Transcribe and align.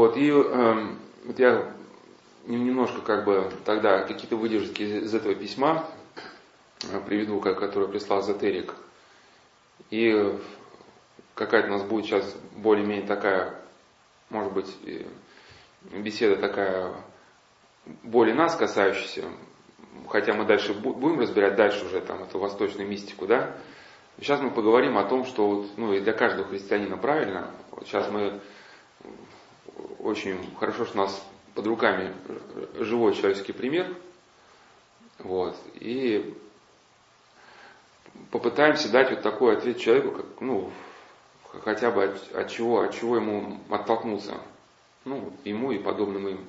Вот, 0.00 0.16
и 0.16 0.30
э, 0.30 0.96
вот 1.26 1.38
я 1.38 1.74
немножко 2.46 3.02
как 3.02 3.26
бы 3.26 3.52
тогда 3.66 4.02
какие-то 4.04 4.36
выдержки 4.36 4.82
из 4.82 5.14
этого 5.14 5.34
письма 5.34 5.84
э, 6.90 6.98
приведу, 7.06 7.38
которое 7.38 7.86
прислал 7.86 8.20
Эзотерик. 8.20 8.74
И 9.90 10.38
какая-то 11.34 11.68
у 11.68 11.72
нас 11.72 11.82
будет 11.82 12.06
сейчас 12.06 12.34
более-менее 12.56 13.06
такая, 13.06 13.60
может 14.30 14.54
быть, 14.54 14.74
беседа 15.92 16.36
такая 16.36 16.94
более 18.02 18.34
нас 18.34 18.56
касающаяся, 18.56 19.24
хотя 20.08 20.32
мы 20.32 20.46
дальше 20.46 20.72
будем 20.72 21.20
разбирать 21.20 21.56
дальше 21.56 21.84
уже 21.84 22.00
там 22.00 22.22
эту 22.22 22.38
восточную 22.38 22.88
мистику, 22.88 23.26
да. 23.26 23.54
Сейчас 24.18 24.40
мы 24.40 24.50
поговорим 24.50 24.96
о 24.96 25.04
том, 25.04 25.26
что 25.26 25.46
вот, 25.46 25.66
ну 25.76 25.92
и 25.92 26.00
для 26.00 26.14
каждого 26.14 26.48
христианина 26.48 26.96
правильно. 26.96 27.50
Вот 27.70 27.86
сейчас 27.86 28.10
мы 28.10 28.40
очень 29.98 30.38
хорошо, 30.58 30.84
что 30.84 30.98
у 30.98 31.02
нас 31.02 31.26
под 31.54 31.66
руками 31.66 32.14
живой 32.74 33.14
человеческий 33.14 33.52
пример. 33.52 33.94
Вот. 35.18 35.56
И 35.74 36.34
попытаемся 38.30 38.90
дать 38.90 39.10
вот 39.10 39.22
такой 39.22 39.56
ответ 39.56 39.78
человеку, 39.78 40.12
как, 40.12 40.26
ну, 40.40 40.70
хотя 41.64 41.90
бы 41.90 42.04
от, 42.04 42.32
от 42.34 42.50
чего, 42.50 42.80
от 42.80 42.94
чего 42.94 43.16
ему 43.16 43.60
оттолкнуться. 43.68 44.40
Ну, 45.04 45.32
ему 45.44 45.72
и 45.72 45.78
подобным 45.78 46.28
им. 46.28 46.44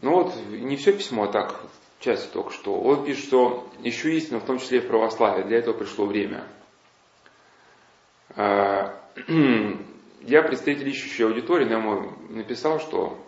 Ну 0.00 0.22
вот, 0.22 0.34
не 0.48 0.76
все 0.76 0.92
письмо, 0.92 1.24
а 1.24 1.28
так, 1.28 1.60
часть 2.00 2.32
только 2.32 2.52
что. 2.52 2.80
Он 2.80 3.04
пишет, 3.04 3.24
что 3.24 3.68
ищу 3.82 4.08
истину, 4.08 4.40
в 4.40 4.44
том 4.44 4.58
числе 4.58 4.78
и 4.78 4.80
в 4.80 4.88
православии. 4.88 5.42
Для 5.44 5.58
этого 5.58 5.76
пришло 5.76 6.06
время. 6.06 6.44
Я 10.28 10.42
представитель 10.42 10.90
ищущей 10.90 11.24
аудитории, 11.24 11.64
но 11.64 11.70
я 11.70 11.78
ему 11.78 12.12
написал, 12.28 12.80
что 12.80 13.18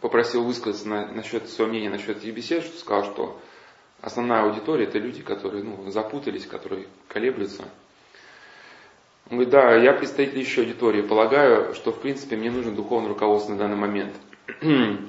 попросил 0.00 0.42
высказаться 0.42 0.88
на, 0.88 1.06
насчет 1.06 1.48
своего 1.48 1.70
мнения 1.70 1.88
насчет 1.88 2.16
этих 2.24 2.64
что 2.64 2.76
сказал, 2.76 3.04
что 3.04 3.40
основная 4.00 4.42
аудитория 4.42 4.86
это 4.86 4.98
люди, 4.98 5.22
которые 5.22 5.62
ну, 5.62 5.88
запутались, 5.92 6.46
которые 6.46 6.88
колеблются. 7.06 7.62
Он 9.30 9.36
говорит, 9.36 9.50
да, 9.50 9.76
я 9.76 9.92
представитель 9.92 10.40
еще 10.40 10.62
аудитории, 10.62 11.02
полагаю, 11.02 11.74
что 11.74 11.92
в 11.92 12.00
принципе 12.00 12.34
мне 12.34 12.50
нужно 12.50 12.72
духовное 12.72 13.10
руководство 13.10 13.52
на 13.52 13.58
данный 13.58 13.76
момент. 13.76 14.14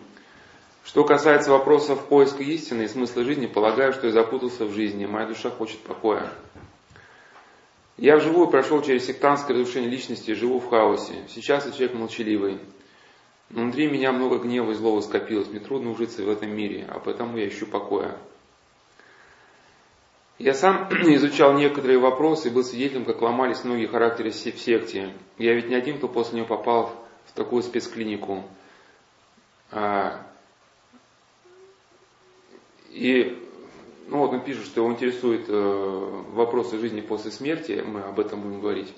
Что 0.83 1.03
касается 1.03 1.49
вопросов 1.49 2.07
поиска 2.09 2.43
истины 2.43 2.83
и 2.83 2.87
смысла 2.87 3.23
жизни, 3.23 3.47
полагаю, 3.47 3.91
что 3.91 4.05
я 4.05 4.13
запутался 4.13 4.65
в 4.65 4.71
жизни, 4.71 5.07
моя 5.07 5.25
душа 5.25 5.49
хочет 5.49 5.79
покоя. 5.79 6.29
Я 7.97 8.17
вживую 8.17 8.49
прошел 8.49 8.81
через 8.81 9.05
сектантское 9.05 9.55
разрушение 9.55 9.89
личности 9.89 10.31
живу 10.31 10.59
в 10.59 10.69
хаосе. 10.69 11.23
Сейчас 11.29 11.65
я 11.65 11.71
человек 11.71 11.95
молчаливый. 11.95 12.59
Но 13.49 13.61
внутри 13.61 13.87
меня 13.87 14.11
много 14.11 14.39
гнева 14.39 14.71
и 14.71 14.75
злого 14.75 15.01
скопилось. 15.01 15.47
Мне 15.47 15.59
трудно 15.59 15.91
ужиться 15.91 16.23
в 16.23 16.29
этом 16.29 16.51
мире, 16.51 16.85
а 16.89 16.99
потому 16.99 17.37
я 17.37 17.47
ищу 17.47 17.65
покоя. 17.67 18.17
Я 20.37 20.53
сам 20.53 20.89
изучал 20.91 21.53
некоторые 21.53 21.97
вопросы 21.97 22.49
и 22.49 22.51
был 22.51 22.63
свидетелем, 22.63 23.05
как 23.05 23.21
ломались 23.21 23.63
многие 23.63 23.87
характеры 23.87 24.31
в 24.31 24.35
секте. 24.35 25.13
Я 25.37 25.53
ведь 25.53 25.69
не 25.69 25.75
один, 25.75 25.97
кто 25.97 26.09
после 26.09 26.39
нее 26.39 26.45
попал 26.45 27.07
в 27.25 27.31
такую 27.31 27.63
спецклинику. 27.63 28.43
А, 29.71 30.21
и 32.89 33.44
ну 34.07 34.19
вот 34.19 34.33
он 34.33 34.41
пишет, 34.41 34.65
что 34.65 34.81
его 34.81 34.91
интересуют 34.91 35.45
э, 35.47 36.23
вопросы 36.33 36.77
жизни 36.77 37.01
после 37.01 37.31
смерти, 37.31 37.83
мы 37.85 38.01
об 38.01 38.19
этом 38.19 38.41
будем 38.41 38.61
говорить. 38.61 38.93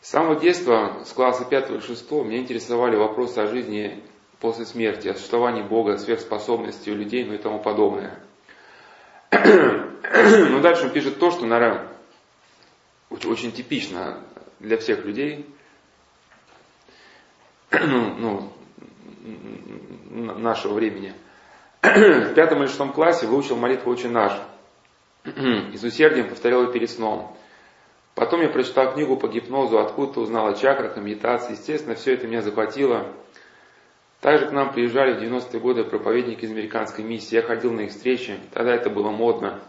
С 0.00 0.10
самого 0.10 0.36
детства, 0.36 1.02
с 1.04 1.12
класса 1.12 1.44
5 1.44 1.70
или 1.70 1.80
6, 1.80 2.10
меня 2.12 2.38
интересовали 2.38 2.96
вопросы 2.96 3.38
о 3.38 3.46
жизни 3.46 4.02
после 4.40 4.64
смерти, 4.64 5.08
о 5.08 5.14
существовании 5.14 5.62
Бога, 5.62 5.96
сверхспособности 5.96 6.90
у 6.90 6.94
людей, 6.94 7.24
ну 7.24 7.34
и 7.34 7.38
тому 7.38 7.60
подобное. 7.60 8.18
Но 9.30 10.60
дальше 10.60 10.86
он 10.86 10.92
пишет 10.92 11.18
то, 11.18 11.30
что, 11.30 11.46
наверное, 11.46 11.88
очень 13.10 13.52
типично 13.52 14.22
для 14.60 14.76
всех 14.78 15.04
людей. 15.04 15.46
ну, 17.70 18.52
нашего 20.10 20.74
времени. 20.74 21.14
В 21.82 22.34
пятом 22.34 22.60
или 22.60 22.66
шестом 22.66 22.92
классе 22.92 23.26
выучил 23.26 23.56
молитву 23.56 23.92
«Очень 23.92 24.10
наш». 24.10 24.32
И 25.24 25.76
с 25.76 25.82
усердием 25.82 26.28
повторял 26.28 26.62
ее 26.62 26.72
перед 26.72 26.90
сном. 26.90 27.36
Потом 28.14 28.40
я 28.42 28.48
прочитал 28.48 28.92
книгу 28.92 29.16
по 29.16 29.28
гипнозу, 29.28 29.78
откуда-то 29.78 30.20
узнал 30.20 30.48
о 30.48 30.54
чакрах, 30.54 30.96
о 30.96 31.00
медитации. 31.00 31.52
Естественно, 31.52 31.94
все 31.94 32.14
это 32.14 32.26
меня 32.26 32.42
захватило. 32.42 33.14
Также 34.20 34.48
к 34.48 34.52
нам 34.52 34.72
приезжали 34.72 35.14
в 35.14 35.22
90-е 35.22 35.60
годы 35.60 35.84
проповедники 35.84 36.44
из 36.44 36.50
американской 36.50 37.04
миссии. 37.04 37.36
Я 37.36 37.42
ходил 37.42 37.72
на 37.72 37.82
их 37.82 37.90
встречи, 37.90 38.40
тогда 38.52 38.74
это 38.74 38.90
было 38.90 39.10
модно. 39.10 39.60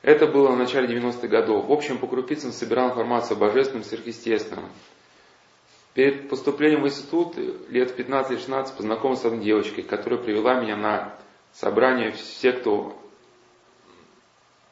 Это 0.00 0.26
было 0.26 0.50
в 0.50 0.56
начале 0.56 0.88
90-х 0.88 1.28
годов. 1.28 1.66
В 1.66 1.72
общем, 1.72 1.98
по 1.98 2.06
крупицам 2.06 2.52
собирал 2.52 2.88
информацию 2.88 3.36
о 3.36 3.40
божественном, 3.40 3.84
сверхъестественном. 3.84 4.64
Перед 6.00 6.30
поступлением 6.30 6.80
в 6.80 6.86
институт 6.86 7.36
лет 7.68 7.94
15-16 7.94 8.74
познакомился 8.74 9.24
с 9.24 9.26
одной 9.26 9.44
девочкой, 9.44 9.84
которая 9.84 10.18
привела 10.18 10.58
меня 10.58 10.74
на 10.74 11.14
собрание 11.52 12.12
в 12.12 12.16
секту 12.16 12.94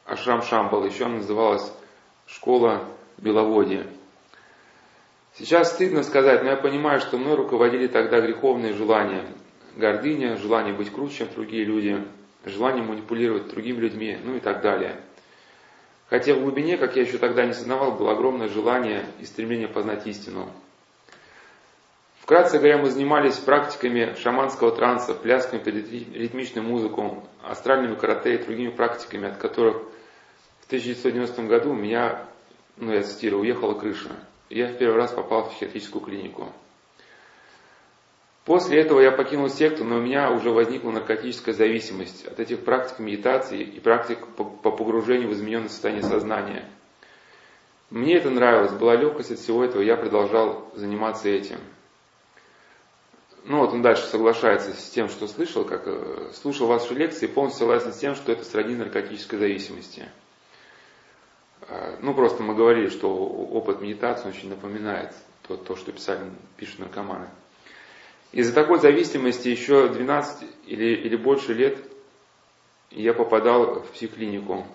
Ашрам 0.05 0.41
Шамбал, 0.41 0.85
еще 0.85 1.05
она 1.05 1.17
называлась 1.17 1.71
школа 2.25 2.83
Беловодья. 3.19 3.85
Сейчас 5.35 5.71
стыдно 5.71 6.01
сказать, 6.01 6.41
но 6.41 6.49
я 6.49 6.55
понимаю, 6.55 6.99
что 6.99 7.19
мной 7.19 7.35
руководили 7.35 7.85
тогда 7.85 8.21
греховные 8.21 8.73
желания. 8.73 9.27
Гордыня, 9.75 10.35
желание 10.35 10.73
быть 10.73 10.91
круче, 10.91 11.17
чем 11.17 11.27
другие 11.35 11.63
люди, 11.63 12.03
желание 12.43 12.83
манипулировать 12.83 13.49
другими 13.49 13.81
людьми, 13.81 14.17
ну 14.23 14.37
и 14.37 14.39
так 14.39 14.63
далее. 14.63 14.99
Хотя 16.07 16.33
в 16.33 16.41
глубине, 16.41 16.79
как 16.79 16.95
я 16.95 17.03
еще 17.03 17.19
тогда 17.19 17.45
не 17.45 17.53
сознавал, 17.53 17.91
было 17.91 18.13
огромное 18.13 18.47
желание 18.47 19.05
и 19.19 19.25
стремление 19.25 19.67
познать 19.67 20.07
истину. 20.07 20.51
Вкратце 22.29 22.59
говоря, 22.59 22.77
мы 22.77 22.91
занимались 22.91 23.37
практиками 23.37 24.13
шаманского 24.13 24.71
транса, 24.71 25.15
плясками 25.15 25.61
под 25.61 25.73
ритмичную 25.73 26.63
музыку, 26.63 27.23
астральными 27.41 27.95
карате 27.95 28.35
и 28.35 28.37
другими 28.37 28.69
практиками, 28.69 29.29
от 29.29 29.37
которых 29.37 29.77
в 30.59 30.67
1990 30.67 31.41
году 31.47 31.71
у 31.71 31.73
меня, 31.73 32.27
ну 32.77 32.93
я 32.93 33.01
цитирую, 33.01 33.41
уехала 33.41 33.73
крыша. 33.73 34.11
Я 34.51 34.67
в 34.67 34.77
первый 34.77 34.97
раз 34.97 35.11
попал 35.11 35.45
в 35.45 35.49
психиатрическую 35.53 36.05
клинику. 36.05 36.53
После 38.45 38.79
этого 38.79 38.99
я 38.99 39.11
покинул 39.11 39.49
секту, 39.49 39.83
но 39.83 39.95
у 39.95 39.99
меня 39.99 40.29
уже 40.29 40.51
возникла 40.51 40.91
наркотическая 40.91 41.55
зависимость 41.55 42.27
от 42.27 42.39
этих 42.39 42.63
практик 42.63 42.99
медитации 42.99 43.63
и 43.63 43.79
практик 43.79 44.19
по 44.37 44.69
погружению 44.69 45.29
в 45.29 45.33
измененное 45.33 45.69
состояние 45.69 46.03
сознания. 46.03 46.69
Мне 47.89 48.17
это 48.17 48.29
нравилось, 48.29 48.73
была 48.73 48.95
легкость 48.95 49.31
от 49.31 49.39
всего 49.39 49.65
этого, 49.65 49.81
я 49.81 49.97
продолжал 49.97 50.69
заниматься 50.75 51.27
этим. 51.27 51.57
Ну 53.45 53.59
вот 53.59 53.73
он 53.73 53.81
дальше 53.81 54.03
соглашается 54.03 54.73
с 54.73 54.89
тем, 54.89 55.09
что 55.09 55.27
слышал, 55.27 55.63
как 55.65 55.83
э, 55.85 56.31
слушал 56.33 56.67
ваши 56.67 56.93
лекции, 56.93 57.27
полностью 57.27 57.59
согласен 57.59 57.93
с 57.93 57.97
тем, 57.97 58.15
что 58.15 58.31
это 58.31 58.43
сродни 58.43 58.75
наркотической 58.75 59.39
зависимости. 59.39 60.07
А, 61.61 61.97
ну 62.01 62.13
просто 62.13 62.43
мы 62.43 62.55
говорили, 62.55 62.89
что 62.89 63.09
опыт 63.09 63.81
медитации 63.81 64.29
очень 64.29 64.49
напоминает 64.49 65.13
то, 65.47 65.55
то 65.55 65.75
что 65.75 65.91
писали, 65.91 66.29
пишут 66.57 66.79
наркоманы. 66.79 67.27
Из-за 68.31 68.53
такой 68.53 68.79
зависимости 68.79 69.47
еще 69.47 69.87
12 69.87 70.47
или, 70.67 70.95
или 70.95 71.15
больше 71.15 71.53
лет 71.53 71.77
я 72.91 73.13
попадал 73.13 73.81
в 73.81 73.91
психклинику. 73.91 74.65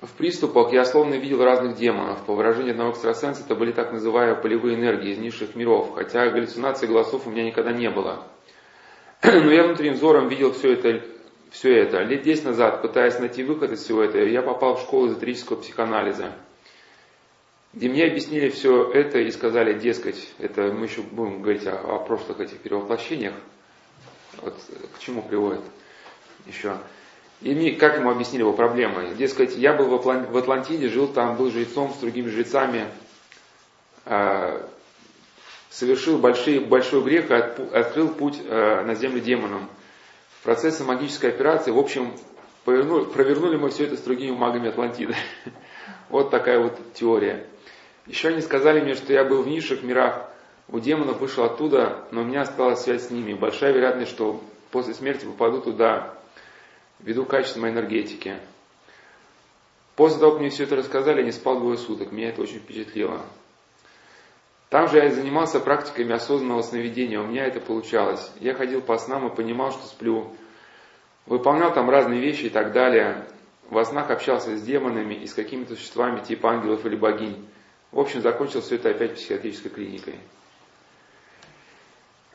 В 0.00 0.10
приступах 0.12 0.72
я 0.74 0.84
словно 0.84 1.14
видел 1.14 1.42
разных 1.42 1.76
демонов. 1.76 2.22
По 2.26 2.34
выражению 2.34 2.72
одного 2.72 2.90
экстрасенса, 2.90 3.42
это 3.44 3.54
были 3.54 3.72
так 3.72 3.92
называемые 3.92 4.40
полевые 4.40 4.76
энергии 4.76 5.12
из 5.12 5.18
низших 5.18 5.54
миров, 5.56 5.94
хотя 5.94 6.28
галлюцинаций 6.28 6.86
голосов 6.86 7.26
у 7.26 7.30
меня 7.30 7.44
никогда 7.44 7.72
не 7.72 7.88
было. 7.88 8.26
Но 9.22 9.50
я 9.50 9.64
внутренним 9.64 9.94
взором 9.94 10.28
видел 10.28 10.52
все 10.52 10.74
это, 10.74 11.02
все 11.50 11.74
это. 11.74 12.02
Лет 12.02 12.22
10 12.22 12.44
назад, 12.44 12.82
пытаясь 12.82 13.18
найти 13.18 13.42
выход 13.42 13.72
из 13.72 13.82
всего 13.82 14.02
этого, 14.02 14.22
я 14.24 14.42
попал 14.42 14.76
в 14.76 14.82
школу 14.82 15.08
эзотерического 15.08 15.56
психоанализа, 15.56 16.30
где 17.72 17.88
мне 17.88 18.04
объяснили 18.04 18.50
все 18.50 18.90
это 18.90 19.18
и 19.20 19.30
сказали, 19.30 19.78
дескать, 19.78 20.34
это 20.38 20.72
мы 20.72 20.84
еще 20.86 21.00
будем 21.00 21.40
говорить 21.40 21.66
о, 21.66 21.76
о 21.78 21.98
прошлых 22.00 22.40
этих 22.40 22.58
перевоплощениях, 22.58 23.34
вот 24.42 24.54
к 24.94 24.98
чему 24.98 25.22
приводит 25.22 25.62
еще. 26.46 26.76
И 27.42 27.72
как 27.72 27.98
ему 27.98 28.10
объяснили 28.10 28.42
его 28.42 28.52
проблемы? 28.52 29.14
Дескать, 29.16 29.56
я 29.56 29.74
был 29.74 29.98
в 29.98 30.36
Атлантиде, 30.36 30.88
жил 30.88 31.06
там, 31.08 31.36
был 31.36 31.50
жрецом 31.50 31.92
с 31.92 31.98
другими 31.98 32.30
жрецами, 32.30 32.86
э, 34.06 34.66
совершил 35.70 36.18
большой, 36.18 36.60
большой 36.60 37.02
грех 37.02 37.30
и 37.30 37.34
открыл 37.34 38.08
путь 38.08 38.40
э, 38.42 38.82
на 38.84 38.94
землю 38.94 39.20
демонам. 39.20 39.68
В 40.40 40.44
процессе 40.44 40.82
магической 40.84 41.30
операции, 41.30 41.70
в 41.70 41.78
общем, 41.78 42.12
повернули, 42.64 43.04
провернули 43.04 43.56
мы 43.56 43.68
все 43.68 43.84
это 43.84 43.96
с 43.96 44.00
другими 44.00 44.34
магами 44.34 44.68
Атлантиды. 44.68 45.14
Вот 46.08 46.30
такая 46.30 46.60
вот 46.60 46.78
теория. 46.94 47.48
Еще 48.06 48.28
они 48.28 48.40
сказали 48.40 48.80
мне, 48.80 48.94
что 48.94 49.12
я 49.12 49.24
был 49.24 49.42
в 49.42 49.48
низших 49.48 49.82
мирах, 49.82 50.30
у 50.68 50.78
демонов 50.78 51.20
вышел 51.20 51.42
оттуда, 51.42 52.06
но 52.12 52.20
у 52.20 52.24
меня 52.24 52.42
осталась 52.42 52.82
связь 52.82 53.08
с 53.08 53.10
ними. 53.10 53.34
Большая 53.34 53.72
вероятность, 53.72 54.12
что 54.12 54.40
после 54.70 54.94
смерти 54.94 55.24
попаду 55.24 55.60
туда, 55.60 56.14
ввиду 57.00 57.24
качественной 57.24 57.70
энергетики. 57.70 58.36
После 59.94 60.20
того, 60.20 60.32
как 60.32 60.40
мне 60.40 60.50
все 60.50 60.64
это 60.64 60.76
рассказали, 60.76 61.20
я 61.20 61.24
не 61.24 61.32
спал 61.32 61.58
двое 61.58 61.78
суток. 61.78 62.12
Меня 62.12 62.28
это 62.28 62.42
очень 62.42 62.58
впечатлило. 62.58 63.22
Там 64.68 64.88
же 64.88 64.98
я 64.98 65.10
занимался 65.10 65.60
практиками 65.60 66.12
осознанного 66.12 66.62
сновидения. 66.62 67.20
У 67.20 67.26
меня 67.26 67.46
это 67.46 67.60
получалось. 67.60 68.30
Я 68.40 68.54
ходил 68.54 68.82
по 68.82 68.98
снам 68.98 69.26
и 69.26 69.34
понимал, 69.34 69.72
что 69.72 69.86
сплю. 69.86 70.34
Выполнял 71.24 71.72
там 71.72 71.88
разные 71.88 72.20
вещи 72.20 72.46
и 72.46 72.50
так 72.50 72.72
далее. 72.72 73.26
Во 73.70 73.84
снах 73.84 74.10
общался 74.10 74.56
с 74.56 74.62
демонами 74.62 75.14
и 75.14 75.26
с 75.26 75.34
какими-то 75.34 75.74
существами 75.74 76.20
типа 76.20 76.50
ангелов 76.50 76.84
или 76.84 76.96
богинь. 76.96 77.48
В 77.90 78.00
общем, 78.00 78.20
закончил 78.20 78.60
все 78.60 78.76
это 78.76 78.90
опять 78.90 79.14
психиатрической 79.14 79.70
клиникой. 79.70 80.18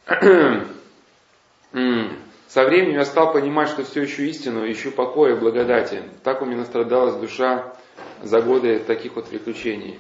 Со 2.52 2.66
временем 2.66 2.96
я 2.96 3.06
стал 3.06 3.32
понимать, 3.32 3.70
что 3.70 3.86
все 3.86 4.04
ищу 4.04 4.24
истину, 4.24 4.70
ищу 4.70 4.92
покоя 4.92 5.38
и 5.38 5.40
благодати. 5.40 6.04
Так 6.22 6.42
у 6.42 6.46
меня 6.46 6.58
настрадалась 6.58 7.16
душа 7.16 7.74
за 8.22 8.42
годы 8.42 8.80
таких 8.80 9.16
вот 9.16 9.30
приключений. 9.30 9.98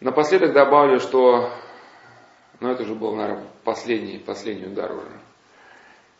Напоследок 0.00 0.52
добавлю, 0.52 0.98
что, 0.98 1.48
ну 2.58 2.72
это 2.72 2.82
уже 2.82 2.96
был, 2.96 3.14
наверное, 3.14 3.46
последний, 3.62 4.18
последний 4.18 4.66
удар 4.66 4.90
уже. 4.90 5.06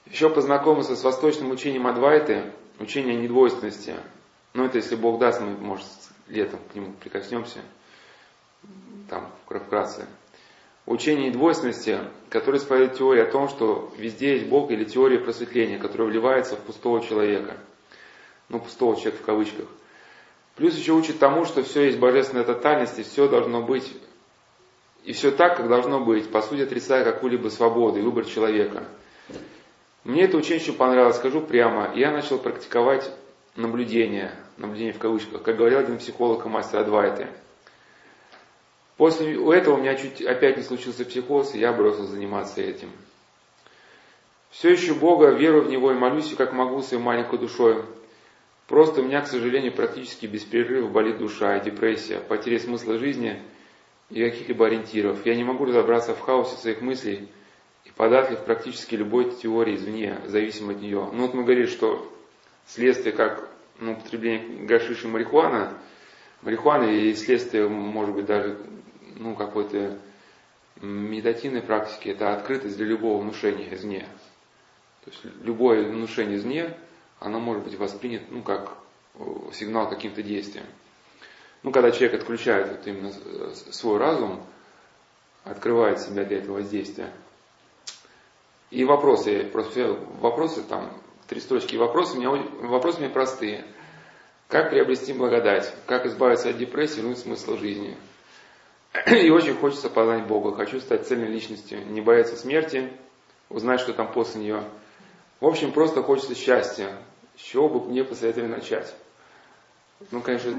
Еще 0.06 0.31
познакомился 0.31 0.95
с 0.95 1.03
восточным 1.03 1.50
учением 1.50 1.89
Адвайты, 1.89 2.53
учение 2.79 3.17
недвойственности. 3.17 3.97
Ну 4.53 4.67
это 4.67 4.79
если 4.79 4.95
Бог 4.95 5.19
даст, 5.19 5.41
мы, 5.41 5.50
может, 5.57 5.89
летом 6.29 6.61
к 6.71 6.77
нему 6.77 6.93
прикоснемся, 7.00 7.59
там 9.11 9.33
вкратце 9.47 10.07
учение 10.87 11.31
двойственности, 11.31 11.99
которое 12.29 12.59
исповедует 12.59 12.99
теория 12.99 13.23
о 13.23 13.31
том, 13.31 13.49
что 13.49 13.93
везде 13.97 14.35
есть 14.35 14.47
Бог 14.49 14.71
или 14.71 14.85
теория 14.85 15.19
просветления, 15.19 15.79
которая 15.79 16.09
вливается 16.09 16.57
в 16.57 16.61
пустого 16.61 17.03
человека. 17.03 17.57
Ну, 18.49 18.61
пустого 18.61 18.97
человека 18.97 19.23
в 19.23 19.27
кавычках. 19.27 19.67
Плюс 20.57 20.77
еще 20.77 20.93
учит 20.93 21.19
тому, 21.19 21.47
что 21.47 21.63
все 21.63 21.87
есть 21.87 21.99
божественная 21.99 22.45
тотальность, 22.45 22.99
и 22.99 23.03
все 23.03 23.29
должно 23.29 23.63
быть, 23.63 23.91
и 25.05 25.13
все 25.13 25.31
так, 25.31 25.57
как 25.57 25.69
должно 25.69 26.01
быть, 26.01 26.31
по 26.31 26.43
сути 26.43 26.61
отрицая 26.61 27.05
какую-либо 27.05 27.49
свободу 27.49 27.99
и 27.99 28.03
выбор 28.03 28.25
человека. 28.27 28.85
Мне 30.05 30.25
это 30.25 30.37
учение 30.37 30.63
очень 30.63 30.75
понравилось, 30.75 31.17
скажу 31.17 31.41
прямо. 31.41 31.93
Я 31.97 32.13
начал 32.13 32.39
практиковать 32.39 33.11
наблюдение, 33.57 34.33
наблюдение 34.59 34.93
в 34.93 34.99
кавычках, 34.99 35.43
как 35.43 35.57
говорил 35.57 35.79
один 35.79 35.99
психолог 35.99 36.45
и 36.45 36.49
мастер 36.49 36.81
Адвайты– 36.81 37.29
После 38.96 39.35
этого 39.35 39.75
у 39.75 39.79
меня 39.79 39.96
чуть 39.96 40.23
опять 40.23 40.56
не 40.56 40.62
случился 40.62 41.05
психоз, 41.05 41.55
и 41.55 41.58
я 41.58 41.73
бросил 41.73 42.06
заниматься 42.06 42.61
этим. 42.61 42.91
Все 44.50 44.70
еще 44.70 44.94
Бога, 44.94 45.31
верую 45.31 45.64
в 45.64 45.69
Него 45.69 45.91
и 45.91 45.96
молюсь, 45.96 46.32
как 46.35 46.52
могу, 46.52 46.81
своей 46.81 47.02
маленькой 47.02 47.41
душой. 47.41 47.85
Просто 48.69 49.00
у 49.00 49.05
меня, 49.05 49.20
к 49.20 49.26
сожалению, 49.26 49.73
практически 49.73 50.26
без 50.26 50.44
перерыва 50.44 50.88
болит 50.88 51.19
душа 51.19 51.56
и 51.56 51.64
депрессия, 51.64 52.20
потеря 52.20 52.61
смысла 52.61 52.99
жизни 52.99 53.43
и 54.11 54.23
каких-либо 54.23 54.67
ориентиров. 54.67 55.26
Я 55.26 55.35
не 55.35 55.44
могу 55.44 55.64
разобраться 55.64 56.14
в 56.14 56.20
хаосе 56.20 56.56
своих 56.56 56.81
мыслей 56.81 57.29
и 57.85 57.90
податлив 57.97 58.38
практически 58.44 58.94
любой 58.94 59.32
теории 59.32 59.75
извне, 59.75 60.20
зависимо 60.26 60.73
от 60.73 60.81
нее. 60.81 61.08
Ну 61.12 61.23
вот 61.26 61.35
мы 61.35 61.43
говорили, 61.43 61.67
что 61.67 62.11
следствие 62.67 63.12
как 63.12 63.49
ну, 63.81 63.93
употребление 63.93 64.64
гашиши 64.67 65.08
марихуана, 65.08 65.76
марихуаны 66.43 67.08
и 67.08 67.14
следствие, 67.14 67.69
может 67.69 68.14
быть, 68.14 68.26
даже 68.26 68.56
ну, 69.16 69.34
какой-то 69.34 69.99
медитативной 70.81 71.62
практики, 71.62 72.08
это 72.08 72.34
открытость 72.34 72.76
для 72.76 72.87
любого 72.87 73.20
внушения 73.20 73.72
извне. 73.75 74.06
То 75.05 75.11
есть 75.11 75.25
любое 75.43 75.88
внушение 75.88 76.37
извне, 76.37 76.76
оно 77.20 77.38
может 77.38 77.64
быть 77.64 77.78
воспринято, 77.78 78.25
ну, 78.31 78.43
как 78.43 78.76
э, 79.14 79.25
сигнал 79.52 79.88
каким-то 79.88 80.22
действиям. 80.22 80.66
Ну, 81.62 81.72
когда 81.72 81.90
человек 81.90 82.20
отключает 82.20 82.70
вот 82.70 82.87
именно 82.87 83.12
свой 83.55 83.99
разум, 83.99 84.43
открывает 85.44 86.00
себя 86.00 86.25
для 86.25 86.38
этого 86.38 86.56
воздействия. 86.56 87.11
И 88.70 88.84
вопросы, 88.84 89.44
просто 89.44 89.93
вопросы 90.20 90.62
там, 90.62 90.90
три 91.28 91.40
строчки 91.40 91.76
вопросы, 91.76 92.16
у 92.16 92.20
меня, 92.20 92.31
вопросы 92.31 92.99
у 92.99 93.00
меня 93.02 93.11
простые. 93.11 93.64
Как 94.49 94.70
приобрести 94.70 95.12
благодать? 95.12 95.72
Как 95.87 96.06
избавиться 96.06 96.50
от 96.50 96.58
депрессии, 96.58 97.00
и 97.00 97.14
смысла 97.14 97.56
жизни? 97.56 97.96
И 99.06 99.31
очень 99.31 99.55
хочется 99.55 99.91
познать 99.91 100.26
Бога. 100.26 100.55
Хочу 100.55 100.81
стать 100.81 101.06
цельной 101.06 101.29
личностью, 101.29 101.85
не 101.87 102.00
бояться 102.00 102.37
смерти, 102.37 102.93
узнать, 103.49 103.81
что 103.81 103.93
там 103.93 104.12
после 104.12 104.41
нее. 104.41 104.64
В 105.41 105.46
общем, 105.46 105.73
просто 105.73 106.02
хочется 106.02 106.35
счастья. 106.35 106.96
С 107.37 107.41
чего 107.41 107.69
бы 107.69 107.88
мне 107.88 108.05
посоветовали 108.05 108.49
начать? 108.49 108.94
Ну, 110.12 110.20
конечно, 110.20 110.52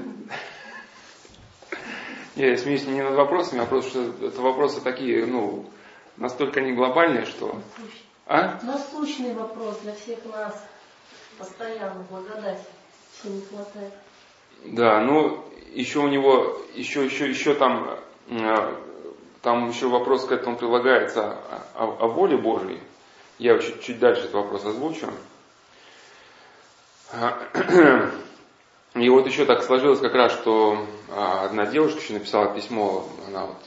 я 2.36 2.56
смеюсь 2.58 2.86
не 2.86 3.02
над 3.02 3.14
вопросами, 3.14 3.62
а 3.62 3.66
просто, 3.66 3.90
что 3.90 4.26
это 4.26 4.42
вопросы 4.42 4.82
такие, 4.82 5.24
ну, 5.24 5.64
настолько 6.18 6.60
не 6.60 6.72
глобальные, 6.72 7.24
что... 7.24 7.58
А? 8.26 8.60
Насущный 8.62 9.34
вопрос 9.34 9.78
для 9.80 9.94
всех 9.94 10.18
нас. 10.26 10.62
Постоянно 11.38 12.04
благодать. 12.10 12.60
Все 13.12 13.30
не 13.30 13.40
хватает. 13.40 13.94
Да, 14.64 15.00
ну, 15.00 15.44
еще 15.72 16.00
у 16.00 16.08
него, 16.08 16.60
еще, 16.74 17.04
еще, 17.04 17.28
еще 17.28 17.54
там 17.54 17.98
там 19.42 19.68
еще 19.68 19.88
вопрос 19.88 20.24
к 20.26 20.32
этому 20.32 20.56
прилагается 20.56 21.38
о, 21.74 21.84
о 22.00 22.06
воле 22.08 22.36
Божьей. 22.36 22.80
Я 23.38 23.58
чуть, 23.58 23.82
чуть 23.82 23.98
дальше 23.98 24.22
этот 24.22 24.34
вопрос 24.34 24.64
озвучу. 24.64 25.08
И 28.94 29.08
вот 29.10 29.26
еще 29.26 29.44
так 29.44 29.62
сложилось 29.62 30.00
как 30.00 30.14
раз, 30.14 30.32
что 30.32 30.86
а, 31.10 31.44
одна 31.44 31.66
девушка 31.66 32.00
еще 32.00 32.14
написала 32.14 32.54
письмо, 32.54 33.06
она 33.28 33.44
вот 33.46 33.58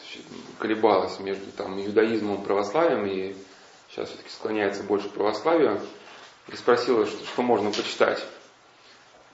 колебалась 0.57 1.19
между 1.19 1.51
там, 1.51 1.79
иудаизмом 1.79 2.41
и 2.41 2.45
православием, 2.45 3.05
и 3.05 3.35
сейчас 3.89 4.09
все-таки 4.09 4.29
склоняется 4.29 4.81
больше 4.83 5.07
к 5.09 5.13
православию, 5.13 5.79
и 6.47 6.55
спросила, 6.55 7.05
что, 7.05 7.23
что 7.23 7.41
можно 7.43 7.69
почитать. 7.69 8.25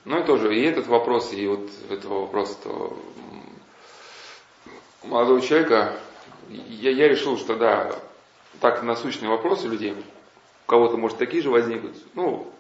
Ну 0.04 0.20
и 0.20 0.26
тоже, 0.26 0.54
и 0.54 0.64
этот 0.64 0.88
вопрос, 0.88 1.32
и 1.32 1.48
вот 1.48 1.70
этого 1.90 2.22
вопроса, 2.22 2.58
молодого 5.08 5.42
человека, 5.42 5.98
я, 6.50 6.92
я 6.92 7.08
решил, 7.08 7.38
что 7.38 7.56
да, 7.56 7.96
так 8.60 8.84
насущные 8.84 9.30
вопросы 9.30 9.68
людей, 9.68 9.94
у 9.94 10.70
кого-то, 10.70 10.98
может, 10.98 11.18
такие 11.18 11.44
же 11.44 11.50
возникнут. 11.50 11.96
Ну, 12.14 12.52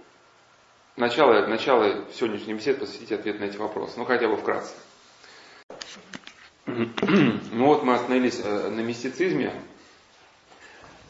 начало, 0.95 1.45
начало 1.47 2.05
сегодняшней 2.13 2.53
беседы 2.53 2.79
посвятить 2.79 3.11
ответ 3.11 3.39
на 3.39 3.45
эти 3.45 3.57
вопросы. 3.57 3.93
Ну, 3.97 4.05
хотя 4.05 4.27
бы 4.27 4.37
вкратце. 4.37 4.73
Ну 6.65 7.67
вот 7.67 7.83
мы 7.83 7.93
остановились 7.93 8.41
э, 8.43 8.69
на 8.69 8.81
мистицизме, 8.81 9.53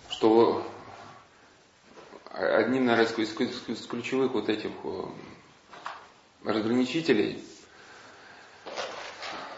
что 0.10 0.66
одним, 2.32 2.86
наверное, 2.86 3.26
из 3.26 3.88
ключевых 3.88 4.34
вот 4.34 4.50
этих 4.50 4.70
э, 4.84 5.04
разграничителей 6.44 7.44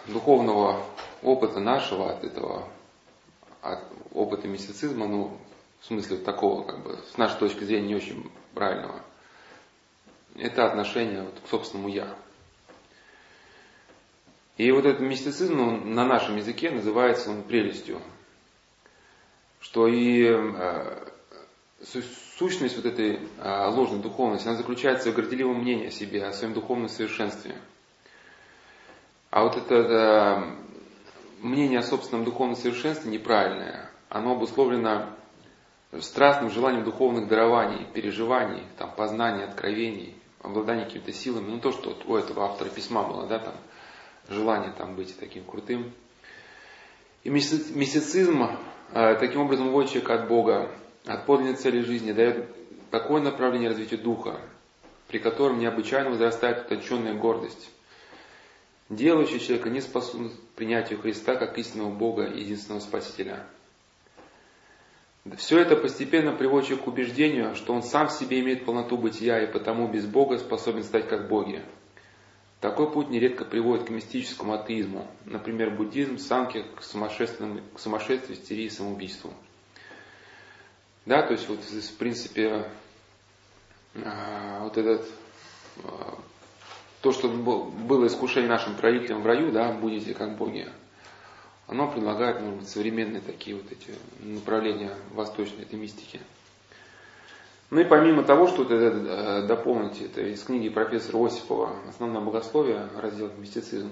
духовного 0.06 0.86
опыта 1.28 1.60
нашего 1.60 2.12
от 2.12 2.24
этого, 2.24 2.68
от 3.62 3.84
опыта 4.14 4.48
мистицизма, 4.48 5.08
ну, 5.08 5.38
в 5.80 5.86
смысле 5.86 6.18
такого, 6.18 6.64
как 6.64 6.84
бы, 6.84 7.00
с 7.14 7.18
нашей 7.18 7.38
точки 7.40 7.64
зрения, 7.64 7.88
не 7.88 7.96
очень 7.96 8.32
правильного, 8.54 9.02
это 10.36 10.66
отношение 10.66 11.24
вот 11.24 11.40
к 11.44 11.50
собственному 11.50 11.90
«я». 11.90 12.16
И 14.58 14.72
вот 14.72 14.86
этот 14.86 15.02
мистицизм 15.02 15.56
ну, 15.56 15.78
на 15.78 16.04
нашем 16.04 16.38
языке 16.38 16.72
называется 16.72 17.30
он 17.30 17.44
прелестью. 17.44 18.02
Что 19.60 19.88
и 19.88 20.26
э, 20.26 21.08
сущность 22.38 22.76
вот 22.76 22.86
этой 22.86 23.20
э, 23.38 23.68
ложной 23.68 24.00
духовности, 24.00 24.48
она 24.48 24.58
заключается 24.58 25.12
в 25.12 25.16
горделивом 25.16 25.62
мнении 25.62 25.88
о 25.88 25.92
себе, 25.92 26.26
о 26.26 26.34
своем 26.34 26.54
духовном 26.54 26.90
совершенстве. 26.90 27.56
А 29.30 29.44
вот 29.44 29.58
это 29.58 29.76
э, 29.76 30.67
мнение 31.40 31.80
о 31.80 31.84
собственном 31.84 32.26
духовном 32.26 32.56
совершенстве 32.56 33.12
неправильное. 33.12 33.90
Оно 34.10 34.34
обусловлено 34.34 35.10
страстным 36.00 36.50
желанием 36.50 36.84
духовных 36.84 37.28
дарований, 37.28 37.86
переживаний, 37.94 38.64
там, 38.78 38.92
познания, 38.96 39.46
откровений, 39.46 40.16
обладания 40.42 40.86
какими-то 40.86 41.14
силами. 41.14 41.50
Ну, 41.50 41.60
то, 41.60 41.72
что 41.72 41.98
у 42.06 42.16
этого 42.16 42.46
автора 42.46 42.70
письма 42.70 43.04
было, 43.04 43.28
да, 43.28 43.40
там, 43.40 43.56
желание 44.30 44.72
там 44.72 44.96
быть 44.96 45.18
таким 45.20 45.44
крутым. 45.44 45.92
И 47.24 47.30
мистицизм 47.30 48.50
э, 48.94 49.16
таким 49.20 49.42
образом 49.42 49.68
уводит 49.68 49.92
человека 49.92 50.16
от 50.16 50.28
Бога, 50.28 50.72
от 51.06 51.26
подлинной 51.26 51.56
цели 51.56 51.82
жизни, 51.82 52.12
дает 52.12 52.48
такое 52.92 53.22
направление 53.22 53.70
развития 53.70 53.98
духа, 53.98 54.40
при 55.08 55.20
котором 55.20 55.60
необычайно 55.60 56.10
возрастает 56.10 56.66
утонченная 56.66 57.14
гордость. 57.14 57.70
Делающий 58.90 59.40
человека 59.40 59.70
не 59.70 59.82
способен 59.82 60.30
к 60.30 60.56
принятию 60.56 61.00
Христа 61.00 61.36
как 61.36 61.58
истинного 61.58 61.92
Бога 61.92 62.24
единственного 62.24 62.80
Спасителя. 62.80 63.46
Все 65.36 65.60
это 65.60 65.76
постепенно 65.76 66.32
приводит 66.32 66.82
к 66.82 66.88
убеждению, 66.88 67.56
что 67.56 67.74
он 67.74 67.84
сам 67.84 68.08
в 68.08 68.14
себе 68.14 68.40
имеет 68.40 68.66
полноту 68.66 68.98
бытия 68.98 69.44
и 69.44 69.52
потому 69.52 69.88
без 69.88 70.06
Бога 70.06 70.38
способен 70.38 70.84
стать 70.84 71.10
как 71.10 71.28
боги. 71.28 71.62
Такой 72.62 72.92
путь 72.92 73.10
нередко 73.10 73.46
приводит 73.46 73.88
к 73.88 73.90
мистическому 73.90 74.54
атеизму, 74.54 75.08
например, 75.26 75.72
буддизм, 75.72 76.18
санки 76.18 76.64
к, 76.64 76.80
к 76.80 76.84
сумасшествию, 76.84 78.34
истерии 78.34 78.66
и 78.66 78.70
самоубийству. 78.70 79.34
Да, 81.06 81.22
то 81.22 81.34
есть 81.34 81.48
вот 81.50 81.60
в 81.60 81.98
принципе 81.98 82.66
а, 83.96 84.64
вот 84.64 84.78
этот 84.78 85.08
а, 85.84 86.18
то, 87.02 87.12
что 87.12 87.30
было 87.30 88.08
искушение 88.08 88.50
нашим 88.50 88.76
правителям 88.76 89.22
в 89.22 89.26
раю, 89.26 89.52
да, 89.52 89.72
будете 89.72 90.14
как 90.14 90.38
боги, 90.38 90.68
оно 91.68 91.92
предлагает, 91.92 92.42
может 92.42 92.60
быть, 92.60 92.70
современные 92.70 93.22
такие 93.22 93.56
вот 93.56 93.66
эти 93.72 93.94
направления 94.20 94.94
восточной 95.14 95.64
этой 95.64 95.78
мистики. 95.78 96.20
Ну 97.70 97.82
и 97.82 97.84
помимо 97.84 98.24
того, 98.24 98.48
что 98.48 98.64
это, 98.64 98.76
это 98.76 99.48
дополнить, 99.48 100.02
это 100.02 100.22
из 100.22 100.42
книги 100.44 100.70
профессора 100.70 101.26
Осипова 101.26 101.76
«Основное 101.90 102.22
богословие», 102.22 102.88
раздел 102.96 103.30
«Мистицизм», 103.38 103.92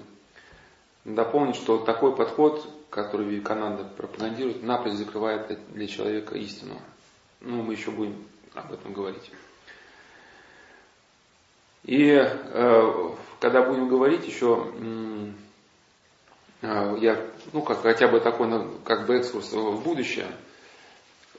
дополнить, 1.04 1.58
что 1.58 1.80
такой 1.80 2.16
подход, 2.16 2.66
который 2.90 3.28
Викананда 3.28 3.84
пропагандирует, 3.84 4.64
напрочь 4.64 4.94
закрывает 4.94 5.60
для 5.74 5.88
человека 5.88 6.36
истину. 6.38 6.76
Ну, 7.42 7.62
мы 7.64 7.74
еще 7.74 7.92
будем 7.92 8.24
об 8.54 8.72
этом 8.72 8.94
говорить. 8.94 9.30
И 11.86 12.10
э, 12.10 13.10
когда 13.40 13.62
будем 13.62 13.88
говорить 13.88 14.26
еще, 14.26 14.72
э, 16.62 16.98
я, 17.00 17.24
ну, 17.54 17.62
как 17.62 17.82
хотя 17.82 18.08
бы 18.08 18.20
такой, 18.20 18.50
как 18.84 19.06
бы 19.06 19.16
экскурс 19.16 19.54
в 19.54 19.84
будущее, 19.84 20.28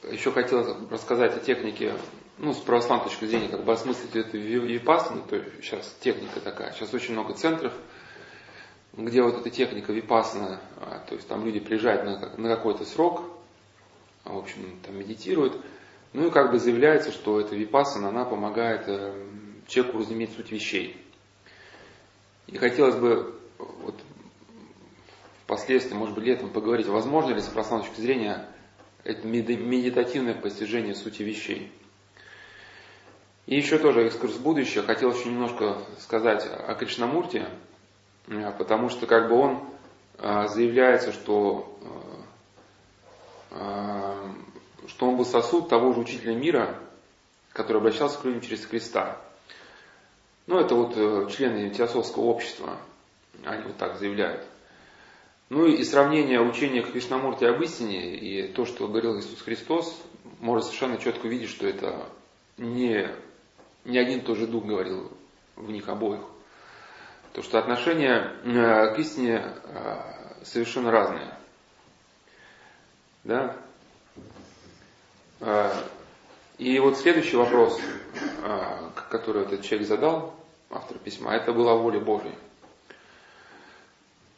еще 0.09 0.31
хотел 0.31 0.87
рассказать 0.89 1.35
о 1.35 1.41
технике, 1.41 1.93
ну, 2.37 2.53
с 2.53 2.57
православной 2.59 3.09
точки 3.09 3.25
зрения, 3.25 3.49
как 3.49 3.65
бы 3.65 3.73
осмыслить 3.73 4.15
это 4.15 4.37
випассану, 4.37 5.23
то 5.27 5.35
есть 5.35 5.49
сейчас 5.61 5.93
техника 5.99 6.39
такая, 6.39 6.71
сейчас 6.71 6.93
очень 6.93 7.13
много 7.13 7.33
центров, 7.33 7.73
где 8.93 9.21
вот 9.21 9.35
эта 9.35 9.49
техника 9.49 9.91
випассана, 9.91 10.61
а, 10.77 11.03
то 11.07 11.15
есть 11.15 11.27
там 11.27 11.43
люди 11.43 11.59
приезжают 11.59 12.05
на, 12.05 12.37
на 12.37 12.55
какой-то 12.55 12.85
срок, 12.85 13.21
в 14.23 14.37
общем, 14.37 14.79
там 14.85 14.97
медитируют, 14.97 15.59
ну 16.13 16.27
и 16.27 16.31
как 16.31 16.51
бы 16.51 16.59
заявляется, 16.59 17.11
что 17.11 17.41
эта 17.41 17.53
випассана, 17.55 18.09
она 18.09 18.23
помогает 18.23 18.83
э, 18.87 19.13
человеку 19.67 19.99
разуметь 19.99 20.33
суть 20.35 20.51
вещей. 20.51 20.97
И 22.47 22.57
хотелось 22.57 22.95
бы 22.95 23.35
вот, 23.57 23.95
впоследствии, 25.43 25.93
может 25.95 26.15
быть, 26.15 26.23
летом 26.23 26.49
поговорить, 26.49 26.87
возможно 26.87 27.33
ли 27.33 27.41
с 27.41 27.47
православной 27.47 27.87
точки 27.87 28.01
зрения 28.01 28.47
это 29.03 29.27
медитативное 29.27 30.33
постижение 30.33 30.95
сути 30.95 31.23
вещей. 31.23 31.71
И 33.45 33.55
еще 33.55 33.77
тоже 33.77 34.05
экскурс 34.05 34.33
в 34.33 34.41
будущее. 34.41 34.83
Хотел 34.83 35.13
еще 35.13 35.29
немножко 35.29 35.81
сказать 35.99 36.45
о 36.45 36.75
Кришнамурте, 36.75 37.49
э, 38.27 38.51
потому 38.57 38.89
что 38.89 39.07
как 39.07 39.29
бы 39.29 39.35
он 39.35 39.63
э, 40.17 40.47
заявляется, 40.47 41.13
что, 41.13 41.73
что 43.49 45.07
он 45.07 45.15
был 45.15 45.25
сосуд 45.25 45.69
того 45.69 45.93
же 45.93 46.01
учителя 46.01 46.35
мира, 46.35 46.77
который 47.53 47.77
обращался 47.77 48.19
к 48.19 48.25
людям 48.25 48.41
через 48.41 48.65
Христа. 48.65 49.17
Ну, 50.47 50.57
это 50.59 50.75
вот 50.75 50.93
э, 50.95 51.27
члены 51.29 51.69
теософского 51.69 52.23
общества, 52.23 52.77
они 53.43 53.63
вот 53.63 53.75
так 53.75 53.99
заявляют. 53.99 54.45
Ну 55.49 55.65
и 55.65 55.83
сравнение 55.83 56.41
учения 56.41 56.81
Кришнамурти 56.81 57.43
об 57.43 57.61
истине 57.61 58.15
и 58.15 58.47
то, 58.53 58.65
что 58.65 58.87
говорил 58.87 59.19
Иисус 59.19 59.41
Христос, 59.41 60.01
можно 60.39 60.63
совершенно 60.63 60.97
четко 60.97 61.25
увидеть, 61.25 61.49
что 61.49 61.67
это 61.67 62.07
не, 62.57 63.09
не 63.83 63.97
один 63.97 64.19
и 64.19 64.21
тот 64.21 64.37
же 64.37 64.47
дух 64.47 64.65
говорил 64.65 65.11
в 65.57 65.69
них 65.69 65.89
обоих. 65.89 66.21
То, 67.33 67.43
что 67.43 67.59
отношения 67.59 68.33
э, 68.45 68.95
к 68.95 68.99
истине 68.99 69.53
э, 69.65 70.43
совершенно 70.43 70.91
разные. 70.91 71.37
Да? 73.25 73.57
И 76.57 76.79
вот 76.79 76.97
следующий 76.97 77.35
вопрос, 77.35 77.79
который 79.11 79.43
этот 79.43 79.61
человек 79.61 79.87
задал, 79.87 80.36
автор 80.69 80.97
письма, 80.97 81.33
это 81.33 81.53
была 81.53 81.75
воля 81.75 81.99
Божья. 81.99 82.33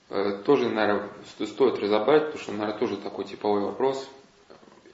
Э, 0.09 0.41
тоже, 0.43 0.69
наверное, 0.69 1.09
стоит 1.45 1.79
разобрать, 1.79 2.25
потому 2.25 2.41
что, 2.41 2.51
наверное, 2.53 2.79
тоже 2.79 2.98
такой 2.98 3.25
типовой 3.25 3.62
вопрос. 3.62 4.09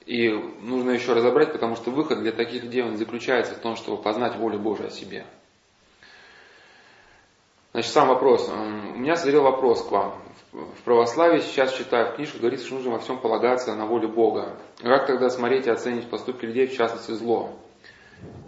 И 0.04 0.28
нужно 0.60 0.90
еще 0.90 1.14
разобрать, 1.14 1.52
потому 1.52 1.74
что 1.74 1.90
выход 1.90 2.20
для 2.20 2.32
таких 2.32 2.62
людей 2.62 2.82
он 2.82 2.96
заключается 2.96 3.54
в 3.54 3.58
том, 3.58 3.76
чтобы 3.76 4.00
познать 4.00 4.36
волю 4.36 4.58
Божию 4.58 4.88
о 4.88 4.90
себе. 4.90 5.26
Значит, 7.72 7.92
сам 7.92 8.08
вопрос. 8.08 8.48
У 8.48 8.98
меня 8.98 9.16
созрел 9.16 9.42
вопрос 9.42 9.82
к 9.84 9.90
вам. 9.90 10.14
В 10.52 10.82
православии 10.84 11.40
сейчас 11.40 11.74
читаю 11.74 12.12
в 12.12 12.16
книжке, 12.16 12.38
говорится, 12.38 12.66
что 12.66 12.76
нужно 12.76 12.92
во 12.92 12.98
всем 13.00 13.18
полагаться 13.18 13.74
на 13.74 13.84
волю 13.84 14.08
Бога. 14.08 14.56
Как 14.80 15.06
тогда 15.06 15.28
смотреть 15.28 15.66
и 15.66 15.70
оценить 15.70 16.08
поступки 16.08 16.46
людей, 16.46 16.68
в 16.68 16.74
частности 16.74 17.10
зло? 17.10 17.58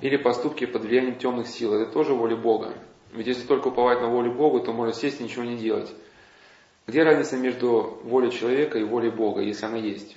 Или 0.00 0.16
поступки 0.16 0.66
под 0.66 0.82
влиянием 0.82 1.18
темных 1.18 1.48
сил. 1.48 1.75
Это 1.75 1.90
тоже 1.90 2.14
воля 2.14 2.37
Бога. 2.37 2.75
Ведь 3.12 3.26
если 3.26 3.46
только 3.46 3.68
уповать 3.68 4.00
на 4.00 4.08
волю 4.08 4.32
Бога, 4.32 4.60
то 4.60 4.72
можно 4.72 4.92
сесть 4.92 5.20
и 5.20 5.25
ничего 5.25 5.44
не 5.44 5.56
делать. 5.56 5.92
Где 6.87 7.02
разница 7.02 7.37
между 7.37 7.98
волей 8.04 8.30
человека 8.30 8.78
и 8.78 8.84
волей 8.84 9.10
Бога, 9.10 9.42
если 9.42 9.66
она 9.66 9.76
есть? 9.76 10.16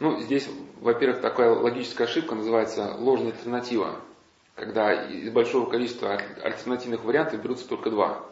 Ну, 0.00 0.20
здесь, 0.20 0.48
во-первых, 0.80 1.20
такая 1.20 1.50
логическая 1.50 2.06
ошибка 2.06 2.34
называется 2.34 2.96
ложная 2.98 3.32
альтернатива, 3.32 4.00
когда 4.54 4.92
из 4.92 5.30
большого 5.30 5.68
количества 5.68 6.18
альтернативных 6.42 7.04
вариантов 7.04 7.42
берутся 7.42 7.68
только 7.68 7.90
два. 7.90 8.24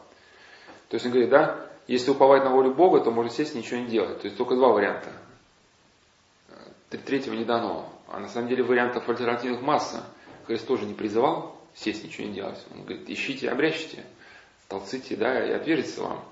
То 0.88 0.94
есть 0.94 1.06
он 1.06 1.12
говорит, 1.12 1.30
да, 1.30 1.70
если 1.86 2.10
уповать 2.10 2.44
на 2.44 2.50
волю 2.50 2.74
Бога, 2.74 3.00
то 3.00 3.10
можно 3.10 3.30
сесть 3.30 3.54
и 3.54 3.58
ничего 3.58 3.80
не 3.80 3.86
делать. 3.86 4.20
То 4.20 4.26
есть 4.26 4.36
только 4.36 4.54
два 4.54 4.68
варианта. 4.68 5.12
Третьего 6.88 7.34
не 7.34 7.44
дано. 7.44 7.88
А 8.08 8.18
на 8.18 8.28
самом 8.28 8.48
деле 8.48 8.64
вариантов 8.64 9.08
альтернативных 9.08 9.62
масса. 9.62 10.04
Христос 10.50 10.66
тоже 10.66 10.86
не 10.86 10.94
призывал 10.94 11.56
сесть, 11.74 12.02
ничего 12.02 12.26
не 12.26 12.34
делать. 12.34 12.58
Он 12.74 12.82
говорит, 12.82 13.08
ищите, 13.08 13.48
обрящите, 13.48 14.04
толците, 14.66 15.14
да, 15.14 15.46
и 15.46 15.52
отвержется 15.52 16.02
вам. 16.02 16.24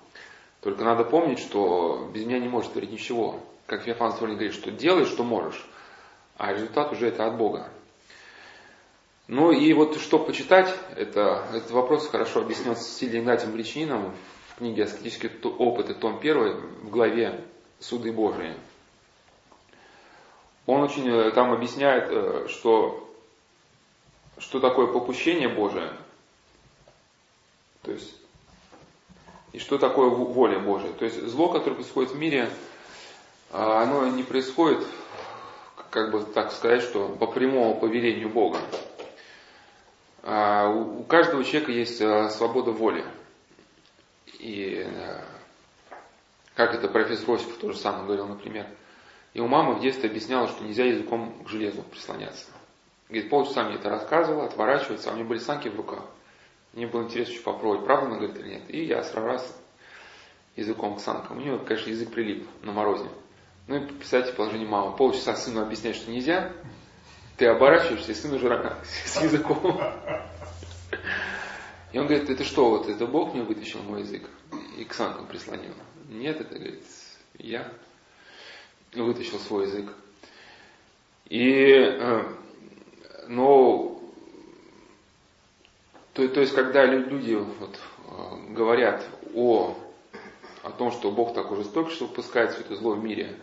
Только 0.60 0.82
надо 0.82 1.04
помнить, 1.04 1.38
что 1.38 2.10
без 2.12 2.25
меня 2.25 2.40
не 2.40 2.48
может 2.48 2.72
творить 2.72 2.90
ничего. 2.90 3.38
Как 3.66 3.82
Феофан 3.84 4.10
Стольник 4.10 4.38
говорит, 4.38 4.54
что 4.54 4.72
делай, 4.72 5.04
что 5.04 5.22
можешь, 5.22 5.64
а 6.37 6.52
результат 6.52 6.90
уже 6.90 7.06
это 7.06 7.26
от 7.26 7.37
Бога. 7.37 7.70
Ну 9.28 9.52
и 9.52 9.72
вот 9.72 10.00
что 10.00 10.18
почитать, 10.18 10.75
это, 10.96 11.46
этот 11.54 11.70
вопрос 11.70 12.08
хорошо 12.08 12.40
объяснен 12.40 12.75
Сильвием 12.75 13.22
Игнатием 13.22 13.52
Бричином 13.52 14.16
в 14.48 14.56
книге 14.56 14.82
«Аскетические 14.82 15.30
опыты», 15.58 15.94
том 15.94 16.18
1, 16.18 16.34
в 16.82 16.90
главе 16.90 17.44
«Суды 17.78 18.10
Божии». 18.10 18.56
Он 20.66 20.82
очень 20.82 21.08
э, 21.08 21.30
там 21.30 21.52
объясняет, 21.52 22.10
э, 22.10 22.48
что 22.48 23.07
что 24.38 24.61
такое 24.61 24.87
попущение 24.87 25.49
Божие, 25.49 25.92
то 27.83 27.92
есть, 27.92 28.14
и 29.52 29.59
что 29.59 29.78
такое 29.78 30.09
воля 30.09 30.59
Божия. 30.59 30.92
То 30.92 31.04
есть 31.04 31.23
зло, 31.26 31.49
которое 31.49 31.76
происходит 31.76 32.12
в 32.12 32.18
мире, 32.18 32.50
а, 33.50 33.83
оно 33.83 34.07
не 34.09 34.23
происходит, 34.23 34.85
как 35.90 36.11
бы 36.11 36.23
так 36.23 36.52
сказать, 36.52 36.83
что 36.83 37.09
по 37.09 37.26
прямому 37.26 37.80
повелению 37.80 38.28
Бога. 38.28 38.59
А, 40.23 40.68
у 40.68 41.02
каждого 41.04 41.45
человека 41.45 41.73
есть 41.73 42.00
а, 42.02 42.28
свобода 42.28 42.73
воли. 42.73 43.04
И 44.38 44.87
как 46.54 46.75
это 46.75 46.88
профессор 46.88 47.35
Осипов 47.35 47.57
тоже 47.57 47.78
самое 47.78 48.04
говорил, 48.04 48.26
например. 48.26 48.66
И 49.33 49.40
у 49.40 49.49
мамы 49.49 49.75
в 49.75 49.80
детстве 49.80 50.09
объясняла, 50.09 50.47
что 50.47 50.62
нельзя 50.62 50.85
языком 50.85 51.42
к 51.45 51.49
железу 51.49 51.83
прислоняться. 51.83 52.47
Говорит, 53.08 53.30
полчаса 53.30 53.64
мне 53.64 53.76
это 53.76 53.88
рассказывала, 53.88 54.44
отворачивается, 54.44 55.10
а 55.10 55.12
у 55.12 55.16
меня 55.16 55.24
были 55.24 55.38
санки 55.38 55.68
в 55.68 55.76
руках. 55.76 56.04
Мне 56.74 56.86
было 56.86 57.04
интересно 57.04 57.32
еще 57.32 57.42
попробовать, 57.42 57.84
правда 57.84 58.06
она 58.06 58.16
говорит 58.16 58.38
или 58.38 58.48
нет. 58.54 58.62
И 58.68 58.84
я 58.84 59.02
сразу 59.02 59.26
раз 59.26 59.62
языком 60.56 60.96
к 60.96 61.00
санкам. 61.00 61.38
У 61.38 61.40
нее, 61.40 61.58
конечно, 61.58 61.90
язык 61.90 62.10
прилип 62.10 62.46
на 62.62 62.72
морозе. 62.72 63.08
Ну 63.66 63.76
и 63.76 63.86
представьте 63.86 64.32
положение 64.32 64.68
мамы. 64.68 64.96
Полчаса 64.96 65.34
сыну 65.34 65.62
объяснять, 65.62 65.96
что 65.96 66.10
нельзя. 66.10 66.52
Ты 67.36 67.46
оборачиваешься, 67.46 68.12
и 68.12 68.14
сын 68.14 68.34
уже 68.34 68.48
с 68.84 69.22
языком. 69.22 69.80
И 71.92 71.98
он 71.98 72.06
говорит, 72.06 72.28
это 72.28 72.44
что, 72.44 72.68
вот 72.68 72.88
это 72.88 73.06
Бог 73.06 73.32
мне 73.32 73.42
вытащил 73.42 73.82
мой 73.82 74.00
язык 74.00 74.28
и 74.76 74.84
к 74.84 74.92
санкам 74.92 75.26
прислонил? 75.26 75.74
Нет, 76.08 76.40
это, 76.40 76.54
говорит, 76.54 76.82
я 77.38 77.72
вытащил 78.92 79.38
свой 79.38 79.66
язык. 79.66 79.94
И 81.26 81.72
э, 81.72 82.22
но 83.28 84.00
то, 86.14 86.28
то 86.28 86.40
есть, 86.40 86.54
когда 86.54 86.85
люди 86.85 87.35
вот, 87.35 87.78
э, 88.08 88.52
говорят 88.52 89.06
о 89.35 89.76
о 90.62 90.70
том, 90.70 90.92
что 90.92 91.11
Бог 91.11 91.35
такой 91.35 91.58
жестокий, 91.58 91.92
что 91.92 92.06
выпускает 92.06 92.52
все 92.52 92.61
это 92.61 92.76
зло 92.76 92.92
в 92.92 93.02
мире. 93.02 93.37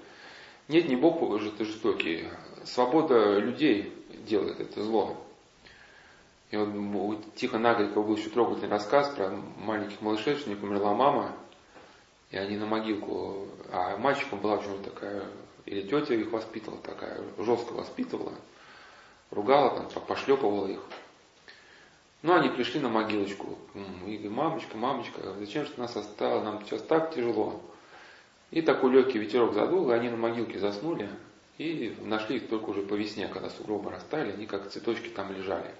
Нет, 0.67 0.87
не 0.87 0.95
Бог 0.95 1.39
жестокий. 1.39 2.27
Свобода 2.63 3.37
людей 3.39 3.93
делает 4.27 4.59
это 4.59 4.83
зло. 4.83 5.17
И 6.51 6.57
вот 6.57 7.35
Тихо 7.35 7.57
Нагорького 7.57 8.03
был 8.03 8.15
еще 8.15 8.29
трогательный 8.29 8.69
рассказ 8.69 9.09
про 9.15 9.29
маленьких 9.57 10.01
малышей, 10.01 10.35
что 10.35 10.49
у 10.49 10.53
них 10.53 10.63
умерла 10.63 10.93
мама, 10.93 11.35
и 12.31 12.37
они 12.37 12.57
на 12.57 12.65
могилку, 12.65 13.47
а 13.71 13.97
мальчиком 13.97 14.39
была 14.39 14.55
уже 14.55 14.77
такая, 14.83 15.23
или 15.65 15.81
тетя 15.81 16.13
их 16.13 16.31
воспитывала 16.31 16.79
такая, 16.81 17.21
жестко 17.39 17.73
воспитывала, 17.73 18.33
ругала, 19.31 19.87
там, 19.89 20.03
пошлепывала 20.03 20.67
их. 20.67 20.81
Ну, 22.21 22.33
они 22.33 22.49
пришли 22.49 22.79
на 22.79 22.89
могилочку. 22.89 23.57
И 24.07 24.27
мамочка, 24.27 24.75
мамочка, 24.77 25.21
зачем 25.37 25.65
же 25.65 25.71
ты 25.71 25.81
нас 25.81 25.95
оставила? 25.95 26.43
Нам 26.43 26.65
сейчас 26.65 26.81
так 26.81 27.13
тяжело. 27.13 27.61
И 28.51 28.61
такой 28.61 28.91
легкий 28.91 29.19
ветерок 29.19 29.53
задул, 29.53 29.89
и 29.89 29.93
они 29.93 30.09
на 30.09 30.17
могилке 30.17 30.57
заснули. 30.59 31.09
И 31.57 31.95
нашли 32.01 32.37
их 32.37 32.49
только 32.49 32.69
уже 32.69 32.81
по 32.81 32.95
весне, 32.95 33.27
когда 33.27 33.49
сугробы 33.49 33.91
растали, 33.91 34.31
они 34.31 34.45
как 34.45 34.69
цветочки 34.69 35.07
там 35.09 35.31
лежали. 35.31 35.71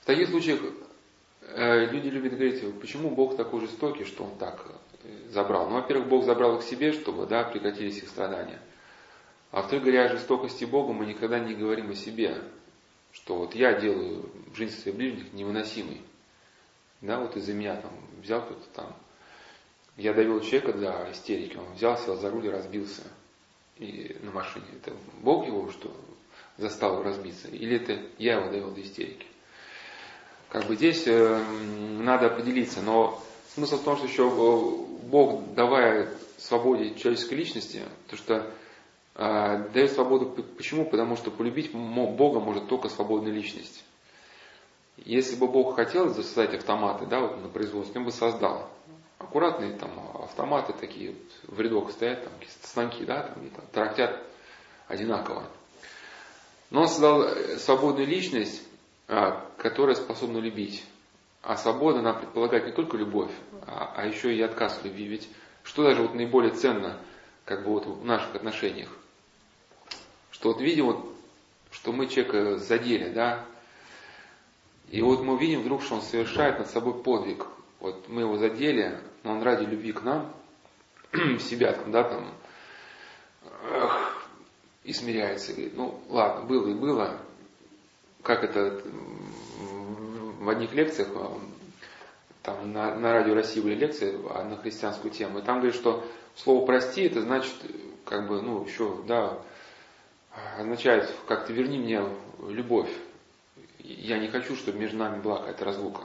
В 0.00 0.06
таких 0.06 0.28
случаях 0.28 0.60
э, 1.42 1.86
люди 1.86 2.08
любят 2.08 2.34
говорить, 2.34 2.80
почему 2.80 3.10
Бог 3.10 3.36
такой 3.36 3.60
жестокий, 3.60 4.04
что 4.04 4.24
Он 4.24 4.36
так 4.38 4.64
э, 5.04 5.30
забрал. 5.30 5.68
Ну, 5.68 5.76
во-первых, 5.76 6.08
Бог 6.08 6.24
забрал 6.24 6.58
их 6.58 6.62
себе, 6.62 6.92
чтобы 6.92 7.26
да, 7.26 7.44
прекратились 7.44 7.98
их 7.98 8.08
страдания. 8.08 8.60
А 9.52 9.58
во-вторых, 9.58 9.84
говоря 9.84 10.06
о 10.06 10.16
жестокости 10.16 10.64
Бога, 10.64 10.92
мы 10.92 11.06
никогда 11.06 11.38
не 11.38 11.54
говорим 11.54 11.90
о 11.90 11.94
себе 11.94 12.42
что 13.12 13.36
вот 13.36 13.54
я 13.54 13.78
делаю 13.78 14.28
жизнь 14.54 14.74
своих 14.80 14.96
ближних 14.96 15.32
невыносимой. 15.32 16.00
Да, 17.00 17.20
вот 17.20 17.36
из-за 17.36 17.52
меня 17.52 17.76
там 17.76 17.92
взял 18.22 18.42
кто-то 18.42 18.66
там, 18.74 18.96
я 19.96 20.14
довел 20.14 20.40
человека 20.40 20.72
до 20.72 21.10
истерики, 21.12 21.56
он 21.56 21.74
взял, 21.74 21.98
сел 21.98 22.16
за 22.16 22.30
руль 22.30 22.46
и 22.46 22.50
разбился 22.50 23.02
и 23.76 24.16
на 24.22 24.30
машине. 24.30 24.64
Это 24.80 24.96
Бог 25.20 25.46
его 25.46 25.70
что 25.70 25.94
застал 26.56 27.02
разбиться? 27.02 27.48
Или 27.48 27.76
это 27.76 28.00
я 28.18 28.38
его 28.38 28.50
довел 28.50 28.70
до 28.70 28.80
истерики? 28.80 29.26
Как 30.48 30.66
бы 30.66 30.76
здесь 30.76 31.06
э, 31.06 31.44
надо 31.98 32.26
определиться, 32.26 32.82
но 32.82 33.22
смысл 33.54 33.78
в 33.78 33.84
том, 33.84 33.96
что 33.96 34.06
еще 34.06 34.30
Бог, 34.30 35.54
давая 35.54 36.08
свободе 36.38 36.94
человеческой 36.94 37.34
личности, 37.34 37.82
то 38.08 38.16
что 38.16 38.50
дает 39.14 39.92
свободу. 39.92 40.30
Почему? 40.56 40.84
Потому 40.84 41.16
что 41.16 41.30
полюбить 41.30 41.72
Бога 41.72 42.40
может 42.40 42.68
только 42.68 42.88
свободная 42.88 43.32
личность. 43.32 43.84
Если 44.96 45.36
бы 45.36 45.48
Бог 45.48 45.76
хотел 45.76 46.14
создать 46.14 46.54
автоматы, 46.54 47.06
да, 47.06 47.20
вот 47.20 47.42
на 47.42 47.48
производстве, 47.48 47.98
он 47.98 48.06
бы 48.06 48.12
создал. 48.12 48.68
Аккуратные 49.18 49.76
там 49.76 49.90
автоматы 50.22 50.72
такие 50.72 51.10
вот, 51.10 51.56
в 51.56 51.60
рядок 51.60 51.90
стоят, 51.92 52.24
там 52.24 52.32
станки, 52.62 53.04
да, 53.04 53.22
там, 53.22 53.50
там 53.50 53.64
тарахтят 53.72 54.22
одинаково. 54.88 55.44
Но 56.70 56.82
он 56.82 56.88
создал 56.88 57.22
э, 57.22 57.58
свободную 57.58 58.06
личность, 58.06 58.62
а, 59.08 59.46
которая 59.58 59.94
способна 59.94 60.38
любить. 60.38 60.84
А 61.42 61.56
свобода, 61.56 62.00
она 62.00 62.14
предполагает 62.14 62.66
не 62.66 62.72
только 62.72 62.96
любовь, 62.96 63.32
а, 63.66 63.92
а 63.96 64.06
еще 64.06 64.34
и 64.34 64.40
отказ 64.40 64.78
в 64.78 64.84
любви. 64.84 65.06
Ведь 65.06 65.28
что 65.62 65.84
даже 65.84 66.02
вот 66.02 66.14
наиболее 66.14 66.52
ценно, 66.52 66.98
как 67.44 67.64
бы 67.64 67.70
вот 67.70 67.86
в 67.86 68.04
наших 68.04 68.34
отношениях? 68.34 68.88
Что 70.42 70.54
вот 70.54 70.60
видим, 70.60 70.86
вот, 70.86 71.06
что 71.70 71.92
мы 71.92 72.08
человека 72.08 72.58
задели, 72.58 73.10
да, 73.10 73.44
и 74.90 75.00
вот 75.00 75.22
мы 75.22 75.38
видим 75.38 75.60
вдруг, 75.60 75.84
что 75.84 75.94
он 75.94 76.02
совершает 76.02 76.58
над 76.58 76.68
собой 76.68 77.00
подвиг. 77.00 77.46
Вот 77.78 78.08
мы 78.08 78.22
его 78.22 78.36
задели, 78.36 78.98
но 79.22 79.34
он 79.34 79.42
ради 79.44 79.62
любви 79.62 79.92
к 79.92 80.02
нам, 80.02 80.34
себя 81.38 81.74
там, 81.74 81.92
да, 81.92 82.02
там, 82.02 82.34
эх, 83.70 84.26
и 84.82 84.92
смиряется, 84.92 85.52
говорит, 85.52 85.76
ну 85.76 86.00
ладно, 86.08 86.44
было 86.44 86.68
и 86.68 86.74
было, 86.74 87.16
как 88.24 88.42
это 88.42 88.82
в 90.40 90.48
одних 90.48 90.72
лекциях, 90.74 91.10
а, 91.14 91.38
там 92.42 92.72
на, 92.72 92.96
на 92.96 93.12
радио 93.12 93.34
России 93.34 93.60
были 93.60 93.76
лекции 93.76 94.10
на 94.16 94.56
христианскую 94.56 95.12
тему, 95.12 95.38
и 95.38 95.42
там 95.42 95.58
говорит, 95.58 95.76
что 95.76 96.04
слово 96.34 96.66
прости, 96.66 97.02
это 97.02 97.22
значит, 97.22 97.54
как 98.04 98.26
бы, 98.26 98.42
ну, 98.42 98.64
еще, 98.64 99.04
да, 99.06 99.38
означает 100.56 101.12
как-то 101.26 101.52
верни 101.52 101.78
мне 101.78 102.02
любовь. 102.48 102.90
Я 103.78 104.18
не 104.18 104.28
хочу, 104.28 104.56
чтобы 104.56 104.78
между 104.78 104.96
нами 104.98 105.20
была 105.20 105.38
какая-то 105.38 105.64
разлука. 105.64 106.02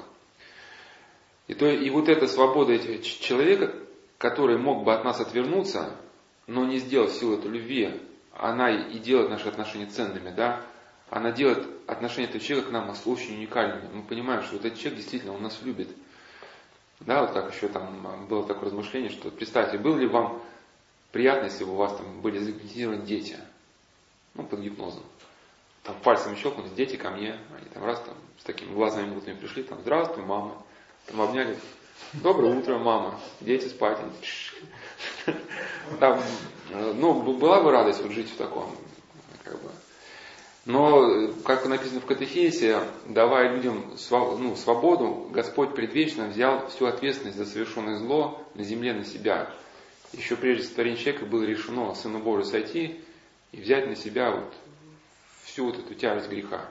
И, 1.47 1.53
то, 1.53 1.67
и 1.67 1.89
вот 1.89 2.09
эта 2.09 2.27
свобода 2.27 2.77
человека, 2.99 3.73
который 4.17 4.57
мог 4.57 4.83
бы 4.83 4.93
от 4.93 5.05
нас 5.05 5.19
отвернуться, 5.21 5.95
но 6.45 6.65
не 6.65 6.79
сделал 6.79 7.07
силу 7.07 7.37
этой 7.37 7.51
любви, 7.51 8.01
она 8.33 8.69
и 8.69 8.99
делает 8.99 9.29
наши 9.29 9.47
отношения 9.47 9.85
ценными, 9.85 10.31
да, 10.31 10.65
она 11.09 11.31
делает 11.31 11.65
отношения 11.87 12.27
этого 12.27 12.43
человека 12.43 12.69
к 12.69 12.73
нам 12.73 12.93
очень 13.05 13.35
уникальными. 13.35 13.89
Мы 13.93 14.03
понимаем, 14.03 14.43
что 14.43 14.57
вот 14.57 14.65
этот 14.65 14.77
человек 14.77 14.99
действительно, 14.99 15.33
он 15.33 15.43
нас 15.43 15.61
любит. 15.61 15.89
Да, 16.99 17.21
вот 17.21 17.31
как 17.31 17.53
еще 17.53 17.67
там 17.67 18.27
было 18.27 18.45
такое 18.45 18.65
размышление, 18.65 19.11
что 19.11 19.29
представьте, 19.29 19.77
было 19.77 19.97
ли 19.97 20.07
вам 20.07 20.41
приятно, 21.11 21.45
если 21.45 21.63
бы 21.63 21.73
у 21.73 21.75
вас 21.75 21.95
там 21.95 22.21
были 22.21 22.39
загипнотизированы 22.39 23.05
дети– 23.05 23.37
ну, 24.37 24.43
под 24.43 24.59
гипнозом. 24.59 25.03
Там 25.83 25.95
пальцем 26.03 26.35
щелкнулись, 26.35 26.71
дети 26.71 26.95
ко 26.95 27.11
мне, 27.11 27.39
они 27.55 27.69
там 27.73 27.85
раз 27.85 27.99
там 28.01 28.15
с 28.39 28.43
такими 28.43 28.73
глазами 28.73 29.13
мутными 29.13 29.37
пришли, 29.37 29.63
там, 29.63 29.79
здравствуй, 29.81 30.23
мама. 30.23 30.61
Там 31.05 31.21
обняли, 31.21 31.57
доброе 32.13 32.55
утро, 32.55 32.77
мама, 32.77 33.19
дети 33.41 33.67
спать. 33.67 33.97
Там, 35.99 36.21
ну, 36.95 37.21
была 37.37 37.61
бы 37.61 37.71
радость 37.71 38.01
вот 38.01 38.11
жить 38.11 38.29
в 38.29 38.35
таком, 38.35 38.75
как 39.43 39.53
бы. 39.61 39.69
Но, 40.65 41.31
как 41.45 41.65
написано 41.65 42.01
в 42.01 42.05
катехисе, 42.05 42.81
давая 43.05 43.55
людям 43.55 43.95
ну, 44.11 44.55
свободу, 44.57 45.29
Господь 45.31 45.73
предвечно 45.73 46.27
взял 46.27 46.67
всю 46.67 46.87
ответственность 46.87 47.37
за 47.37 47.45
совершенное 47.45 47.97
зло 47.97 48.45
на 48.53 48.65
земле 48.65 48.93
на 48.93 49.05
себя. 49.05 49.49
Еще 50.11 50.35
прежде 50.35 50.63
сотворения 50.63 50.97
человека 50.97 51.25
было 51.25 51.43
решено 51.43 51.95
Сыну 51.95 52.19
Божию 52.19 52.43
сойти 52.43 52.99
и 53.51 53.61
взять 53.61 53.87
на 53.87 53.95
себя 53.95 54.31
вот 54.31 54.53
всю 55.43 55.65
вот 55.65 55.79
эту 55.79 55.95
тяжесть 55.95 56.29
греха. 56.29 56.65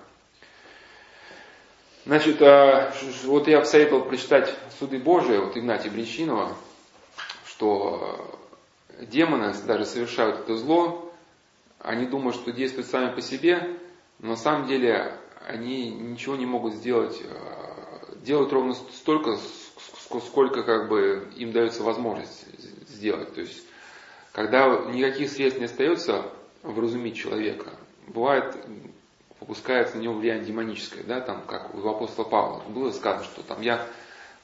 Значит, 2.05 2.41
а, 2.41 2.95
вот 3.25 3.49
я 3.49 3.59
посоветовал 3.59 4.05
прочитать 4.05 4.55
Суды 4.79 4.99
Божии, 4.99 5.39
вот 5.39 5.57
Игнатия 5.57 5.91
Бринчинова, 5.91 6.57
что 7.45 8.39
демоны 9.01 9.53
даже 9.67 9.85
совершают 9.85 10.41
это 10.41 10.57
зло, 10.57 11.13
они 11.81 12.07
думают, 12.07 12.37
что 12.37 12.53
действуют 12.53 12.87
сами 12.87 13.13
по 13.13 13.21
себе, 13.21 13.77
но 14.21 14.31
на 14.31 14.37
самом 14.37 14.69
деле 14.69 15.19
они 15.47 15.91
ничего 15.91 16.37
не 16.37 16.47
могут 16.47 16.75
сделать, 16.75 17.21
а, 17.25 18.15
делают 18.23 18.53
ровно 18.53 18.75
столько, 18.75 19.37
сколько 20.27 20.63
как 20.63 20.89
бы 20.89 21.29
им 21.37 21.51
дается 21.51 21.83
возможность 21.83 22.47
сделать. 22.89 23.35
То 23.35 23.41
есть, 23.41 23.65
когда 24.31 24.69
никаких 24.93 25.31
средств 25.31 25.59
не 25.59 25.67
остается, 25.67 26.25
вразумить 26.73 27.17
человека. 27.17 27.73
Бывает, 28.09 28.57
попускается 29.39 29.97
на 29.97 30.03
него 30.03 30.15
влияние 30.15 30.45
демоническое, 30.45 31.05
да, 31.05 31.21
там, 31.21 31.45
как 31.47 31.75
у 31.75 31.89
апостола 31.89 32.25
Павла. 32.25 32.63
Было 32.69 32.91
сказано, 32.91 33.25
что 33.25 33.43
там 33.43 33.61
я 33.61 33.87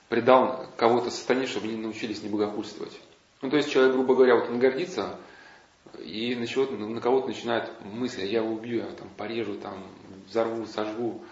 предал 0.08 0.66
кого-то 0.76 1.10
сатане, 1.10 1.46
чтобы 1.46 1.68
они 1.68 1.76
научились 1.76 2.22
не 2.22 2.28
богохульствовать. 2.28 2.98
Ну, 3.40 3.50
то 3.50 3.56
есть 3.56 3.70
человек, 3.70 3.94
грубо 3.94 4.14
говоря, 4.14 4.36
вот 4.36 4.50
он 4.50 4.58
гордится, 4.58 5.18
и 5.98 6.34
на, 6.34 6.86
на 6.88 7.00
кого-то 7.00 7.28
начинает 7.28 7.70
мысли, 7.84 8.26
я 8.26 8.40
его 8.40 8.52
убью, 8.52 8.78
я 8.78 8.86
там 8.86 9.08
порежу, 9.16 9.54
там, 9.54 9.86
взорву, 10.28 10.66
сожгу. 10.66 11.22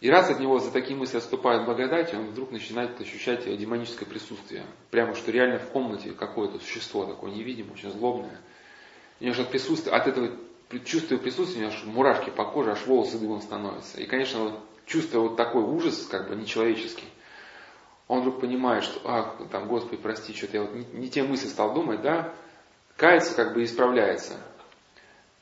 И 0.00 0.10
раз 0.10 0.30
от 0.30 0.40
него 0.40 0.58
за 0.58 0.72
такие 0.72 0.96
мысли 0.96 1.18
отступает 1.18 1.64
благодать, 1.64 2.12
он 2.14 2.26
вдруг 2.26 2.50
начинает 2.50 3.00
ощущать 3.00 3.44
демоническое 3.44 4.08
присутствие. 4.08 4.64
Прямо 4.90 5.14
что 5.14 5.30
реально 5.30 5.58
в 5.58 5.68
комнате 5.70 6.12
какое-то 6.12 6.58
существо 6.58 7.04
такое 7.04 7.30
невидимое, 7.32 7.74
очень 7.74 7.90
злобное– 7.90 8.40
меня 9.22 9.34
же 9.34 9.42
от 9.42 9.50
присутствия, 9.50 9.92
от 9.92 10.06
этого 10.06 10.30
чувства 10.84 11.16
присутствия, 11.16 11.62
у 11.62 11.64
меня 11.64 11.74
аж 11.74 11.84
мурашки 11.84 12.30
по 12.30 12.44
коже, 12.44 12.72
аж 12.72 12.86
волосы 12.86 13.18
дымом 13.18 13.40
становятся. 13.40 14.00
И, 14.00 14.06
конечно, 14.06 14.40
вот, 14.44 14.60
чувствуя 14.86 15.22
вот 15.22 15.36
такой 15.36 15.62
ужас, 15.62 16.06
как 16.10 16.28
бы 16.28 16.36
нечеловеческий, 16.36 17.08
он 18.08 18.20
вдруг 18.20 18.40
понимает, 18.40 18.84
что, 18.84 19.00
а, 19.04 19.46
там, 19.50 19.68
Господи, 19.68 19.96
прости, 19.96 20.34
что-то 20.34 20.56
я 20.56 20.62
вот 20.62 20.74
не, 20.74 20.84
не 20.92 21.08
те 21.08 21.22
мысли 21.22 21.46
стал 21.46 21.72
думать, 21.72 22.02
да, 22.02 22.34
кается, 22.96 23.34
как 23.34 23.54
бы 23.54 23.64
исправляется. 23.64 24.34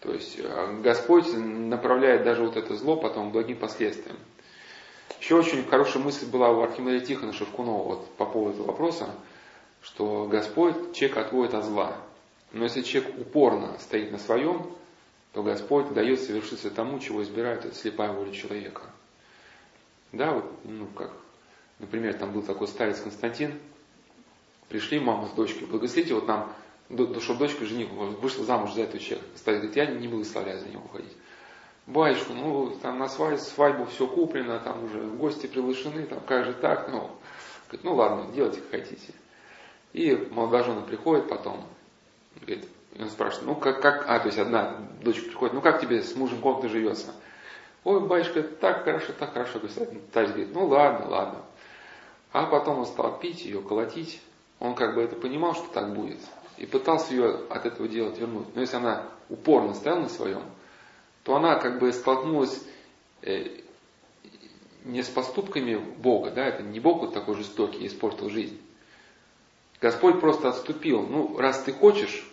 То 0.00 0.12
есть 0.12 0.38
э, 0.38 0.80
Господь 0.82 1.26
направляет 1.34 2.24
даже 2.24 2.42
вот 2.42 2.56
это 2.56 2.74
зло 2.74 2.96
потом 2.96 3.32
благим 3.32 3.58
последствиям. 3.58 4.16
Еще 5.20 5.36
очень 5.36 5.64
хорошая 5.64 6.02
мысль 6.02 6.26
была 6.26 6.50
у 6.50 6.62
Архимедия 6.62 7.04
Тихона 7.04 7.32
Шевкунова 7.32 7.82
вот, 7.82 8.10
по 8.16 8.24
поводу 8.24 8.54
этого 8.54 8.68
вопроса, 8.68 9.10
что 9.82 10.26
Господь 10.26 10.94
человек 10.94 11.18
отводит 11.18 11.54
от 11.54 11.64
зла. 11.64 11.96
Но 12.52 12.64
если 12.64 12.82
человек 12.82 13.18
упорно 13.18 13.78
стоит 13.78 14.10
на 14.10 14.18
своем, 14.18 14.74
то 15.32 15.42
Господь 15.42 15.92
дает 15.92 16.20
совершиться 16.20 16.70
тому, 16.70 16.98
чего 16.98 17.22
избирает 17.22 17.74
слепая 17.76 18.12
воля 18.12 18.32
человека. 18.32 18.82
Да, 20.12 20.32
вот, 20.32 20.44
ну 20.64 20.86
как, 20.86 21.12
например, 21.78 22.14
там 22.14 22.32
был 22.32 22.42
такой 22.42 22.66
старец 22.66 23.00
Константин, 23.00 23.60
Пришли 24.70 25.00
мама 25.00 25.26
с 25.26 25.32
дочкой, 25.32 25.66
благословите 25.66 26.14
вот 26.14 26.28
нам, 26.28 26.52
чтобы 27.20 27.40
дочка 27.40 27.64
жених 27.64 27.90
вышла 27.90 28.44
замуж 28.44 28.72
за 28.74 28.82
этого 28.82 29.00
человека. 29.00 29.26
Старец 29.36 29.62
говорит, 29.62 29.76
я 29.76 29.86
не 29.86 30.06
благословляю 30.06 30.60
за 30.60 30.68
него 30.68 30.84
уходить. 30.84 31.12
Батюшка, 31.88 32.32
ну 32.32 32.78
там 32.80 33.00
на 33.00 33.08
свадьбу, 33.08 33.40
свадьбу 33.40 33.86
все 33.86 34.06
куплено, 34.06 34.60
там 34.60 34.84
уже 34.84 35.02
гости 35.02 35.48
приглашены, 35.48 36.06
там 36.06 36.20
как 36.20 36.44
же 36.44 36.52
так, 36.52 36.88
ну, 36.88 37.10
говорит, 37.66 37.82
ну 37.82 37.94
ладно, 37.96 38.32
делайте 38.32 38.60
как 38.60 38.70
хотите. 38.70 39.12
И 39.92 40.14
молодожены 40.30 40.82
приходят 40.82 41.28
потом, 41.28 41.66
говорит, 42.36 42.68
и 42.94 43.02
он 43.02 43.08
спрашивает, 43.08 43.46
ну 43.46 43.54
как, 43.56 43.80
как, 43.80 44.04
а, 44.08 44.18
то 44.18 44.26
есть 44.26 44.38
одна 44.38 44.78
дочка 45.02 45.26
приходит, 45.26 45.54
ну 45.54 45.60
как 45.60 45.80
тебе 45.80 46.02
с 46.02 46.14
мужем 46.16 46.40
комнаты 46.40 46.68
живется? 46.68 47.14
Ой, 47.84 48.00
батюшка, 48.06 48.42
так 48.42 48.84
хорошо, 48.84 49.12
так 49.18 49.32
хорошо. 49.32 49.58
Старец 49.68 50.30
говорит, 50.30 50.54
ну 50.54 50.66
ладно, 50.66 51.08
ладно. 51.08 51.44
А 52.32 52.46
потом 52.46 52.80
он 52.80 52.86
стал 52.86 53.18
пить 53.18 53.44
ее, 53.44 53.62
колотить. 53.62 54.20
Он 54.58 54.74
как 54.74 54.94
бы 54.94 55.02
это 55.02 55.16
понимал, 55.16 55.54
что 55.54 55.66
так 55.72 55.94
будет. 55.94 56.18
И 56.58 56.66
пытался 56.66 57.14
ее 57.14 57.46
от 57.48 57.64
этого 57.64 57.88
дела 57.88 58.10
вернуть. 58.10 58.54
Но 58.54 58.60
если 58.60 58.76
она 58.76 59.08
упорно 59.30 59.72
стояла 59.72 60.00
на 60.00 60.08
своем, 60.08 60.42
то 61.24 61.34
она 61.36 61.58
как 61.58 61.78
бы 61.78 61.90
столкнулась 61.92 62.62
э, 63.22 63.62
не 64.84 65.02
с 65.02 65.08
поступками 65.08 65.76
Бога, 65.76 66.30
да, 66.30 66.44
это 66.44 66.62
не 66.62 66.80
Бог 66.80 67.00
вот 67.00 67.14
такой 67.14 67.36
жестокий 67.36 67.86
испортил 67.86 68.28
жизнь. 68.28 68.60
Господь 69.80 70.20
просто 70.20 70.50
отступил. 70.50 71.02
Ну, 71.02 71.38
раз 71.38 71.62
ты 71.62 71.72
хочешь, 71.72 72.26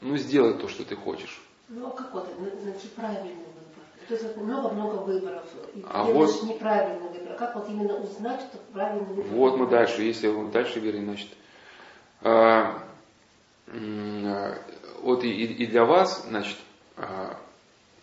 ну 0.00 0.16
сделай 0.16 0.54
то, 0.54 0.68
что 0.68 0.84
ты 0.84 0.96
хочешь. 0.96 1.40
Ну 1.68 1.86
а 1.86 1.90
как 1.90 2.12
вот 2.14 2.28
найти 2.64 2.88
правильный 2.88 3.34
выбор? 3.34 3.60
То 4.08 4.14
есть 4.14 4.36
много-много 4.36 4.96
выборов. 5.02 5.44
И 5.74 5.84
а 5.88 6.04
вот, 6.04 6.42
неправильный 6.42 7.08
выбор. 7.08 7.36
Как 7.36 7.54
вот 7.54 7.68
именно 7.68 7.96
узнать, 7.96 8.40
что 8.40 8.58
правильный 8.72 9.14
выбор? 9.14 9.24
Вот 9.26 9.56
мы 9.56 9.68
дальше, 9.68 10.02
если 10.02 10.50
дальше 10.50 10.80
говорим, 10.80 11.04
значит, 11.04 11.28
а, 12.22 12.82
а, 13.68 14.58
вот 15.02 15.22
и, 15.22 15.30
и 15.30 15.66
для 15.66 15.84
вас, 15.84 16.24
значит, 16.26 16.56
а, 16.96 17.38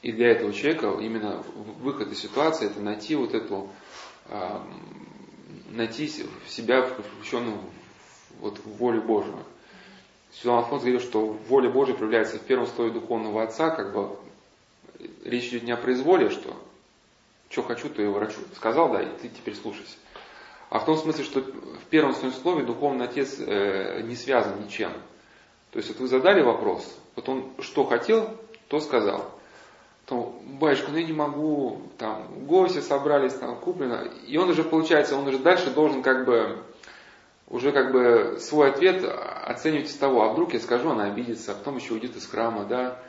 и 0.01 0.11
для 0.11 0.31
этого 0.31 0.53
человека 0.53 0.95
именно 1.01 1.43
выход 1.81 2.11
из 2.11 2.19
ситуации 2.19 2.67
это 2.67 2.79
найти 2.79 3.15
вот 3.15 3.33
эту, 3.33 3.69
а, 4.29 4.65
найти 5.71 6.07
себя 6.47 6.83
включенным 6.83 7.59
вот 8.39 8.59
в 8.59 8.77
волю 8.77 9.01
Божию. 9.01 9.37
Сюлан 10.31 10.59
Афонс 10.59 10.83
говорил, 10.83 11.01
что 11.01 11.25
воля 11.47 11.69
Божия 11.69 11.95
проявляется 11.95 12.37
в 12.37 12.41
первом 12.41 12.67
слое 12.67 12.91
духовного 12.91 13.43
отца, 13.43 13.69
как 13.69 13.93
бы 13.93 14.17
речь 15.23 15.47
идет 15.47 15.63
не 15.63 15.71
о 15.71 15.77
произволе, 15.77 16.29
что 16.29 16.55
что 17.49 17.63
хочу, 17.63 17.89
то 17.89 18.01
и 18.01 18.07
ворочу. 18.07 18.39
Сказал, 18.55 18.91
да, 18.91 19.01
и 19.01 19.07
ты 19.21 19.29
теперь 19.29 19.55
слушайся. 19.55 19.95
А 20.69 20.79
в 20.79 20.85
том 20.85 20.97
смысле, 20.97 21.23
что 21.23 21.39
в 21.41 21.85
первом 21.89 22.13
своем 22.13 22.33
слове 22.33 22.65
духовный 22.65 23.05
отец 23.05 23.37
э, 23.39 24.01
не 24.01 24.15
связан 24.15 24.61
ничем. 24.61 24.91
То 25.71 25.77
есть 25.77 25.89
вот 25.89 25.99
вы 25.99 26.07
задали 26.07 26.41
вопрос, 26.41 26.97
вот 27.15 27.29
он 27.29 27.51
что 27.59 27.85
хотел, 27.85 28.29
то 28.67 28.79
сказал. 28.79 29.31
То, 30.05 30.37
батюшка, 30.59 30.91
ну 30.91 30.97
я 30.97 31.05
не 31.05 31.13
могу, 31.13 31.81
там, 31.97 32.45
гости 32.45 32.79
собрались, 32.79 33.33
там, 33.33 33.57
куплено. 33.57 34.07
И 34.25 34.37
он 34.37 34.49
уже, 34.49 34.63
получается, 34.63 35.17
он 35.17 35.27
уже 35.27 35.37
дальше 35.37 35.69
должен 35.69 36.01
как 36.01 36.25
бы 36.25 36.63
уже 37.49 37.71
как 37.71 37.91
бы 37.91 38.37
свой 38.39 38.69
ответ 38.69 39.03
оценивать 39.43 39.89
из 39.89 39.95
того, 39.95 40.23
а 40.23 40.33
вдруг 40.33 40.53
я 40.53 40.59
скажу, 40.59 40.89
она 40.89 41.05
обидится, 41.05 41.51
а 41.51 41.55
потом 41.55 41.77
еще 41.77 41.93
уйдет 41.93 42.15
из 42.15 42.25
храма, 42.27 42.65
да. 42.65 42.99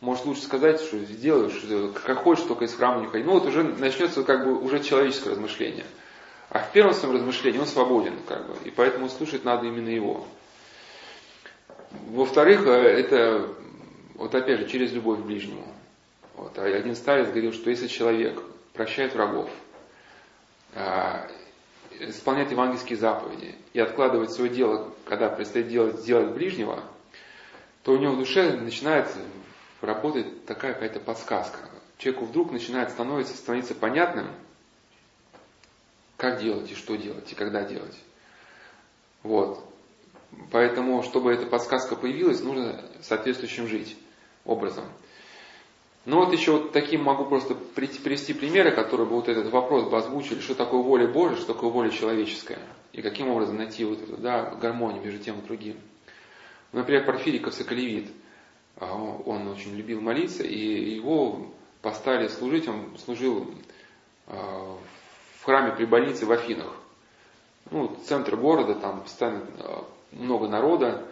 Может 0.00 0.26
лучше 0.26 0.42
сказать, 0.42 0.80
что 0.80 0.98
сделаешь, 0.98 1.64
как 2.04 2.18
хочешь, 2.18 2.44
только 2.44 2.64
из 2.64 2.74
храма 2.74 3.00
не 3.00 3.06
ходи. 3.06 3.24
Ну 3.24 3.32
вот 3.32 3.46
уже 3.46 3.62
начнется 3.62 4.22
как 4.24 4.44
бы 4.44 4.58
уже 4.58 4.82
человеческое 4.82 5.30
размышление. 5.30 5.86
А 6.50 6.58
в 6.58 6.72
первом 6.72 6.92
своем 6.92 7.14
размышлении 7.14 7.58
он 7.58 7.66
свободен, 7.66 8.18
как 8.28 8.46
бы, 8.46 8.54
и 8.64 8.70
поэтому 8.70 9.08
слушать 9.08 9.44
надо 9.44 9.66
именно 9.66 9.88
его. 9.88 10.26
Во-вторых, 12.08 12.66
э, 12.66 12.70
это, 12.70 13.48
вот 14.14 14.34
опять 14.34 14.60
же, 14.60 14.68
через 14.68 14.92
любовь 14.92 15.20
к 15.20 15.22
ближнему. 15.22 15.66
Вот. 16.36 16.58
А 16.58 16.64
один 16.64 16.96
старец 16.96 17.28
говорил, 17.28 17.52
что 17.52 17.70
если 17.70 17.86
человек 17.86 18.42
прощает 18.72 19.14
врагов, 19.14 19.48
исполняет 22.00 22.50
евангельские 22.50 22.98
заповеди 22.98 23.54
и 23.72 23.80
откладывает 23.80 24.32
свое 24.32 24.50
дело, 24.50 24.92
когда 25.04 25.28
предстоит 25.28 25.68
делать, 25.68 26.00
сделать 26.00 26.32
ближнего, 26.32 26.82
то 27.82 27.92
у 27.92 27.98
него 27.98 28.14
в 28.14 28.18
душе 28.18 28.56
начинает 28.56 29.08
работать 29.80 30.46
такая 30.46 30.74
какая-то 30.74 31.00
подсказка. 31.00 31.58
Человеку 31.98 32.24
вдруг 32.26 32.52
начинает 32.52 32.90
становиться, 32.90 33.36
становиться 33.36 33.74
понятным, 33.74 34.30
как 36.16 36.40
делать 36.40 36.70
и 36.70 36.74
что 36.74 36.96
делать 36.96 37.30
и 37.30 37.34
когда 37.34 37.62
делать. 37.64 37.98
Вот. 39.22 39.64
Поэтому, 40.50 41.02
чтобы 41.02 41.32
эта 41.32 41.46
подсказка 41.46 41.96
появилась, 41.96 42.40
нужно 42.40 42.84
соответствующим 43.02 43.68
жить 43.68 43.96
образом. 44.44 44.84
Ну 46.06 46.18
вот 46.18 46.32
еще 46.34 46.52
вот 46.52 46.72
таким 46.72 47.02
могу 47.02 47.24
просто 47.24 47.54
привести 47.54 48.34
примеры, 48.34 48.72
которые 48.72 49.06
бы 49.06 49.16
вот 49.16 49.28
этот 49.28 49.50
вопрос 49.50 49.88
бы 49.88 49.96
озвучили, 49.96 50.40
что 50.40 50.54
такое 50.54 50.82
воля 50.82 51.08
Божия, 51.08 51.36
что 51.36 51.54
такое 51.54 51.70
воля 51.70 51.90
человеческая, 51.90 52.58
и 52.92 53.00
каким 53.00 53.30
образом 53.30 53.56
найти 53.56 53.84
вот 53.84 54.02
эту 54.02 54.18
да, 54.18 54.50
гармонию 54.56 55.02
между 55.02 55.18
тем 55.18 55.40
и 55.40 55.42
другим. 55.42 55.76
Например, 56.72 57.06
Порфириков 57.06 57.54
Соколевит, 57.54 58.10
а, 58.76 58.94
он 58.94 59.48
очень 59.48 59.74
любил 59.74 60.02
молиться, 60.02 60.42
и 60.42 60.94
его 60.94 61.46
поставили 61.80 62.28
служить, 62.28 62.68
он 62.68 62.98
служил 62.98 63.54
а, 64.26 64.76
в 65.38 65.44
храме 65.44 65.74
при 65.74 65.86
больнице 65.86 66.26
в 66.26 66.32
Афинах. 66.32 66.74
Ну, 67.70 67.96
центр 68.04 68.36
города, 68.36 68.74
там 68.74 69.02
постоянно 69.02 69.46
а, 69.58 69.84
много 70.12 70.48
народа, 70.48 71.06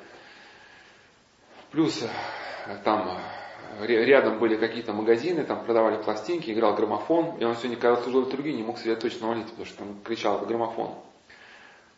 плюс 1.70 2.04
там 2.84 3.18
рядом 3.80 4.38
были 4.38 4.56
какие-то 4.56 4.92
магазины, 4.92 5.44
там 5.44 5.64
продавали 5.64 6.02
пластинки, 6.02 6.50
играл 6.50 6.74
граммофон, 6.74 7.38
и 7.38 7.44
он 7.44 7.56
сегодня, 7.56 7.76
когда 7.76 8.00
служил 8.02 8.26
литургии, 8.26 8.52
не 8.52 8.62
мог 8.62 8.78
себя 8.78 8.96
точно 8.96 9.28
молиться, 9.28 9.50
потому 9.50 9.66
что 9.66 9.78
там 9.78 9.96
кричал 10.04 10.38
граммофон. 10.46 10.94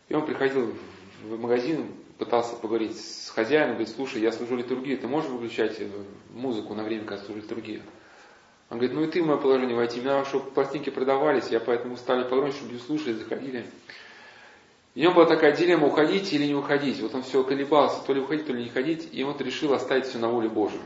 И 0.08 0.14
он 0.14 0.26
приходил 0.26 0.74
в 1.22 1.40
магазин, 1.40 1.88
пытался 2.18 2.56
поговорить 2.56 2.98
с 2.98 3.30
хозяином, 3.30 3.76
говорит, 3.76 3.94
слушай, 3.94 4.20
я 4.20 4.32
служу 4.32 4.56
литургии, 4.56 4.96
ты 4.96 5.08
можешь 5.08 5.30
выключать 5.30 5.80
э, 5.80 5.88
музыку 6.30 6.74
на 6.74 6.84
время, 6.84 7.04
когда 7.04 7.24
служу 7.24 7.40
литургии? 7.40 7.82
Он 8.70 8.78
говорит, 8.78 8.96
ну 8.96 9.02
и 9.02 9.06
ты 9.06 9.22
в 9.22 9.26
мое 9.26 9.37
положение 9.37 9.76
войти, 9.76 10.00
мне 10.00 10.10
надо, 10.10 10.28
чтобы 10.28 10.50
пластинки 10.50 10.90
продавались, 10.90 11.48
я 11.48 11.60
поэтому 11.60 11.96
стали 11.96 12.22
погромче, 12.28 12.58
чтобы 12.58 12.78
слушали, 12.78 13.12
заходили. 13.12 13.64
И 14.94 15.00
у 15.00 15.02
него 15.02 15.14
была 15.14 15.26
такая 15.26 15.56
дилемма, 15.56 15.88
уходить 15.88 16.32
или 16.32 16.44
не 16.44 16.54
уходить. 16.54 17.00
Вот 17.00 17.14
он 17.14 17.22
все 17.22 17.42
колебался, 17.42 18.04
то 18.06 18.12
ли 18.12 18.20
уходить, 18.20 18.46
то 18.46 18.52
ли 18.52 18.62
не 18.62 18.68
ходить, 18.68 19.08
и 19.12 19.24
вот 19.24 19.40
решил 19.40 19.74
оставить 19.74 20.06
все 20.06 20.18
на 20.18 20.28
воле 20.28 20.48
Божию. 20.48 20.82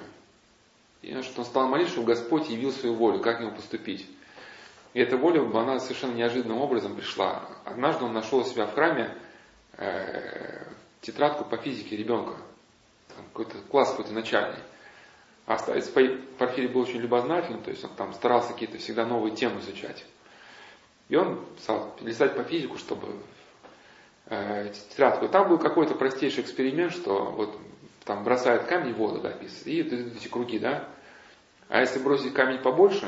И 1.03 1.23
что 1.23 1.41
он 1.41 1.47
стал 1.47 1.69
молиться, 1.69 1.93
чтобы 1.93 2.09
Господь 2.09 2.49
явил 2.49 2.73
свою 2.73 2.95
волю, 2.95 3.21
как 3.21 3.41
ему 3.41 3.53
поступить. 3.53 4.07
И 4.95 5.01
эта 5.01 5.17
воля, 5.17 5.41
она 5.41 5.79
совершенно 5.79 6.15
неожиданным 6.15 6.59
образом 6.59 6.97
пришла. 6.97 7.49
Однажды 7.65 8.05
он 8.05 8.13
нашел 8.13 8.41
у 8.41 8.45
себя 8.45 8.67
в 8.67 8.75
храме 8.75 9.15
э, 9.77 10.65
тетрадку 11.03 11.45
по 11.45 11.57
физике 11.57 11.97
ребенка. 11.97 12.35
какой-то 13.17 13.59
класс 13.71 13.91
какой-то 13.91 14.13
начальный. 14.13 14.59
А 15.47 15.57
старец 15.57 15.89
Порфирий 16.39 16.69
был 16.69 16.83
очень 16.83 17.01
любознательным, 17.01 17.63
то 17.63 17.71
есть 17.71 17.83
он 17.83 17.95
там 17.95 18.13
старался 18.13 18.53
какие-то 18.53 18.79
всегда 18.79 19.07
новые 19.07 19.35
темы 19.35 19.61
изучать. 19.61 20.05
И 21.09 21.17
он 21.17 21.43
стал 21.59 21.95
листать 22.01 22.37
по 22.37 22.43
физику, 22.43 22.77
чтобы 22.77 23.09
э, 24.27 24.73
тетрадку. 24.91 25.29
Там 25.29 25.49
был 25.49 25.59
какой-то 25.59 25.95
простейший 25.95 26.43
эксперимент, 26.43 26.93
что 26.93 27.31
вот 27.31 27.59
там 28.09 28.25
бросают 28.25 28.64
камень 28.64 28.94
в 28.94 28.97
воду, 28.97 29.21
да, 29.21 29.33
и 29.33 29.81
эти 29.81 30.29
круги, 30.29 30.59
да. 30.59 30.88
А 31.68 31.81
если 31.81 31.99
бросить 31.99 32.33
камень 32.33 32.59
побольше, 32.59 33.07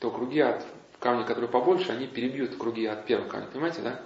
то 0.00 0.10
круги 0.10 0.40
от 0.40 0.66
камня, 0.98 1.24
которые 1.24 1.48
побольше, 1.48 1.92
они 1.92 2.08
перебьют 2.08 2.56
круги 2.56 2.84
от 2.84 3.06
первого 3.06 3.28
камня, 3.28 3.48
понимаете, 3.48 3.82
да? 3.82 4.00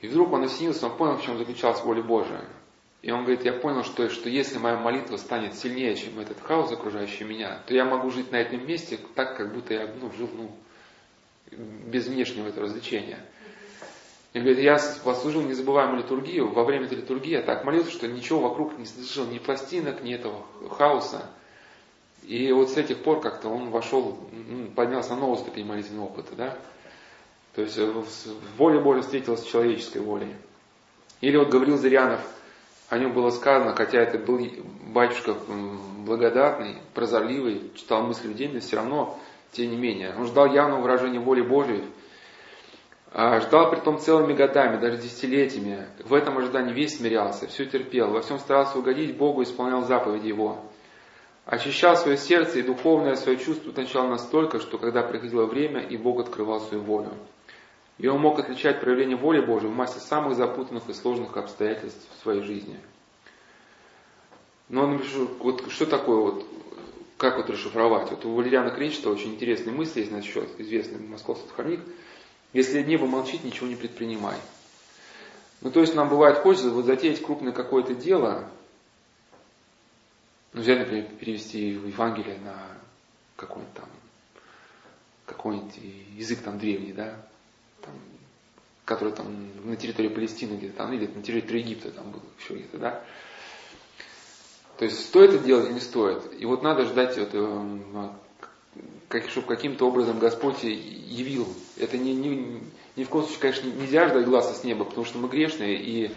И 0.00 0.08
вдруг 0.08 0.32
он 0.32 0.42
осенился, 0.42 0.86
он 0.86 0.96
понял, 0.96 1.16
в 1.16 1.22
чем 1.22 1.38
заключалась 1.38 1.80
воля 1.84 2.02
Божия. 2.02 2.44
И 3.02 3.12
он 3.12 3.20
говорит, 3.20 3.44
я 3.44 3.52
понял, 3.52 3.84
что, 3.84 4.08
что 4.08 4.28
если 4.28 4.58
моя 4.58 4.78
молитва 4.78 5.16
станет 5.16 5.54
сильнее, 5.54 5.94
чем 5.94 6.18
этот 6.18 6.40
хаос, 6.40 6.72
окружающий 6.72 7.22
меня, 7.22 7.60
то 7.66 7.74
я 7.74 7.84
могу 7.84 8.10
жить 8.10 8.32
на 8.32 8.36
этом 8.36 8.66
месте 8.66 8.98
так, 9.14 9.36
как 9.36 9.54
будто 9.54 9.74
я 9.74 9.94
ну, 10.00 10.10
жил 10.10 10.28
ну, 10.34 10.50
без 11.86 12.08
внешнего 12.08 12.48
этого 12.48 12.66
развлечения. 12.66 13.20
И 14.34 14.40
говорит, 14.40 14.58
я 14.58 14.80
послужил 15.04 15.42
незабываемую 15.42 15.98
литургию, 15.98 16.52
во 16.52 16.64
время 16.64 16.86
этой 16.86 16.98
литургии 16.98 17.30
я 17.30 17.42
так 17.42 17.64
молился, 17.64 17.92
что 17.92 18.08
ничего 18.08 18.40
вокруг 18.40 18.76
не 18.76 18.84
слышал, 18.84 19.26
ни 19.26 19.38
пластинок, 19.38 20.02
ни 20.02 20.12
этого 20.12 20.42
хаоса. 20.76 21.30
И 22.24 22.50
вот 22.50 22.70
с 22.70 22.76
этих 22.76 22.98
пор 23.04 23.20
как-то 23.20 23.48
он 23.48 23.70
вошел, 23.70 24.18
ну, 24.32 24.66
поднялся 24.74 25.10
на 25.10 25.20
новую 25.20 25.38
ступень 25.38 25.64
молитвенного 25.64 26.06
опыта, 26.06 26.34
да? 26.34 26.58
То 27.54 27.62
есть 27.62 27.78
э, 27.78 27.92
воля 28.58 28.80
Божья 28.80 29.02
встретилась 29.02 29.42
с 29.42 29.46
человеческой 29.46 29.98
волей. 29.98 30.34
Или 31.20 31.36
вот 31.36 31.50
говорил 31.50 31.78
Зырянов, 31.78 32.20
о 32.88 32.98
нем 32.98 33.12
было 33.12 33.30
сказано, 33.30 33.76
хотя 33.76 34.00
это 34.00 34.18
был 34.18 34.40
батюшка 34.92 35.36
благодатный, 36.04 36.78
прозорливый, 36.92 37.70
читал 37.76 38.02
мысли 38.02 38.26
людей, 38.26 38.48
но 38.48 38.58
все 38.58 38.76
равно, 38.76 39.16
тем 39.52 39.70
не 39.70 39.76
менее, 39.76 40.12
он 40.18 40.26
ждал 40.26 40.52
явного 40.52 40.80
выражения 40.80 41.20
воли 41.20 41.42
Божьей 41.42 41.84
ждал 43.14 43.70
при 43.70 43.78
том 43.78 43.98
целыми 43.98 44.32
годами, 44.32 44.80
даже 44.80 44.96
десятилетиями. 44.96 45.86
В 46.04 46.12
этом 46.12 46.36
ожидании 46.38 46.72
весь 46.72 46.96
смирялся, 46.96 47.46
все 47.46 47.64
терпел, 47.64 48.10
во 48.10 48.22
всем 48.22 48.40
старался 48.40 48.78
угодить 48.78 49.16
Богу 49.16 49.40
и 49.40 49.44
исполнял 49.44 49.84
заповеди 49.84 50.26
Его. 50.26 50.58
Очищал 51.46 51.96
свое 51.96 52.16
сердце 52.16 52.58
и 52.58 52.62
духовное 52.62 53.14
свое 53.14 53.38
чувство 53.38 53.70
утончал 53.70 54.08
настолько, 54.08 54.58
что 54.58 54.78
когда 54.78 55.02
приходило 55.02 55.44
время, 55.44 55.80
и 55.80 55.96
Бог 55.96 56.18
открывал 56.18 56.60
свою 56.60 56.82
волю. 56.82 57.10
И 57.98 58.08
он 58.08 58.20
мог 58.20 58.40
отличать 58.40 58.80
проявление 58.80 59.16
воли 59.16 59.40
Божьей 59.40 59.68
в 59.68 59.74
массе 59.74 60.00
самых 60.00 60.34
запутанных 60.34 60.88
и 60.88 60.94
сложных 60.94 61.36
обстоятельств 61.36 62.04
в 62.16 62.22
своей 62.22 62.42
жизни. 62.42 62.76
Но 64.68 64.84
он 64.84 64.92
напишу, 64.94 65.28
вот 65.38 65.70
что 65.70 65.86
такое 65.86 66.16
вот, 66.16 66.46
как 67.18 67.36
вот 67.36 67.48
расшифровать? 67.50 68.10
Вот 68.10 68.24
у 68.24 68.34
Валериана 68.34 68.70
Кречета 68.70 69.10
очень 69.10 69.34
интересные 69.34 69.74
мысли 69.76 70.00
есть 70.00 70.10
насчет 70.10 70.48
известный 70.58 70.98
московский 71.06 71.46
духовник. 71.48 71.80
Если 72.54 72.82
небо 72.82 73.06
молчит, 73.06 73.44
ничего 73.44 73.66
не 73.66 73.74
предпринимай. 73.74 74.38
Ну, 75.60 75.70
то 75.70 75.80
есть 75.80 75.94
нам 75.94 76.08
бывает 76.08 76.38
хочется 76.38 76.70
вот 76.70 76.86
затеять 76.86 77.20
крупное 77.20 77.52
какое-то 77.52 77.94
дело, 77.94 78.48
ну, 80.52 80.60
взять, 80.60 80.78
например, 80.78 81.06
перевести 81.18 81.70
Евангелие 81.70 82.38
на 82.38 82.56
какой-нибудь 83.34 83.74
там, 83.74 83.88
какой-нибудь 85.26 85.74
язык 86.16 86.42
там 86.42 86.60
древний, 86.60 86.92
да, 86.92 87.16
там, 87.82 87.94
который 88.84 89.12
там 89.12 89.68
на 89.68 89.74
территории 89.74 90.08
Палестины 90.08 90.56
где-то 90.56 90.76
там, 90.76 90.92
или 90.92 91.08
на 91.08 91.22
территории 91.22 91.58
Египта 91.58 91.90
там 91.90 92.12
был 92.12 92.22
еще 92.38 92.54
где-то, 92.54 92.78
да. 92.78 93.04
То 94.78 94.84
есть 94.84 95.04
стоит 95.04 95.32
это 95.32 95.44
делать 95.44 95.66
или 95.66 95.74
не 95.74 95.80
стоит. 95.80 96.22
И 96.38 96.44
вот 96.46 96.62
надо 96.62 96.84
ждать, 96.84 97.16
вот, 97.18 97.30
э, 97.32 98.08
как, 99.08 99.28
чтобы 99.28 99.48
каким-то 99.48 99.88
образом 99.88 100.20
Господь 100.20 100.62
явил. 100.62 101.48
Это 101.76 101.98
не, 101.98 102.14
не, 102.14 102.62
ни 102.96 103.04
в 103.04 103.08
коем 103.08 103.24
случае, 103.24 103.40
конечно, 103.40 103.66
нельзя 103.68 104.08
ждать 104.08 104.24
глаза 104.24 104.54
с 104.54 104.64
неба, 104.64 104.84
потому 104.84 105.04
что 105.04 105.18
мы 105.18 105.28
грешные, 105.28 105.76
и 105.76 106.12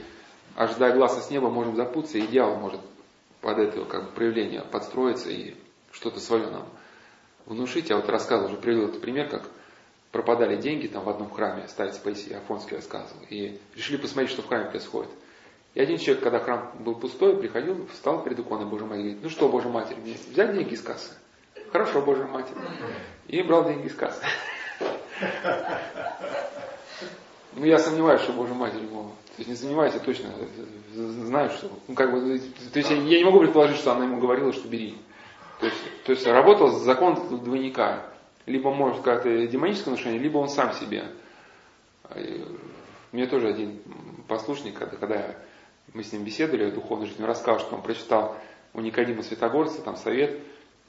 ожидая 0.55 0.95
глаза 0.95 1.21
с 1.21 1.29
неба 1.29 1.49
можем 1.49 1.75
запутаться, 1.75 2.17
и 2.17 2.27
дьявол 2.27 2.57
может 2.57 2.81
под 3.41 3.57
это 3.59 3.85
как 3.85 4.05
бы, 4.05 4.11
проявление 4.11 4.61
подстроиться 4.61 5.29
и 5.29 5.55
что-то 5.91 6.19
свое 6.19 6.47
нам 6.47 6.67
внушить. 7.45 7.89
Я 7.89 7.97
вот 7.97 8.09
рассказывал, 8.09 8.51
уже 8.51 8.61
привел 8.61 8.89
этот 8.89 9.01
пример, 9.01 9.29
как 9.29 9.43
пропадали 10.11 10.55
деньги 10.57 10.87
там 10.87 11.03
в 11.03 11.09
одном 11.09 11.29
храме, 11.31 11.67
старец 11.67 11.97
Паисий 11.97 12.35
Афонский 12.35 12.75
рассказывал, 12.75 13.21
и 13.29 13.59
решили 13.75 13.97
посмотреть, 13.97 14.31
что 14.31 14.41
в 14.41 14.47
храме 14.47 14.69
происходит. 14.69 15.09
И 15.73 15.79
один 15.79 15.97
человек, 15.97 16.23
когда 16.23 16.39
храм 16.39 16.71
был 16.79 16.95
пустой, 16.95 17.37
приходил, 17.37 17.87
встал 17.93 18.23
перед 18.23 18.39
иконой 18.39 18.65
Божьей 18.65 18.87
Матери, 18.87 19.03
говорит, 19.03 19.23
ну 19.23 19.29
что, 19.29 19.47
Божья 19.47 19.69
Матерь, 19.69 19.97
взять 20.31 20.53
деньги 20.53 20.73
из 20.73 20.81
кассы? 20.81 21.13
Хорошо, 21.71 22.01
Божья 22.01 22.23
Матерь. 22.23 22.55
И 23.27 23.41
брал 23.43 23.65
деньги 23.65 23.87
из 23.87 23.95
кассы. 23.95 24.23
Ну, 27.53 27.65
я 27.65 27.79
сомневаюсь, 27.79 28.21
что 28.21 28.33
Божья 28.33 28.53
Матерь 28.53 28.83
ему, 28.83 29.03
то 29.03 29.39
есть 29.39 29.49
не 29.49 29.55
сомневаюсь, 29.55 29.93
точно 30.05 30.29
знаю, 30.93 31.49
что, 31.49 31.71
ну, 31.87 31.95
как 31.95 32.11
бы, 32.11 32.39
то 32.71 32.79
есть 32.79 32.91
я, 32.91 32.97
не 32.97 33.23
могу 33.23 33.39
предположить, 33.39 33.77
что 33.77 33.93
она 33.93 34.05
ему 34.05 34.19
говорила, 34.19 34.53
что 34.53 34.67
бери. 34.67 34.95
То 35.59 35.65
есть, 35.65 35.77
то 36.05 36.11
есть 36.11 36.27
работал 36.27 36.67
закон 36.67 37.15
двойника 37.43 38.03
либо 38.47 38.71
может 38.71 39.01
как-то 39.01 39.47
демоническое 39.47 39.93
внушение, 39.93 40.19
либо 40.19 40.37
он 40.37 40.49
сам 40.49 40.73
себе. 40.73 41.05
Мне 43.11 43.27
тоже 43.27 43.49
один 43.49 43.81
послушник, 44.27 44.77
когда, 44.79 44.97
когда 44.97 45.35
мы 45.93 46.03
с 46.03 46.11
ним 46.11 46.23
беседовали 46.23 46.65
о 46.65 46.71
духовной 46.71 47.09
рассказал, 47.19 47.59
что 47.59 47.75
он 47.75 47.81
прочитал 47.81 48.35
у 48.73 48.81
Никодима 48.81 49.23
Святогорца 49.23 49.81
там 49.81 49.97
совет, 49.97 50.39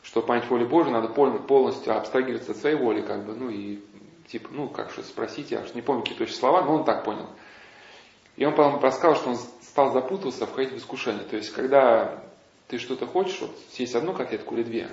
что 0.03 0.23
понять 0.23 0.49
волю 0.49 0.69
Божию 0.69 0.93
надо 0.93 1.09
полностью 1.09 1.97
абстрагироваться 1.97 2.53
от 2.53 2.59
своей 2.59 2.77
воли, 2.77 3.03
как 3.03 3.25
бы, 3.25 3.35
ну 3.35 3.51
и 3.51 3.81
типа, 4.31 4.49
ну 4.53 4.69
как 4.69 4.91
что 4.91 5.03
спросить, 5.03 5.51
я 5.51 5.61
уж 5.61 5.75
не 5.75 5.83
помню 5.83 6.03
какие 6.03 6.19
точно 6.19 6.37
слова, 6.37 6.63
но 6.63 6.77
он 6.77 6.85
так 6.85 7.05
понял. 7.05 7.29
И 8.37 8.45
он 8.45 8.55
потом 8.55 8.81
рассказал, 8.81 9.17
что 9.17 9.31
он 9.31 9.37
стал 9.37 9.93
запутываться, 9.93 10.47
входить 10.47 10.73
в 10.73 10.79
искушение. 10.79 11.25
То 11.25 11.37
есть, 11.37 11.53
когда 11.53 12.23
ты 12.69 12.79
что-то 12.79 13.07
хочешь, 13.07 13.41
вот 13.41 13.51
съесть 13.73 13.95
одну 13.95 14.15
котлетку 14.15 14.55
или 14.55 14.63
две, 14.63 14.91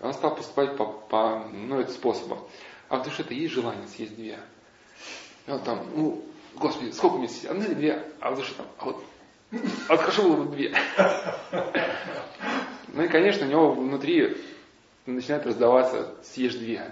он 0.00 0.12
стал 0.14 0.34
поступать 0.34 0.76
по, 0.76 0.86
по 0.86 1.44
ну, 1.52 1.80
этим 1.80 1.92
способам. 1.92 2.40
А 2.88 2.96
в 2.96 3.04
душе-то 3.04 3.34
есть 3.34 3.54
желание 3.54 3.86
съесть 3.86 4.16
две. 4.16 4.38
И 5.46 5.50
он 5.50 5.60
там, 5.60 5.86
ну, 5.94 6.24
господи, 6.54 6.90
сколько 6.90 7.18
мне 7.18 7.28
съесть? 7.28 7.46
Одна 7.46 7.66
или 7.66 7.74
две? 7.74 8.04
А 8.20 8.30
в 8.30 8.36
душе 8.36 8.54
там, 8.54 8.66
а 8.78 8.84
вот, 8.86 9.04
хорошо 9.86 10.22
было 10.22 10.44
бы 10.44 10.56
две. 10.56 10.74
Ну 12.88 13.02
и, 13.04 13.08
конечно, 13.08 13.46
у 13.46 13.50
него 13.50 13.72
внутри 13.72 14.36
начинает 15.06 15.46
раздаваться 15.46 16.14
съешь 16.24 16.54
две. 16.54 16.90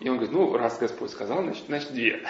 И 0.00 0.08
он 0.08 0.16
говорит, 0.16 0.32
ну, 0.32 0.56
раз 0.56 0.78
Господь 0.78 1.10
сказал, 1.10 1.42
значит, 1.42 1.64
значит 1.66 1.92
две. 1.92 2.22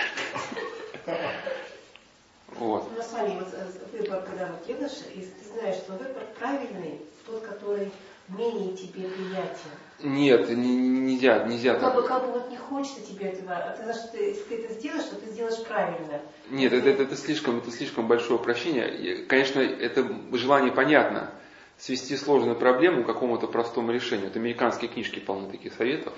Вот. 2.59 2.89
У 2.93 2.97
нас 2.97 3.11
с 3.11 3.13
вами 3.13 3.39
вот 3.39 3.49
э, 3.53 3.67
выбор, 3.93 4.23
когда 4.23 4.47
вот 4.47 4.67
делаешь, 4.67 4.99
и 5.15 5.21
ты 5.21 5.49
знаешь, 5.53 5.77
что 5.77 5.93
выбор 5.93 6.25
правильный, 6.39 7.01
тот, 7.27 7.43
который 7.43 7.91
менее 8.29 8.77
тебе 8.77 9.09
приятен. 9.09 9.71
Нет, 10.01 10.49
не, 10.51 10.77
нельзя, 10.77 11.45
нельзя 11.45 11.75
как 11.75 11.83
так. 11.83 11.95
Бы, 11.95 12.03
как 12.03 12.27
бы 12.27 12.33
вот 12.33 12.51
не 12.51 12.57
хочется 12.57 13.01
тебе 13.01 13.29
этого, 13.29 13.55
а 13.55 13.77
ты 13.77 13.83
знаешь, 13.83 14.01
что 14.01 14.13
ты, 14.13 14.25
если 14.25 14.43
ты 14.43 14.55
это 14.57 14.75
сделаешь, 14.75 15.05
то 15.05 15.17
ты 15.17 15.31
сделаешь 15.31 15.63
правильно. 15.65 16.21
Нет, 16.51 16.73
это, 16.73 16.89
это, 16.89 17.03
это, 17.05 17.17
слишком, 17.17 17.59
это 17.59 17.71
слишком 17.71 18.09
большое 18.09 18.41
упрощение. 18.41 19.25
Конечно, 19.27 19.61
это 19.61 20.07
желание 20.33 20.73
понятно. 20.73 21.31
Свести 21.77 22.17
сложную 22.17 22.57
проблему 22.57 23.05
к 23.05 23.07
какому-то 23.07 23.47
простому 23.47 23.93
решению. 23.93 24.29
Это 24.29 24.39
американские 24.39 24.91
книжки 24.91 25.21
полны 25.21 25.51
таких 25.51 25.75
советов. 25.75 26.15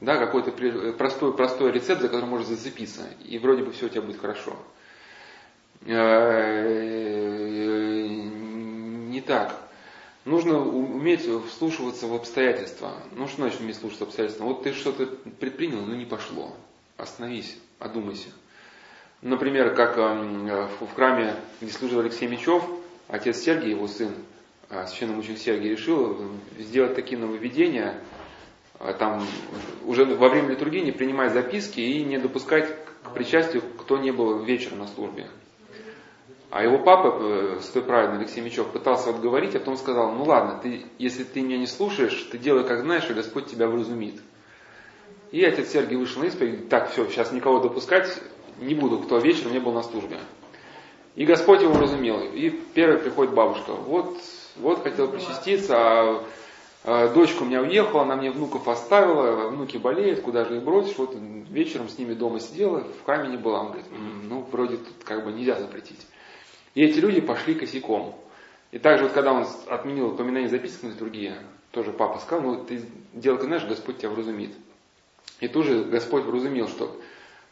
Да, 0.00 0.18
какой-то 0.18 0.52
простой, 0.92 1.34
простой 1.34 1.72
рецепт, 1.72 2.02
за 2.02 2.08
который 2.08 2.26
можно 2.26 2.46
зацепиться. 2.46 3.02
И 3.24 3.38
вроде 3.38 3.62
бы 3.62 3.72
все 3.72 3.86
у 3.86 3.88
тебя 3.88 4.02
будет 4.02 4.20
хорошо. 4.20 4.54
Э, 5.86 7.16
не 9.08 9.20
так. 9.22 9.56
Нужно 10.26 10.58
уметь 10.58 11.26
вслушиваться 11.48 12.06
в 12.08 12.14
обстоятельства. 12.14 12.92
Ну 13.12 13.26
что 13.28 13.36
значит 13.42 13.60
уметь 13.60 13.76
слушаться 13.76 14.04
в 14.04 14.08
обстоятельства? 14.08 14.44
Вот 14.44 14.64
ты 14.64 14.72
что-то 14.74 15.06
предпринял, 15.06 15.80
но 15.80 15.94
не 15.94 16.04
пошло. 16.04 16.52
Остановись, 16.96 17.56
одумайся. 17.78 18.28
Например, 19.22 19.74
как 19.74 19.96
эм, 19.96 20.46
в 20.46 20.94
храме, 20.94 21.36
где 21.60 21.72
служил 21.72 22.00
Алексей 22.00 22.28
Мечев, 22.28 22.62
отец 23.08 23.38
Сергий, 23.38 23.70
его 23.70 23.86
сын, 23.88 24.12
э, 24.68 24.86
священномученик 24.88 25.38
Сергий, 25.38 25.70
решил 25.70 26.20
сделать 26.58 26.94
такие 26.96 27.18
нововведения, 27.18 27.94
э, 27.94 28.25
там 28.98 29.26
уже 29.84 30.04
во 30.04 30.28
время 30.28 30.50
литургии 30.50 30.80
не 30.80 30.92
принимать 30.92 31.32
записки 31.32 31.80
и 31.80 32.04
не 32.04 32.18
допускать 32.18 32.68
к 33.02 33.12
причастию, 33.14 33.62
кто 33.78 33.98
не 33.98 34.10
был 34.10 34.40
вечером 34.42 34.80
на 34.80 34.86
службе. 34.88 35.28
А 36.50 36.62
его 36.62 36.78
папа, 36.78 37.18
э, 37.20 37.58
святой 37.60 37.82
праведный 37.82 38.20
Алексей 38.20 38.40
Мечев, 38.40 38.68
пытался 38.68 39.10
отговорить, 39.10 39.54
а 39.56 39.58
потом 39.58 39.76
сказал, 39.76 40.12
ну 40.12 40.24
ладно, 40.24 40.60
ты, 40.62 40.86
если 40.98 41.24
ты 41.24 41.40
меня 41.40 41.58
не 41.58 41.66
слушаешь, 41.66 42.28
ты 42.30 42.38
делай 42.38 42.64
как 42.64 42.82
знаешь, 42.82 43.10
и 43.10 43.14
Господь 43.14 43.46
тебя 43.46 43.66
вразумит. 43.66 44.14
И 45.32 45.44
отец 45.44 45.70
Сергий 45.70 45.96
вышел 45.96 46.22
на 46.22 46.26
исповедь, 46.26 46.68
так, 46.68 46.90
все, 46.92 47.06
сейчас 47.08 47.32
никого 47.32 47.58
допускать 47.58 48.08
не 48.60 48.74
буду, 48.74 49.00
кто 49.00 49.18
вечером 49.18 49.52
не 49.52 49.58
был 49.58 49.72
на 49.72 49.82
службе. 49.82 50.18
И 51.16 51.24
Господь 51.24 51.62
его 51.62 51.72
вразумил. 51.72 52.20
И 52.20 52.50
первый 52.50 52.98
приходит 52.98 53.34
бабушка, 53.34 53.72
вот, 53.72 54.16
вот 54.56 54.82
хотел 54.82 55.08
причаститься, 55.08 55.74
а, 55.76 56.22
а 56.22 56.24
дочка 56.86 57.42
у 57.42 57.46
меня 57.46 57.62
уехала, 57.62 58.02
она 58.02 58.16
мне 58.16 58.30
внуков 58.30 58.68
оставила, 58.68 59.48
внуки 59.48 59.76
болеют, 59.76 60.20
куда 60.20 60.44
же 60.44 60.58
их 60.58 60.62
бросишь, 60.62 60.96
вот 60.96 61.16
вечером 61.50 61.88
с 61.88 61.98
ними 61.98 62.14
дома 62.14 62.38
сидела, 62.38 62.84
в 62.84 63.04
храме 63.04 63.28
не 63.28 63.36
была. 63.36 63.60
Он 63.60 63.66
говорит, 63.66 63.86
ну, 63.90 64.46
вроде 64.52 64.76
тут 64.76 65.02
как 65.04 65.24
бы 65.24 65.32
нельзя 65.32 65.58
запретить. 65.58 66.06
И 66.74 66.84
эти 66.84 66.98
люди 67.00 67.20
пошли 67.20 67.54
косяком. 67.54 68.14
И 68.70 68.78
также 68.78 69.04
вот 69.04 69.12
когда 69.14 69.32
он 69.32 69.46
отменил 69.68 70.08
упоминание 70.08 70.48
записок 70.48 70.84
на 70.84 70.88
литургии, 70.88 71.34
тоже 71.70 71.92
папа 71.92 72.18
сказал, 72.20 72.44
ну 72.44 72.64
ты 72.64 72.82
делай, 73.12 73.40
знаешь, 73.40 73.64
Господь 73.64 73.98
тебя 73.98 74.10
вразумит. 74.10 74.52
И 75.40 75.48
тут 75.48 75.66
же 75.66 75.84
Господь 75.84 76.24
вразумил, 76.24 76.68
что 76.68 76.96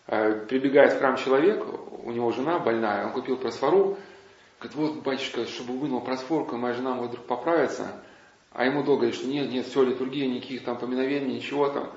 э, 0.06 0.46
прибегает 0.46 0.92
в 0.92 0.98
храм 0.98 1.16
человек, 1.16 1.64
у 2.04 2.10
него 2.10 2.30
жена 2.32 2.58
больная, 2.58 3.06
он 3.06 3.12
купил 3.12 3.36
просфору, 3.36 3.96
говорит, 4.60 4.76
вот, 4.76 5.02
батюшка, 5.02 5.44
чтобы 5.46 5.76
вынул 5.78 6.00
просфорку, 6.00 6.56
моя 6.56 6.74
жена 6.74 6.94
может 6.94 7.12
вдруг 7.12 7.26
поправиться, 7.26 8.02
а 8.54 8.64
ему 8.64 8.84
долго 8.84 9.00
говорит, 9.02 9.16
что 9.16 9.26
нет, 9.26 9.50
нет, 9.50 9.66
все, 9.66 9.82
литургия, 9.82 10.28
никаких 10.28 10.62
там 10.62 10.78
поминовений, 10.78 11.34
ничего 11.34 11.68
там. 11.68 11.90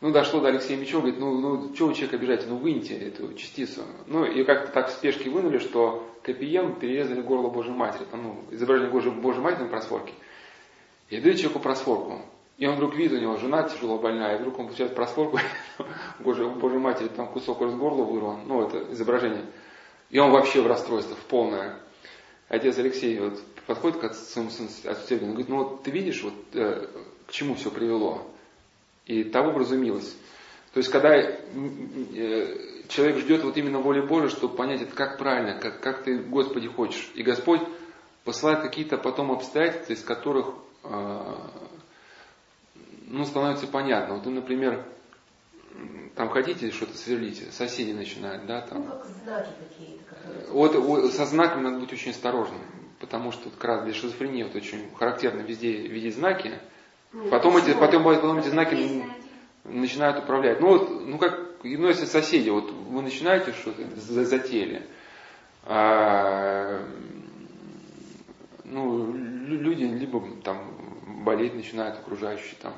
Ну, 0.00 0.12
дошло 0.12 0.40
до 0.40 0.48
Алексея 0.48 0.78
Мечева, 0.78 1.00
говорит, 1.00 1.18
ну, 1.18 1.40
ну, 1.40 1.74
что 1.74 1.86
вы 1.86 1.94
человека 1.94 2.16
обижаете, 2.16 2.46
ну, 2.48 2.56
выньте 2.56 2.94
эту 2.94 3.34
частицу. 3.34 3.82
Ну, 4.06 4.24
и 4.24 4.44
как-то 4.44 4.70
так 4.70 4.88
в 4.88 4.92
спешке 4.92 5.30
вынули, 5.30 5.58
что 5.58 6.06
копием 6.22 6.78
перерезали 6.78 7.22
горло 7.22 7.48
Божьей 7.48 7.72
Матери, 7.72 8.04
там, 8.10 8.22
ну, 8.22 8.44
изображение 8.54 8.92
Божьей, 8.92 9.10
Божьей 9.10 9.40
Матери 9.40 9.64
на 9.64 9.68
просфорке. 9.68 10.12
И 11.08 11.20
дают 11.20 11.38
человеку 11.38 11.60
просфорку. 11.60 12.20
И 12.58 12.66
он 12.66 12.76
вдруг 12.76 12.94
видит, 12.94 13.18
у 13.18 13.20
него 13.20 13.36
жена 13.38 13.64
тяжело 13.64 13.98
больная, 13.98 14.36
и 14.36 14.38
вдруг 14.38 14.58
он 14.60 14.66
получает 14.66 14.94
просфорку, 14.94 15.40
Божьей, 16.20 16.48
Божьей 16.50 16.78
Матери 16.78 17.08
там 17.08 17.26
кусок 17.28 17.62
из 17.62 17.74
горла 17.74 18.04
вырван, 18.04 18.46
ну, 18.46 18.64
это 18.64 18.92
изображение. 18.92 19.44
И 20.10 20.20
он 20.20 20.30
вообще 20.30 20.60
в 20.60 20.68
расстройстве, 20.68 21.16
в 21.16 21.24
полное. 21.24 21.80
Отец 22.48 22.78
Алексей 22.78 23.18
вот 23.18 23.40
подходит 23.66 23.98
к 23.98 24.14
своему 24.14 24.50
сыну, 24.50 24.68
отцу 24.84 25.06
Сергию, 25.08 25.28
он 25.28 25.34
говорит, 25.34 25.48
ну 25.48 25.56
вот 25.56 25.82
ты 25.82 25.90
видишь, 25.90 26.22
вот 26.22 26.34
э, 26.54 26.86
к 27.26 27.32
чему 27.32 27.54
все 27.54 27.70
привело. 27.70 28.26
И 29.06 29.24
того 29.24 29.52
вразумилось. 29.52 30.16
То 30.72 30.78
есть, 30.78 30.90
когда 30.90 31.16
э, 31.16 31.36
человек 32.88 33.18
ждет 33.18 33.44
вот 33.44 33.56
именно 33.56 33.80
воли 33.80 34.00
Божией, 34.00 34.30
чтобы 34.30 34.56
понять, 34.56 34.82
это 34.82 34.94
как 34.94 35.18
правильно, 35.18 35.58
как, 35.58 35.80
как 35.80 36.04
ты, 36.04 36.18
Господи, 36.18 36.68
хочешь. 36.68 37.10
И 37.14 37.22
Господь 37.22 37.60
посылает 38.24 38.60
какие-то 38.60 38.98
потом 38.98 39.32
обстоятельства, 39.32 39.92
из 39.92 40.02
которых 40.02 40.54
э, 40.84 41.34
ну, 43.06 43.24
становится 43.24 43.66
понятно. 43.66 44.16
Вот 44.16 44.26
например, 44.26 44.84
там 46.14 46.28
хотите 46.30 46.70
что-то 46.70 46.96
сверлите, 46.96 47.50
соседи 47.52 47.92
начинают, 47.92 48.46
да, 48.46 48.62
там. 48.62 48.84
Ну, 48.84 48.90
как 48.90 49.06
знаки 49.06 49.48
какие-то. 49.68 50.04
Которые... 50.04 50.46
Вот, 50.48 50.74
вот 50.74 51.12
со 51.12 51.26
знаками 51.26 51.62
надо 51.62 51.78
быть 51.80 51.92
очень 51.92 52.10
осторожным, 52.10 52.60
потому 53.00 53.32
что 53.32 53.50
как 53.50 53.64
раз 53.64 53.84
для 53.84 53.94
шизофрении 53.94 54.42
вот 54.42 54.54
очень 54.54 54.90
характерно 54.96 55.40
везде 55.40 55.72
видеть 55.72 56.14
знаки. 56.14 56.58
Ну, 57.12 57.28
потом 57.28 57.56
эти, 57.56 57.72
потом, 57.72 58.04
потом 58.04 58.38
эти 58.38 58.48
знаки 58.48 59.04
начинают 59.64 60.18
управлять. 60.18 60.60
Ну 60.60 60.68
вот, 60.68 61.06
ну 61.06 61.18
как, 61.18 61.40
ну 61.62 61.88
если 61.88 62.04
соседи, 62.04 62.50
вот 62.50 62.70
вы 62.70 63.02
начинаете 63.02 63.52
что-то 63.52 63.82
затеяли, 63.96 64.82
а, 65.64 66.84
ну, 68.64 69.12
люди 69.12 69.84
либо 69.84 70.22
там 70.42 70.58
болеть 71.24 71.54
начинают 71.54 71.98
окружающие 71.98 72.56
там, 72.60 72.74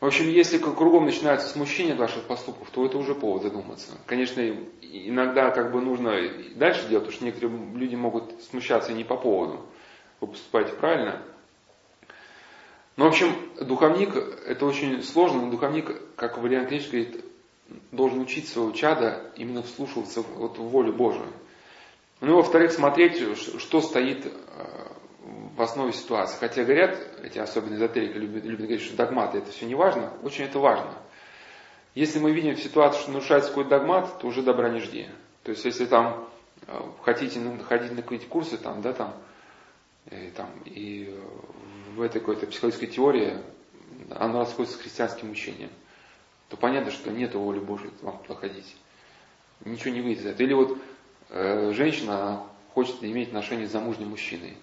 в 0.00 0.04
общем, 0.04 0.28
если 0.28 0.58
кругом 0.58 1.06
начинается 1.06 1.48
смущение 1.48 1.94
от 1.94 2.00
ваших 2.00 2.24
поступков, 2.24 2.68
то 2.70 2.84
это 2.84 2.98
уже 2.98 3.14
повод 3.14 3.42
задуматься. 3.42 3.92
Конечно, 4.04 4.42
иногда 4.82 5.50
как 5.50 5.72
бы 5.72 5.80
нужно 5.80 6.12
дальше 6.54 6.86
делать, 6.88 7.06
потому 7.06 7.12
что 7.12 7.24
некоторые 7.24 7.58
люди 7.74 7.94
могут 7.94 8.42
смущаться 8.42 8.92
не 8.92 9.04
по 9.04 9.16
поводу. 9.16 9.64
Вы 10.20 10.28
поступаете 10.28 10.72
правильно. 10.72 11.22
Но, 12.96 13.06
в 13.06 13.08
общем, 13.08 13.34
духовник, 13.60 14.14
это 14.46 14.66
очень 14.66 15.02
сложно, 15.02 15.42
но 15.42 15.50
духовник, 15.50 15.90
как 16.16 16.38
Валерий 16.38 16.66
Ильич 16.66 16.88
говорит, 16.88 17.24
должен 17.90 18.20
учить 18.20 18.48
своего 18.48 18.72
чада 18.72 19.30
именно 19.36 19.62
вслушиваться 19.62 20.22
вот 20.22 20.58
в 20.58 20.62
волю 20.62 20.92
Божию. 20.92 21.26
Ну 22.20 22.32
и 22.32 22.34
во-вторых, 22.34 22.72
смотреть, 22.72 23.18
что 23.60 23.80
стоит 23.82 24.26
э, 24.26 24.30
в 25.56 25.62
основе 25.62 25.92
ситуации. 25.92 26.36
Хотя 26.38 26.64
говорят, 26.64 26.98
эти 27.22 27.38
особенно 27.38 27.76
эзотерики 27.76 28.18
любят, 28.18 28.44
любят 28.44 28.66
говорить, 28.66 28.82
что 28.82 28.96
догматы 28.96 29.38
это 29.38 29.50
все 29.50 29.66
не 29.66 29.74
важно, 29.74 30.12
очень 30.22 30.44
это 30.44 30.58
важно. 30.58 30.92
Если 31.94 32.18
мы 32.18 32.32
видим 32.32 32.54
в 32.54 32.60
ситуации, 32.60 33.00
что 33.00 33.10
нарушается 33.10 33.48
какой-то 33.48 33.70
догмат, 33.70 34.18
то 34.18 34.26
уже 34.26 34.42
добра 34.42 34.68
не 34.68 34.80
жди. 34.80 35.08
То 35.44 35.52
есть 35.52 35.64
если 35.64 35.86
там 35.86 36.28
э, 36.66 36.78
хотите 37.02 37.40
ходить 37.66 37.92
на 37.92 38.02
какие-то 38.02 38.26
курсы, 38.26 38.58
там, 38.58 38.82
да, 38.82 38.92
там, 38.92 39.14
и, 40.10 40.14
э, 40.14 40.30
там, 40.36 40.50
и 40.66 41.18
в 41.94 42.02
этой 42.02 42.20
какой-то 42.20 42.46
психологической 42.46 42.88
теории 42.88 43.38
она 44.10 44.40
расходится 44.40 44.76
с 44.76 44.80
христианским 44.80 45.30
учением, 45.30 45.70
то 46.50 46.58
понятно, 46.58 46.90
что 46.90 47.10
нет 47.10 47.34
воли 47.34 47.60
Божьей 47.60 47.90
вам 48.02 48.18
туда 48.18 48.38
ходить. 48.38 48.76
Ничего 49.64 49.94
не 49.94 50.02
выйдет 50.02 50.20
из 50.20 50.26
этого. 50.26 50.42
Или 50.42 50.52
вот 50.52 50.78
э, 51.30 51.72
женщина 51.72 52.42
хочет 52.74 53.02
иметь 53.02 53.28
отношения 53.28 53.66
с 53.66 53.72
замужним 53.72 54.10
мужчиной. 54.10 54.58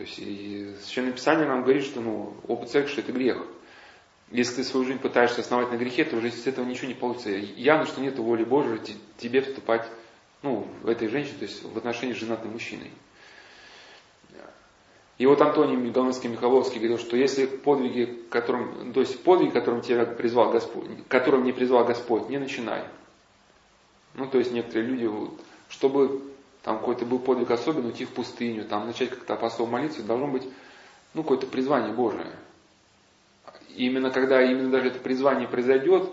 То 0.00 0.06
есть 0.06 0.18
и 0.18 0.74
Священное 0.80 1.12
Писание 1.12 1.46
нам 1.46 1.62
говорит, 1.62 1.84
что 1.84 2.00
ну, 2.00 2.32
опыт 2.48 2.70
секса 2.70 3.00
это 3.00 3.12
грех. 3.12 3.44
Если 4.30 4.54
ты 4.56 4.64
свою 4.64 4.86
жизнь 4.86 4.98
пытаешься 4.98 5.42
основать 5.42 5.70
на 5.70 5.76
грехе, 5.76 6.06
то 6.06 6.16
уже 6.16 6.30
с 6.30 6.46
этого 6.46 6.64
ничего 6.64 6.88
не 6.88 6.94
получится. 6.94 7.28
Явно, 7.28 7.84
что 7.84 8.00
нет 8.00 8.18
воли 8.18 8.44
Божьей 8.44 8.80
тебе 9.18 9.42
вступать 9.42 9.86
ну, 10.40 10.66
в 10.80 10.88
этой 10.88 11.08
женщине, 11.08 11.34
то 11.40 11.44
есть 11.44 11.62
в 11.62 11.76
отношении 11.76 12.14
с 12.14 12.16
женатым 12.16 12.52
мужчиной. 12.52 12.90
И 15.18 15.26
вот 15.26 15.38
Антоний 15.42 15.90
Галынский 15.90 16.30
Михайловский 16.30 16.78
говорил, 16.78 16.96
что 16.96 17.18
если 17.18 17.44
подвиги, 17.44 18.22
которым, 18.30 18.94
то 18.94 19.00
есть 19.00 19.22
подвиги, 19.22 19.50
которым 19.50 19.82
тебя 19.82 20.06
призвал 20.06 20.50
Господь, 20.50 20.86
которым 21.08 21.44
не 21.44 21.52
призвал 21.52 21.84
Господь, 21.84 22.30
не 22.30 22.38
начинай. 22.38 22.84
Ну, 24.14 24.26
то 24.26 24.38
есть 24.38 24.50
некоторые 24.50 24.86
люди, 24.86 25.04
вот, 25.04 25.38
чтобы 25.68 26.22
там 26.62 26.78
какой-то 26.78 27.06
был 27.06 27.18
подвиг 27.18 27.50
особенный, 27.50 27.88
уйти 27.88 28.04
в 28.04 28.10
пустыню, 28.10 28.64
там 28.64 28.86
начать 28.86 29.10
как-то 29.10 29.36
по 29.36 29.66
молиться, 29.66 30.02
должно 30.02 30.28
быть 30.28 30.46
ну, 31.14 31.22
какое-то 31.22 31.46
призвание 31.46 31.92
Божие. 31.92 32.32
И 33.68 33.86
именно 33.86 34.10
когда 34.10 34.42
именно 34.42 34.70
даже 34.70 34.88
это 34.88 34.98
призвание 34.98 35.48
произойдет, 35.48 36.10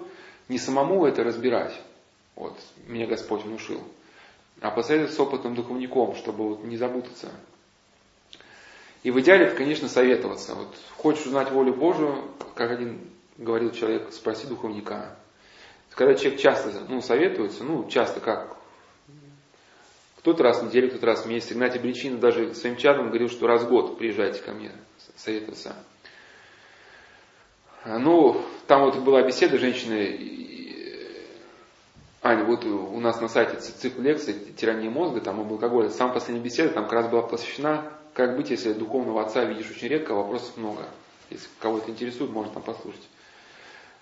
не 0.48 0.58
самому 0.58 1.06
это 1.06 1.24
разбирать, 1.24 1.74
вот, 2.36 2.58
мне 2.88 3.06
Господь 3.06 3.44
внушил, 3.44 3.82
а 4.62 4.72
посоветовать 4.72 5.14
с 5.14 5.20
опытным 5.20 5.56
духовником, 5.56 6.16
чтобы 6.16 6.50
вот 6.50 6.64
не 6.64 6.78
запутаться. 6.78 7.30
И 9.04 9.12
в 9.12 9.20
идеале, 9.20 9.52
конечно, 9.52 9.88
советоваться. 9.88 10.56
Вот 10.56 10.76
хочешь 10.98 11.26
узнать 11.26 11.52
волю 11.52 11.74
Божию, 11.74 12.32
как 12.56 12.72
один 12.72 13.00
говорил 13.38 13.72
человек, 13.72 14.12
спроси 14.12 14.48
духовника. 14.48 15.16
Когда 15.92 16.16
человек 16.16 16.40
часто 16.40 16.74
ну, 16.88 17.02
советуется, 17.02 17.64
ну, 17.64 17.88
часто 17.90 18.20
как, 18.20 18.57
кто-то 20.28 20.44
раз 20.44 20.62
в 20.62 20.66
неделю, 20.66 20.90
кто-то 20.90 21.06
раз 21.06 21.24
в 21.24 21.30
месяц. 21.30 21.54
Игнатий 21.54 21.80
Бричина 21.80 22.18
даже 22.18 22.54
своим 22.54 22.76
чадом 22.76 23.08
говорил, 23.08 23.30
что 23.30 23.48
раз 23.48 23.64
в 23.64 23.70
год 23.70 23.98
приезжайте 23.98 24.42
ко 24.42 24.52
мне 24.52 24.72
советоваться. 25.16 25.74
Ну, 27.86 28.42
там 28.68 28.82
вот 28.82 28.98
была 28.98 29.22
беседа 29.22 29.58
женщины, 29.58 30.20
Аня, 32.22 32.44
вот 32.44 32.66
у 32.66 33.00
нас 33.00 33.22
на 33.22 33.30
сайте 33.30 33.56
цикл 33.56 34.02
лекций 34.02 34.34
«Тирания 34.58 34.90
мозга», 34.90 35.22
там 35.22 35.40
об 35.40 35.50
алкоголе. 35.50 35.92
Самая 35.92 36.16
последняя 36.16 36.44
беседа 36.44 36.74
там 36.74 36.84
как 36.84 36.94
раз 36.94 37.08
была 37.08 37.22
посвящена, 37.22 37.90
как 38.14 38.36
быть, 38.36 38.50
если 38.50 38.74
духовного 38.74 39.24
отца 39.24 39.46
видишь 39.46 39.72
очень 39.72 39.88
редко, 39.88 40.14
вопросов 40.14 40.58
много. 40.58 40.90
Если 41.30 41.48
кого-то 41.62 41.90
интересует, 41.90 42.32
можно 42.32 42.52
там 42.52 42.64
послушать. 42.64 43.08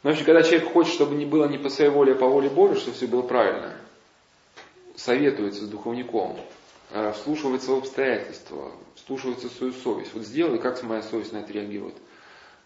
Но, 0.01 0.09
в 0.09 0.13
общем, 0.13 0.25
когда 0.25 0.41
человек 0.41 0.73
хочет, 0.73 0.91
чтобы 0.91 1.13
не 1.13 1.27
было 1.27 1.47
не 1.47 1.59
по 1.59 1.69
своей 1.69 1.91
воле, 1.91 2.13
а 2.13 2.15
по 2.15 2.27
воле 2.27 2.49
Божьей, 2.49 2.79
чтобы 2.79 2.97
все 2.97 3.05
было 3.05 3.21
правильно, 3.21 3.75
советуется 4.97 5.65
с 5.65 5.69
духовником, 5.69 6.39
э, 6.91 7.11
вслушивается 7.13 7.71
в 7.71 7.77
обстоятельства, 7.77 8.71
вслушивается 8.95 9.49
в 9.49 9.53
свою 9.53 9.73
совесть. 9.73 10.13
Вот 10.13 10.23
сделай, 10.23 10.59
как 10.59 10.81
моя 10.83 11.01
совесть 11.01 11.33
на 11.33 11.37
это 11.37 11.53
реагирует. 11.53 11.95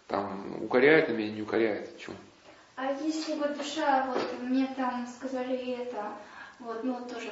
Там, 0.07 0.63
укоряет 0.63 1.09
на 1.09 1.13
меня, 1.13 1.31
не 1.31 1.41
укоряет. 1.41 1.97
Чем? 1.99 2.15
А 2.75 2.93
если 2.93 3.35
вот 3.35 3.57
душа, 3.57 4.07
вот 4.07 4.41
мне 4.41 4.67
там 4.75 5.05
сказали 5.07 5.83
это, 5.83 6.13
вот, 6.59 6.83
ну 6.83 6.99
тоже 7.07 7.31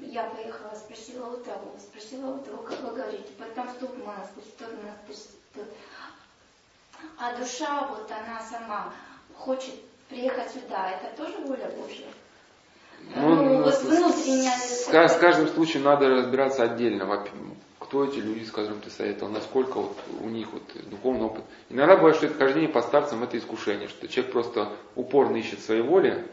я 0.00 0.24
поехала, 0.24 0.74
спросила 0.74 1.26
у 1.34 1.36
того, 1.36 1.74
спросила 1.78 2.34
у 2.34 2.38
того, 2.38 2.62
как 2.62 2.80
вы 2.80 2.94
говорите, 2.94 3.28
потом 3.38 3.68
в 3.68 4.04
монастырь, 4.04 4.44
тут 4.58 4.68
в 4.68 4.82
монастырь, 4.82 5.32
тут. 5.54 5.64
А 7.18 7.36
душа, 7.36 7.86
вот 7.88 8.10
она 8.10 8.40
сама 8.40 8.92
хочет 9.34 9.74
приехать 10.08 10.50
сюда, 10.50 10.92
это 10.92 11.16
тоже 11.16 11.36
воля 11.38 11.70
Божья? 11.70 12.06
Ну, 13.14 13.34
ну, 13.34 13.62
вот. 13.62 13.74
С, 13.74 14.88
с 14.88 15.18
каждым 15.18 15.48
случаем 15.48 15.84
надо 15.84 16.08
разбираться 16.08 16.62
отдельно. 16.62 17.24
Кто 17.78 18.04
эти 18.04 18.18
люди, 18.18 18.44
с 18.44 18.50
которыми 18.50 18.80
ты 18.80 18.90
советовал, 18.90 19.30
насколько 19.30 19.78
вот 19.78 19.96
у 20.20 20.28
них 20.28 20.52
вот 20.52 20.62
духовный 20.90 21.26
опыт. 21.26 21.44
Иногда 21.70 21.96
бывает, 21.96 22.16
что 22.16 22.26
это 22.26 22.36
хождение 22.36 22.68
по 22.68 22.82
старцам 22.82 23.22
это 23.22 23.38
искушение, 23.38 23.88
что 23.88 24.08
человек 24.08 24.32
просто 24.32 24.72
упорно 24.96 25.36
ищет 25.36 25.60
своей 25.60 25.82
воли. 25.82 26.26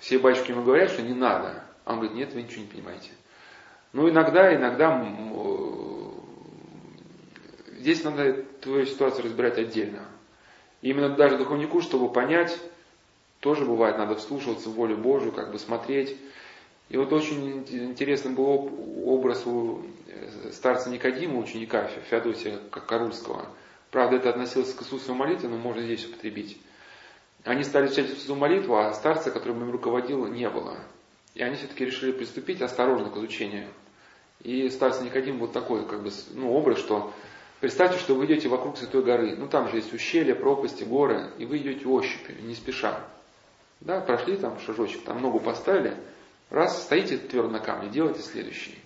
Все 0.00 0.18
батюшки 0.18 0.50
ему 0.50 0.62
говорят, 0.62 0.90
что 0.90 1.02
не 1.02 1.14
надо. 1.14 1.62
А 1.84 1.92
он 1.92 1.98
говорит, 1.98 2.16
нет, 2.16 2.32
вы 2.32 2.42
ничего 2.42 2.62
не 2.62 2.68
понимаете. 2.68 3.10
Ну, 3.92 4.08
иногда, 4.08 4.54
иногда 4.54 5.06
здесь 7.78 8.02
надо 8.04 8.44
твою 8.60 8.86
ситуацию 8.86 9.24
разбирать 9.24 9.58
отдельно. 9.58 10.00
Именно 10.80 11.10
даже 11.10 11.36
духовнику, 11.36 11.82
чтобы 11.82 12.10
понять, 12.10 12.58
тоже 13.42 13.64
бывает, 13.64 13.98
надо 13.98 14.14
вслушиваться 14.14 14.68
в 14.68 14.74
волю 14.74 14.96
Божию, 14.96 15.32
как 15.32 15.50
бы 15.50 15.58
смотреть. 15.58 16.16
И 16.88 16.96
вот 16.96 17.12
очень 17.12 17.64
интересный 17.70 18.30
был 18.30 18.70
образ 19.04 19.44
у 19.46 19.82
э, 20.06 20.52
старца 20.52 20.90
Никодима, 20.90 21.40
ученика 21.40 21.88
Феодосия 22.08 22.60
Карульского. 22.70 23.48
Правда, 23.90 24.16
это 24.16 24.30
относилось 24.30 24.72
к 24.72 24.82
Иисусу 24.82 25.12
молитве, 25.14 25.48
но 25.48 25.56
можно 25.56 25.82
здесь 25.82 26.06
употребить. 26.06 26.56
Они 27.42 27.64
стали 27.64 27.88
читать 27.88 28.10
Иисусу 28.10 28.36
молитву, 28.36 28.76
а 28.76 28.92
старца, 28.92 29.32
которым 29.32 29.62
им 29.62 29.72
руководил, 29.72 30.24
не 30.28 30.48
было. 30.48 30.78
И 31.34 31.42
они 31.42 31.56
все-таки 31.56 31.84
решили 31.84 32.12
приступить 32.12 32.62
осторожно 32.62 33.10
к 33.10 33.16
изучению. 33.16 33.66
И 34.44 34.68
старец 34.70 35.00
Никодим 35.00 35.38
вот 35.38 35.52
такой 35.52 35.84
как 35.84 36.04
бы, 36.04 36.10
ну, 36.34 36.52
образ, 36.52 36.78
что 36.78 37.12
представьте, 37.58 37.98
что 37.98 38.14
вы 38.14 38.26
идете 38.26 38.48
вокруг 38.48 38.78
Святой 38.78 39.02
горы. 39.02 39.34
Ну 39.34 39.48
там 39.48 39.68
же 39.68 39.78
есть 39.78 39.92
ущелья, 39.92 40.36
пропасти, 40.36 40.84
горы, 40.84 41.32
и 41.38 41.44
вы 41.44 41.56
идете 41.56 41.88
ощупью, 41.88 42.36
не 42.44 42.54
спеша. 42.54 43.04
Да, 43.84 44.00
прошли 44.00 44.36
там 44.36 44.60
шажочек, 44.60 45.02
там 45.02 45.20
ногу 45.20 45.40
поставили, 45.40 45.96
раз, 46.50 46.84
стоите 46.84 47.18
твердо 47.18 47.50
на 47.50 47.58
камне, 47.58 47.90
делайте 47.90 48.22
следующий. 48.22 48.78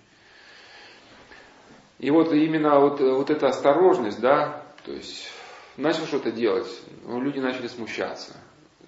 И 1.99 2.11
вот 2.11 2.33
именно 2.33 2.81
вот, 2.81 3.01
вот 3.01 3.31
эта 3.31 3.49
осторожность, 3.49 4.21
да, 4.21 4.63
то 4.85 4.93
есть 4.93 5.31
начал 5.77 6.07
что-то 6.07 6.33
делать, 6.33 6.69
но 7.05 7.21
люди 7.21 7.39
начали 7.39 7.67
смущаться. 7.67 8.37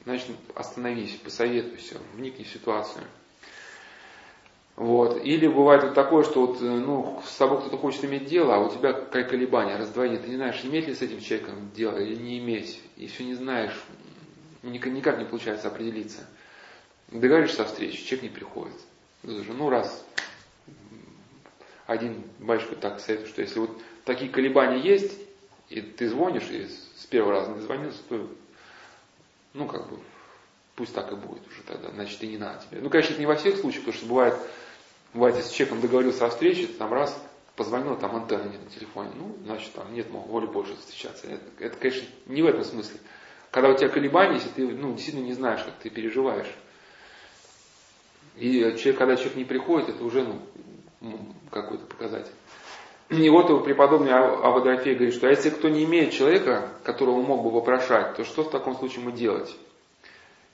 Значит, 0.05 0.29
остановись, 0.55 1.15
посоветуйся, 1.17 1.99
вникни 2.15 2.45
в 2.45 2.49
ситуацию. 2.49 3.05
Вот. 4.77 5.23
Или 5.23 5.47
бывает 5.47 5.83
вот 5.83 5.95
такое, 5.95 6.23
что 6.23 6.47
вот, 6.47 6.61
ну, 6.63 7.21
с 7.27 7.31
собой 7.31 7.61
кто-то 7.61 7.77
хочет 7.77 8.05
иметь 8.05 8.27
дело, 8.27 8.55
а 8.55 8.61
у 8.61 8.71
тебя 8.71 8.93
какое 8.95 9.25
колебание, 9.25 9.77
раздвоение. 9.77 10.21
Ты 10.21 10.29
не 10.29 10.37
знаешь, 10.37 10.65
иметь 10.65 10.87
ли 10.87 10.95
с 10.95 11.03
этим 11.03 11.21
человеком 11.21 11.71
дело 11.75 11.99
или 11.99 12.15
не 12.15 12.39
иметь. 12.39 12.81
И 12.97 13.09
все 13.09 13.25
не 13.25 13.35
знаешь, 13.35 13.77
никак 14.63 15.19
не 15.19 15.25
получается 15.25 15.69
определиться. 15.69 16.27
Договоришься 17.09 17.63
о 17.63 17.67
встрече, 17.67 18.05
человек 18.05 18.23
не 18.23 18.29
приходит. 18.29 18.77
Ну, 19.23 19.71
раз 19.71 20.05
один 21.87 22.23
батюшка 22.39 22.77
так 22.77 23.01
советует, 23.01 23.31
что 23.31 23.41
если 23.41 23.59
вот 23.61 23.81
такие 24.05 24.31
колебания 24.31 24.79
есть, 24.79 25.19
и 25.71 25.81
ты 25.81 26.09
звонишь, 26.09 26.49
и 26.51 26.67
с 26.67 27.07
первого 27.07 27.33
раза 27.33 27.53
не 27.53 27.61
звонился, 27.61 27.99
то, 28.09 28.29
ну, 29.55 29.67
как 29.67 29.89
бы, 29.89 29.99
пусть 30.77 30.95
так 30.95 31.11
и 31.13 31.15
будет 31.17 31.47
уже 31.49 31.63
тогда, 31.63 31.91
значит, 31.91 32.23
и 32.23 32.29
не 32.29 32.39
надо 32.39 32.63
тебе. 32.67 32.81
Ну, 32.81 32.91
конечно, 32.91 33.13
это 33.13 33.21
не 33.21 33.27
во 33.27 33.37
всех 33.37 33.57
случаях, 33.57 33.85
потому 33.85 33.99
что 33.99 34.07
бывает, 34.07 34.35
бывает, 35.15 35.37
если 35.37 35.49
с 35.49 35.53
человеком 35.53 35.81
договорился 35.81 36.27
о 36.27 36.31
встрече, 36.31 36.67
там 36.67 36.93
раз 36.93 37.19
позвонил, 37.57 37.97
там 37.97 38.15
антенна 38.15 38.51
нет 38.51 38.63
на 38.63 38.71
телефоне, 38.71 39.11
ну, 39.17 39.37
значит, 39.45 39.73
там 39.73 39.93
нет 39.93 40.09
воли 40.11 40.47
больше 40.47 40.77
встречаться. 40.77 41.27
Это, 41.27 41.45
это, 41.59 41.77
конечно, 41.77 42.07
не 42.27 42.43
в 42.43 42.47
этом 42.47 42.65
смысле. 42.65 43.01
Когда 43.51 43.71
у 43.71 43.77
тебя 43.77 43.89
колебания, 43.89 44.35
если 44.35 44.51
ты, 44.51 44.67
ну, 44.67 44.93
действительно 44.93 45.25
не 45.25 45.33
знаешь, 45.33 45.63
как 45.63 45.75
ты 45.75 45.91
переживаешь. 45.91 46.53
И 48.37 48.61
человек, 48.77 48.99
когда 48.99 49.17
человек 49.17 49.37
не 49.37 49.45
приходит, 49.45 49.89
это 49.89 50.05
уже, 50.05 50.27
ну, 51.01 51.19
какой-то 51.51 51.87
показатель. 51.87 52.33
И 53.09 53.31
вот 53.31 53.65
преподобный 53.65 54.13
Авадофей 54.13 54.95
говорит, 54.95 55.15
что 55.15 55.29
а 55.29 55.31
если 55.31 55.49
кто 55.49 55.69
не 55.69 55.85
имеет 55.85 56.13
человека, 56.13 56.69
которого 56.85 57.23
мог 57.23 57.43
бы 57.43 57.51
вопрошать, 57.51 58.17
то 58.17 58.25
что 58.25 58.45
в 58.45 58.51
таком 58.51 58.77
случае 58.77 59.03
ему 59.03 59.13
делать? 59.13 59.57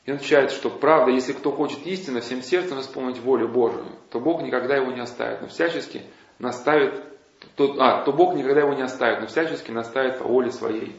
И 0.05 0.11
он 0.11 0.19
отвечает, 0.19 0.53
что 0.53 0.71
правда, 0.71 1.11
если 1.11 1.33
кто 1.33 1.51
хочет 1.51 1.85
истинно 1.87 2.21
всем 2.21 2.43
сердцем 2.43 2.79
исполнить 2.79 3.19
волю 3.19 3.49
Божию, 3.49 3.87
то 4.11 4.21
Бог 4.21 4.43
никогда 4.43 4.77
его 4.77 4.93
не 4.93 5.01
оставит, 5.01 5.41
но 5.41 5.49
всячески 5.49 6.03
наставит, 6.39 7.03
то, 7.57 7.75
а, 7.81 8.05
то 8.05 8.13
Бог 8.13 8.35
никогда 8.35 8.61
его 8.61 8.75
не 8.75 8.83
оставит, 8.83 9.21
но 9.21 9.27
всячески 9.27 9.73
наставит 9.73 10.19
по 10.19 10.25
воле 10.25 10.53
своей. 10.53 10.95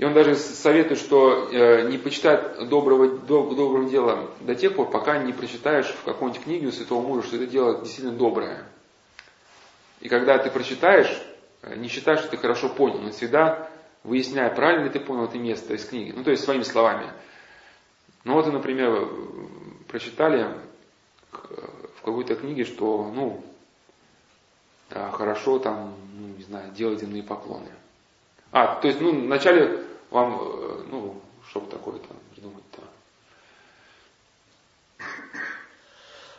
И 0.00 0.04
он 0.04 0.14
даже 0.14 0.34
советует, 0.34 0.98
что 0.98 1.50
э, 1.52 1.86
не 1.90 1.98
почитать 1.98 2.66
доброго, 2.70 3.18
доб, 3.18 3.54
доброго 3.54 3.86
дела 3.86 4.30
до 4.40 4.54
тех 4.54 4.74
пор, 4.74 4.90
пока 4.90 5.18
не 5.18 5.34
прочитаешь 5.34 5.88
в 5.88 6.04
какой-нибудь 6.04 6.42
книге 6.42 6.68
у 6.68 6.72
святого 6.72 7.06
мужа, 7.06 7.26
что 7.26 7.36
это 7.36 7.46
дело 7.46 7.82
действительно 7.82 8.16
доброе. 8.16 8.64
И 10.00 10.08
когда 10.08 10.38
ты 10.38 10.50
прочитаешь, 10.50 11.22
э, 11.60 11.76
не 11.76 11.88
считай, 11.88 12.16
что 12.16 12.28
ты 12.28 12.38
хорошо 12.38 12.70
понял, 12.70 12.96
но 12.96 13.10
всегда 13.10 13.68
выясняй, 14.02 14.48
правильно 14.54 14.84
ли 14.84 14.88
ты 14.88 15.00
понял 15.00 15.24
это 15.24 15.36
место 15.36 15.74
из 15.74 15.84
книги. 15.84 16.14
Ну, 16.16 16.24
то 16.24 16.30
есть 16.30 16.44
своими 16.44 16.62
словами. 16.62 17.12
Ну 18.24 18.32
вот, 18.32 18.50
например, 18.50 19.06
прочитали 19.86 20.46
в 21.30 22.02
какой-то 22.02 22.36
книге, 22.36 22.64
что, 22.64 23.12
ну, 23.14 23.44
хорошо 24.88 25.58
там, 25.58 25.94
ну, 26.18 26.28
не 26.38 26.44
знаю, 26.44 26.72
делать 26.72 27.00
земные 27.00 27.22
поклоны. 27.22 27.68
А, 28.50 28.80
то 28.80 28.88
есть, 28.88 28.98
ну, 29.02 29.12
вначале 29.12 29.89
вам, 30.10 30.40
э, 30.40 30.84
ну, 30.90 31.20
что 31.48 31.60
такое-то 31.60 32.08
придумать-то? 32.34 32.82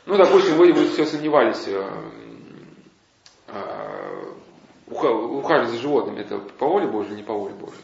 Ну, 0.05 0.17
допустим, 0.17 0.57
вы, 0.57 0.73
вы 0.73 0.87
все 0.87 1.05
сомневались, 1.05 1.67
э, 1.67 1.89
э, 3.47 4.33
ухаживать 4.87 5.69
за 5.69 5.77
животными, 5.77 6.21
это 6.21 6.39
по 6.39 6.67
воле 6.67 6.87
Божьей, 6.87 7.15
не 7.15 7.23
по 7.23 7.33
воле 7.33 7.53
Божьей. 7.53 7.81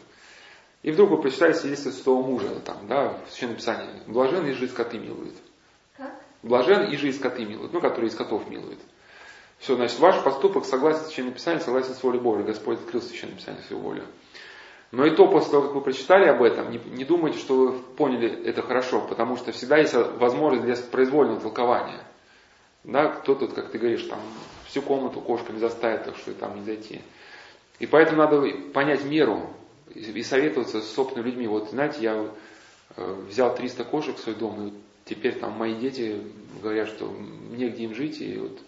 И 0.82 0.90
вдруг 0.90 1.10
вы 1.10 1.20
прочитали 1.20 1.52
свидетельство 1.52 1.90
святого 1.90 2.26
мужа, 2.26 2.60
там, 2.60 2.86
да, 2.86 3.18
в 3.26 3.30
Священном 3.30 3.56
Писании. 3.56 4.02
Блажен 4.06 4.46
и 4.46 4.52
жизнь 4.52 4.72
скоты 4.72 4.98
милует. 4.98 5.34
Как? 5.96 6.14
Блажен 6.42 6.84
и 6.84 6.96
жизнь 6.96 7.18
скоты 7.18 7.44
милует, 7.44 7.72
ну, 7.72 7.80
которые 7.80 8.10
из 8.10 8.14
котов 8.14 8.48
милует. 8.48 8.78
Все, 9.58 9.74
значит, 9.74 9.98
ваш 9.98 10.22
поступок 10.22 10.64
согласен 10.64 11.00
с 11.00 11.06
Священным 11.06 11.34
Писанием, 11.34 11.62
согласен 11.62 11.94
с 11.94 12.02
волей 12.02 12.20
Божьей. 12.20 12.44
Господь 12.44 12.78
открыл 12.78 13.02
Священное 13.02 13.36
Писание 13.36 13.62
свою 13.64 13.82
волю. 13.82 14.04
Но 14.90 15.04
и 15.04 15.14
то, 15.14 15.28
после 15.28 15.50
того, 15.50 15.64
как 15.64 15.74
вы 15.74 15.80
прочитали 15.82 16.28
об 16.28 16.42
этом, 16.42 16.70
не, 16.70 16.78
не 16.78 17.04
думайте, 17.04 17.38
что 17.38 17.54
вы 17.54 17.72
поняли 17.78 18.44
это 18.44 18.62
хорошо, 18.62 19.06
потому 19.06 19.36
что 19.36 19.52
всегда 19.52 19.76
есть 19.76 19.94
возможность 19.94 20.64
для 20.64 20.76
произвольного 20.90 21.40
толкования. 21.40 22.02
Да, 22.84 23.08
кто-то, 23.08 23.48
как 23.48 23.70
ты 23.70 23.78
говоришь, 23.78 24.04
там 24.04 24.20
всю 24.66 24.80
комнату 24.80 25.20
кошками 25.20 25.58
заставит, 25.58 26.04
так 26.04 26.16
что 26.16 26.32
там 26.32 26.56
не 26.56 26.64
зайти. 26.64 27.02
И 27.80 27.86
поэтому 27.86 28.18
надо 28.18 28.42
понять 28.72 29.04
меру, 29.04 29.50
и 29.94 30.22
советоваться 30.22 30.80
с 30.80 30.90
собственными 30.92 31.28
людьми. 31.28 31.46
Вот, 31.46 31.70
знаете, 31.70 31.98
я 32.00 32.30
э, 32.96 33.14
взял 33.28 33.54
300 33.54 33.84
кошек 33.84 34.16
в 34.16 34.20
свой 34.20 34.34
дом, 34.34 34.68
и 34.68 34.72
теперь 35.04 35.38
там 35.38 35.52
мои 35.52 35.74
дети 35.74 36.22
говорят, 36.62 36.88
что 36.88 37.14
негде 37.50 37.84
им 37.84 37.94
жить, 37.94 38.20
и 38.20 38.38
вот 38.38 38.58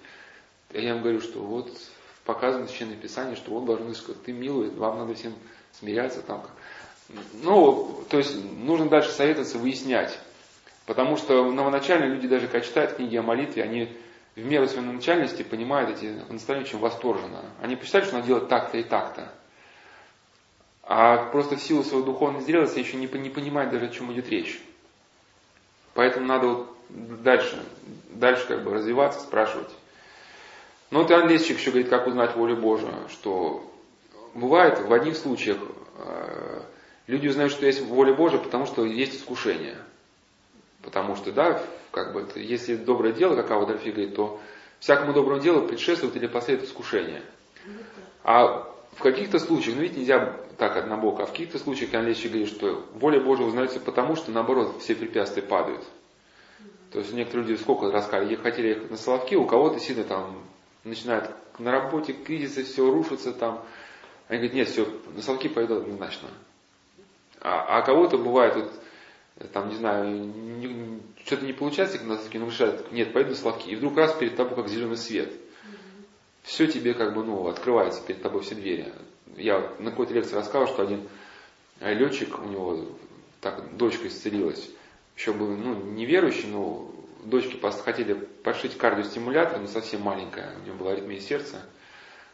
я 0.73 0.91
им 0.91 1.03
говорю, 1.03 1.21
что 1.21 1.41
вот 1.41 1.71
показано 2.25 2.66
в 2.66 2.71
Священное 2.71 2.97
Писание, 2.97 3.37
что 3.37 3.53
вот 3.53 3.64
должны 3.64 3.95
сказать, 3.95 4.23
ты 4.23 4.33
милует, 4.33 4.75
вам 4.77 4.99
надо 4.99 5.14
всем 5.14 5.33
смиряться 5.73 6.23
там. 6.23 6.45
Ну, 7.43 8.05
то 8.09 8.18
есть 8.18 8.37
нужно 8.45 8.89
дальше 8.89 9.11
советоваться, 9.11 9.59
выяснять. 9.59 10.18
Потому 10.87 11.16
что 11.16 11.51
новоначальные 11.51 12.11
люди, 12.11 12.29
даже 12.29 12.47
когда 12.47 12.66
читают 12.66 12.95
книги 12.95 13.16
о 13.16 13.23
молитве, 13.23 13.62
они 13.62 13.97
в 14.37 14.45
меру 14.45 14.66
своей 14.66 14.87
начальности 14.87 15.43
понимают 15.43 15.91
эти 15.91 16.07
наставления 16.29 16.68
очень 16.68 16.79
восторженно. 16.79 17.45
Они 17.61 17.77
посчитают, 17.77 18.07
что 18.07 18.16
надо 18.16 18.27
делать 18.27 18.49
так-то 18.49 18.79
и 18.79 18.83
так-то. 18.83 19.33
А 20.83 21.31
просто 21.31 21.57
в 21.57 21.62
силу 21.62 21.85
своей 21.85 22.05
духовной 22.05 22.41
зрелости 22.41 22.79
еще 22.79 22.97
не, 22.97 23.07
не 23.07 23.31
понимает 23.31 23.71
даже, 23.71 23.87
о 23.87 23.89
чем 23.91 24.12
идет 24.12 24.29
речь. 24.29 24.61
Поэтому 25.95 26.27
надо 26.27 26.49
вот 26.49 26.77
дальше, 26.89 27.62
дальше 28.11 28.47
как 28.47 28.64
бы 28.64 28.73
развиваться, 28.73 29.21
спрашивать. 29.21 29.71
Но 30.91 31.03
вот 31.03 31.11
Иоанн 31.11 31.29
Лесчик 31.29 31.59
еще 31.59 31.71
говорит, 31.71 31.89
как 31.89 32.07
узнать 32.07 32.35
волю 32.35 32.57
Божию, 32.57 33.09
что 33.09 33.70
бывает 34.35 34.81
в 34.81 34.93
одних 34.93 35.16
случаях 35.16 35.59
э, 35.99 36.62
люди 37.07 37.28
узнают, 37.28 37.53
что 37.53 37.66
есть 37.66 37.83
воля 37.83 38.14
Божия, 38.14 38.39
потому 38.39 38.66
что 38.66 38.85
есть 38.85 39.16
искушение. 39.16 39.78
Потому 40.83 41.16
что, 41.16 41.33
да, 41.33 41.62
как 41.91 42.12
бы, 42.12 42.26
если 42.37 42.76
доброе 42.76 43.12
дело, 43.12 43.37
как 43.37 43.51
Ава 43.51 43.66
говорит, 43.66 44.14
то 44.14 44.41
всякому 44.78 45.12
доброму 45.12 45.41
делу 45.41 45.66
предшествует 45.66 46.16
или 46.16 46.26
последует 46.26 46.68
искушение. 46.68 47.22
А 48.24 48.70
в 48.93 49.03
каких-то 49.03 49.39
случаях, 49.39 49.76
ну 49.76 49.83
ведь 49.83 49.97
нельзя 49.97 50.37
так 50.59 50.76
однобоко, 50.76 51.22
а 51.22 51.26
в 51.26 51.31
каких-то 51.31 51.59
случаях 51.59 51.95
Иоанн 51.95 52.07
Лещик 52.07 52.33
говорит, 52.33 52.49
что 52.51 52.87
воля 52.95 53.20
Божия 53.20 53.47
узнается 53.47 53.81
потому, 53.81 54.16
что 54.16 54.31
наоборот 54.31 54.81
все 54.81 54.95
препятствия 54.95 55.43
падают. 55.43 55.85
То 56.93 56.99
есть 56.99 57.12
некоторые 57.12 57.49
люди 57.49 57.61
сколько 57.61 57.91
рассказали, 57.91 58.35
хотели 58.35 58.68
ехать 58.68 58.91
на 58.91 58.97
Соловки, 58.97 59.37
у 59.37 59.47
кого-то 59.47 59.78
сильно 59.78 60.05
там 60.05 60.43
начинает 60.85 61.31
на 61.59 61.70
работе 61.70 62.12
кризисы, 62.12 62.64
все 62.64 62.91
рушится 62.91 63.33
там. 63.33 63.64
Они 64.31 64.39
говорят, 64.39 64.55
нет, 64.55 64.68
все, 64.68 64.89
на 65.14 65.20
Соловки 65.20 65.49
пойду 65.49 65.76
однозначно. 65.76 66.31
А, 67.43 67.78
а 67.78 67.83
кого-то 67.83 68.16
бывает, 68.16 68.55
вот, 68.55 69.51
там, 69.53 69.68
не 69.68 69.74
знаю, 69.74 71.03
что-то 71.26 71.45
не 71.45 71.53
получается, 71.53 72.03
на 72.05 72.16
Соловки, 72.16 72.39
но 72.39 72.47
решают, 72.47 72.91
нет, 72.93 73.12
пойду 73.12 73.31
на 73.31 73.37
Соловки. 73.37 73.68
И 73.68 73.76
вдруг 73.76 73.99
раз 73.99 74.14
перед 74.14 74.37
тобой 74.37 74.57
как 74.57 74.68
зеленый 74.68 74.97
свет. 74.97 75.31
Все 76.45 76.66
тебе 76.66 76.95
как 76.95 77.12
бы, 77.12 77.22
ну, 77.22 77.47
открывается 77.49 78.03
перед 78.03 78.22
тобой 78.22 78.41
все 78.41 78.55
двери 78.55 78.91
я 79.37 79.74
на 79.78 79.91
какой-то 79.91 80.14
лекции 80.14 80.35
рассказывал, 80.35 80.72
что 80.72 80.83
один 80.83 81.09
э, 81.81 81.95
летчик, 81.95 82.39
у 82.39 82.47
него 82.47 82.87
так 83.41 83.76
дочка 83.76 84.09
исцелилась, 84.09 84.68
еще 85.16 85.33
был 85.33 85.49
ну, 85.49 85.74
неверующий, 85.74 86.49
но 86.49 86.91
дочки 87.24 87.59
хотели 87.85 88.14
подшить 88.14 88.76
кардиостимулятор, 88.76 89.61
но 89.61 89.66
совсем 89.66 90.03
маленькая, 90.03 90.57
у 90.59 90.66
него 90.66 90.76
была 90.76 90.93
аритмия 90.93 91.20
сердца. 91.20 91.62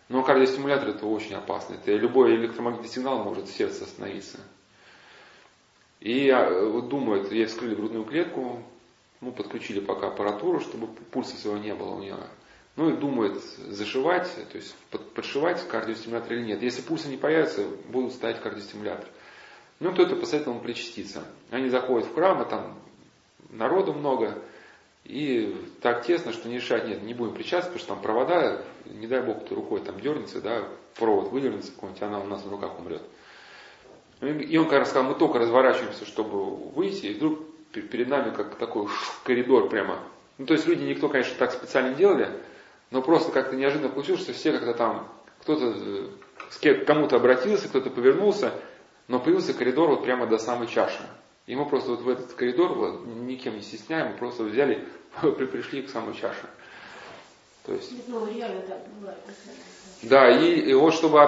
Но 0.08 0.22
кардиостимулятор 0.22 0.90
это 0.90 1.06
очень 1.06 1.34
опасно. 1.34 1.74
Это 1.74 1.92
любой 1.92 2.36
электромагнитный 2.36 2.88
сигнал 2.88 3.24
может 3.24 3.48
сердце 3.48 3.84
остановиться. 3.84 4.38
И 6.00 6.28
э, 6.28 6.68
вот 6.68 6.88
думают, 6.88 7.32
ей 7.32 7.46
вскрыли 7.46 7.74
грудную 7.74 8.04
клетку, 8.04 8.62
ну, 9.20 9.32
подключили 9.32 9.80
пока 9.80 10.08
аппаратуру, 10.08 10.60
чтобы 10.60 10.86
пульса 10.86 11.36
своего 11.36 11.58
не 11.58 11.74
было 11.74 11.94
у 11.94 12.00
нее. 12.00 12.16
Ну 12.76 12.90
и 12.90 12.96
думает 12.96 13.42
зашивать, 13.42 14.30
то 14.52 14.56
есть 14.58 14.76
подшивать 15.14 15.66
кардиостимулятор 15.66 16.34
или 16.34 16.44
нет. 16.44 16.62
Если 16.62 16.82
пульса 16.82 17.08
не 17.08 17.16
появится, 17.16 17.66
будут 17.88 18.12
ставить 18.12 18.40
кардиостимулятор. 18.40 19.08
Ну, 19.80 19.92
кто-то 19.92 20.16
посоветовал 20.16 20.60
причаститься. 20.60 21.24
Они 21.50 21.70
заходят 21.70 22.06
в 22.06 22.14
храм, 22.14 22.40
а 22.40 22.44
там 22.44 22.78
народу 23.50 23.94
много, 23.94 24.38
и 25.08 25.54
так 25.80 26.04
тесно, 26.04 26.32
что 26.32 26.48
не 26.48 26.56
решать, 26.56 26.86
нет, 26.86 27.02
не 27.02 27.14
будем 27.14 27.34
причаститься, 27.34 27.70
потому 27.70 27.78
что 27.78 27.88
там 27.88 28.02
провода, 28.02 28.64
не 28.84 29.06
дай 29.06 29.22
бог, 29.22 29.44
кто 29.44 29.54
рукой 29.54 29.80
там 29.80 30.00
дернется, 30.00 30.40
да, 30.40 30.64
провод 30.96 31.30
выдернется 31.30 31.72
какой-нибудь, 31.72 32.02
она 32.02 32.20
у 32.20 32.24
нас 32.24 32.44
на 32.44 32.50
руках 32.50 32.78
умрет. 32.78 33.02
И 34.20 34.56
он, 34.56 34.64
как 34.64 34.80
раз 34.80 34.90
сказал, 34.90 35.10
мы 35.10 35.14
только 35.14 35.38
разворачиваемся, 35.38 36.06
чтобы 36.06 36.56
выйти, 36.72 37.06
и 37.06 37.14
вдруг 37.14 37.40
перед 37.72 38.08
нами 38.08 38.34
как 38.34 38.56
такой 38.56 38.88
коридор 39.24 39.68
прямо. 39.68 40.02
Ну, 40.38 40.46
то 40.46 40.54
есть 40.54 40.66
люди 40.66 40.84
никто, 40.84 41.08
конечно, 41.08 41.34
так 41.38 41.52
специально 41.52 41.90
не 41.90 41.96
делали, 41.96 42.30
но 42.90 43.02
просто 43.02 43.30
как-то 43.30 43.56
неожиданно 43.56 43.90
получилось, 43.90 44.22
что 44.22 44.32
все 44.32 44.52
как-то 44.52 44.74
там, 44.74 45.08
кто-то 45.40 45.74
э, 45.76 46.80
к 46.80 46.84
кому-то 46.86 47.16
обратился, 47.16 47.68
кто-то 47.68 47.90
повернулся, 47.90 48.52
но 49.08 49.20
появился 49.20 49.54
коридор 49.54 49.90
вот 49.90 50.04
прямо 50.04 50.26
до 50.26 50.38
самой 50.38 50.68
чаши. 50.68 51.02
И 51.46 51.54
мы 51.54 51.68
просто 51.68 51.90
вот 51.90 52.00
в 52.00 52.08
этот 52.08 52.32
коридор, 52.32 52.74
вот, 52.74 53.06
никем 53.06 53.54
не 53.54 53.62
стесняем, 53.62 54.12
мы 54.12 54.18
просто 54.18 54.42
взяли, 54.42 54.84
пришли 55.22 55.82
к 55.82 55.90
самой 55.90 56.14
чаше. 56.14 56.48
То 57.64 57.72
есть, 57.72 57.92
ну, 58.08 58.26
реально 58.26 58.62
так 58.62 58.78
Да, 60.02 60.30
и, 60.30 60.60
и 60.60 60.74
вот 60.74 60.94
чтобы 60.94 61.20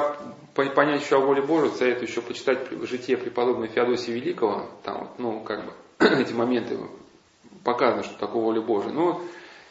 понять 0.54 1.02
еще 1.02 1.16
о 1.16 1.20
воле 1.20 1.42
Божией, 1.42 1.72
советую 1.72 2.08
еще 2.08 2.20
почитать 2.20 2.68
житие 2.82 3.16
преподобного 3.16 3.68
Феодосия 3.68 4.14
Великого, 4.14 4.68
там, 4.84 5.12
ну, 5.18 5.40
как 5.40 5.64
бы, 5.64 5.72
эти 5.98 6.32
моменты 6.32 6.78
показано, 7.64 8.02
что 8.02 8.18
такое 8.18 8.42
воля 8.42 8.60
Божия. 8.60 8.92
Ну, 8.92 9.20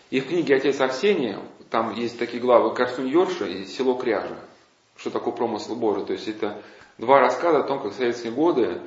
и 0.10 0.22
в 0.22 0.28
книге 0.28 0.56
«Отец 0.56 0.80
Арсения» 0.80 1.42
там 1.70 1.94
есть 1.94 2.18
такие 2.18 2.42
главы 2.42 2.74
«Корсунь 2.74 3.08
Йорша» 3.08 3.46
и 3.46 3.66
«Село 3.66 3.96
Кряжа». 3.96 4.38
Что 4.96 5.10
такое 5.10 5.34
промысл 5.34 5.76
Божий? 5.76 6.06
То 6.06 6.14
есть 6.14 6.28
это 6.28 6.62
два 6.98 7.20
рассказа 7.20 7.60
о 7.60 7.64
том, 7.64 7.82
как 7.82 7.92
в 7.92 7.96
советские 7.96 8.32
годы 8.32 8.82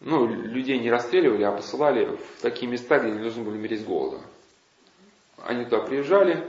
ну, 0.00 0.26
людей 0.26 0.78
не 0.78 0.90
расстреливали, 0.90 1.42
а 1.42 1.52
посылали 1.52 2.06
в 2.06 2.42
такие 2.42 2.70
места, 2.70 2.98
где 2.98 3.08
они 3.08 3.20
должны 3.20 3.42
были 3.42 3.56
умереть 3.56 3.80
с 3.80 3.84
голода. 3.84 4.18
Они 5.44 5.64
туда 5.64 5.80
приезжали, 5.80 6.46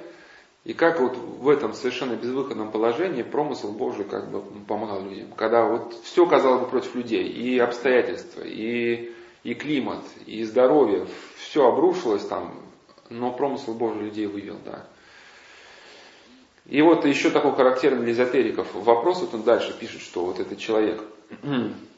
и 0.66 0.74
как 0.74 1.00
вот 1.00 1.18
в 1.18 1.48
этом 1.50 1.74
совершенно 1.74 2.16
безвыходном 2.16 2.72
положении 2.72 3.24
промысел 3.24 3.72
Божий 3.72 4.06
как 4.06 4.30
бы 4.30 4.42
помогал 4.68 5.04
людям. 5.04 5.32
Когда 5.36 5.66
вот 5.66 5.94
все 6.04 6.26
казалось 6.26 6.62
бы 6.62 6.68
против 6.68 6.96
людей, 6.96 7.28
и 7.28 7.58
обстоятельства, 7.58 8.42
и, 8.44 9.12
и 9.44 9.54
климат, 9.56 10.04
и 10.26 10.44
здоровье, 10.44 11.08
все 11.38 11.68
обрушилось 11.68 12.26
там, 12.26 12.54
но 13.10 13.32
промысел 13.32 13.74
Божий 13.74 14.04
людей 14.04 14.28
вывел, 14.28 14.58
да. 14.66 14.86
И 16.66 16.84
вот 16.84 17.04
еще 17.06 17.32
такой 17.32 17.56
характерный 17.56 18.04
для 18.04 18.12
эзотериков 18.12 18.68
вопрос, 18.76 19.22
вот 19.22 19.34
он 19.34 19.42
дальше 19.42 19.76
пишет, 19.80 20.02
что 20.02 20.26
вот 20.26 20.40
этот 20.40 20.60
человек, 20.60 21.02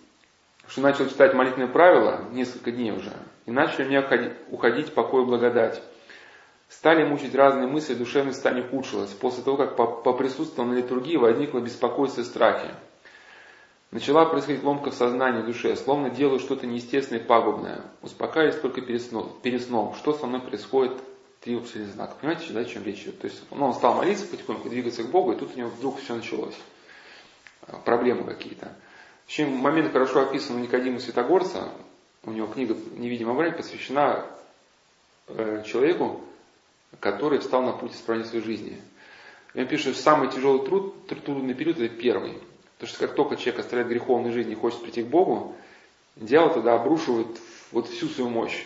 что 0.72 0.80
начал 0.80 1.08
читать 1.10 1.34
молитвенные 1.34 1.68
правила 1.68 2.22
несколько 2.32 2.72
дней 2.72 2.92
уже, 2.92 3.12
и 3.46 3.52
начали 3.52 3.84
мне 3.84 4.02
уходить 4.50 4.94
покой 4.94 5.24
и 5.24 5.26
благодать. 5.26 5.84
Стали 6.70 7.04
мучить 7.04 7.36
разные 7.36 7.68
мысли, 7.68 7.94
душевное 7.94 8.32
состояние 8.32 8.66
ухудшилось. 8.66 9.10
После 9.10 9.44
того, 9.44 9.58
как 9.58 9.76
поприсутствовал 9.76 10.70
на 10.70 10.76
литургии, 10.76 11.18
возникло 11.18 11.60
беспокойство 11.60 12.22
и 12.22 12.24
страхи. 12.24 12.70
Начала 13.92 14.24
происходить 14.24 14.64
ломка 14.64 14.92
в 14.92 14.94
сознании, 14.94 15.42
в 15.42 15.46
душе, 15.46 15.76
словно 15.76 16.10
делаю 16.10 16.40
что-то 16.40 16.66
неестественное 16.66 17.22
и 17.22 17.26
пагубное. 17.26 17.82
Успокаиваюсь 18.02 18.62
только 18.62 18.80
перед 18.80 19.02
сном. 19.02 19.38
Перед 19.44 19.64
сном. 19.64 19.94
Что 19.96 20.14
со 20.14 20.26
мной 20.26 20.40
происходит? 20.40 20.94
Три 21.42 21.56
вопросительных 21.56 21.96
знака. 21.96 22.16
Понимаете, 22.22 22.54
да, 22.54 22.62
о 22.62 22.66
чем 22.66 22.86
речь 22.86 23.02
идет? 23.02 23.20
То 23.20 23.28
есть 23.28 23.44
ну, 23.52 23.66
он 23.66 23.74
стал 23.74 23.96
молиться 23.96 24.26
потихоньку, 24.26 24.70
двигаться 24.70 25.04
к 25.04 25.12
Богу, 25.12 25.34
и 25.34 25.36
тут 25.36 25.54
у 25.54 25.60
него 25.60 25.70
вдруг 25.70 26.00
все 26.00 26.16
началось. 26.16 26.56
А, 27.68 27.76
проблемы 27.80 28.24
какие-то. 28.24 28.72
Общем, 29.32 29.50
момент 29.56 29.94
хорошо 29.94 30.24
описан 30.24 30.58
у 30.58 30.60
Никодима 30.60 31.00
Святогорца. 31.00 31.70
У 32.24 32.32
него 32.32 32.48
книга 32.48 32.76
«Невидимая 32.98 33.34
брань» 33.34 33.56
посвящена 33.56 34.26
э, 35.30 35.64
человеку, 35.66 36.20
который 37.00 37.40
встал 37.40 37.64
на 37.64 37.72
путь 37.72 37.94
исправления 37.94 38.28
своей 38.28 38.44
жизни. 38.44 38.82
И 39.54 39.62
он 39.62 39.68
пишет, 39.68 39.94
что 39.94 40.04
самый 40.04 40.30
тяжелый 40.30 40.66
труд, 40.66 41.08
трудный 41.08 41.54
период 41.54 41.80
это 41.80 41.96
первый. 41.96 42.40
Потому 42.74 42.90
что 42.90 43.08
как 43.08 43.16
только 43.16 43.38
человек 43.38 43.62
оставляет 43.62 43.88
греховную 43.88 44.34
жизнь 44.34 44.52
и 44.52 44.56
хочет 44.56 44.82
прийти 44.82 45.02
к 45.02 45.08
Богу, 45.08 45.56
дьявол 46.18 46.56
тогда 46.56 46.74
обрушивает 46.74 47.30
вот 47.72 47.88
всю 47.88 48.10
свою 48.10 48.30
мощь. 48.30 48.66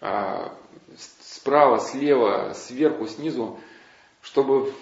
А, 0.00 0.52
справа, 1.20 1.78
слева, 1.78 2.54
сверху, 2.54 3.06
снизу, 3.06 3.60
чтобы 4.20 4.72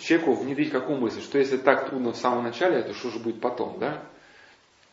человеку 0.00 0.34
внедрить 0.34 0.70
какую 0.70 0.98
мысль, 0.98 1.22
что 1.22 1.38
если 1.38 1.56
так 1.56 1.88
трудно 1.88 2.12
в 2.12 2.18
самом 2.18 2.44
начале, 2.44 2.82
то 2.82 2.92
что 2.92 3.08
же 3.08 3.20
будет 3.20 3.40
потом, 3.40 3.78
да? 3.78 4.02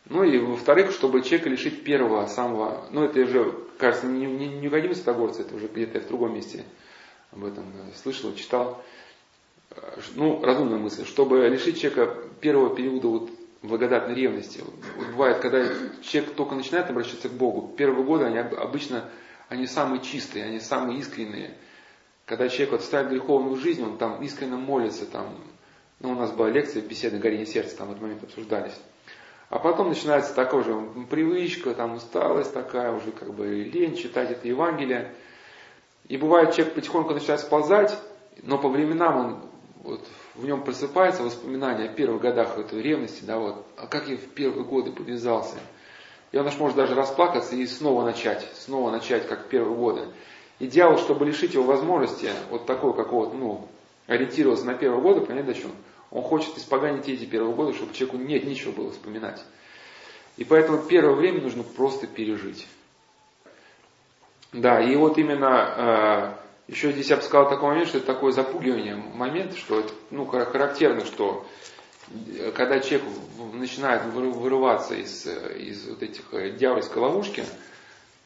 Ну 0.09 0.23
и 0.23 0.37
во-вторых, 0.37 0.91
чтобы 0.91 1.21
человека 1.21 1.49
лишить 1.49 1.83
первого, 1.83 2.25
самого, 2.27 2.87
ну 2.91 3.03
это 3.03 3.19
уже, 3.19 3.53
кажется, 3.77 4.07
не, 4.07 4.25
не, 4.25 4.47
не 4.47 4.67
угодим 4.67 4.95
Святогорца, 4.95 5.41
это 5.41 5.55
уже 5.55 5.67
где-то 5.67 5.99
в 5.99 6.07
другом 6.07 6.35
месте 6.35 6.63
об 7.31 7.43
этом 7.43 7.65
слышал, 7.95 8.33
читал. 8.35 8.83
Ну, 10.15 10.41
разумная 10.43 10.79
мысль, 10.79 11.05
чтобы 11.05 11.47
лишить 11.49 11.79
человека 11.79 12.17
первого 12.39 12.73
периода 12.73 13.07
вот 13.09 13.29
благодатной 13.61 14.15
ревности. 14.15 14.63
Вот 14.95 15.07
бывает, 15.07 15.39
когда 15.39 15.67
человек 16.01 16.33
только 16.35 16.55
начинает 16.55 16.89
обращаться 16.89 17.27
к 17.27 17.33
Богу, 17.33 17.73
первые 17.75 18.05
годы 18.05 18.25
они 18.25 18.37
обычно 18.37 19.09
они 19.49 19.65
самые 19.65 20.01
чистые, 20.01 20.45
они 20.45 20.59
самые 20.59 20.99
искренние. 20.99 21.55
Когда 22.25 22.49
человек 22.49 22.71
вот 22.71 22.81
ставит 22.81 23.09
греховную 23.09 23.55
жизнь, 23.55 23.83
он 23.83 23.97
там 23.97 24.21
искренне 24.21 24.57
молится, 24.57 25.05
там, 25.05 25.37
ну, 25.99 26.11
у 26.11 26.15
нас 26.15 26.31
была 26.31 26.49
лекция 26.49 26.81
беседы 26.81 27.17
горение 27.17 27.45
сердца, 27.45 27.77
там 27.77 27.87
в 27.87 27.91
этот 27.91 28.01
момент 28.01 28.23
обсуждались. 28.23 28.75
А 29.49 29.59
потом 29.59 29.89
начинается 29.89 30.33
такая 30.33 30.63
же 30.63 30.75
привычка, 31.09 31.73
там 31.73 31.95
усталость 31.95 32.53
такая, 32.53 32.91
уже 32.91 33.11
как 33.11 33.33
бы 33.33 33.63
лень 33.63 33.95
читать 33.95 34.31
это 34.31 34.47
Евангелие. 34.47 35.13
И 36.09 36.17
бывает, 36.17 36.53
человек 36.53 36.75
потихоньку 36.75 37.13
начинает 37.13 37.39
сползать, 37.39 37.97
но 38.43 38.57
по 38.57 38.67
временам 38.67 39.17
он 39.17 39.41
вот, 39.83 40.05
в 40.35 40.45
нем 40.45 40.63
просыпается 40.63 41.23
воспоминания 41.23 41.85
о 41.85 41.93
первых 41.93 42.21
годах 42.21 42.57
этой 42.57 42.81
ревности, 42.81 43.23
да, 43.23 43.39
вот, 43.39 43.65
а 43.77 43.87
как 43.87 44.09
я 44.09 44.17
в 44.17 44.27
первые 44.27 44.65
годы 44.65 44.91
подвязался. 44.91 45.55
И 46.33 46.37
он 46.37 46.45
аж 46.45 46.57
может 46.57 46.75
даже 46.75 46.93
расплакаться 46.93 47.55
и 47.55 47.65
снова 47.65 48.03
начать, 48.03 48.45
снова 48.53 48.91
начать, 48.91 49.27
как 49.27 49.45
в 49.45 49.47
первые 49.47 49.77
годы. 49.77 50.07
И 50.59 50.67
дьявол, 50.67 50.97
чтобы 50.97 51.25
лишить 51.25 51.53
его 51.53 51.63
возможности 51.63 52.29
вот 52.49 52.65
такой 52.65 52.93
какого-то, 52.93 53.33
ну, 53.35 53.67
ориентироваться 54.07 54.65
на 54.65 54.73
первые 54.73 55.01
годы, 55.01 55.21
понятно, 55.21 55.53
что 55.53 55.69
он 56.11 56.23
хочет 56.23 56.57
испоганить 56.57 57.07
эти 57.07 57.25
первые 57.25 57.53
годы, 57.55 57.73
чтобы 57.73 57.93
человеку 57.93 58.17
нет 58.17 58.45
ничего 58.45 58.71
было 58.71 58.91
вспоминать. 58.91 59.43
И 60.37 60.43
поэтому 60.43 60.83
первое 60.83 61.15
время 61.15 61.41
нужно 61.41 61.63
просто 61.63 62.07
пережить. 62.07 62.67
Да, 64.53 64.81
и 64.81 64.95
вот 64.95 65.17
именно 65.17 66.37
э, 66.67 66.71
еще 66.71 66.91
здесь 66.91 67.09
я 67.09 67.17
бы 67.17 67.21
сказал 67.21 67.49
такой 67.49 67.69
момент, 67.69 67.89
что 67.89 67.97
это 67.97 68.07
такое 68.07 68.31
запугивание 68.31 68.95
момент, 68.95 69.55
что 69.55 69.79
это, 69.79 69.91
ну, 70.09 70.25
характерно, 70.25 71.05
что 71.05 71.45
э, 72.09 72.51
когда 72.51 72.79
человек 72.79 73.07
начинает 73.53 74.05
вырываться 74.05 74.95
из, 74.95 75.25
из 75.25 75.87
вот 75.87 76.03
этих 76.03 76.33
э, 76.33 76.51
дьявольской 76.51 77.01
ловушки, 77.01 77.43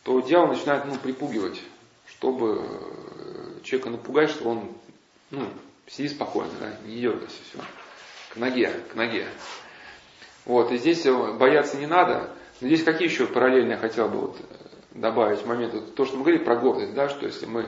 то 0.04 0.20
дьявол 0.20 0.50
начинает 0.50 0.86
ну, 0.86 0.96
припугивать, 0.96 1.62
чтобы 2.08 2.62
э, 2.62 3.64
человека 3.64 3.90
напугать, 3.90 4.30
что 4.30 4.50
он 4.50 4.72
ну, 5.32 5.48
сиди 5.88 6.10
спокойно, 6.10 6.52
да, 6.60 6.74
не 6.86 7.02
дергайся, 7.02 7.38
все. 7.50 7.60
К 8.34 8.38
ноге, 8.38 8.72
к 8.92 8.96
ноге. 8.96 9.28
Вот, 10.46 10.72
и 10.72 10.78
здесь 10.78 11.06
бояться 11.38 11.78
не 11.78 11.88
надо. 11.88 12.32
Но 12.62 12.68
здесь 12.68 12.84
какие 12.84 13.08
еще 13.08 13.28
параллельно 13.28 13.72
я 13.72 13.78
хотел 13.78 14.08
бы 14.08 14.20
вот 14.20 14.38
добавить 14.92 15.46
моменты. 15.46 15.82
То, 15.82 16.06
что 16.06 16.18
мы 16.18 16.24
говорили 16.24 16.44
про 16.44 16.56
гордость, 16.56 16.94
да, 16.94 17.10
что 17.10 17.26
если 17.26 17.46
мы 17.46 17.68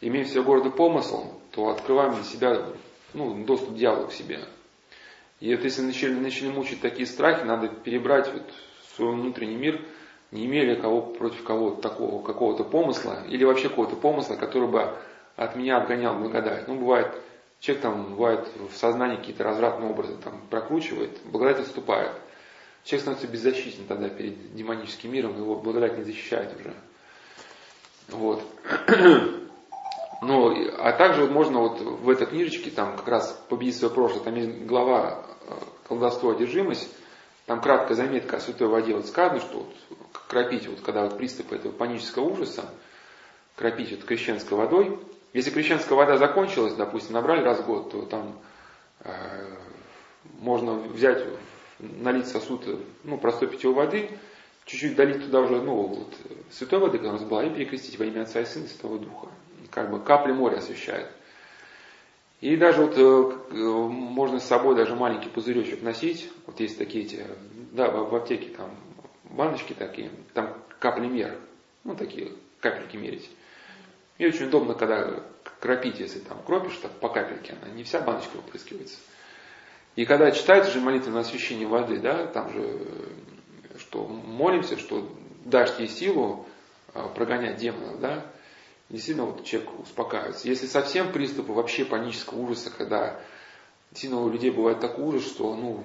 имеем 0.00 0.26
все 0.26 0.42
города 0.42 0.70
помысл, 0.70 1.32
то 1.52 1.68
открываем 1.68 2.14
для 2.14 2.24
себя 2.24 2.66
ну, 3.14 3.44
доступ 3.44 3.74
дьявола 3.74 4.06
к 4.06 4.12
себе. 4.12 4.40
И 5.40 5.54
вот 5.54 5.64
если 5.64 5.82
начали, 5.82 6.14
начали 6.14 6.48
мучить 6.48 6.80
такие 6.80 7.06
страхи, 7.06 7.44
надо 7.44 7.68
перебрать 7.68 8.32
вот 8.32 8.42
свой 8.94 9.12
внутренний 9.12 9.56
мир, 9.56 9.84
не 10.30 10.46
имели 10.46 10.80
кого 10.80 11.02
против 11.02 11.44
кого-то 11.44 11.82
такого 11.82 12.22
какого-то 12.22 12.64
помысла, 12.64 13.24
или 13.28 13.44
вообще 13.44 13.68
какого-то 13.68 13.96
помысла, 13.96 14.36
который 14.36 14.68
бы 14.68 14.96
от 15.36 15.56
меня 15.56 15.78
отгонял 15.78 16.18
благодать. 16.18 16.66
Ну, 16.68 16.76
бывает, 16.76 17.14
человек 17.66 17.82
там, 17.82 18.14
бывает 18.14 18.48
в 18.70 18.76
сознании 18.76 19.16
какие-то 19.16 19.42
развратные 19.42 19.90
образы 19.90 20.16
там 20.22 20.40
прокручивает, 20.50 21.18
благодать 21.24 21.58
отступает. 21.58 22.12
Человек 22.84 23.02
становится 23.02 23.26
беззащитен 23.26 23.86
тогда 23.88 24.08
перед 24.08 24.54
демоническим 24.54 25.12
миром, 25.12 25.36
его 25.36 25.56
благодать 25.56 25.98
не 25.98 26.04
защищает 26.04 26.54
уже. 26.58 26.74
Вот. 28.08 28.42
Ну, 30.22 30.50
а 30.78 30.92
также 30.92 31.26
можно 31.26 31.60
вот 31.60 31.78
в 31.78 32.08
этой 32.08 32.26
книжечке, 32.26 32.70
там 32.70 32.96
как 32.96 33.06
раз 33.06 33.38
«Победить 33.50 33.76
свое 33.76 33.92
прошлое», 33.92 34.24
там 34.24 34.34
есть 34.34 34.62
глава 34.62 35.26
э, 35.46 35.52
«Колдовство, 35.86 36.30
одержимость», 36.30 36.90
там 37.44 37.60
краткая 37.60 37.96
заметка 37.98 38.38
о 38.38 38.40
святой 38.40 38.68
воде. 38.68 38.94
Вот 38.94 39.06
сказано, 39.06 39.40
что 39.40 39.58
вот, 39.58 39.74
кропить, 40.26 40.68
вот 40.68 40.80
когда 40.80 41.02
вот 41.02 41.18
приступ 41.18 41.52
этого 41.52 41.70
панического 41.70 42.24
ужаса, 42.24 42.64
кропить 43.56 43.90
вот 43.90 44.04
крещенской 44.04 44.56
водой. 44.56 44.98
Если 45.36 45.50
крещенская 45.50 45.98
вода 45.98 46.16
закончилась, 46.16 46.72
допустим, 46.72 47.12
набрали 47.12 47.42
раз 47.42 47.58
в 47.58 47.66
год, 47.66 47.92
то 47.92 48.06
там 48.06 48.38
э, 49.00 49.10
можно 50.40 50.72
взять, 50.72 51.22
налить 51.78 52.26
сосуд, 52.26 52.64
ну, 53.04 53.18
простой 53.18 53.48
питьевой 53.48 53.76
воды, 53.84 54.08
чуть-чуть 54.64 54.96
долить 54.96 55.26
туда 55.26 55.42
уже, 55.42 55.60
ну, 55.60 55.74
вот, 55.74 56.14
святой 56.50 56.78
воды, 56.78 56.96
которая 56.96 57.18
у 57.18 57.20
нас 57.20 57.28
была, 57.28 57.44
и 57.44 57.50
перекрестить 57.50 57.98
во 57.98 58.06
имя 58.06 58.22
Отца 58.22 58.40
и 58.40 58.46
Сына 58.46 58.64
и 58.64 58.68
Святого 58.68 58.98
Духа 58.98 59.28
как 59.70 59.90
бы 59.90 60.00
капли 60.00 60.32
моря 60.32 60.56
освещает. 60.56 61.10
И 62.40 62.56
даже 62.56 62.80
вот 62.80 62.94
э, 62.96 63.54
можно 63.54 64.40
с 64.40 64.44
собой 64.44 64.74
даже 64.74 64.96
маленький 64.96 65.28
пузыречек 65.28 65.82
носить. 65.82 66.30
Вот 66.46 66.60
есть 66.60 66.78
такие 66.78 67.04
эти, 67.04 67.26
да, 67.72 67.90
в 67.90 68.14
аптеке 68.14 68.54
там 68.56 68.70
баночки 69.24 69.74
такие, 69.74 70.10
там 70.32 70.56
капли 70.78 71.08
мер, 71.08 71.38
ну 71.84 71.94
такие 71.94 72.32
капельки 72.60 72.96
мерить. 72.96 73.28
И 74.18 74.26
очень 74.26 74.46
удобно, 74.46 74.74
когда 74.74 75.22
кропить, 75.60 76.00
если 76.00 76.20
там 76.20 76.42
кропишь, 76.42 76.76
так 76.76 76.92
по 76.92 77.08
капельке, 77.08 77.56
она 77.60 77.72
не 77.72 77.84
вся 77.84 78.00
баночка 78.00 78.36
выпрыскивается. 78.36 78.98
И 79.94 80.04
когда 80.04 80.30
читается 80.30 80.72
же 80.72 80.80
молитва 80.80 81.10
на 81.10 81.20
освящение 81.20 81.66
воды, 81.66 81.98
да, 81.98 82.26
там 82.26 82.52
же, 82.52 82.80
что 83.78 84.06
молимся, 84.06 84.78
что 84.78 85.10
дашь 85.44 85.78
ей 85.78 85.88
силу 85.88 86.46
а, 86.92 87.08
прогонять 87.08 87.56
демонов, 87.56 88.00
да, 88.00 88.26
действительно 88.88 89.26
вот 89.26 89.44
человек 89.44 89.70
успокаивается. 89.80 90.48
Если 90.48 90.66
совсем 90.66 91.12
приступы 91.12 91.52
вообще 91.52 91.84
панического 91.84 92.40
ужаса, 92.40 92.70
когда 92.70 93.20
действительно 93.90 94.22
у 94.22 94.30
людей 94.30 94.50
бывает 94.50 94.80
такой 94.80 95.04
ужас, 95.04 95.26
что 95.26 95.54
ну, 95.54 95.84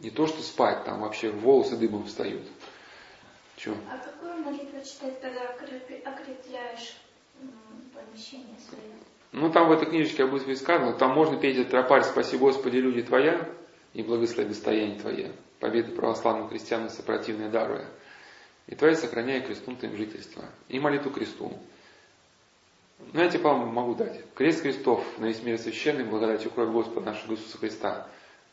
Не 0.00 0.10
то, 0.10 0.26
что 0.26 0.42
спать, 0.42 0.84
там 0.84 1.00
вообще 1.00 1.30
волосы 1.30 1.76
дыбом 1.76 2.04
встают. 2.04 2.46
Че? 3.56 3.74
А 3.90 3.98
какую 3.98 4.44
молитву 4.44 4.78
читать, 4.84 5.20
когда 5.20 5.44
окрепляешь 5.48 6.96
Ну, 9.32 9.50
там 9.52 9.68
в 9.68 9.72
этой 9.72 9.88
книжечке 9.88 10.24
об 10.24 10.36
избе 10.36 10.56
сказано, 10.56 10.92
там 10.94 11.12
можно 11.14 11.38
петь 11.38 11.56
этот 11.56 11.70
тропарь 11.70 12.02
«Спаси 12.02 12.36
Господи, 12.36 12.78
люди 12.78 13.02
Твоя» 13.02 13.48
и 13.92 14.02
«Благослови 14.02 14.48
достояние 14.48 14.98
Твое». 14.98 15.32
Победы 15.60 15.92
православным 15.92 16.48
христианам 16.48 16.88
сопротивные 16.88 17.48
даруя. 17.48 17.88
И 18.66 18.74
Твоя 18.74 18.94
сохраняя 18.94 19.40
крестом 19.40 19.76
Твоим 19.76 19.96
жительство. 19.96 20.44
И 20.68 20.78
молитву 20.78 21.10
кресту. 21.10 21.58
Ну, 23.12 23.20
я 23.20 23.28
тебе, 23.28 23.42
по 23.42 23.54
могу 23.54 23.94
дать. 23.94 24.22
Крест 24.34 24.62
крестов 24.62 25.04
на 25.18 25.26
весь 25.26 25.42
мир 25.42 25.58
священный, 25.58 26.04
благодатью 26.04 26.50
крови 26.50 26.70
Господа 26.70 27.06
нашего 27.06 27.32
Иисуса 27.32 27.58
Христа. 27.58 28.08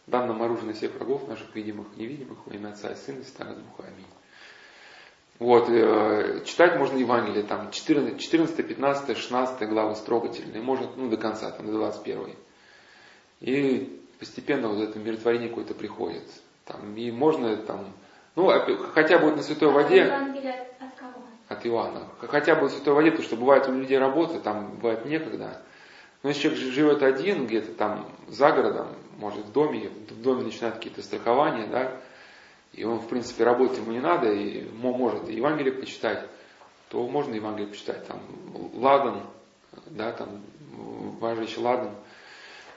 Дан 0.07 0.27
нам 0.27 0.41
оружие 0.41 0.67
на 0.67 0.73
всех 0.73 0.93
врагов 0.93 1.27
наших, 1.27 1.53
видимых 1.55 1.87
и 1.95 2.01
невидимых, 2.01 2.45
во 2.45 2.53
имя 2.53 2.69
Отца 2.69 2.91
и 2.91 2.95
Сына 2.95 3.19
и 3.19 3.23
Святого 3.23 3.55
Духа. 3.55 3.87
Аминь. 3.87 4.05
Вот, 5.37 5.69
э, 5.69 6.41
читать 6.45 6.77
можно 6.77 6.97
Евангелие, 6.97 7.43
там 7.43 7.69
14, 7.71 8.19
14 8.19 8.67
15, 8.67 9.17
16 9.17 9.69
главы 9.69 9.95
строгательные, 9.95 10.61
можно 10.61 10.89
ну, 10.95 11.09
до 11.09 11.17
конца, 11.17 11.51
там, 11.51 11.65
до 11.65 11.73
21. 11.73 12.35
И 13.41 14.01
постепенно 14.17 14.69
вот 14.69 14.81
это 14.81 14.97
миротворение 14.97 15.49
какое-то 15.49 15.73
приходит. 15.73 16.23
Там, 16.63 16.95
и 16.95 17.11
можно 17.11 17.55
там, 17.57 17.93
ну, 18.35 18.49
хотя 18.93 19.19
бы 19.19 19.25
вот 19.25 19.35
на 19.35 19.43
святой 19.43 19.71
воде. 19.71 20.05
Евангелие 20.05 20.67
от 20.79 20.95
кого? 20.97 21.25
От 21.49 21.65
Иоанна. 21.65 22.07
Хотя 22.21 22.55
бы 22.55 22.63
на 22.63 22.69
святой 22.69 22.93
воде, 22.93 23.11
потому 23.11 23.27
что 23.27 23.35
бывает 23.35 23.67
у 23.67 23.73
людей 23.73 23.97
работа, 23.97 24.39
там 24.39 24.77
бывает 24.77 25.05
некогда. 25.05 25.61
Но 26.23 26.29
если 26.29 26.43
человек 26.43 26.59
живет 26.73 27.03
один, 27.03 27.45
где-то 27.45 27.73
там 27.73 28.09
за 28.29 28.51
городом, 28.51 28.87
может 29.17 29.45
в 29.45 29.51
доме, 29.51 29.89
в 29.89 30.21
доме 30.21 30.43
начинают 30.43 30.77
какие-то 30.77 31.03
страхования, 31.03 31.67
да, 31.67 31.91
и 32.75 32.83
он, 32.83 32.99
в 32.99 33.07
принципе, 33.07 33.45
работать 33.45 33.77
ему 33.77 33.91
не 33.91 34.01
надо, 34.01 34.31
и 34.31 34.63
может 34.69 35.29
Евангелие 35.29 35.73
почитать, 35.73 36.27
то 36.89 37.07
можно 37.07 37.33
Евангелие 37.33 37.69
почитать, 37.69 38.05
там, 38.05 38.19
ладан, 38.73 39.21
да, 39.87 40.11
там, 40.11 40.41
важащий 41.19 41.61
ладан. 41.61 41.95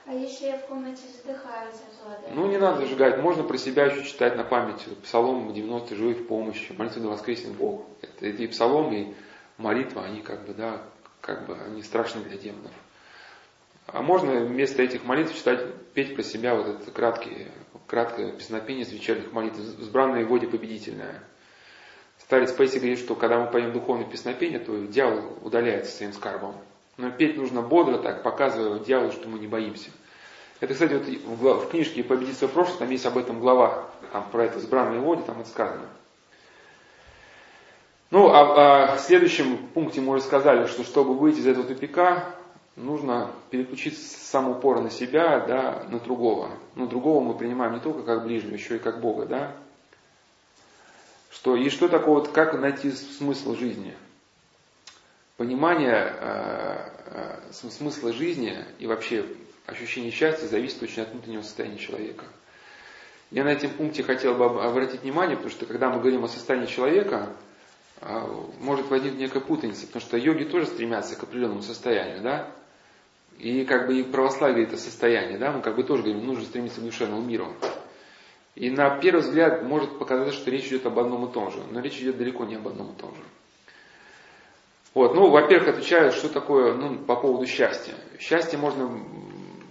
А 0.05 0.13
если 0.13 0.45
я 0.45 0.57
в 0.57 0.65
комнате 0.65 1.03
задыхаюсь 1.21 1.75
от 1.75 2.07
ладана? 2.07 2.33
Ну, 2.33 2.47
не 2.47 2.57
надо 2.57 2.81
зажигать, 2.81 3.21
можно 3.21 3.43
про 3.43 3.57
себя 3.57 3.85
еще 3.85 4.03
читать 4.05 4.37
на 4.37 4.43
память. 4.43 4.83
Псалом 5.03 5.53
90 5.53 5.95
«Живи 5.95 6.13
в 6.13 6.27
помощи», 6.27 6.73
молитва 6.77 7.01
да 7.01 7.09
воскресен 7.09 7.53
Бог. 7.53 7.85
Это 8.01 8.25
и 8.25 8.47
псалом, 8.47 8.93
и 8.93 9.13
молитва, 9.57 10.05
они 10.05 10.21
как 10.21 10.45
бы, 10.47 10.53
да, 10.53 10.81
как 11.21 11.45
бы, 11.45 11.55
они 11.55 11.83
страшны 11.83 12.23
для 12.23 12.37
демонов. 12.37 12.71
А 13.91 14.01
можно 14.01 14.33
вместо 14.45 14.83
этих 14.83 15.03
молитв 15.03 15.35
читать, 15.35 15.65
петь 15.93 16.15
про 16.15 16.23
себя 16.23 16.55
вот 16.55 16.67
этот 16.67 16.93
краткий 16.93 17.47
краткое 17.87 18.31
песнопение 18.33 18.85
из 18.85 18.91
вечерних 18.91 19.31
молитв, 19.31 19.57
«Сбранная 19.57 20.25
воде 20.25 20.47
победительная». 20.47 21.23
Старец 22.19 22.51
Пейси 22.51 22.77
говорит, 22.77 22.99
что 22.99 23.15
когда 23.15 23.39
мы 23.39 23.49
поем 23.49 23.73
духовное 23.73 24.05
песнопение, 24.05 24.59
то 24.59 24.77
дьявол 24.85 25.39
удаляется 25.41 25.95
своим 25.95 26.13
скарбом. 26.13 26.55
Но 26.97 27.09
петь 27.09 27.37
нужно 27.37 27.61
бодро 27.61 27.97
так, 27.97 28.21
показывая 28.21 28.79
дьяволу, 28.79 29.11
что 29.11 29.27
мы 29.27 29.39
не 29.39 29.47
боимся. 29.47 29.89
Это, 30.59 30.73
кстати, 30.73 30.93
вот 31.25 31.63
в 31.63 31.69
книжке 31.69 32.03
«Победить 32.03 32.37
свое 32.37 32.53
прошлое», 32.53 32.79
там 32.79 32.89
есть 32.91 33.05
об 33.05 33.17
этом 33.17 33.39
глава, 33.39 33.89
там 34.11 34.29
про 34.31 34.45
это 34.45 34.59
«Сбранные 34.59 34.99
воде», 34.99 35.23
там 35.23 35.39
это 35.39 35.49
сказано. 35.49 35.87
Ну, 38.11 38.27
а, 38.29 38.91
а 38.91 38.95
в 38.97 38.99
следующем 38.99 39.57
пункте 39.69 40.01
мы 40.01 40.13
уже 40.13 40.23
сказали, 40.23 40.65
что 40.67 40.83
чтобы 40.83 41.15
выйти 41.15 41.39
из 41.39 41.47
этого 41.47 41.65
тупика, 41.65 42.35
нужно 42.79 43.31
переключить 43.51 43.97
сам 43.97 44.49
упор 44.49 44.81
на 44.81 44.89
себя, 44.89 45.39
да, 45.45 45.83
на 45.89 45.99
другого. 45.99 46.49
Но 46.75 46.87
другого 46.87 47.23
мы 47.23 47.37
принимаем 47.37 47.73
не 47.73 47.79
только 47.79 48.03
как 48.03 48.23
ближнего, 48.23 48.53
еще 48.53 48.77
и 48.77 48.79
как 48.79 49.01
Бога, 49.01 49.25
да. 49.25 49.55
Что, 51.31 51.55
и 51.55 51.69
что 51.69 51.87
такое, 51.87 52.15
вот, 52.15 52.29
как 52.29 52.53
найти 52.59 52.91
смысл 52.91 53.55
жизни? 53.55 53.95
Понимание 55.37 56.13
э, 56.19 56.89
э, 57.05 57.51
смысла 57.51 58.11
жизни 58.11 58.57
и 58.79 58.87
вообще 58.87 59.25
ощущение 59.65 60.11
счастья 60.11 60.47
зависит 60.47 60.81
очень 60.81 61.03
от 61.03 61.11
внутреннего 61.11 61.43
состояния 61.43 61.77
человека. 61.77 62.25
Я 63.31 63.43
на 63.43 63.49
этом 63.49 63.69
пункте 63.69 64.03
хотел 64.03 64.35
бы 64.35 64.63
обратить 64.63 65.03
внимание, 65.03 65.37
потому 65.37 65.51
что 65.51 65.65
когда 65.65 65.89
мы 65.89 65.99
говорим 65.99 66.23
о 66.23 66.27
состоянии 66.27 66.65
человека, 66.65 67.29
э, 68.01 68.45
может 68.59 68.89
возникнуть 68.89 69.21
некая 69.21 69.41
путаница, 69.41 69.85
потому 69.85 70.01
что 70.01 70.17
йоги 70.17 70.45
тоже 70.45 70.65
стремятся 70.65 71.15
к 71.15 71.23
определенному 71.23 71.61
состоянию, 71.61 72.21
да? 72.21 72.51
И 73.39 73.63
как 73.63 73.87
бы 73.87 73.97
и 73.97 74.03
православие 74.03 74.65
это 74.65 74.75
состояние, 74.75 75.37
да, 75.37 75.51
мы 75.53 75.61
как 75.61 75.77
бы 75.77 75.83
тоже 75.83 76.03
говорим, 76.03 76.25
нужно 76.25 76.43
стремиться 76.43 76.81
к 76.81 76.83
душевному 76.83 77.21
миру. 77.21 77.55
И 78.55 78.69
на 78.69 78.99
первый 78.99 79.21
взгляд 79.21 79.63
может 79.63 79.97
показаться, 79.97 80.33
что 80.33 80.51
речь 80.51 80.67
идет 80.67 80.85
об 80.85 80.99
одном 80.99 81.29
и 81.29 81.31
том 81.31 81.49
же, 81.49 81.63
но 81.71 81.79
речь 81.79 81.97
идет 81.99 82.17
далеко 82.17 82.43
не 82.43 82.55
об 82.55 82.67
одном 82.67 82.91
и 82.91 82.99
том 82.99 83.15
же. 83.15 83.21
Вот, 84.93 85.15
ну, 85.15 85.29
во-первых, 85.29 85.69
отвечаю, 85.69 86.11
что 86.11 86.27
такое, 86.27 86.73
ну, 86.73 86.97
по 86.97 87.15
поводу 87.15 87.45
счастья. 87.45 87.93
Счастье 88.19 88.59
можно 88.59 89.01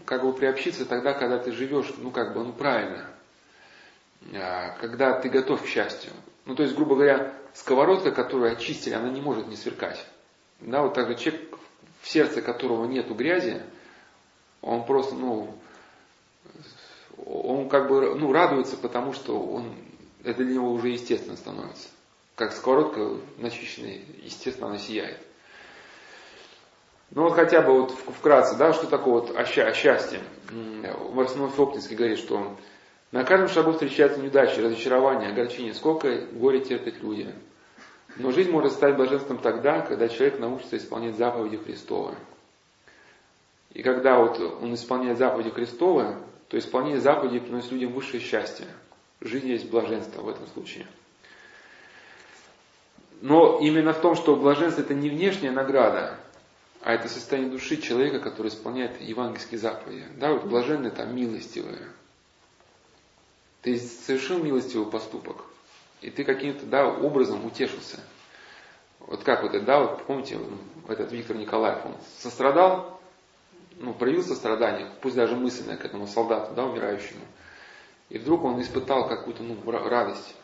как 0.07 0.23
бы 0.23 0.33
приобщиться 0.33 0.87
тогда, 0.87 1.13
когда 1.13 1.39
ты 1.39 1.53
живешь, 1.53 1.93
ну, 1.99 2.11
как 2.11 2.33
бы, 2.33 2.45
ну, 2.45 2.53
правильно. 2.53 3.11
А, 4.33 4.71
когда 4.81 5.21
ты 5.21 5.29
готов 5.29 5.63
к 5.63 5.67
счастью. 5.67 6.13
Ну, 6.47 6.55
то 6.55 6.63
есть, 6.63 6.75
грубо 6.75 6.95
говоря, 6.95 7.35
сковородка, 7.53 8.13
которую 8.13 8.51
очистили, 8.53 8.95
она 8.95 9.11
не 9.11 9.21
может 9.21 9.49
не 9.49 9.57
сверкать. 9.57 10.07
Да, 10.61 10.83
вот 10.83 10.95
так 10.95 11.09
же 11.09 11.17
человек 11.17 11.59
в 12.01 12.09
сердце 12.09 12.43
которого 12.43 12.87
нету 12.87 13.15
грязи, 13.15 13.63
он 14.61 14.85
просто, 14.85 15.15
ну, 15.15 15.55
он 17.27 17.69
как 17.69 17.89
бы, 17.89 18.15
ну, 18.15 18.33
радуется, 18.33 18.77
потому 18.77 19.13
что 19.13 19.39
он, 19.39 19.75
это 20.25 20.45
для 20.45 20.55
него 20.55 20.73
уже 20.73 20.89
естественно 20.89 21.37
становится. 21.37 21.89
Как 22.37 22.53
сковородка 22.53 23.19
начищенная, 23.39 24.01
естественно, 24.23 24.69
она 24.69 24.79
сияет. 24.79 25.19
Ну 27.11 27.23
вот 27.23 27.35
хотя 27.35 27.63
бы 27.63 27.81
вот 27.81 27.91
вкратце, 27.93 28.57
да, 28.57 28.73
что 28.73 28.87
такое 28.87 29.23
вот 29.23 29.31
о, 29.31 29.41
о 29.41 29.73
счастье. 29.73 30.21
Варсенов 31.13 31.55
Фоптинский 31.55 31.97
говорит, 31.97 32.19
что 32.19 32.57
на 33.13 33.25
каждом 33.25 33.49
шагу 33.49 33.73
встречаются 33.73 34.21
неудачи, 34.21 34.61
разочарования, 34.61 35.29
огорчения. 35.29 35.73
Сколько 35.73 36.27
горя 36.33 36.61
терпят 36.61 37.03
люди. 37.03 37.35
Но 38.17 38.33
жизнь 38.33 38.51
может 38.51 38.73
стать 38.73 38.97
блаженством 38.97 39.39
тогда, 39.39 39.81
когда 39.81 40.09
человек 40.09 40.39
научится 40.39 40.77
исполнять 40.77 41.17
заповеди 41.17 41.59
Христовы. 41.59 42.15
И 43.73 43.83
когда 43.83 44.19
вот 44.19 44.41
он 44.41 44.75
исполняет 44.75 45.19
заповеди 45.19 45.51
Христовы, 45.51 46.17
то 46.49 46.59
исполнение 46.59 47.01
заповедей 47.01 47.41
приносит 47.41 47.73
людям 47.73 47.93
высшее 47.93 48.23
счастье. 48.23 48.67
Жизнь 49.21 49.49
есть 49.49 49.71
блаженство 49.71 50.23
в 50.23 50.29
этом 50.29 50.47
случае. 50.49 50.87
Но 53.21 53.59
именно 53.61 53.93
в 53.93 54.01
том, 54.01 54.15
что 54.15 54.37
блаженство 54.37 54.81
это 54.81 54.95
не 54.95 55.11
внешняя 55.11 55.51
награда, 55.51 56.19
а 56.83 56.95
это 56.95 57.09
состояние 57.09 57.51
души 57.51 57.77
человека, 57.77 58.21
который 58.21 58.49
исполняет 58.49 59.01
евангельские 59.01 59.59
заповеди. 59.59 60.07
Да, 60.17 60.33
вот 60.33 60.45
блаженные 60.45 60.91
там 60.91 61.15
милостивые. 61.15 61.89
Ты 63.63 63.77
совершил 63.79 64.43
милостивый 64.43 64.91
поступок. 64.91 65.45
И 66.01 66.11
ты 66.11 66.25
каким-то 66.25 66.67
да, 66.67 66.87
образом 66.87 67.45
утешился. 67.45 68.01
Вот 69.01 69.25
как 69.25 69.43
вот 69.43 69.55
это, 69.55 69.65
да, 69.65 69.81
вот 69.81 70.05
помните, 70.05 70.39
этот 70.87 71.13
Виктор 71.13 71.37
Николаев, 71.37 71.85
он 71.85 71.95
сострадал, 72.19 73.01
ну, 73.79 73.95
проявил 73.95 74.23
сострадание, 74.23 74.91
пусть 75.01 75.17
даже 75.17 75.35
мысленное 75.35 75.77
к 75.77 75.85
этому 75.85 76.07
солдату, 76.07 76.55
да, 76.55 76.65
умирающему. 76.65 77.25
И 78.11 78.19
вдруг 78.19 78.45
он 78.45 78.61
испытал 78.61 79.09
какую-то 79.09 79.43
ну, 79.43 79.57
радость. 79.65 80.35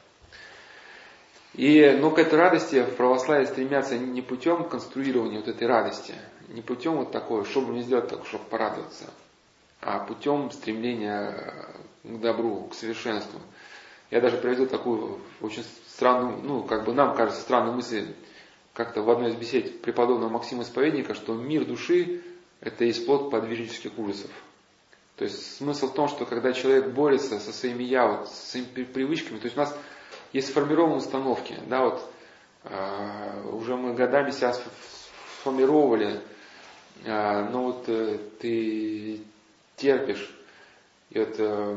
И, 1.54 1.96
но 2.00 2.10
к 2.10 2.18
этой 2.18 2.38
радости 2.38 2.82
в 2.82 2.96
православии 2.96 3.46
стремятся 3.46 3.96
не 3.96 4.22
путем 4.22 4.68
конструирования 4.68 5.38
вот 5.38 5.48
этой 5.48 5.68
радости, 5.68 6.14
не 6.48 6.62
путем 6.62 6.96
вот 6.96 7.12
такой, 7.12 7.44
чтобы 7.44 7.72
не 7.74 7.82
сделать 7.82 8.08
так, 8.08 8.26
чтобы 8.26 8.44
порадоваться, 8.44 9.04
а 9.80 10.00
путем 10.00 10.50
стремления 10.50 11.68
к 12.02 12.20
добру, 12.20 12.64
к 12.64 12.74
совершенству. 12.74 13.40
Я 14.14 14.20
даже 14.20 14.36
приводил 14.36 14.68
такую 14.68 15.18
очень 15.40 15.64
странную, 15.88 16.38
ну, 16.40 16.62
как 16.62 16.84
бы 16.84 16.94
нам 16.94 17.16
кажется, 17.16 17.40
странную 17.42 17.74
мысль, 17.74 18.14
как-то 18.72 19.02
в 19.02 19.10
одной 19.10 19.30
из 19.30 19.34
бесед 19.34 19.82
преподобного 19.82 20.30
Максима 20.30 20.62
Исповедника, 20.62 21.14
что 21.14 21.34
мир 21.34 21.64
души– 21.64 22.22
это 22.60 22.84
есть 22.84 23.06
плод 23.06 23.32
подвижнических 23.32 23.98
ужасов. 23.98 24.30
То 25.16 25.24
есть 25.24 25.56
смысл 25.56 25.88
в 25.88 25.94
том, 25.94 26.06
что 26.06 26.26
когда 26.26 26.52
человек 26.52 26.90
борется 26.90 27.40
со 27.40 27.52
своими 27.52 27.82
я, 27.82 28.06
вот, 28.06 28.28
со 28.28 28.50
своими 28.50 28.84
привычками, 28.84 29.38
то 29.38 29.46
есть 29.46 29.56
у 29.56 29.60
нас 29.60 29.76
есть 30.32 30.46
сформированные 30.46 30.98
установки, 30.98 31.56
да, 31.66 31.82
вот, 31.82 32.08
э, 32.62 33.48
уже 33.50 33.76
мы 33.76 33.94
годами 33.94 34.30
себя 34.30 34.54
сформировали, 35.40 36.20
э, 37.02 37.48
но 37.50 37.64
вот 37.64 37.88
э, 37.88 38.18
ты 38.38 39.22
терпишь, 39.74 40.32
и 41.10 41.18
вот 41.18 41.34
э, 41.36 41.76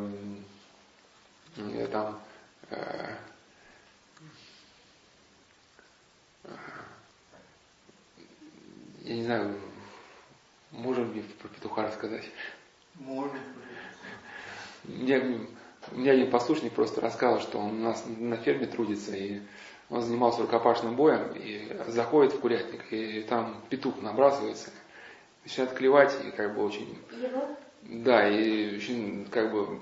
там 1.91 2.19
Э, 2.19 2.26
я 2.69 3.17
не 9.15 9.23
знаю, 9.23 9.55
можем 10.71 11.13
ли 11.13 11.21
про 11.21 11.47
петуха 11.47 11.83
рассказать? 11.83 12.25
Можно. 12.95 13.39
Мне 14.83 15.47
У 15.91 15.97
меня 15.97 16.13
один 16.13 16.29
послушник 16.29 16.73
просто 16.73 17.01
рассказал, 17.01 17.39
что 17.39 17.59
он 17.59 17.79
у 17.79 17.83
нас 17.83 18.03
на 18.05 18.37
ферме 18.37 18.65
трудится, 18.65 19.15
и 19.15 19.41
он 19.89 20.01
занимался 20.01 20.41
рукопашным 20.41 20.95
боем, 20.95 21.31
и 21.35 21.71
заходит 21.87 22.33
в 22.33 22.39
курятник, 22.39 22.91
и 22.91 23.21
там 23.21 23.61
петух 23.69 24.01
набрасывается, 24.01 24.69
начинает 25.43 25.73
клевать, 25.73 26.13
и 26.25 26.31
как 26.31 26.55
бы 26.55 26.65
очень... 26.65 26.97
Его? 27.11 27.47
Да, 27.83 28.27
и 28.27 28.75
очень 28.75 29.25
как 29.31 29.51
бы 29.51 29.79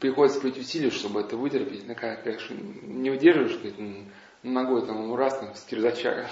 приходится 0.00 0.40
пройти 0.40 0.60
усилия, 0.60 0.90
чтобы 0.90 1.20
это 1.20 1.36
вытерпеть. 1.36 1.86
Ну, 1.86 1.94
конечно, 1.94 2.56
не 2.82 3.10
удерживаешь, 3.10 3.56
говорит, 3.56 4.06
ногой 4.42 4.86
там 4.86 5.14
раз, 5.14 5.38
там, 5.38 5.54
с 5.54 5.62
кирзача. 5.64 6.26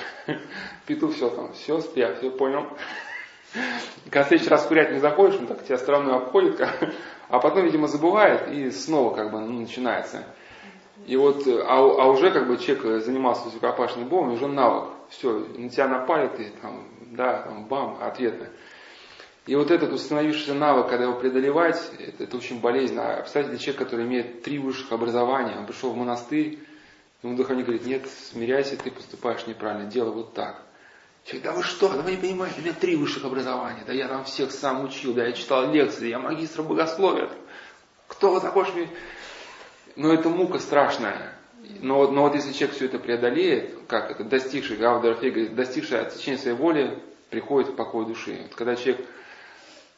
Все 0.87 1.30
там, 1.30 1.53
все, 1.53 1.80
спя, 1.80 2.14
все 2.14 2.30
понял. 2.30 2.66
Когда 4.05 4.24
в 4.24 4.28
следующий 4.28 4.51
раз 4.51 4.66
курять 4.66 4.93
не 4.93 5.01
заходишь, 5.01 5.39
он 5.39 5.47
так 5.47 5.64
тебя 5.64 5.78
стороной 5.78 6.16
обходит, 6.16 6.61
а 7.28 7.39
потом, 7.39 7.64
видимо, 7.64 7.89
забывает, 7.89 8.49
и 8.49 8.70
снова 8.70 9.14
как 9.14 9.30
бы 9.32 9.41
ну, 9.41 9.61
начинается. 9.61 10.24
И 11.07 11.16
вот, 11.16 11.47
а, 11.47 11.76
а 11.76 12.09
уже 12.09 12.30
как 12.30 12.49
бы 12.49 12.57
человек 12.57 13.05
занимался 13.05 13.51
рукопашным 13.53 14.09
боем, 14.09 14.32
уже 14.32 14.49
навык. 14.49 14.91
Все, 15.09 15.47
на 15.57 15.68
тебя 15.68 15.87
напали, 15.87 16.28
ты 16.28 16.51
там, 16.61 16.84
да, 17.12 17.43
там, 17.43 17.66
бам, 17.66 17.99
ответно. 18.01 18.49
И 19.47 19.55
вот 19.55 19.70
этот 19.70 19.92
установившийся 19.92 20.55
навык, 20.55 20.88
когда 20.88 21.05
его 21.05 21.14
преодолевать, 21.14 21.80
это, 22.01 22.24
это 22.24 22.36
очень 22.36 22.61
болезненно. 22.61 23.14
А 23.14 23.20
представьте, 23.20 23.59
человек, 23.59 23.78
который 23.78 24.05
имеет 24.05 24.42
три 24.42 24.59
высших 24.59 24.90
образования, 24.90 25.57
он 25.57 25.66
пришел 25.66 25.92
в 25.92 25.97
монастырь, 25.97 26.59
ему 27.22 27.36
духовник 27.36 27.66
говорит, 27.66 27.86
нет, 27.86 28.09
смиряйся, 28.09 28.76
ты 28.76 28.90
поступаешь 28.90 29.47
неправильно, 29.47 29.88
делай 29.88 30.12
вот 30.12 30.34
так. 30.34 30.62
Человек, 31.24 31.44
да 31.44 31.53
вы 31.53 31.62
что, 31.62 31.88
да 31.88 32.03
вы 32.03 32.12
не 32.12 32.16
понимаете, 32.16 32.57
у 32.59 32.62
меня 32.62 32.72
три 32.72 32.97
высших 32.97 33.24
образования, 33.24 33.84
да 33.86 33.92
я 33.92 34.09
там 34.09 34.24
всех 34.24 34.51
сам 34.51 34.84
учил, 34.84 35.14
да 35.14 35.24
я 35.24 35.32
читал 35.32 35.70
лекции, 35.70 36.09
я 36.09 36.18
магистр 36.18 36.62
богословия. 36.62 37.30
Кто 38.09 38.32
вы 38.32 38.40
такой 38.40 38.70
мне? 38.72 38.88
Но 39.94 40.12
это 40.12 40.28
мука 40.28 40.59
страшная. 40.59 41.32
Но, 41.80 42.11
но 42.11 42.22
вот 42.22 42.34
если 42.34 42.53
человек 42.53 42.76
все 42.76 42.86
это 42.86 42.99
преодолеет, 42.99 43.78
как 43.86 44.11
это, 44.11 44.24
достигший, 44.24 44.76
Гавдорфей 44.76 45.30
говорит, 45.30 45.55
достигший 45.55 46.01
отсечения 46.01 46.38
своей 46.38 46.57
воли, 46.57 46.99
приходит 47.30 47.70
в 47.70 47.76
покой 47.76 48.07
души. 48.07 48.40
Вот 48.42 48.55
когда 48.57 48.74
человек... 48.74 49.07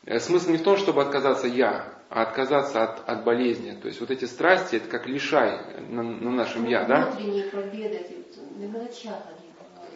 Э, 0.09 0.20
смысл 0.20 0.52
не 0.52 0.56
в 0.56 0.62
том, 0.62 0.78
чтобы 0.78 1.02
отказаться 1.02 1.46
я, 1.46 1.84
а 2.09 2.22
отказаться 2.22 2.82
от, 2.82 3.06
от 3.06 3.24
болезни. 3.24 3.72
То 3.72 3.88
есть 3.88 4.00
вот 4.00 4.11
эти 4.11 4.24
страсти, 4.24 4.76
это 4.76 4.88
как 4.88 5.06
лишай 5.06 5.61
на, 5.90 6.02
на 6.02 6.30
нашем 6.30 6.64
я, 6.64 6.84
да? 6.84 7.12
Победы, 7.14 7.50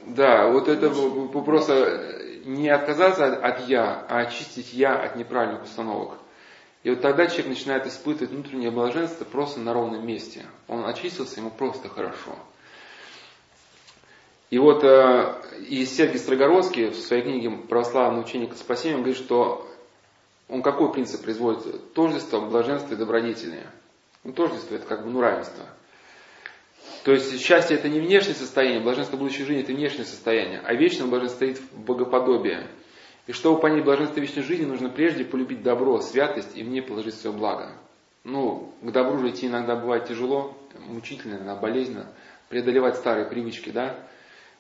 да, 0.05 0.51
вот 0.51 0.69
это 0.69 0.91
просто 0.91 2.13
не 2.45 2.69
отказаться 2.69 3.35
от 3.35 3.69
я, 3.69 4.05
а 4.07 4.19
очистить 4.19 4.75
я 4.75 5.01
от 5.01 5.17
неправильных 5.17 5.63
установок. 5.63 6.19
И 6.83 6.91
вот 6.91 7.01
тогда 7.01 7.27
человек 7.29 7.47
начинает 7.47 7.87
испытывать 7.87 8.33
внутреннее 8.33 8.71
блаженство 8.71 9.25
просто 9.25 9.61
на 9.61 9.73
ровном 9.73 10.07
месте. 10.07 10.45
Он 10.69 10.85
очистился, 10.85 11.41
ему 11.41 11.51
просто 11.51 11.89
хорошо. 11.89 12.37
И 14.51 14.59
вот 14.59 14.85
э, 14.85 15.41
и 15.71 15.87
Сергий 15.87 16.19
Строгородский 16.19 16.91
в 16.91 16.97
своей 16.97 17.23
книге 17.23 17.51
«Православное 17.69 18.23
учение 18.23 18.51
к 18.51 18.57
спасению» 18.57 18.99
говорит, 18.99 19.17
что 19.17 19.67
он 20.53 20.63
какой 20.63 20.93
принцип 20.93 21.23
производит? 21.23 21.95
Тождество, 21.95 22.41
блаженство 22.41 22.95
и 22.95 22.97
добродетели. 22.97 23.67
Ну, 24.23 24.33
тождество– 24.33 24.75
это 24.77 24.87
как 24.87 25.05
бы 25.05 25.11
ну, 25.11 25.21
равенство– 25.21 25.65
то 27.05 27.13
есть 27.13 27.41
счастье 27.41 27.77
это 27.77 27.89
не 27.89 27.99
внешнее 27.99 28.35
состояние, 28.35 28.81
блаженство 28.81 29.17
будущей 29.17 29.45
жизни 29.45 29.63
это 29.63 29.73
внешнее 29.73 30.05
состояние, 30.05 30.61
а 30.65 30.73
вечное 30.75 31.09
блаженство 31.09 31.37
стоит 31.37 31.59
в 31.59 31.81
богоподобии. 31.81 32.67
И 33.27 33.33
чтобы 33.33 33.61
понять 33.61 33.85
блаженство 33.85 34.21
вечной 34.21 34.43
жизни, 34.43 34.65
нужно 34.65 34.89
прежде 34.89 35.25
полюбить 35.25 35.63
добро, 35.63 36.01
святость 36.01 36.57
и 36.57 36.63
в 36.63 36.69
ней 36.69 36.81
положить 36.81 37.15
свое 37.15 37.37
благо. 37.37 37.73
Ну, 38.25 38.73
к 38.83 38.91
добру 38.93 39.19
же 39.19 39.31
идти 39.31 39.49
иногда 39.49 39.75
бывает 39.75 40.07
тяжело, 40.07 40.57
мучительно, 40.79 41.37
иногда 41.37 41.57
болезненно, 41.57 42.07
преодолевать 42.49 42.97
старые 42.97 43.27
привычки, 43.27 43.71
да. 43.71 43.97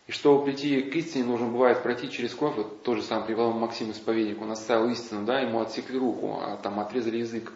И 0.06 0.12
чтобы 0.12 0.44
прийти 0.44 0.82
к 0.82 0.96
истине, 0.96 1.24
нужно 1.24 1.46
бывает 1.46 1.82
пройти 1.82 2.10
через 2.10 2.34
кровь, 2.34 2.56
вот 2.56 2.82
тот 2.82 2.96
же 2.96 3.02
самый 3.02 3.26
привал 3.26 3.52
Максим 3.52 3.90
Исповедник, 3.92 4.40
он 4.42 4.50
оставил 4.50 4.88
истину, 4.90 5.24
да, 5.24 5.40
ему 5.40 5.60
отсекли 5.60 5.98
руку, 5.98 6.40
а 6.42 6.56
там 6.56 6.80
отрезали 6.80 7.18
язык. 7.18 7.52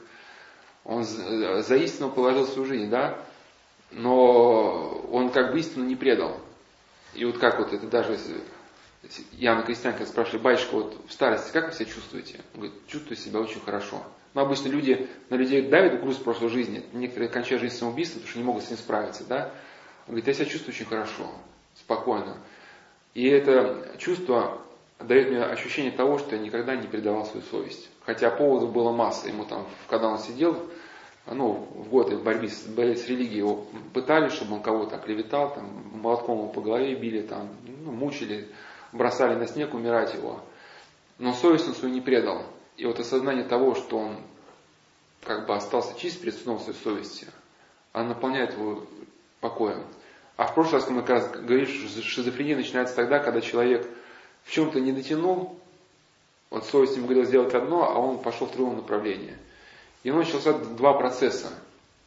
Он 0.84 1.02
за 1.02 1.76
истину 1.76 2.10
положил 2.10 2.46
свою 2.46 2.68
жизнь, 2.68 2.88
да, 2.88 3.18
но 3.90 5.02
он 5.10 5.30
как 5.30 5.52
бы 5.52 5.58
истину 5.58 5.84
не 5.84 5.96
предал. 5.96 6.40
И 7.14 7.24
вот 7.24 7.38
как 7.38 7.58
вот 7.58 7.72
это 7.72 7.86
даже 7.88 8.18
Яна 9.32 9.62
Крестьянка 9.62 10.06
спрашивали, 10.06 10.42
батюшка, 10.42 10.74
вот 10.74 11.04
в 11.08 11.12
старости 11.12 11.52
как 11.52 11.68
вы 11.68 11.72
себя 11.72 11.86
чувствуете? 11.86 12.40
Он 12.54 12.60
говорит, 12.60 12.86
чувствую 12.86 13.16
себя 13.16 13.40
очень 13.40 13.60
хорошо. 13.60 14.02
Но 14.34 14.42
обычно 14.42 14.68
люди, 14.68 15.08
на 15.30 15.36
людей 15.36 15.62
давят 15.62 16.00
груз 16.00 16.16
прошлой 16.16 16.50
жизни, 16.50 16.84
некоторые 16.92 17.28
кончают 17.28 17.62
жизнь 17.62 17.76
самоубийством, 17.76 18.20
потому 18.20 18.30
что 18.30 18.38
не 18.38 18.44
могут 18.44 18.64
с 18.64 18.70
ним 18.70 18.78
справиться, 18.78 19.24
да? 19.24 19.52
Он 20.06 20.14
говорит, 20.14 20.26
я 20.26 20.34
себя 20.34 20.44
чувствую 20.44 20.74
очень 20.74 20.86
хорошо, 20.86 21.30
спокойно. 21.86 22.36
И 23.14 23.26
это 23.28 23.96
чувство 23.98 24.60
дает 24.98 25.30
мне 25.30 25.42
ощущение 25.42 25.92
того, 25.92 26.18
что 26.18 26.34
я 26.34 26.42
никогда 26.42 26.74
не 26.74 26.88
предавал 26.88 27.24
свою 27.24 27.42
совесть. 27.46 27.88
Хотя 28.04 28.30
поводов 28.30 28.72
было 28.72 28.92
масса. 28.92 29.28
Ему 29.28 29.44
там, 29.44 29.66
когда 29.88 30.08
он 30.08 30.18
сидел 30.18 30.68
ну, 31.26 31.68
в 31.74 31.88
годы 31.88 32.18
борьбы 32.18 32.48
с, 32.48 32.66
с 32.66 33.08
религией 33.08 33.38
его 33.38 33.66
пытались, 33.94 34.32
чтобы 34.32 34.56
он 34.56 34.62
кого-то 34.62 34.96
оклеветал, 34.96 35.54
там, 35.54 35.66
молотком 35.94 36.38
его 36.38 36.48
по 36.48 36.60
голове 36.60 36.94
били, 36.94 37.22
там, 37.22 37.48
ну, 37.84 37.92
мучили, 37.92 38.48
бросали 38.92 39.34
на 39.34 39.46
снег 39.46 39.74
умирать 39.74 40.14
его. 40.14 40.40
Но 41.18 41.32
совесть 41.34 41.68
он 41.68 41.74
свою 41.74 41.94
не 41.94 42.00
предал. 42.00 42.42
И 42.76 42.84
вот 42.84 42.98
осознание 42.98 43.44
того, 43.44 43.74
что 43.74 43.98
он 43.98 44.18
как 45.24 45.46
бы 45.46 45.54
остался 45.54 45.98
чист 45.98 46.20
перед 46.20 46.34
сном 46.34 46.60
своей 46.60 46.78
совести, 46.78 47.26
она 47.92 48.10
наполняет 48.10 48.52
его 48.52 48.84
покоем. 49.40 49.84
А 50.36 50.46
в 50.46 50.54
прошлый 50.54 50.80
раз 50.80 50.90
мы 50.90 51.00
как 51.00 51.10
раз 51.10 51.30
говорили, 51.30 51.64
что 51.64 52.02
шизофрения 52.02 52.56
начинается 52.56 52.94
тогда, 52.94 53.18
когда 53.18 53.40
человек 53.40 53.86
в 54.44 54.52
чем-то 54.52 54.80
не 54.80 54.92
дотянул, 54.92 55.58
вот 56.50 56.64
совесть 56.66 56.96
ему 56.96 57.06
говорила 57.06 57.26
сделать 57.26 57.54
одно, 57.54 57.90
а 57.90 57.98
он 57.98 58.18
пошел 58.18 58.46
в 58.46 58.52
другом 58.52 58.76
направлении– 58.76 59.36
ему 60.06 60.18
начался 60.18 60.52
два 60.52 60.94
процесса. 60.94 61.48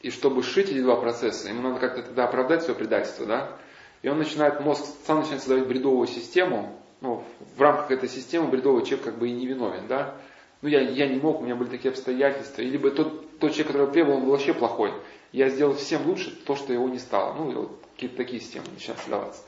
И 0.01 0.09
чтобы 0.09 0.41
сшить 0.41 0.69
эти 0.69 0.81
два 0.81 0.95
процесса, 0.95 1.49
ему 1.49 1.61
надо 1.61 1.79
как-то 1.81 2.03
тогда 2.03 2.23
оправдать 2.25 2.63
свое 2.63 2.77
предательство, 2.77 3.25
да? 3.25 3.57
И 4.01 4.07
он 4.07 4.17
начинает, 4.17 4.61
мозг 4.61 4.85
сам 5.05 5.19
начинает 5.19 5.41
создавать 5.41 5.67
бредовую 5.67 6.07
систему, 6.07 6.79
ну, 7.01 7.25
в 7.57 7.61
рамках 7.61 7.91
этой 7.91 8.07
системы 8.07 8.47
бредовый 8.47 8.85
человек 8.85 9.03
как 9.03 9.17
бы 9.17 9.27
и 9.27 9.33
не 9.33 9.45
виновен, 9.45 9.87
да? 9.87 10.15
Ну, 10.61 10.69
я, 10.69 10.79
я 10.79 11.09
не 11.09 11.19
мог, 11.19 11.41
у 11.41 11.43
меня 11.43 11.55
были 11.55 11.69
такие 11.69 11.89
обстоятельства. 11.89 12.61
Или 12.61 12.77
бы 12.77 12.91
тот, 12.91 13.37
тот 13.39 13.51
человек, 13.51 13.67
который 13.67 13.91
требовал, 13.91 14.17
он 14.19 14.23
был 14.23 14.31
вообще 14.31 14.53
плохой. 14.53 14.93
Я 15.33 15.49
сделал 15.49 15.75
всем 15.75 16.07
лучше 16.07 16.33
то, 16.45 16.55
что 16.55 16.71
его 16.71 16.87
не 16.87 16.99
стало. 16.99 17.33
Ну, 17.33 17.51
и 17.51 17.55
вот 17.55 17.71
какие-то 17.99 18.15
такие 18.15 18.41
системы 18.41 18.65
начинают 18.73 19.01
создаваться. 19.01 19.41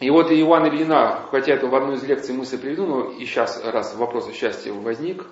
И 0.00 0.10
вот 0.10 0.32
Иван 0.32 0.66
Ильина, 0.66 1.24
хотя 1.30 1.52
это 1.52 1.68
в 1.68 1.74
одной 1.76 1.94
из 1.94 2.02
лекций 2.02 2.34
мысли 2.34 2.56
приведу, 2.56 2.86
но 2.86 3.10
и 3.12 3.24
сейчас, 3.24 3.62
раз 3.62 3.94
вопрос 3.94 4.28
о 4.28 4.32
счастье 4.32 4.72
возник, 4.72 5.24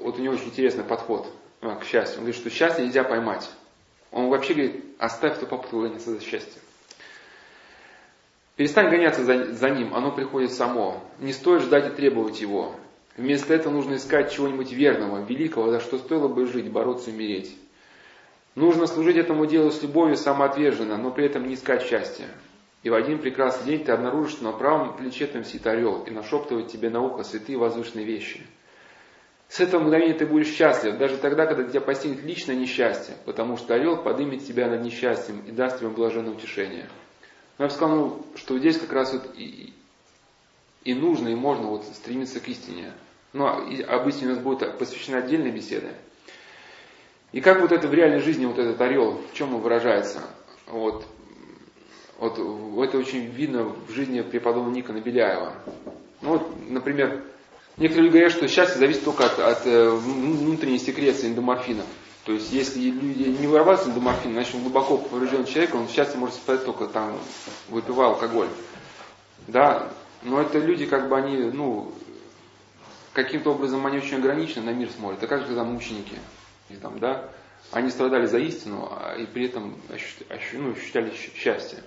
вот 0.00 0.18
у 0.18 0.22
него 0.22 0.34
очень 0.34 0.48
интересный 0.48 0.84
подход 0.84 1.26
а, 1.62 1.76
к 1.76 1.84
счастью. 1.84 2.18
Он 2.18 2.24
говорит, 2.24 2.36
что 2.36 2.50
счастье 2.50 2.84
нельзя 2.84 3.04
поймать. 3.04 3.48
Он 4.10 4.28
вообще 4.28 4.52
говорит, 4.52 4.84
оставь 4.98 5.38
эту 5.38 5.46
попытку 5.46 5.80
гоняться 5.80 6.12
за 6.12 6.20
счастьем. 6.20 6.60
Перестань 8.56 8.90
гоняться 8.90 9.24
за, 9.24 9.54
за 9.54 9.70
ним, 9.70 9.94
оно 9.94 10.12
приходит 10.12 10.52
само. 10.52 11.02
Не 11.20 11.32
стоит 11.32 11.62
ждать 11.62 11.86
и 11.90 11.96
требовать 11.96 12.42
его. 12.42 12.74
Вместо 13.16 13.54
этого 13.54 13.72
нужно 13.72 13.94
искать 13.94 14.30
чего-нибудь 14.30 14.72
верного, 14.72 15.24
великого, 15.24 15.70
за 15.70 15.80
что 15.80 15.96
стоило 15.96 16.28
бы 16.28 16.46
жить, 16.46 16.70
бороться 16.70 17.10
и 17.10 17.14
умереть. 17.14 17.56
Нужно 18.54 18.86
служить 18.86 19.16
этому 19.16 19.46
делу 19.46 19.70
с 19.70 19.82
любовью 19.82 20.16
самоотверженно, 20.16 20.98
но 20.98 21.10
при 21.10 21.26
этом 21.26 21.46
не 21.46 21.54
искать 21.54 21.82
счастья. 21.82 22.28
И 22.82 22.90
в 22.90 22.94
один 22.94 23.18
прекрасный 23.18 23.66
день 23.66 23.84
ты 23.84 23.92
обнаружишь, 23.92 24.32
что 24.32 24.44
на 24.44 24.52
правом 24.52 24.96
плече 24.96 25.26
там 25.26 25.44
сидит 25.44 25.66
орел 25.66 26.02
и 26.02 26.10
нашептывает 26.10 26.68
тебе 26.68 26.90
на 26.90 27.00
ухо 27.00 27.22
святые 27.22 27.58
воздушные 27.58 28.04
вещи– 28.04 28.46
с 29.52 29.60
этого 29.60 29.82
мгновения 29.82 30.14
ты 30.14 30.24
будешь 30.24 30.48
счастлив, 30.48 30.96
даже 30.96 31.18
тогда, 31.18 31.44
когда 31.44 31.68
тебя 31.68 31.82
постигнет 31.82 32.24
личное 32.24 32.56
несчастье, 32.56 33.16
потому 33.26 33.58
что 33.58 33.74
орел 33.74 34.02
поднимет 34.02 34.46
тебя 34.46 34.66
над 34.66 34.82
несчастьем 34.82 35.40
и 35.46 35.52
даст 35.52 35.78
тебе 35.78 35.90
блаженное 35.90 36.32
утешение. 36.32 36.88
Но 37.58 37.66
я 37.66 37.68
бы 37.68 37.74
сказал, 37.74 37.96
ну, 37.96 38.26
что 38.34 38.58
здесь 38.58 38.78
как 38.78 38.90
раз 38.94 39.12
вот 39.12 39.28
и, 39.36 39.74
и 40.84 40.94
нужно, 40.94 41.28
и 41.28 41.34
можно 41.34 41.66
вот 41.66 41.84
стремиться 41.84 42.40
к 42.40 42.48
истине. 42.48 42.94
Но 43.34 43.46
об 43.88 44.08
истине 44.08 44.30
у 44.30 44.34
нас 44.36 44.42
будет 44.42 44.78
посвящена 44.78 45.18
отдельная 45.18 45.52
беседа. 45.52 45.88
И 47.32 47.40
как 47.40 47.60
вот 47.60 47.72
это 47.72 47.88
в 47.88 47.94
реальной 47.94 48.20
жизни, 48.20 48.46
вот 48.46 48.58
этот 48.58 48.80
орел, 48.80 49.20
в 49.30 49.34
чем 49.34 49.54
он 49.54 49.62
выражается? 49.62 50.22
Вот, 50.68 51.04
вот 52.18 52.38
это 52.38 52.98
очень 52.98 53.26
видно 53.26 53.64
в 53.64 53.90
жизни 53.90 54.20
преподобного 54.20 54.74
Никона 54.74 55.00
Беляева. 55.00 55.54
Ну 56.20 56.28
вот, 56.30 56.70
например, 56.70 57.24
Некоторые 57.78 58.08
люди 58.08 58.18
говорят, 58.18 58.32
что 58.32 58.48
счастье 58.48 58.78
зависит 58.78 59.04
только 59.04 59.24
от, 59.24 59.38
от 59.38 59.66
э, 59.66 59.90
внутренней 59.90 60.78
секреции 60.78 61.28
эндоморфинов. 61.28 61.86
То 62.24 62.32
есть, 62.32 62.52
если 62.52 62.78
люди 62.80 63.22
не 63.40 63.46
вырабатывают 63.46 63.96
эндоморфин, 63.96 64.32
значит, 64.32 64.54
он 64.54 64.62
глубоко 64.62 64.98
поврежден 64.98 65.46
человек, 65.46 65.74
он 65.74 65.88
счастье 65.88 66.18
может 66.18 66.36
испытать 66.36 66.66
только 66.66 66.86
там, 66.86 67.18
выпивая 67.70 68.08
алкоголь. 68.08 68.48
Да, 69.48 69.90
но 70.22 70.40
это 70.40 70.58
люди, 70.58 70.86
как 70.86 71.08
бы 71.08 71.16
они, 71.16 71.36
ну, 71.36 71.92
каким-то 73.14 73.52
образом 73.52 73.84
они 73.86 73.98
очень 73.98 74.18
ограничены 74.18 74.66
на 74.66 74.74
мир 74.74 74.90
смотрят. 74.90 75.22
А 75.22 75.26
как 75.26 75.40
же 75.40 75.46
тогда 75.46 75.64
мученики? 75.64 76.16
Или 76.72 76.78
там, 76.78 76.98
да, 76.98 77.28
они 77.70 77.90
страдали 77.90 78.26
за 78.26 78.38
истину, 78.38 78.88
а 78.90 79.14
и 79.16 79.26
при 79.26 79.46
этом 79.46 79.76
ну, 79.88 80.72
ощущали 80.72 81.12
счастье. 81.34 81.78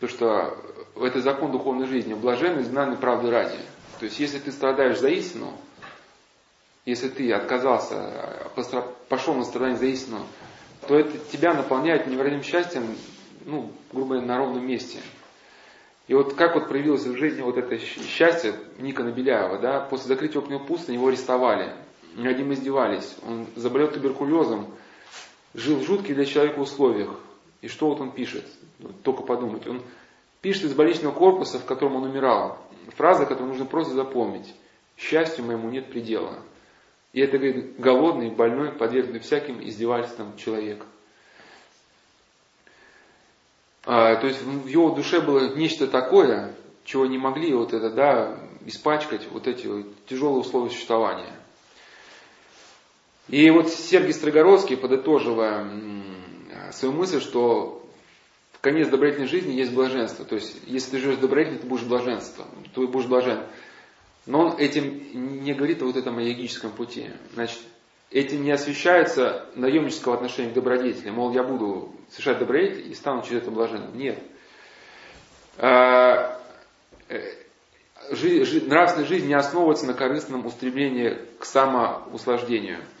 То, 0.00 0.08
что 0.08 0.58
это 0.96 1.20
закон 1.20 1.52
духовной 1.52 1.86
жизни, 1.86 2.14
блаженный, 2.14 2.62
знанный 2.62 2.96
правды 2.96 3.30
ради. 3.30 3.56
То 4.00 4.06
есть, 4.06 4.18
если 4.18 4.38
ты 4.38 4.50
страдаешь 4.50 4.98
за 4.98 5.08
истину, 5.08 5.52
если 6.84 7.08
ты 7.08 7.32
отказался, 7.32 8.50
пошел 9.08 9.34
на 9.34 9.44
страдание 9.44 9.78
за 9.78 9.86
истину, 9.86 10.26
то 10.86 10.98
это 10.98 11.16
тебя 11.32 11.54
наполняет 11.54 12.06
невероятным 12.06 12.42
счастьем, 12.42 12.94
ну, 13.46 13.70
грубо 13.92 14.14
говоря, 14.14 14.26
на 14.26 14.38
ровном 14.38 14.66
месте. 14.66 14.98
И 16.06 16.12
вот 16.12 16.34
как 16.34 16.54
вот 16.54 16.68
проявилось 16.68 17.06
в 17.06 17.16
жизни 17.16 17.40
вот 17.40 17.56
это 17.56 17.78
счастье 17.78 18.54
Ника 18.78 19.02
Набеляева, 19.02 19.58
да, 19.58 19.80
после 19.80 20.08
закрытия 20.08 20.40
опытного 20.40 20.62
пуста 20.62 20.92
его 20.92 21.08
арестовали, 21.08 21.72
над 22.14 22.38
ним 22.38 22.52
издевались, 22.52 23.16
он 23.26 23.46
заболел 23.56 23.90
туберкулезом, 23.90 24.72
жил 25.54 25.78
в 25.78 25.84
жутких 25.84 26.14
для 26.14 26.24
человека 26.24 26.58
условиях. 26.58 27.10
И 27.60 27.68
что 27.68 27.88
вот 27.88 28.00
он 28.00 28.12
пишет? 28.12 28.44
Только 29.02 29.22
подумать. 29.22 29.66
Он 29.66 29.82
пишет 30.40 30.64
из 30.64 30.74
больничного 30.74 31.12
корпуса, 31.12 31.58
в 31.58 31.64
котором 31.64 31.96
он 31.96 32.04
умирал. 32.04 32.58
Фраза, 32.96 33.24
которую 33.24 33.48
нужно 33.48 33.64
просто 33.64 33.94
запомнить. 33.94 34.54
Счастью 34.96 35.44
моему 35.44 35.70
нет 35.70 35.90
предела. 35.90 36.40
И 37.12 37.20
это, 37.20 37.38
говорит, 37.38 37.78
голодный, 37.78 38.30
больной, 38.30 38.72
подвергнутый 38.72 39.20
всяким 39.20 39.66
издевательствам 39.66 40.36
человек. 40.36 40.84
А, 43.86 44.16
то 44.16 44.26
есть 44.26 44.42
в 44.42 44.66
его 44.66 44.90
душе 44.90 45.20
было 45.20 45.54
нечто 45.54 45.86
такое, 45.86 46.54
чего 46.84 47.06
не 47.06 47.18
могли 47.18 47.54
вот 47.54 47.72
это, 47.72 47.90
да, 47.90 48.38
испачкать 48.66 49.28
вот 49.30 49.46
эти 49.46 49.66
вот 49.66 49.86
тяжелые 50.06 50.40
условия 50.40 50.70
существования. 50.70 51.32
И 53.28 53.50
вот 53.50 53.70
Сергей 53.70 54.12
Строгородский, 54.12 54.76
подытоживая 54.76 55.66
свою 56.72 56.94
мысль, 56.94 57.20
что 57.20 57.86
в 58.52 58.60
конец 58.60 58.88
добродетельной 58.88 59.28
жизни 59.28 59.52
есть 59.52 59.72
блаженство. 59.72 60.24
То 60.24 60.34
есть, 60.34 60.56
если 60.66 60.92
ты 60.92 60.98
живешь 60.98 61.16
добродетельно, 61.16 61.60
ты 61.60 61.66
будешь 61.66 61.84
блаженство, 61.84 62.44
ты 62.74 62.86
будешь 62.86 63.06
блажен. 63.06 63.44
Но 64.26 64.40
он 64.40 64.58
этим 64.58 65.42
не 65.42 65.52
говорит 65.54 65.82
о 65.82 65.86
вот 65.86 65.96
этом 65.96 66.14
магическом 66.14 66.72
пути. 66.72 67.10
Значит, 67.34 67.60
этим 68.10 68.42
не 68.42 68.52
освещается 68.52 69.46
наемнического 69.54 70.14
отношения 70.14 70.50
к 70.50 70.54
добродетели. 70.54 71.10
Мол, 71.10 71.32
я 71.32 71.42
буду 71.42 71.94
совершать 72.10 72.38
добродетель 72.38 72.90
и 72.90 72.94
стану 72.94 73.22
через 73.22 73.42
это 73.42 73.50
блаженным. 73.50 73.96
Нет. 73.96 74.18
А, 75.56 76.40
э, 77.08 77.20
нравственная 78.10 79.06
жизнь 79.06 79.28
не 79.28 79.34
основывается 79.34 79.86
на 79.86 79.94
корыстном 79.94 80.44
устремлении 80.44 81.18
к 81.38 81.44
самоуслаждению– 81.44 82.80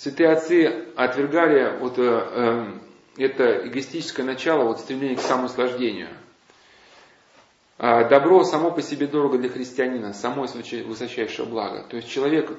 Святые 0.00 0.30
отцы 0.30 0.86
отвергали 0.96 1.76
вот 1.78 1.98
э, 1.98 2.02
э, 2.02 2.66
это 3.18 3.68
эгоистическое 3.68 4.24
начало, 4.24 4.64
вот 4.64 4.80
стремление 4.80 5.18
к 5.18 5.20
самоуслаждению. 5.20 6.08
А 7.76 8.04
добро 8.04 8.42
само 8.44 8.70
по 8.70 8.80
себе 8.80 9.06
дорого 9.06 9.36
для 9.36 9.50
христианина, 9.50 10.14
само 10.14 10.46
высочайшее 10.46 11.46
благо. 11.46 11.82
То 11.82 11.96
есть 11.96 12.08
человек 12.08 12.50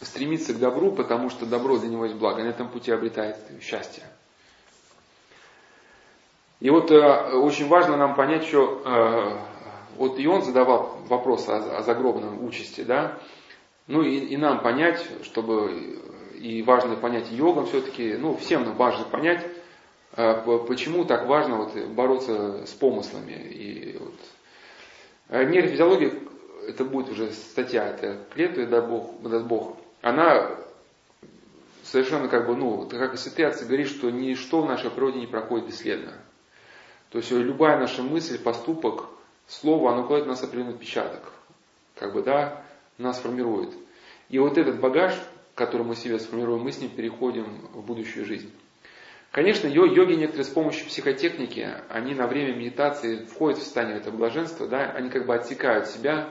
стремится 0.00 0.54
к 0.54 0.60
добру, 0.60 0.92
потому 0.92 1.30
что 1.30 1.46
добро 1.46 1.78
для 1.78 1.88
него 1.88 2.04
есть 2.04 2.16
благо, 2.16 2.40
и 2.42 2.44
на 2.44 2.50
этом 2.50 2.68
пути 2.68 2.92
обретает 2.92 3.38
счастье. 3.60 4.04
И 6.60 6.70
вот 6.70 6.92
э, 6.92 7.32
очень 7.32 7.66
важно 7.66 7.96
нам 7.96 8.14
понять, 8.14 8.44
что 8.44 8.82
э, 8.84 9.96
вот 9.96 10.20
и 10.20 10.28
он 10.28 10.42
задавал 10.42 10.96
вопрос 11.08 11.48
о, 11.48 11.78
о 11.78 11.82
загробном 11.82 12.44
участи, 12.44 12.82
да, 12.82 13.18
ну 13.88 14.02
и, 14.02 14.18
и 14.18 14.36
нам 14.36 14.62
понять, 14.62 15.04
чтобы 15.24 16.14
и 16.46 16.62
важно 16.62 16.94
понять 16.94 17.30
йогам 17.32 17.66
все-таки, 17.66 18.14
ну, 18.16 18.36
всем 18.36 18.72
важно 18.74 19.04
понять, 19.04 19.44
а, 20.12 20.34
почему 20.58 21.04
так 21.04 21.26
важно 21.26 21.56
вот 21.56 21.74
бороться 21.88 22.64
с 22.66 22.70
помыслами. 22.70 23.32
И 23.32 23.98
вот. 23.98 24.14
А 25.28 25.42
нейрофизиология, 25.42 26.12
это 26.68 26.84
будет 26.84 27.10
уже 27.10 27.32
статья, 27.32 27.88
это 27.88 28.20
клетка, 28.32 28.64
даст 28.66 28.86
Бог, 28.86 29.22
даст 29.22 29.44
Бог, 29.44 29.76
она 30.02 30.56
совершенно 31.82 32.28
как 32.28 32.46
бы, 32.46 32.54
ну, 32.54 32.88
как 32.88 33.14
и 33.14 33.16
святые 33.16 33.48
отцы 33.48 33.64
говорит, 33.64 33.88
что 33.88 34.10
ничто 34.10 34.62
в 34.62 34.66
нашей 34.66 34.90
природе 34.90 35.18
не 35.18 35.26
проходит 35.26 35.66
бесследно. 35.66 36.12
То 37.10 37.18
есть 37.18 37.32
любая 37.32 37.78
наша 37.78 38.02
мысль, 38.02 38.38
поступок, 38.38 39.06
слово, 39.48 39.92
оно 39.92 40.06
кладет 40.06 40.26
в 40.26 40.28
нас 40.28 40.42
определенный 40.44 40.74
отпечаток. 40.74 41.22
Как 41.96 42.12
бы, 42.12 42.22
да, 42.22 42.62
нас 42.98 43.18
формирует. 43.18 43.70
И 44.28 44.38
вот 44.38 44.58
этот 44.58 44.80
багаж, 44.80 45.14
который 45.56 45.86
мы 45.86 45.96
себе 45.96 46.20
сформируем, 46.20 46.62
мы 46.62 46.70
с 46.70 46.78
ним 46.78 46.90
переходим 46.90 47.44
в 47.72 47.84
будущую 47.84 48.26
жизнь. 48.26 48.52
Конечно, 49.32 49.66
йоги 49.66 50.12
некоторые 50.12 50.44
с 50.44 50.50
помощью 50.50 50.86
психотехники, 50.86 51.68
они 51.88 52.14
на 52.14 52.26
время 52.26 52.54
медитации 52.54 53.24
входят 53.24 53.58
в 53.58 53.62
состояние 53.62 53.98
этого 53.98 54.16
блаженства, 54.16 54.68
да, 54.68 54.92
они 54.92 55.10
как 55.10 55.26
бы 55.26 55.34
отсекают 55.34 55.88
себя, 55.88 56.28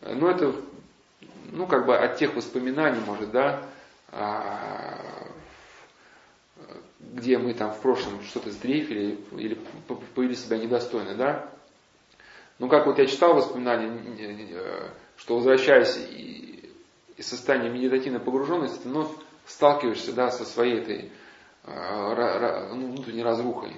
но 0.00 0.30
это, 0.30 0.54
ну, 1.52 1.66
как 1.66 1.86
бы 1.86 1.96
от 1.96 2.16
тех 2.16 2.34
воспоминаний, 2.34 3.00
может, 3.04 3.32
да, 3.32 3.64
а, 4.12 4.98
где 7.00 7.36
мы 7.36 7.52
там 7.52 7.72
в 7.72 7.80
прошлом 7.80 8.22
что-то 8.22 8.50
сдрейфили 8.52 9.18
или 9.36 9.58
повели 10.14 10.36
себя 10.36 10.56
недостойно, 10.56 11.16
да. 11.16 11.50
Ну, 12.60 12.68
как 12.68 12.86
вот 12.86 12.98
я 12.98 13.06
читал 13.06 13.34
воспоминания, 13.34 14.92
что 15.16 15.36
возвращаясь 15.36 15.98
из 17.20 17.26
состояния 17.26 17.68
медитативной 17.68 18.18
погруженности 18.18 18.82
ты 18.82 18.88
вновь 18.88 19.10
сталкиваешься 19.46 20.14
да, 20.14 20.30
со 20.30 20.46
своей 20.46 20.80
этой 20.80 21.12
э, 21.64 22.74
ну, 22.74 22.92
внутренней 22.92 23.22
разрухой. 23.22 23.76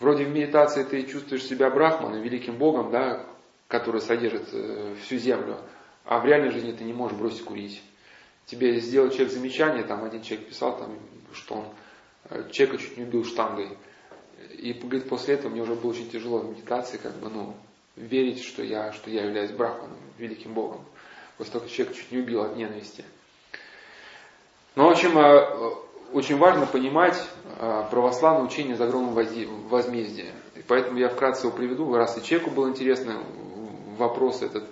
Вроде 0.00 0.24
в 0.24 0.30
медитации 0.30 0.82
ты 0.82 1.04
чувствуешь 1.04 1.44
себя 1.44 1.70
брахманом, 1.70 2.20
великим 2.20 2.56
богом, 2.56 2.90
да, 2.90 3.24
который 3.68 4.00
содержит 4.00 4.48
э, 4.52 4.96
всю 5.00 5.18
землю, 5.18 5.58
а 6.04 6.18
в 6.18 6.24
реальной 6.24 6.50
жизни 6.50 6.72
ты 6.72 6.82
не 6.82 6.92
можешь 6.92 7.16
бросить 7.16 7.44
курить. 7.44 7.80
Тебе 8.46 8.80
сделал 8.80 9.10
человек 9.10 9.32
замечание, 9.32 9.84
там 9.84 10.02
один 10.02 10.22
человек 10.22 10.48
писал, 10.48 10.76
там, 10.76 10.98
что 11.32 11.54
он 11.54 11.64
э, 12.30 12.50
человека 12.50 12.82
чуть 12.82 12.96
не 12.96 13.04
убил 13.04 13.24
штангой. 13.24 13.78
И 14.58 14.72
говорит, 14.72 15.08
после 15.08 15.34
этого 15.34 15.52
мне 15.52 15.62
уже 15.62 15.76
было 15.76 15.92
очень 15.92 16.10
тяжело 16.10 16.38
в 16.38 16.50
медитации, 16.50 16.96
как 16.96 17.14
бы, 17.18 17.28
ну, 17.28 17.54
верить, 17.94 18.42
что 18.42 18.64
я, 18.64 18.90
что 18.90 19.08
я 19.08 19.26
являюсь 19.26 19.52
брахманом, 19.52 19.98
великим 20.18 20.52
богом 20.52 20.84
после 21.40 21.54
того, 21.54 21.64
как 21.64 21.72
человек 21.72 21.96
чуть 21.96 22.12
не 22.12 22.18
убил 22.18 22.42
от 22.42 22.54
ненависти. 22.54 23.02
Но, 24.74 24.88
в 24.88 24.90
общем, 24.90 25.18
э, 25.18 25.74
очень 26.12 26.36
важно 26.36 26.66
понимать 26.66 27.16
э, 27.58 27.84
православное 27.90 28.44
учение 28.44 28.76
за 28.76 28.84
огромным 28.84 29.14
возмездия. 29.70 30.34
И 30.54 30.60
поэтому 30.60 30.98
я 30.98 31.08
вкратце 31.08 31.46
его 31.46 31.56
приведу, 31.56 31.94
раз 31.96 32.18
и 32.18 32.22
человеку 32.22 32.50
был 32.50 32.68
интересный 32.68 33.14
вопрос 33.96 34.42
этот. 34.42 34.64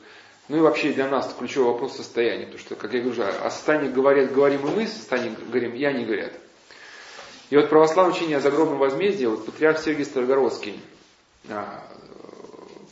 Ну 0.49 0.59
и 0.59 0.61
вообще 0.61 0.93
для 0.93 1.09
нас 1.09 1.35
ключевой 1.39 1.73
вопрос 1.73 1.97
состояния. 1.97 2.45
Потому 2.45 2.61
что, 2.61 2.75
как 2.75 2.93
я 2.93 3.01
говорю, 3.01 3.23
о 3.23 3.51
состоянии 3.51 3.89
говорят, 3.89 4.35
говорим 4.35 4.61
и 4.69 4.71
мы, 4.71 4.85
о 4.85 5.45
говорим, 5.47 5.75
и 5.75 5.85
они 5.85 6.05
говорят. 6.05 6.35
И 7.49 7.57
вот 7.57 7.71
православное 7.71 8.15
учение 8.15 8.41
за 8.41 8.49
огромным 8.49 8.77
возмездия, 8.77 9.29
вот 9.29 9.47
патриарх 9.47 9.79
Сергий 9.79 10.05
Старогородский, 10.05 10.79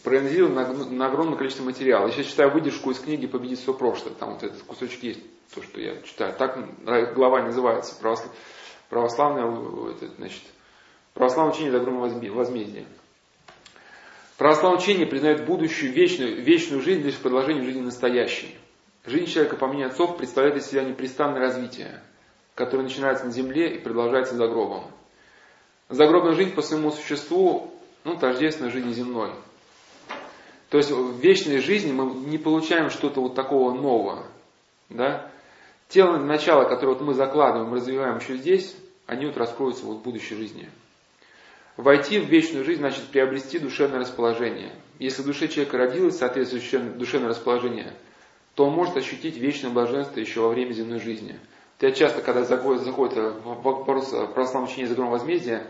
проанализирован 0.06 0.96
на, 0.96 1.06
огромное 1.08 1.36
количество 1.36 1.64
материала. 1.64 2.06
Я 2.06 2.12
сейчас 2.12 2.26
читаю 2.26 2.52
выдержку 2.52 2.92
из 2.92 3.00
книги 3.00 3.26
«Победить 3.26 3.60
все 3.60 3.74
прошлое». 3.74 4.14
Там 4.14 4.34
вот 4.34 4.44
этот 4.44 4.62
кусочек 4.62 5.02
есть, 5.02 5.20
то, 5.52 5.60
что 5.64 5.80
я 5.80 6.00
читаю. 6.02 6.32
Так 6.38 7.12
глава 7.14 7.42
называется. 7.42 7.96
Православ... 8.00 8.30
Православное, 8.88 9.96
значит, 10.16 10.42
православное 11.12 11.54
учение 11.54 11.72
за 11.72 11.78
огромное 11.78 12.30
возмездие. 12.30 12.86
Православное 14.38 14.80
учение 14.80 15.06
признает 15.08 15.44
будущую 15.44 15.92
вечную, 15.92 16.40
вечную 16.40 16.82
жизнь 16.82 17.00
лишь 17.00 17.14
в 17.14 17.22
продолжении 17.22 17.62
жизни 17.62 17.80
настоящей. 17.80 18.56
Жизнь 19.06 19.26
человека, 19.26 19.56
по 19.56 19.66
мнению 19.66 19.88
отцов, 19.88 20.16
представляет 20.18 20.56
из 20.56 20.66
себя 20.66 20.84
непрестанное 20.84 21.40
развитие, 21.40 22.00
которое 22.54 22.84
начинается 22.84 23.24
на 23.24 23.32
земле 23.32 23.74
и 23.74 23.78
продолжается 23.80 24.36
за 24.36 24.46
гробом. 24.46 24.84
Загробная 25.88 26.34
жизнь 26.34 26.54
по 26.54 26.62
своему 26.62 26.92
существу, 26.92 27.74
ну, 28.04 28.16
тождественна 28.16 28.70
жизни 28.70 28.92
земной. 28.92 29.32
То 30.76 30.80
есть 30.80 30.90
в 30.90 31.18
вечной 31.20 31.60
жизни 31.60 31.90
мы 31.90 32.04
не 32.28 32.36
получаем 32.36 32.90
что-то 32.90 33.22
вот 33.22 33.34
такого 33.34 33.72
нового. 33.72 34.26
Да? 34.90 35.30
Те 35.88 36.04
начала, 36.04 36.64
которые 36.64 36.96
вот 36.96 37.02
мы 37.02 37.14
закладываем, 37.14 37.72
развиваем 37.72 38.18
еще 38.18 38.36
здесь, 38.36 38.76
они 39.06 39.24
вот 39.24 39.38
раскроются 39.38 39.86
вот 39.86 40.00
в 40.00 40.02
будущей 40.02 40.34
жизни. 40.34 40.68
Войти 41.78 42.18
в 42.18 42.26
вечную 42.26 42.62
жизнь 42.62 42.80
значит 42.80 43.04
приобрести 43.04 43.58
душевное 43.58 44.00
расположение. 44.00 44.74
Если 44.98 45.22
в 45.22 45.24
душе 45.24 45.48
человека 45.48 45.78
родилось 45.78 46.18
соответствующее 46.18 46.82
душевное 46.82 47.30
расположение, 47.30 47.94
то 48.54 48.66
он 48.66 48.74
может 48.74 48.98
ощутить 48.98 49.38
вечное 49.38 49.70
блаженство 49.70 50.20
еще 50.20 50.40
во 50.40 50.50
время 50.50 50.72
земной 50.72 51.00
жизни. 51.00 51.40
Я 51.80 51.92
часто, 51.92 52.20
когда 52.20 52.44
заходит, 52.44 52.82
заходит 52.82 53.16
в 53.16 53.62
вопрос 53.62 54.10
православного 54.10 54.70
учения 54.70 54.88
за 54.88 55.02
возмездия, 55.02 55.66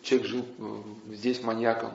человек 0.00 0.28
жил 0.28 0.44
э, 0.58 1.14
здесь 1.14 1.42
маньяком, 1.42 1.90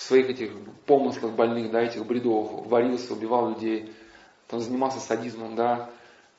своих 0.00 0.30
этих 0.30 0.52
помыслах 0.86 1.32
больных, 1.32 1.70
да, 1.70 1.82
этих 1.82 2.06
бредовых, 2.06 2.66
варился, 2.66 3.12
убивал 3.12 3.50
людей, 3.50 3.92
там 4.46 4.60
занимался 4.60 5.00
садизмом, 5.00 5.56
да, 5.56 5.90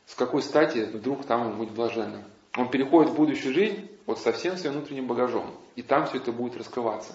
с 0.05 0.16
какой 0.16 0.41
стати 0.41 0.86
вдруг 0.86 1.26
там 1.26 1.49
ему 1.49 1.64
быть 1.64 1.72
блаженным? 1.72 2.24
Он 2.57 2.70
переходит 2.70 3.12
в 3.12 3.16
будущую 3.16 3.53
жизнь 3.53 3.89
вот 4.05 4.20
со 4.20 4.32
всем 4.32 4.57
своим 4.57 4.78
внутренним 4.78 5.07
багажом. 5.07 5.55
И 5.76 5.84
там 5.84 6.07
все 6.07 6.18
это 6.18 6.32
будет 6.32 6.57
раскрываться. 6.57 7.14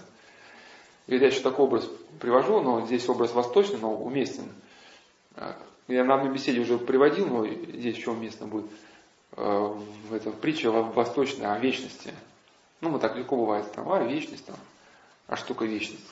И 1.07 1.17
я 1.17 1.27
еще 1.27 1.41
такой 1.41 1.67
образ 1.67 1.91
привожу, 2.21 2.61
но 2.61 2.87
здесь 2.87 3.09
образ 3.09 3.33
восточный, 3.33 3.79
но 3.79 3.95
уместен. 3.95 4.45
Я 5.89 6.05
на 6.05 6.15
одной 6.15 6.33
беседе 6.33 6.61
уже 6.61 6.79
приводил, 6.79 7.27
но 7.27 7.47
здесь 7.47 7.97
еще 7.97 8.13
уместно 8.13 8.47
будет. 8.47 8.67
Э, 9.37 9.75
в 10.09 10.15
этом 10.15 10.33
притче 10.33 10.71
восточной 10.71 11.47
о 11.47 11.59
вечности. 11.59 12.15
Ну, 12.81 12.91
мы 12.91 13.01
так 13.01 13.17
легко 13.17 13.37
бывает, 13.37 13.71
там, 13.73 13.91
а, 13.93 14.03
вечность 14.03 14.47
там, 14.47 14.57
а 15.27 15.37
такое 15.37 15.69
вечность? 15.69 16.05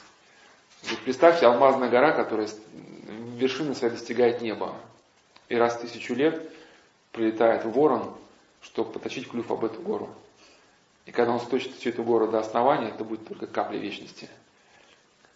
Вот 0.82 0.98
представьте, 1.00 1.46
алмазная 1.46 1.88
гора, 1.88 2.12
которая 2.12 2.48
вершина 3.36 3.74
своя 3.74 3.92
достигает 3.92 4.40
неба. 4.40 4.74
И 5.48 5.56
раз 5.56 5.76
в 5.76 5.80
тысячу 5.80 6.14
лет 6.14 6.50
прилетает 7.12 7.64
ворон, 7.64 8.14
чтобы 8.60 8.92
поточить 8.92 9.28
клюв 9.28 9.50
об 9.50 9.64
эту 9.64 9.80
гору. 9.80 10.10
И 11.06 11.10
когда 11.10 11.32
он 11.32 11.40
сточит 11.40 11.74
всю 11.74 11.90
эту 11.90 12.04
гору 12.04 12.28
до 12.28 12.38
основания, 12.38 12.88
это 12.88 13.04
будет 13.04 13.26
только 13.26 13.46
капля 13.46 13.78
вечности. 13.78 14.28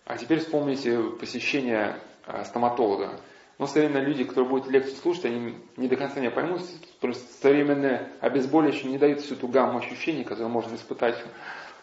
А 0.05 0.17
теперь 0.17 0.39
вспомните 0.39 1.01
посещение 1.19 2.01
а, 2.25 2.45
стоматолога. 2.45 3.21
Но 3.59 3.67
современные 3.67 4.05
люди, 4.05 4.25
которые 4.25 4.51
будут 4.51 4.71
лекцию 4.71 4.97
слушать, 4.97 5.25
они 5.25 5.57
не 5.77 5.89
до 5.89 5.97
конца 5.97 6.21
не 6.21 6.31
поймут, 6.31 6.63
потому 6.97 7.15
что 7.15 7.25
современные 7.41 8.13
обезболивающие 8.21 8.91
не 8.91 8.99
дают 8.99 9.21
всю 9.21 9.35
эту 9.35 9.49
гамму 9.49 9.79
ощущений, 9.79 10.25
которую 10.25 10.51
можно 10.51 10.77
испытать 10.77 11.17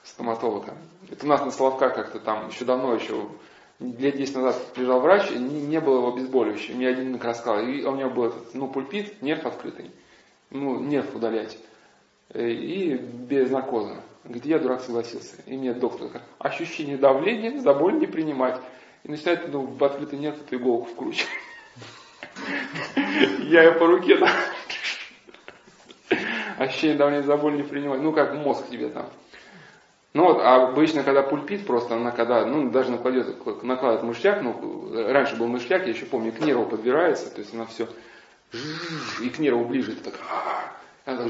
стоматолога. 0.03 0.77
Это 1.09 1.25
у 1.25 1.29
нас 1.29 1.41
на 1.41 1.51
Соловках 1.51 1.95
как-то 1.95 2.19
там 2.19 2.49
еще 2.49 2.63
давно, 2.63 2.93
еще 2.93 3.27
лет 3.97 4.17
10 4.17 4.35
назад 4.35 4.73
приезжал 4.73 5.01
врач, 5.01 5.31
и 5.31 5.37
не, 5.37 5.61
не 5.61 5.79
было 5.79 5.97
его 5.97 6.13
обезболивающего, 6.13 6.75
мне 6.75 6.87
один 6.87 7.15
рассказал. 7.15 7.59
И 7.59 7.83
у 7.83 7.95
него 7.95 8.09
был 8.09 8.25
этот, 8.25 8.53
ну, 8.53 8.67
пульпит, 8.67 9.21
нерв 9.21 9.45
открытый, 9.45 9.91
ну, 10.49 10.79
нерв 10.79 11.13
удалять. 11.15 11.57
Э, 12.29 12.49
и 12.49 12.95
без 12.95 13.49
наркоза. 13.51 14.01
Говорит, 14.23 14.45
я 14.45 14.59
дурак 14.59 14.81
согласился. 14.81 15.41
И 15.45 15.57
мне 15.57 15.73
доктор 15.73 16.07
говорит, 16.07 16.27
ощущение 16.39 16.97
давления, 16.97 17.59
за 17.59 17.73
боль 17.73 17.99
не 17.99 18.07
принимать. 18.07 18.59
И 19.03 19.11
начинает 19.11 19.51
ну, 19.51 19.65
в 19.65 19.83
открытый 19.83 20.17
нерв 20.17 20.41
эту 20.41 20.55
иголку 20.55 20.85
вкручивать. 20.85 21.29
Я 23.39 23.63
ее 23.63 23.71
по 23.73 23.85
руке. 23.85 24.17
Ощущение 26.57 26.97
давления 26.97 27.23
за 27.23 27.35
боль 27.35 27.55
не 27.57 27.63
принимать. 27.63 28.01
Ну, 28.01 28.13
как 28.13 28.33
мозг 28.35 28.69
тебе 28.69 28.89
там. 28.89 29.09
Ну 30.13 30.25
вот, 30.25 30.41
а 30.41 30.67
обычно, 30.67 31.03
когда 31.03 31.23
пульпит, 31.23 31.65
просто 31.65 31.95
она 31.95 32.11
когда, 32.11 32.45
ну, 32.45 32.69
даже 32.69 32.91
накладет, 32.91 33.35
накладывает 33.63 34.03
мышьяк, 34.03 34.43
ну, 34.43 34.91
раньше 35.11 35.35
был 35.37 35.47
мышьяк, 35.47 35.83
я 35.83 35.89
еще 35.89 36.05
помню, 36.05 36.31
к 36.31 36.39
нерву 36.39 36.67
подбирается, 36.67 37.31
то 37.31 37.41
есть 37.41 37.53
она 37.53 37.65
все, 37.65 37.87
и 39.21 39.29
к 39.29 39.39
нерву 39.39 39.65
ближе, 39.65 39.95
так, 39.95 40.13
это 41.05 41.23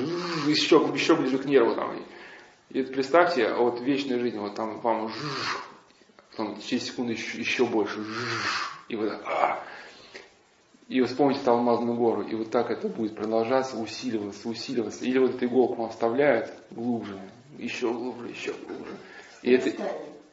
еще, 0.48 0.86
еще 0.94 1.16
ближе 1.16 1.38
к 1.38 1.46
нерву 1.46 1.76
там. 1.76 1.96
И 2.72 2.82
вот 2.82 2.92
представьте, 2.92 3.54
вот 3.54 3.80
вечная 3.80 4.20
жизнь, 4.20 4.38
вот 4.38 4.56
там 4.56 4.80
вам 4.82 5.10
потом 6.32 6.60
через 6.60 6.84
секунду 6.84 7.14
еще, 7.14 7.38
еще 7.38 7.66
больше, 7.66 8.04
и 8.90 8.98
вот 8.98 9.24
так, 9.24 9.64
и 10.90 11.02
вспомните 11.02 11.40
там 11.46 11.60
алмазную 11.60 11.98
гору, 11.98 12.24
и 12.24 12.36
вот 12.36 12.52
так 12.52 12.70
это 12.70 12.90
будет 12.90 13.16
продолжаться, 13.16 13.78
усиливаться, 13.78 14.50
усиливаться. 14.50 15.06
Или 15.06 15.18
вот 15.20 15.36
эту 15.36 15.46
иголку 15.46 15.82
вам 15.82 15.90
вставляют 15.90 16.54
глубже, 16.72 17.18
еще 17.58 17.92
глубже, 17.92 18.30
еще 18.30 18.54
глубже. 18.68 18.98
И 19.42 19.52
это, 19.52 19.72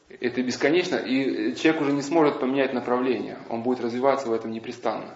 это 0.09 0.43
бесконечно, 0.43 0.97
и 0.97 1.55
человек 1.57 1.83
уже 1.83 1.93
не 1.93 2.03
сможет 2.03 2.41
поменять 2.41 2.73
направление, 2.73 3.39
он 3.49 3.63
будет 3.63 3.81
развиваться 3.81 4.29
в 4.29 4.33
этом 4.33 4.51
непрестанно. 4.51 5.15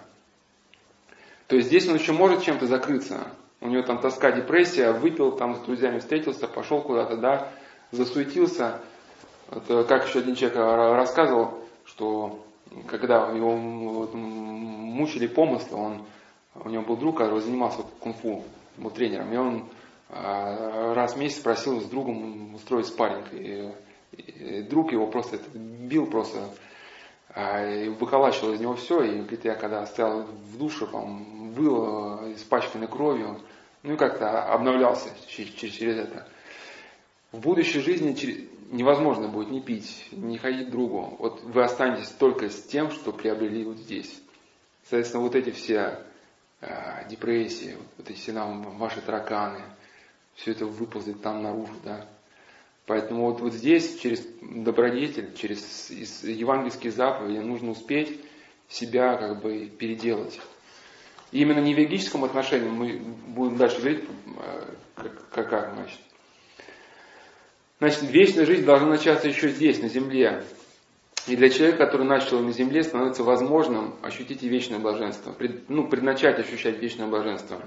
То 1.47 1.57
есть 1.57 1.69
здесь 1.69 1.89
он 1.89 1.97
еще 1.97 2.13
может 2.13 2.43
чем-то 2.43 2.67
закрыться. 2.67 3.29
У 3.61 3.69
него 3.69 3.83
там 3.83 3.99
тоска, 3.99 4.33
депрессия, 4.33 4.93
выпил, 4.93 5.33
там 5.33 5.55
с 5.55 5.61
друзьями 5.61 5.99
встретился, 5.99 6.49
пошел 6.49 6.83
куда-то, 6.83 7.17
да, 7.17 7.53
засуетился. 7.93 8.81
Это, 9.51 9.85
как 9.85 10.07
еще 10.07 10.21
один 10.21 10.35
человек 10.35 10.57
рассказывал, 10.57 11.61
что 11.85 12.45
когда 12.87 13.31
его 13.31 13.57
мучили 13.57 15.27
помыслы, 15.27 15.79
он, 15.79 16.03
у 16.55 16.69
него 16.69 16.83
был 16.83 16.97
друг, 16.97 17.19
который 17.19 17.41
занимался 17.41 17.83
кунг-фу, 18.01 18.45
был 18.77 18.91
тренером, 18.91 19.33
и 19.33 19.37
он 19.37 19.65
раз 20.11 21.15
в 21.15 21.19
месяц 21.19 21.41
просил 21.41 21.81
с 21.81 21.85
другом 21.85 22.55
устроить 22.55 22.87
спарринг. 22.87 23.33
И, 23.33 23.71
и 24.13 24.63
друг 24.63 24.93
его 24.93 25.07
просто 25.07 25.39
бил 25.55 26.07
просто, 26.07 26.49
а, 27.31 27.65
и 27.67 27.89
выколачивал 27.89 28.53
из 28.53 28.61
него 28.61 28.75
все. 28.75 29.03
И 29.03 29.19
говорит, 29.19 29.45
я 29.45 29.55
когда 29.55 29.85
стоял 29.87 30.23
в 30.23 30.59
душе, 30.59 30.87
там, 30.87 31.53
был 31.53 32.33
испачканный 32.35 32.89
кровью, 32.89 33.41
ну 33.83 33.95
и 33.95 33.97
как-то 33.97 34.45
обновлялся 34.53 35.11
через, 35.29 35.53
через 35.53 35.99
это. 35.99 36.29
В 37.33 37.41
будущей 37.41 37.81
жизни 37.81 38.15
невозможно 38.71 39.29
будет 39.29 39.51
не 39.51 39.61
пить, 39.61 40.09
не 40.13 40.39
ходить 40.39 40.69
к 40.69 40.71
другу. 40.71 41.17
Вот 41.19 41.43
вы 41.43 41.63
останетесь 41.63 42.09
только 42.11 42.49
с 42.49 42.63
тем, 42.63 42.91
что 42.91 43.13
приобрели 43.13 43.65
вот 43.65 43.79
здесь. 43.79 44.23
Соответственно, 44.83 45.23
вот 45.23 45.35
эти 45.35 45.51
все 45.51 46.01
э, 46.61 47.09
депрессии, 47.09 47.77
вот 47.97 48.09
эти 48.11 48.17
все 48.17 48.33
нам 48.33 48.77
ваши 48.79 49.01
тараканы, 49.01 49.63
все 50.35 50.53
это 50.53 50.66
выползет 50.66 51.22
там 51.22 51.43
наружу, 51.43 51.74
да. 51.85 52.07
Поэтому 52.87 53.30
вот, 53.30 53.41
вот 53.41 53.55
здесь, 53.55 53.99
через 53.99 54.26
добродетель, 54.43 55.35
через 55.35 55.91
евангельские 56.22 56.93
заповеди, 56.93 57.39
нужно 57.39 57.70
успеть 57.70 58.20
себя 58.68 59.16
как 59.16 59.43
бы 59.43 59.66
переделать. 59.66 60.39
И 61.32 61.41
именно 61.41 61.61
не 61.61 61.74
в 61.74 61.78
вегическом 61.78 62.24
отношении, 62.24 62.68
мы 62.68 62.99
будем 63.28 63.57
дальше 63.57 63.78
говорить, 63.78 64.05
э, 64.37 64.74
как, 65.30 65.49
как, 65.51 65.74
значит. 65.74 65.99
Значит, 67.78 68.03
вечная 68.05 68.47
жизнь 68.47 68.64
должна 68.64 68.89
начаться 68.89 69.28
еще 69.28 69.49
здесь, 69.49 69.80
на 69.82 69.89
земле. 69.89 70.45
И 71.26 71.37
для 71.37 71.49
человека, 71.49 71.87
который 71.87 72.07
начал 72.07 72.41
на 72.41 72.53
земле, 72.53 72.82
становится 72.82 73.24
возможным 73.24 73.95
ощутить 74.03 74.43
и 74.43 74.49
вечное 74.49 74.78
блаженство, 74.78 75.32
пред, 75.32 75.68
ну, 75.70 75.89
предначать 75.89 76.39
ощущать 76.39 76.78
вечное 76.78 77.07
блаженство. 77.07 77.62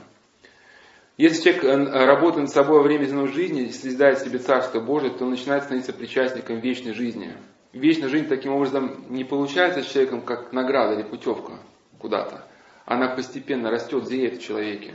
Если 1.17 1.41
человек 1.41 1.63
э, 1.63 2.05
работает 2.05 2.43
над 2.43 2.51
собой 2.51 2.77
во 2.77 2.83
время 2.83 3.05
земной 3.05 3.27
жизни 3.29 3.63
и 3.63 3.71
созидает 3.71 4.19
себе 4.19 4.37
Царство 4.37 4.79
Божие, 4.79 5.11
то 5.11 5.23
он 5.23 5.31
начинает 5.31 5.63
становиться 5.63 5.91
причастником 5.91 6.59
вечной 6.59 6.93
жизни. 6.93 7.33
Вечная 7.73 8.07
жизнь 8.07 8.27
таким 8.27 8.53
образом 8.53 9.05
не 9.09 9.23
получается 9.23 9.81
с 9.81 9.87
человеком 9.87 10.21
как 10.21 10.53
награда 10.53 10.93
или 10.93 11.03
путевка 11.03 11.53
куда-то. 11.97 12.45
Она 12.85 13.09
постепенно 13.09 13.71
растет, 13.71 14.05
зреет 14.05 14.37
в 14.37 14.43
человеке. 14.43 14.93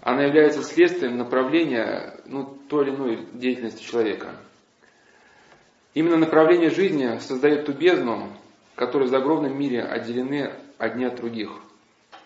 Она 0.00 0.22
является 0.22 0.62
следствием 0.62 1.18
направления 1.18 2.20
ну, 2.24 2.56
той 2.68 2.86
или 2.86 2.94
иной 2.94 3.28
деятельности 3.32 3.82
человека. 3.82 4.36
Именно 5.94 6.18
направление 6.18 6.70
жизни 6.70 7.18
создает 7.18 7.66
ту 7.66 7.72
бездну, 7.72 8.28
которые 8.76 9.08
в 9.08 9.10
загробном 9.10 9.58
мире 9.58 9.82
отделены 9.82 10.52
одни 10.78 11.04
от 11.04 11.16
других. 11.16 11.50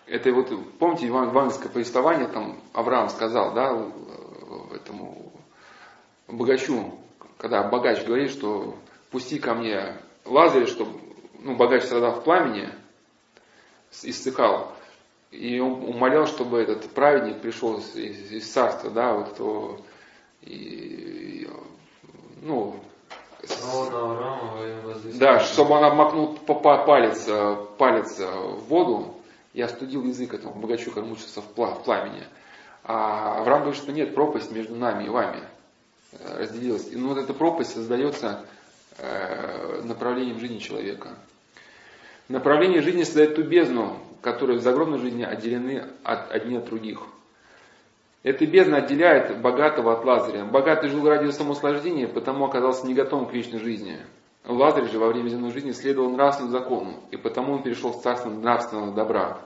Это 0.07 0.31
вот, 0.31 0.49
помните, 0.79 1.07
евангельское 1.07 1.69
повествование, 1.69 2.29
там 2.29 2.61
Авраам 2.73 3.09
сказал, 3.09 3.53
да, 3.53 3.91
этому 4.73 5.33
богачу, 6.29 6.97
когда 7.37 7.63
богач 7.63 8.05
говорит, 8.05 8.31
что 8.31 8.75
пусти 9.11 9.37
ко 9.37 9.53
мне 9.53 9.97
Лазаря, 10.23 10.65
чтобы, 10.65 10.99
ну, 11.39 11.57
богач 11.57 11.83
страдал 11.83 12.21
в 12.21 12.23
пламени, 12.23 12.69
иссыкал, 14.01 14.71
и 15.31 15.59
он 15.59 15.83
умолял, 15.83 16.25
чтобы 16.25 16.61
этот 16.61 16.89
праведник 16.91 17.41
пришел 17.41 17.77
из, 17.77 17.93
из, 17.95 18.31
из 18.31 18.49
царства, 18.49 18.89
да, 18.89 19.13
вот 19.13 19.33
этого, 19.33 19.81
и, 20.41 21.49
ну, 22.41 22.77
да, 25.15 25.39
чтобы 25.41 25.75
он 25.75 25.83
обмакнул 25.83 26.37
палец, 26.37 27.25
э, 27.27 27.57
палец 27.77 28.19
э, 28.19 28.25
в 28.25 28.65
воду 28.67 29.16
и 29.57 29.61
остудил 29.61 30.03
язык 30.03 30.33
этому 30.33 30.53
богачу, 30.53 30.89
который 30.91 31.05
мучился 31.05 31.41
в 31.41 31.47
пламени. 31.83 32.23
А 32.83 33.39
Авраам 33.39 33.61
говорит, 33.63 33.81
что 33.81 33.91
нет, 33.91 34.13
пропасть 34.13 34.51
между 34.51 34.75
нами 34.75 35.05
и 35.05 35.09
вами 35.09 35.41
э, 36.11 36.37
разделилась. 36.39 36.87
И 36.91 36.95
ну, 36.95 37.09
вот 37.09 37.17
эта 37.17 37.33
пропасть 37.33 37.73
создается 37.73 38.45
направлением 39.83 40.39
жизни 40.39 40.57
человека. 40.57 41.09
Направление 42.29 42.81
жизни 42.81 43.03
создает 43.03 43.35
ту 43.35 43.43
бездну, 43.43 43.99
которые 44.21 44.57
в 44.57 44.63
загробной 44.63 44.97
жизни 44.97 45.23
отделены 45.23 45.85
от, 46.03 46.31
одни 46.31 46.57
от 46.57 46.65
других– 46.65 47.01
эта 48.27 48.45
бездна 48.45 48.79
отделяет 48.79 49.39
богатого 49.39 49.93
от 49.93 50.03
Лазаря. 50.03 50.43
Богатый 50.43 50.89
жил 50.89 51.07
ради 51.07 51.31
самослаждения, 51.31 52.09
потому 52.09 52.43
оказался 52.43 52.85
не 52.85 52.93
готовым 52.93 53.27
к 53.27 53.33
вечной 53.33 53.59
жизни. 53.59 53.99
Лазарь 54.47 54.89
же 54.89 54.97
во 54.97 55.09
время 55.09 55.27
земной 55.27 55.51
жизни 55.51 55.71
следовал 55.71 56.09
нравственному 56.09 56.57
закону, 56.57 56.93
и 57.11 57.17
потому 57.17 57.53
он 57.53 57.63
перешел 57.63 57.91
в 57.91 58.01
царство 58.01 58.29
нравственного 58.29 58.93
добра. 58.93 59.41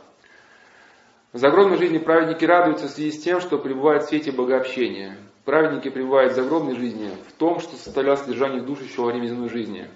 В 1.34 1.40
загробной 1.40 1.78
жизни 1.78 1.98
праведники 1.98 2.46
радуются 2.46 2.88
в 2.88 2.92
связи 2.92 3.12
с 3.12 3.24
тем, 3.24 3.42
что 3.42 3.58
пребывают 3.58 4.04
в 4.04 4.10
свете 4.10 4.32
богообщения. 4.32 5.18
Праведники 5.44 5.90
пребывают 5.90 6.34
в 6.34 6.36
загробной 6.36 6.76
жизни 6.76 7.10
в 7.28 7.32
том, 7.34 7.60
что 7.60 7.76
составлял 7.78 8.16
содержание 8.16 8.62
душ 8.62 8.82
еще 8.82 9.02
во 9.02 9.08
время 9.08 9.28
земной 9.28 9.50
жизни. 9.50 9.88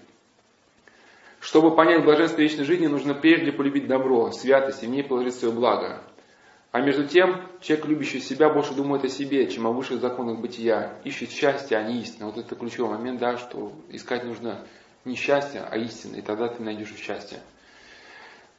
Чтобы 1.39 1.76
понять 1.76 2.03
блаженство 2.03 2.41
вечной 2.41 2.66
жизни, 2.66 2.88
нужно 2.88 3.14
прежде 3.14 3.51
полюбить 3.51 3.88
добро, 3.88 4.32
святость 4.32 4.82
и 4.82 4.88
в 4.88 4.89
ней 4.89 5.03
положить 5.03 5.36
свое 5.36 5.53
благо– 5.53 6.01
А 6.76 6.82
между 6.82 7.08
тем, 7.08 7.41
человек, 7.62 7.86
любящий 7.86 8.20
себя, 8.20 8.49
больше 8.49 8.74
думает 8.74 9.06
о 9.06 9.08
себе, 9.08 9.47
чем 9.47 9.66
о 9.66 9.72
высших 9.72 10.01
законах 10.01 10.39
бытия. 10.41 10.99
Ищет 11.06 11.30
счастье, 11.30 11.78
а 11.78 11.84
не 11.84 12.01
истину. 12.01 12.32
Вот 12.32 12.38
это 12.38 12.53
ключевой 12.56 12.97
момент, 12.97 13.18
да, 13.22 13.38
что 13.38 13.72
искать 13.88 14.26
нужно 14.26 14.68
не 15.06 15.16
счастье, 15.16 15.62
а 15.62 15.78
истину, 15.78 16.18
и 16.18 16.22
тогда 16.22 16.47
ты 16.47 16.62
найдешь 16.62 16.93
счастье. 16.95 17.39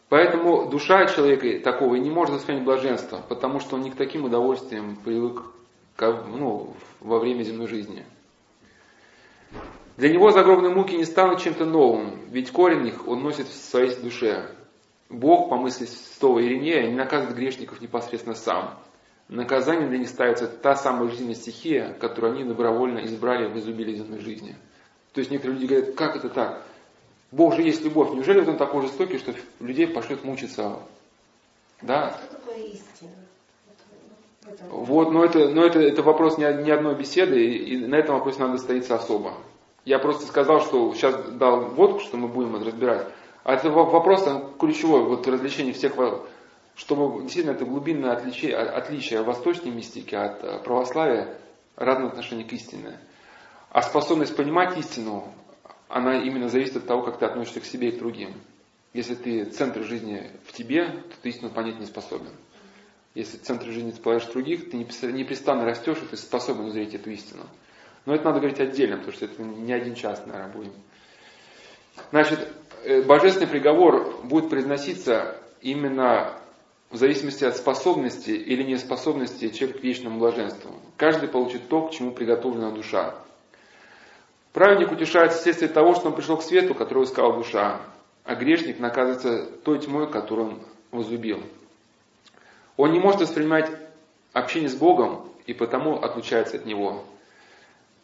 Поэтому 0.08 0.68
душа 0.68 1.06
человека 1.06 1.62
такого 1.64 1.96
не 1.96 2.10
может 2.10 2.36
воспринять 2.36 2.64
блаженство, 2.64 3.20
потому 3.28 3.58
что 3.58 3.74
он 3.74 3.82
не 3.82 3.90
к 3.90 3.96
таким 3.96 4.24
удовольствиям 4.24 4.96
привык 4.96 5.42
ну, 5.98 6.74
во 7.00 7.18
время 7.18 7.42
земной 7.42 7.66
жизни. 7.66 8.04
Для 9.96 10.10
него 10.10 10.30
загробные 10.30 10.72
муки 10.72 10.94
не 10.94 11.04
станут 11.04 11.40
чем-то 11.40 11.64
новым, 11.64 12.20
ведь 12.30 12.52
корень 12.52 12.86
их 12.86 13.08
он 13.08 13.22
носит 13.22 13.48
в 13.48 13.54
своей 13.54 13.96
душе. 13.96 14.50
Бог, 15.08 15.48
по 15.48 15.56
мысли 15.56 15.86
святого 15.86 16.44
Иринея, 16.44 16.86
не 16.88 16.94
наказывает 16.94 17.36
грешников 17.36 17.80
непосредственно 17.80 18.34
сам. 18.34 18.78
Наказанием 19.28 19.88
для 19.88 19.98
них 19.98 20.08
ставится 20.08 20.46
та 20.46 20.76
самая 20.76 21.08
жизненная 21.08 21.34
стихия, 21.34 21.94
которую 21.94 22.34
они 22.34 22.44
добровольно 22.44 23.00
избрали 23.00 23.48
в 23.48 23.56
изобилии 23.56 23.96
земной 23.96 24.20
жизни. 24.20 24.56
То 25.16 25.20
есть 25.20 25.30
некоторые 25.30 25.58
люди 25.58 25.72
говорят, 25.72 25.94
как 25.94 26.14
это 26.14 26.28
так? 26.28 26.62
Бог 27.32 27.54
же 27.54 27.62
есть 27.62 27.82
любовь. 27.82 28.12
Неужели 28.12 28.40
он 28.40 28.58
такой 28.58 28.82
жестокий, 28.82 29.16
что 29.16 29.32
людей 29.60 29.86
пошлет 29.86 30.22
мучиться? 30.24 30.76
Да? 31.80 32.10
Что 32.10 32.36
такое 32.36 32.58
истина? 32.58 33.12
Вот, 34.68 35.12
но 35.12 35.24
это, 35.24 35.48
но 35.48 35.64
это, 35.64 35.80
это 35.80 36.02
вопрос 36.02 36.36
не, 36.36 36.44
не 36.62 36.70
одной 36.70 36.94
беседы, 36.96 37.42
и, 37.42 37.76
и 37.76 37.86
на 37.86 37.94
этом 37.94 38.16
вопросе 38.16 38.40
надо 38.40 38.58
стоиться 38.58 38.94
особо. 38.94 39.32
Я 39.86 39.98
просто 39.98 40.26
сказал, 40.26 40.60
что 40.60 40.92
сейчас 40.92 41.16
дал 41.30 41.70
водку, 41.70 42.00
что 42.00 42.18
мы 42.18 42.28
будем 42.28 42.54
это 42.56 42.66
разбирать. 42.66 43.06
А 43.42 43.54
это 43.54 43.70
вопрос 43.70 44.28
ключевой, 44.58 45.04
вот 45.04 45.26
развлечение 45.26 45.72
всех, 45.72 45.94
чтобы 46.74 47.22
действительно 47.22 47.54
это 47.54 47.64
глубинное 47.64 48.12
отличие, 48.12 48.54
отличие 48.54 49.22
восточной 49.22 49.70
мистики 49.70 50.14
от 50.14 50.44
э, 50.44 50.58
православия, 50.62 51.38
разное 51.74 52.08
отношение 52.08 52.46
к 52.46 52.52
истине. 52.52 52.98
А 53.76 53.82
способность 53.82 54.34
понимать 54.34 54.78
истину, 54.78 55.30
она 55.88 56.22
именно 56.22 56.48
зависит 56.48 56.76
от 56.76 56.86
того, 56.86 57.02
как 57.02 57.18
ты 57.18 57.26
относишься 57.26 57.60
к 57.60 57.66
себе 57.66 57.90
и 57.90 57.92
к 57.92 57.98
другим. 57.98 58.32
Если 58.94 59.14
ты 59.14 59.44
центр 59.44 59.82
жизни 59.82 60.30
в 60.46 60.52
тебе, 60.52 60.86
то 60.86 61.16
ты 61.20 61.28
истину 61.28 61.50
понять 61.50 61.78
не 61.78 61.84
способен. 61.84 62.30
Если 63.14 63.36
центр 63.36 63.66
жизни 63.66 63.90
ты 63.90 64.32
других, 64.32 64.70
ты 64.70 64.78
непрестанно 64.78 65.66
растешь, 65.66 65.98
и 65.98 66.06
ты 66.06 66.16
способен 66.16 66.64
узреть 66.64 66.94
эту 66.94 67.10
истину. 67.10 67.42
Но 68.06 68.14
это 68.14 68.24
надо 68.24 68.38
говорить 68.38 68.60
отдельно, 68.60 68.96
потому 68.96 69.12
что 69.12 69.26
это 69.26 69.42
не 69.42 69.74
один 69.74 69.94
час, 69.94 70.24
наверное, 70.24 70.52
будем. 70.54 70.72
Значит, 72.12 72.48
Э, 72.86 73.02
божественный 73.02 73.48
приговор 73.48 74.20
будет 74.22 74.48
произноситься 74.48 75.36
именно 75.60 76.32
в 76.90 76.96
зависимости 76.96 77.44
от 77.44 77.56
способности 77.56 78.30
или 78.30 78.62
неспособности 78.62 79.48
человека 79.48 79.80
к 79.80 79.82
вечному 79.82 80.20
блаженству. 80.20 80.70
Каждый 80.96 81.28
получит 81.28 81.68
то, 81.68 81.88
к 81.88 81.90
чему 81.90 82.12
приготовлена 82.12 82.70
душа. 82.70 83.16
Праведник 84.56 84.90
утешается 84.90 85.38
вследствие 85.38 85.70
того, 85.70 85.94
что 85.94 86.08
он 86.08 86.14
пришел 86.14 86.38
к 86.38 86.42
свету, 86.42 86.74
который 86.74 87.04
искала 87.04 87.36
душа, 87.36 87.78
а 88.24 88.34
грешник 88.34 88.80
наказывается 88.80 89.50
той 89.62 89.80
тьмой, 89.80 90.10
которую 90.10 90.48
он 90.48 90.58
возлюбил. 90.92 91.42
Он 92.78 92.90
не 92.92 92.98
может 92.98 93.20
воспринимать 93.20 93.70
общение 94.32 94.70
с 94.70 94.74
Богом 94.74 95.28
и 95.44 95.52
потому 95.52 95.96
отлучается 96.02 96.56
от 96.56 96.64
Него. 96.64 97.04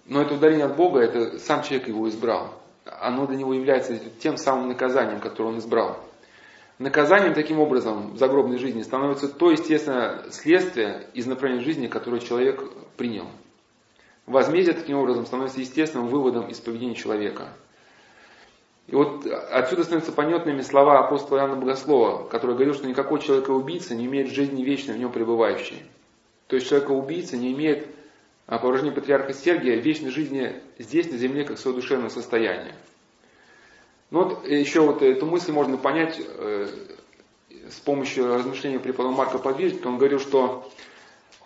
Но 0.05 0.20
это 0.20 0.34
удаление 0.34 0.66
от 0.66 0.76
Бога, 0.76 1.00
это 1.00 1.38
сам 1.38 1.62
человек 1.62 1.88
его 1.88 2.07
избрал 2.11 2.53
оно 2.84 3.26
для 3.26 3.36
него 3.36 3.55
является 3.55 3.98
тем 4.20 4.36
самым 4.36 4.68
наказанием, 4.68 5.20
которое 5.20 5.50
он 5.50 5.59
избрал. 5.59 5.98
Наказанием 6.78 7.34
таким 7.34 7.61
образом 7.61 8.12
в 8.12 8.18
загробной 8.18 8.59
жизни 8.59 8.82
становится 8.82 9.28
то 9.28 9.50
естественное 9.50 10.30
следствие 10.30 11.07
из 11.14 11.26
направления 11.26 11.64
жизни, 11.64 11.86
которое 11.86 12.20
человек 12.20 12.62
принял. 12.96 13.26
Возмездие 14.26 14.74
таким 14.74 14.98
образом 14.98 15.26
становится 15.26 15.60
естественным 15.60 16.08
выводом 16.08 16.48
из 16.48 16.58
поведения 16.58 16.94
человека. 16.94 17.48
И 18.86 18.94
вот 18.94 19.26
отсюда 19.26 19.84
становятся 19.84 20.12
понятными 20.12 20.60
слова 20.60 21.00
апостола 21.00 21.38
Иоанна 21.38 21.56
Богослова, 21.56 22.28
который 22.28 22.54
говорил, 22.54 22.74
что 22.74 22.86
никакой 22.86 23.20
человека-убийца 23.20 23.94
не 23.94 24.06
имеет 24.06 24.28
жизни 24.28 24.62
вечной 24.62 24.94
в 24.94 24.98
нем 24.98 25.12
пребывающей. 25.12 25.82
То 26.46 26.56
есть 26.56 26.68
человека-убийца 26.68 27.36
не 27.36 27.52
имеет 27.52 27.88
а 28.46 28.58
по 28.58 28.66
выражению 28.66 28.94
патриарха 28.94 29.32
Сергия, 29.32 29.76
вечной 29.76 30.10
жизни 30.10 30.60
здесь, 30.78 31.10
на 31.10 31.16
земле, 31.16 31.44
как 31.44 31.58
свое 31.58 31.76
душевное 31.76 32.10
состояние. 32.10 32.74
Ну 34.10 34.24
вот 34.24 34.46
еще 34.46 34.80
вот 34.80 35.00
эту 35.00 35.24
мысль 35.24 35.52
можно 35.52 35.78
понять 35.78 36.20
э, 36.20 36.68
с 37.70 37.80
помощью 37.80 38.34
размышления 38.34 38.78
преподобного 38.78 39.24
Марка 39.24 39.38
Подвижника. 39.38 39.86
Он 39.86 39.96
говорил, 39.96 40.18
что 40.18 40.70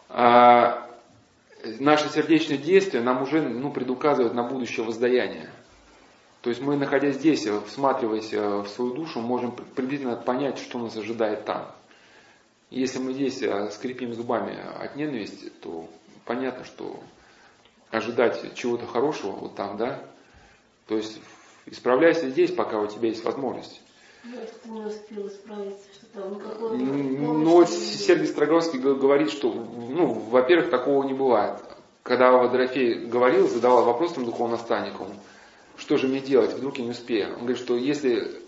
э, 0.08 0.85
наши 1.80 2.08
сердечные 2.08 2.58
действия 2.58 3.00
нам 3.00 3.22
уже 3.22 3.42
ну, 3.42 3.70
предуказывают 3.70 4.34
на 4.34 4.42
будущее 4.42 4.84
воздаяние. 4.84 5.50
То 6.42 6.50
есть 6.50 6.62
мы, 6.62 6.76
находясь 6.76 7.16
здесь, 7.16 7.46
всматриваясь 7.66 8.32
э, 8.32 8.58
в 8.58 8.68
свою 8.68 8.94
душу, 8.94 9.20
можем 9.20 9.52
приблизительно 9.52 10.16
понять, 10.16 10.58
что 10.58 10.78
нас 10.78 10.96
ожидает 10.96 11.44
там. 11.44 11.70
Если 12.70 12.98
мы 12.98 13.14
здесь 13.14 13.42
э, 13.42 13.70
скрипим 13.70 14.14
зубами 14.14 14.56
от 14.78 14.96
ненависти, 14.96 15.50
то 15.60 15.88
понятно, 16.24 16.64
что 16.64 17.00
ожидать 17.90 18.54
чего-то 18.54 18.86
хорошего 18.86 19.32
вот 19.32 19.54
там, 19.54 19.76
да, 19.76 20.02
то 20.86 20.96
есть 20.96 21.20
исправляйся 21.66 22.30
здесь, 22.30 22.52
пока 22.52 22.78
у 22.78 22.86
тебя 22.86 23.08
есть 23.08 23.24
возможность. 23.24 23.80
Ну, 24.64 24.74
не 24.74 24.86
успел 24.86 25.28
исправиться, 25.28 25.88
Ну, 26.14 27.50
вот 27.50 27.68
Сергей 27.70 28.26
Строгровский 28.26 28.78
говорит, 28.78 29.30
что, 29.30 29.52
ну, 29.52 30.12
во-первых, 30.12 30.70
такого 30.70 31.04
не 31.04 31.14
бывает. 31.14 31.60
Когда 32.02 32.32
Водорофей 32.32 33.06
говорил, 33.06 33.48
задавал 33.48 33.84
вопрос 33.84 34.12
там 34.12 34.24
духовному 34.24 34.56
наставнику, 34.56 35.08
что 35.76 35.96
же 35.96 36.08
мне 36.08 36.20
делать, 36.20 36.52
вдруг 36.52 36.78
я 36.78 36.84
не 36.84 36.90
успею. 36.90 37.34
Он 37.34 37.40
говорит, 37.40 37.58
что 37.58 37.76
если 37.76 38.40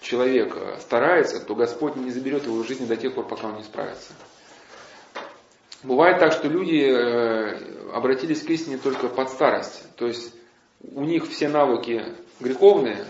человек 0.00 0.56
старается, 0.80 1.40
то 1.40 1.54
Господь 1.54 1.96
не 1.96 2.10
заберет 2.10 2.44
его 2.44 2.62
жизни 2.62 2.86
до 2.86 2.96
тех 2.96 3.14
пор, 3.14 3.26
пока 3.26 3.48
он 3.48 3.56
не 3.56 3.64
справится. 3.64 4.12
Бывает 5.82 6.18
так, 6.18 6.32
что 6.32 6.48
люди 6.48 6.84
э, 6.84 7.92
обратились 7.92 8.42
к 8.42 8.50
истине 8.50 8.78
только 8.78 9.08
под 9.08 9.28
старость. 9.30 9.84
То 9.96 10.06
есть 10.06 10.34
у 10.82 11.04
них 11.04 11.28
все 11.28 11.48
навыки 11.48 12.04
греховные, 12.40 13.04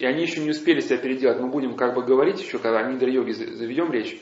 и 0.00 0.06
они 0.06 0.22
еще 0.22 0.40
не 0.40 0.50
успели 0.50 0.80
себя 0.80 0.96
переделать. 0.96 1.38
Мы 1.40 1.48
будем 1.48 1.76
как 1.76 1.94
бы 1.94 2.02
говорить 2.02 2.40
еще, 2.40 2.58
когда 2.58 2.78
о 2.80 2.90
мидр-йоге 2.90 3.34
заведем 3.34 3.92
речь, 3.92 4.20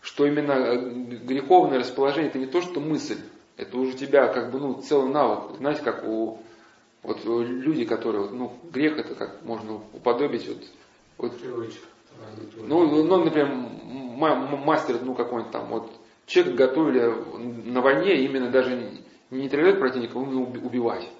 что 0.00 0.26
именно 0.26 0.52
э, 0.52 0.90
греховное 1.22 1.78
расположение 1.78 2.30
это 2.30 2.38
не 2.38 2.46
то, 2.46 2.62
что 2.62 2.80
мысль, 2.80 3.18
это 3.58 3.76
уже 3.76 3.92
тебя 3.92 4.26
как 4.28 4.50
бы 4.50 4.58
ну, 4.58 4.80
целый 4.80 5.12
навык. 5.12 5.58
Знаете, 5.58 5.82
как 5.82 6.08
у 6.08 6.38
вот 7.02 7.24
люди, 7.24 7.84
которые, 7.84 8.30
ну, 8.30 8.54
грех 8.72 8.98
это 8.98 9.14
как 9.14 9.42
можно 9.42 9.82
уподобить 9.92 10.48
вот, 10.48 10.62
вот 11.18 11.32
ну, 12.56 13.04
ну, 13.04 13.24
например, 13.24 13.48
мастер, 14.64 14.98
ну, 15.02 15.14
какой-нибудь 15.14 15.52
там, 15.52 15.68
вот, 15.68 15.92
Человека 16.24 16.68
готовили 16.68 17.68
на 17.68 17.80
войне 17.80 18.24
именно 18.24 18.48
даже 18.48 18.76
не 18.76 19.42
нейтрализовать 19.42 19.80
противника, 19.80 20.18
а 20.18 20.22
именно 20.22 20.40
убивать. 20.40 21.10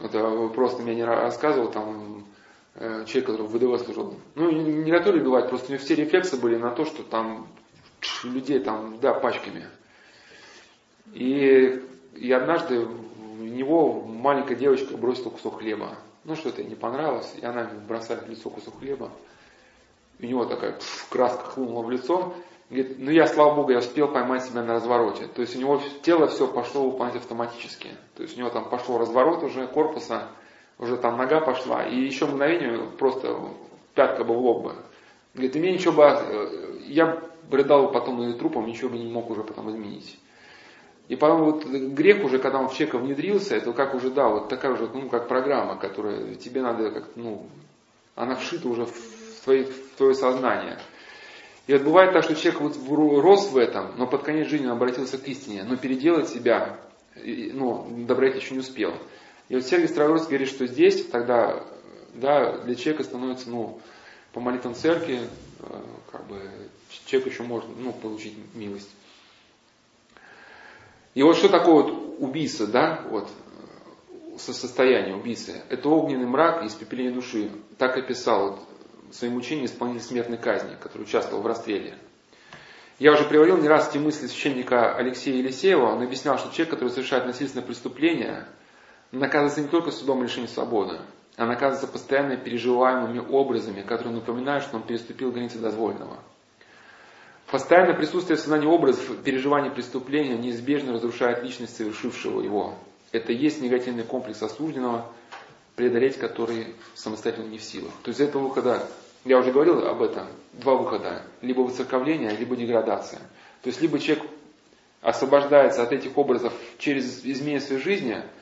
Это 0.00 0.48
просто 0.48 0.82
мне 0.82 0.96
не 0.96 1.04
рассказывал 1.04 1.70
там 1.70 2.26
э, 2.74 3.04
человек, 3.06 3.26
который 3.26 3.46
в 3.46 3.56
ВДВ 3.56 3.84
служил. 3.84 4.16
Ну, 4.34 4.50
не 4.50 4.90
готовили 4.90 5.22
убивать, 5.22 5.48
просто 5.48 5.68
у 5.68 5.70
него 5.72 5.82
все 5.82 5.94
рефлексы 5.94 6.36
были 6.36 6.56
на 6.56 6.70
то, 6.70 6.84
что 6.84 7.02
там 7.02 7.48
людей 8.22 8.58
там, 8.60 8.98
да, 9.00 9.14
пачками. 9.14 9.66
И, 11.12 11.82
и 12.14 12.32
однажды 12.32 12.80
в 12.80 13.44
него 13.44 14.02
маленькая 14.02 14.56
девочка 14.56 14.96
бросила 14.96 15.30
кусок 15.30 15.58
хлеба. 15.58 15.98
Ну, 16.24 16.34
что-то 16.34 16.62
не 16.64 16.74
понравилось, 16.74 17.32
и 17.40 17.44
она 17.44 17.70
бросает 17.86 18.26
в 18.26 18.30
лицо 18.30 18.50
кусок 18.50 18.78
хлеба. 18.78 19.10
У 20.20 20.24
него 20.26 20.44
такая 20.44 20.72
пф, 20.72 21.08
краска 21.10 21.44
хлынула 21.44 21.82
в 21.82 21.90
лицо, 21.90 22.34
Говорит, 22.70 22.96
ну 22.98 23.10
я, 23.10 23.26
слава 23.26 23.54
Богу, 23.54 23.72
я 23.72 23.78
успел 23.78 24.08
поймать 24.08 24.44
себя 24.44 24.62
на 24.62 24.72
развороте. 24.72 25.26
То 25.26 25.42
есть 25.42 25.54
у 25.54 25.60
него 25.60 25.80
тело 26.02 26.26
все 26.28 26.48
пошло 26.48 26.88
выполнять 26.88 27.16
автоматически. 27.16 27.90
То 28.16 28.22
есть 28.22 28.36
у 28.36 28.40
него 28.40 28.48
там 28.48 28.70
пошел 28.70 28.96
разворот 28.96 29.42
уже 29.42 29.66
корпуса, 29.66 30.28
уже 30.78 30.96
там 30.96 31.16
нога 31.16 31.40
пошла, 31.40 31.84
и 31.84 31.96
еще 31.96 32.26
мгновение 32.26 32.88
просто 32.98 33.36
пятка 33.94 34.24
бы 34.24 34.34
в 34.34 34.38
лоб 34.38 34.64
бы. 34.64 34.76
Говорит, 35.34 35.56
и 35.56 35.58
мне 35.58 35.72
ничего 35.72 35.92
бы, 35.92 36.02
э, 36.04 36.78
я 36.86 37.20
бредал 37.50 37.90
потом 37.90 38.22
и 38.22 38.38
трупом, 38.38 38.66
ничего 38.66 38.90
бы 38.90 38.98
не 38.98 39.10
мог 39.10 39.30
уже 39.30 39.42
потом 39.42 39.70
изменить. 39.70 40.18
И 41.08 41.16
потом 41.16 41.44
вот 41.44 41.64
грех 41.66 42.24
уже, 42.24 42.38
когда 42.38 42.58
он 42.60 42.68
в 42.68 42.74
человека 42.74 42.98
внедрился, 42.98 43.56
это 43.56 43.72
как 43.72 43.94
уже, 43.94 44.10
да, 44.10 44.28
вот 44.28 44.48
такая 44.48 44.72
уже, 44.72 44.88
ну, 44.88 45.08
как 45.08 45.28
программа, 45.28 45.76
которая 45.76 46.34
тебе 46.36 46.62
надо, 46.62 46.90
как, 46.90 47.16
ну, 47.16 47.46
она 48.14 48.36
вшита 48.36 48.68
уже 48.68 48.86
в, 48.86 49.44
твои, 49.44 49.64
в 49.64 49.96
твое 49.96 50.14
сознание. 50.14 50.78
И 51.66 51.72
вот 51.72 51.82
бывает 51.82 52.12
так, 52.12 52.24
что 52.24 52.34
человек 52.34 52.60
вот 52.60 53.22
рос 53.22 53.50
в 53.50 53.56
этом, 53.56 53.92
но 53.96 54.06
под 54.06 54.22
конец 54.22 54.48
жизни 54.48 54.66
он 54.66 54.72
обратился 54.72 55.18
к 55.18 55.26
истине, 55.28 55.64
но 55.64 55.76
переделать 55.76 56.28
себя, 56.28 56.78
ну, 57.16 57.86
добрать 58.06 58.36
еще 58.36 58.54
не 58.54 58.60
успел. 58.60 58.92
И 59.48 59.54
вот 59.54 59.64
Сергей 59.64 59.88
Стравровский 59.88 60.30
говорит, 60.30 60.48
что 60.48 60.66
здесь 60.66 61.04
тогда, 61.06 61.64
да, 62.14 62.58
для 62.58 62.74
человека 62.74 63.04
становится, 63.04 63.50
ну, 63.50 63.80
по 64.32 64.40
молитвам 64.40 64.74
церкви, 64.74 65.20
э, 65.60 65.82
как 66.10 66.26
бы, 66.26 66.40
человек 67.06 67.32
еще 67.32 67.42
может 67.42 67.68
ну, 67.76 67.92
получить 67.92 68.36
милость. 68.54 68.90
И 71.14 71.22
вот 71.22 71.36
что 71.36 71.48
такое 71.48 71.84
вот 71.84 72.16
убийца, 72.18 72.66
да, 72.66 73.04
вот, 73.08 73.28
со 74.38 74.52
состояния 74.52 75.14
убийцы? 75.14 75.62
Это 75.68 75.88
огненный 75.88 76.26
мрак 76.26 76.64
и 76.64 76.66
испепеление 76.66 77.12
души. 77.12 77.50
Так 77.78 77.96
описал 77.96 78.50
вот, 78.50 78.60
в 79.10 79.14
своем 79.14 79.36
учении 79.36 79.66
исполнитель 79.66 80.04
смертной 80.04 80.38
казни, 80.38 80.76
который 80.80 81.02
участвовал 81.02 81.42
в 81.42 81.46
расстреле. 81.46 81.96
Я 82.98 83.12
уже 83.12 83.24
приводил 83.24 83.58
не 83.58 83.68
раз 83.68 83.90
эти 83.90 83.98
мысли 83.98 84.26
священника 84.26 84.94
Алексея 84.96 85.36
Елисеева. 85.36 85.84
Он 85.84 86.02
объяснял, 86.02 86.38
что 86.38 86.52
человек, 86.52 86.70
который 86.70 86.90
совершает 86.90 87.26
насильственное 87.26 87.66
преступление, 87.66 88.46
наказывается 89.14 89.62
не 89.62 89.68
только 89.68 89.90
судом 89.90 90.22
лишения 90.22 90.48
свободы, 90.48 90.98
а 91.36 91.46
наказывается 91.46 91.86
постоянно 91.86 92.36
переживаемыми 92.36 93.18
образами, 93.18 93.82
которые 93.82 94.14
напоминают, 94.14 94.64
что 94.64 94.76
он 94.76 94.82
переступил 94.82 95.32
границы 95.32 95.58
дозволенного. 95.58 96.18
Постоянное 97.50 97.94
присутствие 97.94 98.36
в 98.36 98.40
сознании 98.40 98.66
образов 98.66 99.16
переживания 99.22 99.70
преступления 99.70 100.36
неизбежно 100.36 100.92
разрушает 100.92 101.42
личность 101.42 101.76
совершившего 101.76 102.40
его. 102.40 102.74
Это 103.12 103.32
и 103.32 103.36
есть 103.36 103.60
негативный 103.60 104.04
комплекс 104.04 104.42
осужденного, 104.42 105.06
преодолеть 105.76 106.16
который 106.18 106.74
самостоятельно 106.94 107.48
не 107.48 107.58
в 107.58 107.62
силах. 107.62 107.92
То 108.02 108.08
есть 108.08 108.20
этого 108.20 108.42
выхода, 108.42 108.86
я 109.24 109.38
уже 109.38 109.52
говорил 109.52 109.86
об 109.86 110.02
этом, 110.02 110.26
два 110.52 110.74
выхода. 110.74 111.22
Либо 111.42 111.60
выцерковление, 111.60 112.30
либо 112.36 112.56
деградация. 112.56 113.20
То 113.62 113.68
есть 113.68 113.80
либо 113.80 113.98
человек 113.98 114.24
освобождается 115.00 115.82
от 115.82 115.92
этих 115.92 116.16
образов 116.16 116.52
через 116.78 117.24
изменение 117.24 117.60
своей 117.60 117.82
жизни– 117.82 118.22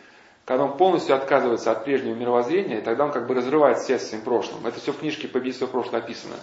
когда 0.44 0.64
он 0.64 0.77
полностью 0.77 1.14
отказывается 1.14 1.70
от 1.70 1.85
прежнего 1.85 2.14
мировоззрения, 2.14 2.78
и 2.78 2.82
тогда 2.82 3.05
он 3.05 3.12
как 3.12 3.27
бы 3.27 3.35
разрывает 3.35 3.78
связь 3.78 4.02
с 4.02 4.09
своим 4.09 4.24
прошлым. 4.24 4.66
Это 4.66 4.81
все 4.81 4.93
в 4.93 4.98
книжке 4.98 5.28
«Побить 5.28 5.56
свое 5.56 5.70
прошлое» 5.70 6.01
описано. 6.01 6.35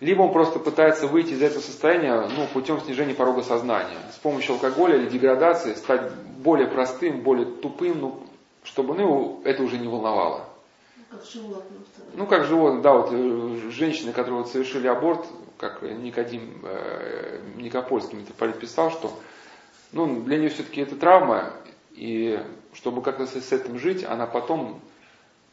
Либо 0.00 0.22
он 0.22 0.32
просто 0.32 0.60
пытается 0.60 1.08
выйти 1.08 1.32
из 1.32 1.42
этого 1.42 1.60
состояния 1.60 2.28
ну, 2.28 2.46
путем 2.52 2.80
снижения 2.80 3.14
порога 3.14 3.42
сознания. 3.42 3.98
С 4.12 4.16
помощью 4.16 4.54
алкоголя 4.54 4.96
или 4.96 5.08
деградации 5.08 5.74
стать 5.74 6.12
более 6.38 6.68
простым, 6.68 7.22
более 7.22 7.46
тупым, 7.46 8.00
ну, 8.00 8.20
чтобы 8.62 8.94
ну, 8.94 9.40
это 9.44 9.62
уже 9.62 9.78
не 9.78 9.88
волновало. 9.88 10.44
Как 11.10 11.24
животное. 11.24 11.80
Ну, 12.14 12.26
как 12.26 12.44
животное, 12.44 12.82
да, 12.82 12.94
вот 12.94 13.08
э, 13.12 13.70
женщины, 13.70 14.12
которые 14.12 14.42
вот 14.42 14.50
совершили 14.50 14.86
аборт, 14.86 15.26
как 15.56 15.82
Никодим 15.82 16.60
э, 16.62 17.40
Никопольский 17.56 18.18
митрополит 18.18 18.60
писал, 18.60 18.90
что 18.90 19.12
ну, 19.92 20.22
для 20.22 20.36
нее 20.36 20.50
все-таки 20.50 20.82
это 20.82 20.96
травма, 20.96 21.54
и 21.92 22.40
чтобы 22.78 23.02
как-то 23.02 23.26
с 23.26 23.52
этим 23.52 23.76
жить, 23.76 24.04
она 24.04 24.26
потом, 24.26 24.80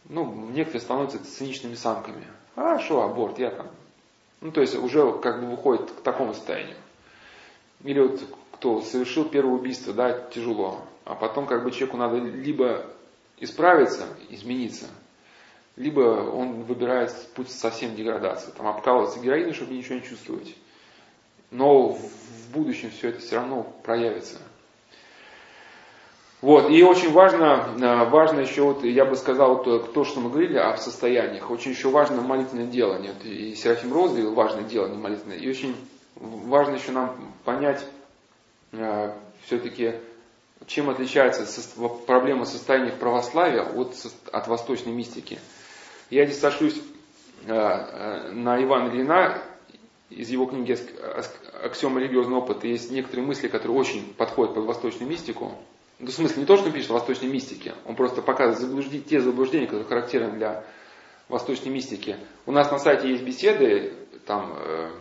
ну, 0.07 0.47
некоторые 0.51 0.81
становятся 0.81 1.25
циничными 1.25 1.73
самками. 1.73 2.23
А, 2.55 2.77
что, 2.77 3.01
аборт, 3.01 3.39
я 3.39 3.49
там. 3.49 3.67
Ну, 4.41 4.51
то 4.51 4.61
есть 4.61 4.75
уже 4.75 5.11
как 5.19 5.41
бы 5.41 5.47
выходит 5.49 5.89
к 5.89 6.01
такому 6.01 6.35
состоянию. 6.35 6.77
Или 7.83 7.99
вот 7.99 8.21
кто 8.51 8.81
совершил 8.81 9.25
первое 9.25 9.55
убийство, 9.55 9.91
да, 9.91 10.19
тяжело. 10.29 10.81
А 11.03 11.15
потом 11.15 11.47
как 11.47 11.63
бы 11.63 11.71
человеку 11.71 11.97
надо 11.97 12.17
либо 12.17 12.85
исправиться, 13.39 14.05
измениться, 14.29 14.85
либо 15.77 16.01
он 16.01 16.61
выбирает 16.63 17.11
путь 17.33 17.49
совсем 17.49 17.95
деградации. 17.95 18.51
Там 18.51 18.67
обкалываться 18.67 19.19
героином, 19.19 19.55
чтобы 19.55 19.73
ничего 19.73 19.95
не 19.95 20.03
чувствовать. 20.03 20.55
Но 21.49 21.89
в 21.89 22.51
будущем 22.53 22.91
все 22.91 23.09
это 23.09 23.19
все 23.19 23.37
равно 23.37 23.63
проявится. 23.83 24.37
Вот, 26.41 26.69
и 26.69 26.83
очень 26.83 27.11
важно, 27.11 27.69
э, 27.79 28.09
важно 28.09 28.41
еще, 28.41 28.63
вот, 28.63 28.83
я 28.83 29.05
бы 29.05 29.15
сказал, 29.15 29.63
вот, 29.63 29.93
то, 29.93 30.03
что 30.03 30.19
мы 30.19 30.29
говорили 30.29 30.57
о 30.57 30.75
состояниях, 30.77 31.49
очень 31.49 31.71
еще 31.71 31.89
важно 31.89 32.21
молитвенное 32.21 32.67
делание. 32.67 33.13
Вот, 33.13 33.25
и 33.25 33.55
Серафим 33.55 33.93
Роз 33.93 34.11
говорил, 34.11 34.33
важное 34.33 34.63
делание 34.63 34.97
молитвенное. 34.97 35.37
И 35.37 35.49
очень 35.49 35.75
важно 36.15 36.75
еще 36.75 36.91
нам 36.91 37.15
понять 37.43 37.83
э, 38.73 39.11
все-таки, 39.45 39.95
чем 40.67 40.89
отличается 40.89 41.45
со, 41.45 41.87
проблема 41.87 42.45
состояния 42.45 42.91
православия 42.91 43.63
от, 43.63 43.95
от 44.31 44.47
восточной 44.47 44.91
мистики. 44.91 45.39
Я 46.09 46.25
здесь 46.25 46.39
сошлюсь 46.39 46.79
э, 47.45 47.53
э, 47.53 48.31
на 48.31 48.61
Ивана 48.63 48.89
Ильина, 48.89 49.41
из 50.09 50.29
его 50.29 50.45
книги 50.45 50.77
«Аксиома 51.63 51.99
религиозного 51.99 52.39
опыта» 52.39 52.67
есть 52.67 52.91
некоторые 52.91 53.25
мысли, 53.25 53.47
которые 53.47 53.77
очень 53.77 54.13
подходят 54.13 54.53
под 54.53 54.65
восточную 54.65 55.09
мистику. 55.09 55.53
Ну, 55.99 56.07
в 56.07 56.11
смысле, 56.11 56.41
не 56.41 56.45
то, 56.45 56.57
что 56.57 56.67
он 56.67 56.73
пишет 56.73 56.91
о 56.91 56.95
восточной 56.95 57.29
мистике, 57.29 57.73
он 57.85 57.95
просто 57.95 58.21
показывает 58.21 58.59
заблужди, 58.59 58.99
те 58.99 59.21
заблуждения, 59.21 59.65
которые 59.65 59.87
характерны 59.87 60.37
для 60.37 60.65
восточной 61.29 61.69
мистики. 61.69 62.17
У 62.45 62.51
нас 62.51 62.69
на 62.69 62.79
сайте 62.79 63.09
есть 63.09 63.23
беседы, 63.23 63.93
там 64.25 64.53
э, 64.57 64.91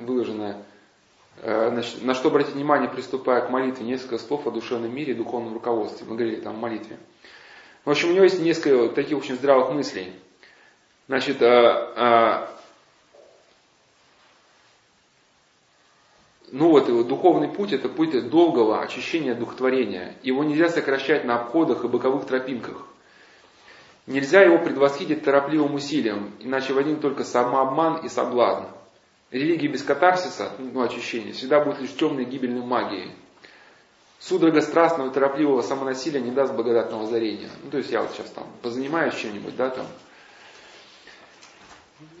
выложены, 0.00 0.64
э, 1.38 1.70
значит, 1.70 2.02
на 2.02 2.14
что 2.14 2.28
обратить 2.28 2.54
внимание, 2.54 2.88
приступая 2.88 3.40
к 3.40 3.50
молитве, 3.50 3.84
несколько 3.84 4.18
слов 4.18 4.46
о 4.46 4.52
душевном 4.52 4.94
мире 4.94 5.12
и 5.12 5.16
духовном 5.16 5.54
руководстве. 5.54 6.06
Мы 6.08 6.16
говорили 6.16 6.40
там 6.40 6.54
о 6.54 6.58
молитве. 6.58 6.98
В 7.84 7.90
общем, 7.90 8.10
у 8.10 8.12
него 8.12 8.24
есть 8.24 8.40
несколько 8.40 8.94
таких 8.94 9.18
очень 9.18 9.34
здравых 9.34 9.70
мыслей. 9.72 10.12
Значит, 11.08 11.42
э, 11.42 11.46
э, 11.46 12.46
ну 16.54 16.68
вот 16.68 16.88
его 16.88 17.02
духовный 17.02 17.48
путь 17.48 17.72
это 17.72 17.88
путь 17.88 18.28
долгого 18.30 18.80
очищения 18.80 19.34
духотворения. 19.34 20.14
Его 20.22 20.44
нельзя 20.44 20.68
сокращать 20.68 21.24
на 21.24 21.34
обходах 21.34 21.82
и 21.82 21.88
боковых 21.88 22.26
тропинках. 22.26 22.86
Нельзя 24.06 24.40
его 24.42 24.58
предвосхитить 24.58 25.24
торопливым 25.24 25.74
усилием, 25.74 26.30
иначе 26.38 26.72
возникнет 26.72 27.02
только 27.02 27.24
самообман 27.24 28.04
и 28.04 28.08
соблазн. 28.08 28.66
Религия 29.32 29.66
без 29.66 29.82
катарсиса, 29.82 30.52
ну, 30.60 30.80
очищения, 30.80 31.32
всегда 31.32 31.58
будет 31.58 31.80
лишь 31.80 31.96
темной 31.96 32.24
гибельной 32.24 32.64
магией. 32.64 33.10
Судорога 34.20 34.60
страстного 34.60 35.10
торопливого 35.10 35.60
самонасилия 35.60 36.20
не 36.20 36.30
даст 36.30 36.54
благодатного 36.54 37.02
озарения. 37.02 37.50
Ну, 37.64 37.70
то 37.72 37.78
есть 37.78 37.90
я 37.90 38.00
вот 38.00 38.12
сейчас 38.12 38.30
там 38.30 38.46
позанимаюсь 38.62 39.16
чем-нибудь, 39.16 39.56
да, 39.56 39.70
там, 39.70 39.86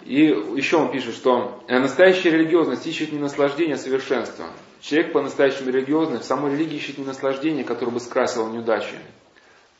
и 0.04 0.26
еще 0.56 0.76
он 0.76 0.92
пишет, 0.92 1.14
что 1.14 1.62
«Э, 1.66 1.78
настоящая 1.78 2.30
религиозность 2.30 2.86
ищет 2.86 3.12
не 3.12 3.18
наслаждение, 3.18 3.74
а 3.74 3.78
совершенство. 3.78 4.46
Человек 4.80 5.12
по-настоящему 5.12 5.70
религиозный 5.70 6.18
в 6.18 6.24
самой 6.24 6.52
религии 6.52 6.76
ищет 6.76 6.98
не 6.98 7.04
наслаждение, 7.04 7.64
которое 7.64 7.90
бы 7.92 8.00
скрасило 8.00 8.50
неудачи. 8.50 8.96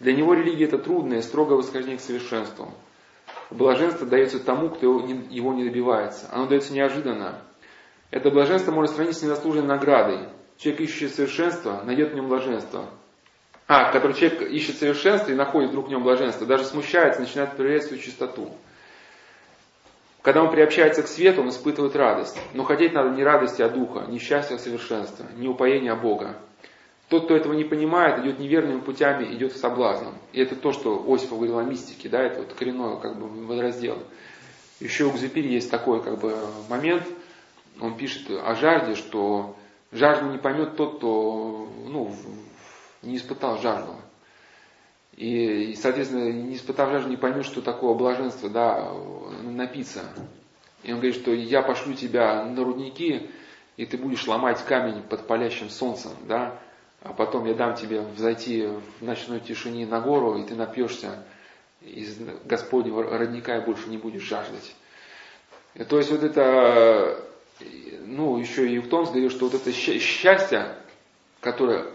Для 0.01 0.15
него 0.15 0.33
религия 0.33 0.65
это 0.65 0.79
трудное, 0.79 1.21
строгое 1.21 1.59
восхождение 1.59 1.99
к 1.99 2.01
совершенству. 2.01 2.73
Блаженство 3.51 4.07
дается 4.07 4.41
тому, 4.41 4.71
кто 4.71 4.87
его 4.87 5.53
не 5.53 5.65
добивается. 5.65 6.27
Оно 6.33 6.47
дается 6.47 6.73
неожиданно. 6.73 7.43
Это 8.11 8.31
блаженство 8.31 8.73
может 8.73 8.95
сравнить 8.95 9.17
с 9.17 9.23
незаслуженной 9.23 9.69
наградой. 9.69 10.29
Человек, 10.57 10.83
ищущий 10.83 11.09
совершенство, 11.09 11.83
найдет 11.85 12.13
в 12.13 12.15
нем 12.15 12.29
блаженство. 12.29 12.89
А, 13.67 13.93
который 13.93 14.15
человек 14.15 14.43
ищет 14.43 14.77
совершенство 14.77 15.33
и 15.33 15.35
находит 15.35 15.71
вдруг 15.71 15.87
в 15.87 15.91
нем 15.91 16.03
блаженство, 16.03 16.47
даже 16.47 16.65
смущается, 16.65 17.21
начинает 17.21 17.57
проверять 17.57 17.85
свою 17.85 18.01
чистоту. 18.01 18.51
Когда 20.25 20.43
он 20.43 20.51
приобщается 20.51 21.03
к 21.03 21.07
свету, 21.07 21.43
он 21.43 21.51
испытывает 21.51 21.95
радость. 21.95 22.41
Но 22.55 22.65
хотеть 22.65 22.95
надо 22.95 23.11
не 23.11 23.23
радости, 23.23 23.61
а 23.61 23.69
духа, 23.69 24.07
не 24.09 24.19
счастья, 24.19 24.55
а 24.55 24.59
совершенства, 24.59 25.27
не 25.37 25.49
упоения 25.49 25.93
а 25.93 25.97
Бога. 25.97 26.39
Тот, 27.11 27.27
кто 27.27 27.37
этого 27.37 27.53
не 27.53 27.65
понимает, 27.65 28.21
идет 28.21 28.39
неверными 28.39 28.81
путями, 28.81 29.35
идет 29.35 29.53
в 29.53 29.59
соблазном. 29.59 30.15
И 30.33 30.41
это 30.41 30.57
то, 30.57 30.73
что 30.73 31.05
Осипов 31.07 31.37
говорил 31.37 31.59
о 31.59 31.65
мистике, 31.65 32.09
да, 32.09 32.23
это 32.23 32.41
вот 32.41 32.55
коренной 32.55 32.99
как 33.03 33.19
бы 33.19 33.29
водораздел. 33.47 33.99
Еще 34.81 35.05
у 35.05 35.11
Гзепири 35.11 35.53
есть 35.53 35.71
такой 35.71 36.03
как 36.03 36.19
бы 36.19 36.35
момент, 36.71 37.05
он 37.79 37.99
пишет 37.99 38.31
о 38.31 38.55
жажде, 38.55 38.95
что 38.95 39.55
жажду 39.93 40.31
не 40.31 40.39
поймет 40.39 40.75
тот, 40.75 40.97
кто 40.97 41.69
ну, 41.87 42.17
не 43.03 43.17
испытал 43.17 43.59
жажду. 43.59 43.95
И, 45.17 45.73
и, 45.73 45.77
соответственно, 45.77 46.31
не 46.33 46.57
испытав 46.57 46.91
жажду, 46.91 47.09
не 47.09 47.17
поймешь, 47.17 47.47
что 47.47 47.63
такое 47.63 47.95
блаженство, 47.95 48.49
да, 48.51 48.93
напиться. 49.43 50.03
И 50.83 50.93
он 50.93 50.99
говорит, 50.99 51.15
что 51.15 51.33
я 51.33 51.63
пошлю 51.63 51.95
тебя 51.95 52.45
на 52.45 52.65
рудники, 52.65 53.31
и 53.77 53.87
ты 53.87 53.97
будешь 53.97 54.27
ломать 54.27 54.65
камень 54.65 55.03
под 55.03 55.27
палящим 55.27 55.71
солнцем, 55.71 56.13
да, 56.23 56.59
а 57.03 57.13
потом 57.13 57.45
я 57.45 57.55
дам 57.55 57.75
тебе 57.75 58.01
взойти 58.01 58.67
в 58.67 59.03
ночной 59.03 59.41
тишине 59.41 59.87
на 59.87 60.01
гору, 60.01 60.37
и 60.37 60.45
ты 60.45 60.55
напьешься 60.55 61.25
из 61.81 62.19
Господнего 62.45 63.05
родника 63.05 63.59
и 63.59 63.65
больше 63.65 63.89
не 63.89 63.99
будешь 63.99 64.23
жаждать. 64.23 64.75
И, 65.75 65.85
то 65.85 65.99
есть 65.99 66.11
вот 66.11 66.23
это, 66.23 67.25
ну, 68.07 68.39
еще 68.39 68.69
и 68.69 68.75
Евтонс 68.75 69.11
говорил, 69.11 69.31
что 69.31 69.47
вот 69.47 69.55
это 69.55 69.71
счастье, 69.73 70.77
которое 71.41 71.87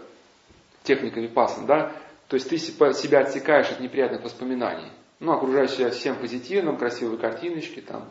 техника 0.84 1.20
Випассан, 1.20 1.66
да, 1.66 1.92
то 2.30 2.34
есть 2.34 2.48
ты 2.48 2.58
себя 2.58 3.18
отсекаешь 3.18 3.72
от 3.72 3.80
неприятных 3.80 4.22
воспоминаний. 4.22 4.88
Ну, 5.18 5.32
окружаешь 5.32 5.72
себя 5.72 5.90
всем 5.90 6.14
позитивным, 6.14 6.76
красивые 6.76 7.18
картиночки, 7.18 7.80
там, 7.80 8.08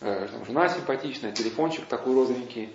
э, 0.00 0.26
там 0.32 0.46
жена 0.46 0.70
симпатичная, 0.70 1.32
телефончик 1.32 1.84
такой 1.84 2.14
розовенький. 2.14 2.70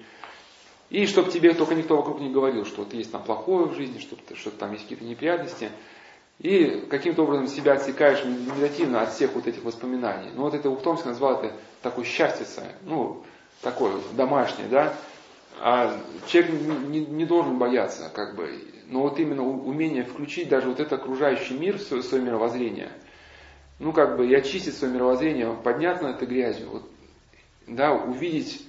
И 0.91 1.07
чтобы 1.07 1.31
тебе 1.31 1.55
только 1.55 1.73
никто 1.73 1.97
вокруг 1.97 2.21
не 2.21 2.31
говорил, 2.31 2.63
что 2.63 2.83
вот 2.83 2.93
есть 2.93 3.11
там 3.11 3.23
плохое 3.23 3.65
в 3.65 3.73
жизни, 3.73 3.97
что, 3.97 4.15
что 4.35 4.51
там 4.51 4.71
есть 4.73 4.83
какие-то 4.83 5.03
неприятности. 5.03 5.71
и 6.37 6.85
каким-то 6.91 7.23
образом 7.23 7.47
себя 7.47 7.73
отсекаешь 7.73 8.23
медитативно 8.23 9.01
от 9.01 9.13
всех 9.13 9.33
вот 9.33 9.47
этих 9.47 9.63
воспоминаний. 9.63 10.29
Ну 10.35 10.43
вот 10.43 10.53
это 10.53 10.69
Ухтомский 10.69 11.09
назвал 11.09 11.39
это 11.41 11.55
такое 11.81 12.05
счастье, 12.05 12.45
ну, 12.83 13.23
такое 13.61 13.93
домашнее, 14.11 14.67
да. 14.67 14.93
А 15.59 15.99
человек 16.27 16.51
не, 16.87 17.03
не 17.03 17.25
должен 17.25 17.57
бояться, 17.57 18.11
как 18.13 18.35
бы. 18.35 18.61
Но 18.93 19.01
вот 19.01 19.19
именно 19.19 19.41
умение 19.41 20.03
включить 20.03 20.49
даже 20.49 20.69
вот 20.69 20.79
этот 20.79 20.93
окружающий 20.93 21.55
мир 21.55 21.79
в 21.79 21.81
свое, 21.81 22.03
свое 22.03 22.23
мировоззрение, 22.23 22.91
ну, 23.79 23.91
как 23.91 24.17
бы, 24.17 24.27
и 24.27 24.35
очистить 24.35 24.77
свое 24.77 24.93
мировоззрение, 24.93 25.51
подняться 25.63 26.03
над 26.03 26.17
этой 26.17 26.27
грязью, 26.27 26.69
вот, 26.69 26.83
да, 27.65 27.91
увидеть 27.91 28.63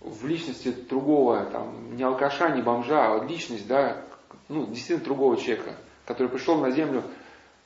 в 0.00 0.26
личности 0.26 0.72
другого, 0.90 1.46
там, 1.46 1.96
не 1.96 2.02
алкаша, 2.02 2.50
не 2.50 2.60
бомжа, 2.60 3.14
а 3.14 3.24
личность, 3.24 3.66
да, 3.66 4.02
ну, 4.50 4.66
действительно 4.66 5.06
другого 5.06 5.38
человека, 5.38 5.74
который 6.04 6.28
пришел 6.28 6.60
на 6.60 6.70
землю, 6.70 7.02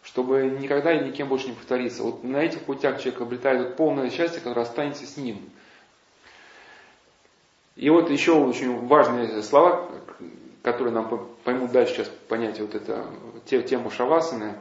чтобы 0.04 0.44
никогда 0.60 0.94
и 0.94 1.08
никем 1.08 1.26
больше 1.26 1.48
не 1.48 1.54
повториться. 1.54 2.04
Вот 2.04 2.22
на 2.22 2.36
этих 2.36 2.60
путях 2.60 3.00
человек 3.00 3.20
обретает 3.20 3.74
полное 3.74 4.10
счастье, 4.10 4.40
которое 4.40 4.62
останется 4.62 5.06
с 5.06 5.16
ним. 5.16 5.40
И 7.74 7.90
вот 7.90 8.10
еще 8.10 8.34
очень 8.34 8.86
важные 8.86 9.42
слова, 9.42 9.90
которые 10.66 10.92
нам 10.92 11.28
поймут 11.44 11.70
дальше 11.70 11.94
сейчас 11.94 12.08
понять 12.26 12.58
вот 12.58 12.74
это, 12.74 13.06
тему 13.44 13.88
шавасаны. 13.88 14.58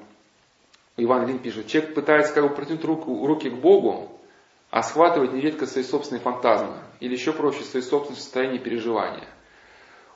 Иван 0.97 1.25
Лин 1.25 1.39
пишет, 1.39 1.65
человек 1.65 1.95
пытается 1.95 2.31
как 2.31 2.47
бы 2.47 2.53
протянуть 2.53 2.85
руку, 2.85 3.25
руки 3.25 3.49
к 3.49 3.55
Богу, 3.55 4.11
а 4.69 4.83
схватывать 4.83 5.33
нередко 5.33 5.65
свои 5.65 5.83
собственные 5.83 6.21
фантазмы, 6.21 6.77
или 6.99 7.13
еще 7.13 7.33
проще, 7.33 7.63
свои 7.63 7.81
собственные 7.81 8.21
состояния 8.21 8.59
переживания. 8.59 9.27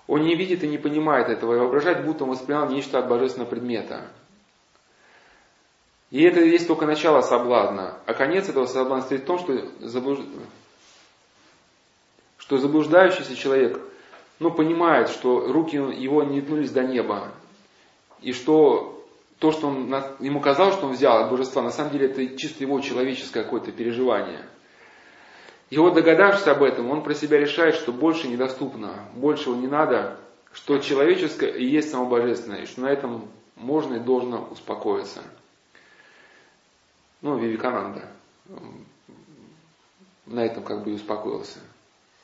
Он 0.05 0.21
не 0.21 0.35
видит 0.35 0.63
и 0.63 0.67
не 0.67 0.77
понимает 0.77 1.27
этого, 1.27 1.55
и 1.55 1.57
воображает, 1.57 2.05
будто 2.05 2.23
он 2.23 2.29
воспринял 2.29 2.69
нечто 2.69 2.99
от 2.99 3.09
божественного 3.09 3.49
предмета. 3.49 4.11
И 6.11 6.21
это 6.21 6.39
есть 6.39 6.67
только 6.67 6.85
начало 6.85 7.21
соблазна. 7.21 7.97
А 8.05 8.13
конец 8.13 8.47
этого 8.47 8.67
соблазна 8.67 9.05
стоит 9.07 9.23
в 9.23 9.25
том, 9.25 9.39
что, 9.39 9.57
заблуж... 9.79 10.19
что 12.37 12.59
заблуждающийся 12.59 13.35
человек 13.35 13.81
ну, 14.39 14.51
понимает, 14.51 15.09
что 15.09 15.51
руки 15.51 15.75
его 15.75 16.23
не 16.23 16.41
тянулись 16.41 16.71
до 16.71 16.83
неба. 16.83 17.31
И 18.21 18.31
что 18.33 19.05
то, 19.39 19.51
что 19.51 19.67
он, 19.67 19.93
ему 20.19 20.41
казалось, 20.41 20.75
что 20.75 20.87
он 20.87 20.93
взял 20.93 21.23
от 21.23 21.29
божества, 21.29 21.61
на 21.61 21.71
самом 21.71 21.91
деле 21.91 22.07
это 22.07 22.37
чисто 22.37 22.63
его 22.63 22.79
человеческое 22.79 23.43
какое-то 23.43 23.71
переживание– 23.71 24.45
и 25.69 25.77
вот 25.77 25.93
догадавшись 25.93 26.47
об 26.47 26.63
этом, 26.63 26.89
он 26.89 27.03
про 27.03 27.13
себя 27.13 27.39
решает, 27.39 27.75
что 27.75 27.91
больше 27.91 28.27
недоступно, 28.27 29.05
большего 29.13 29.55
не 29.55 29.67
надо, 29.67 30.19
что 30.51 30.79
человеческое 30.79 31.51
и 31.51 31.65
есть 31.65 31.91
само 31.91 32.07
божественное, 32.07 32.63
и 32.63 32.65
что 32.65 32.81
на 32.81 32.87
этом 32.87 33.29
можно 33.55 33.95
и 33.95 33.99
должно 33.99 34.47
успокоиться. 34.49 35.21
Ну, 37.21 37.37
Вивикананда 37.37 38.09
на 40.25 40.45
этом 40.45 40.63
как 40.63 40.83
бы 40.83 40.91
и 40.91 40.95
успокоился. 40.95 41.59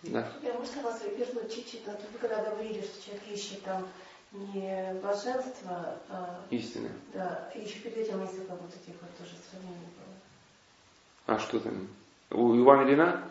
Да. 0.03 0.31
Я 0.43 0.53
можно 0.53 0.81
вас 0.83 1.01
вернуть 1.03 1.53
чуть-чуть? 1.53 1.81
Вы 1.85 2.19
когда 2.19 2.43
говорили, 2.43 2.81
что 2.81 3.03
человек 3.03 3.23
ищет 3.31 3.61
там 3.63 3.87
не 4.31 4.93
блаженство, 5.01 5.99
а... 6.09 6.41
Истины. 6.49 6.91
Да, 7.13 7.51
и 7.55 7.61
еще 7.61 7.79
перед 7.79 7.97
этим 7.97 8.21
несколько 8.21 8.51
вот 8.51 8.69
этих 8.69 9.01
вот 9.01 9.17
тоже 9.17 9.31
сравнений 9.49 9.87
было. 9.97 11.35
А 11.35 11.39
что 11.39 11.59
там? 11.59 11.87
У 12.31 12.55
Ивана 12.57 12.87
Ильина? 12.87 13.23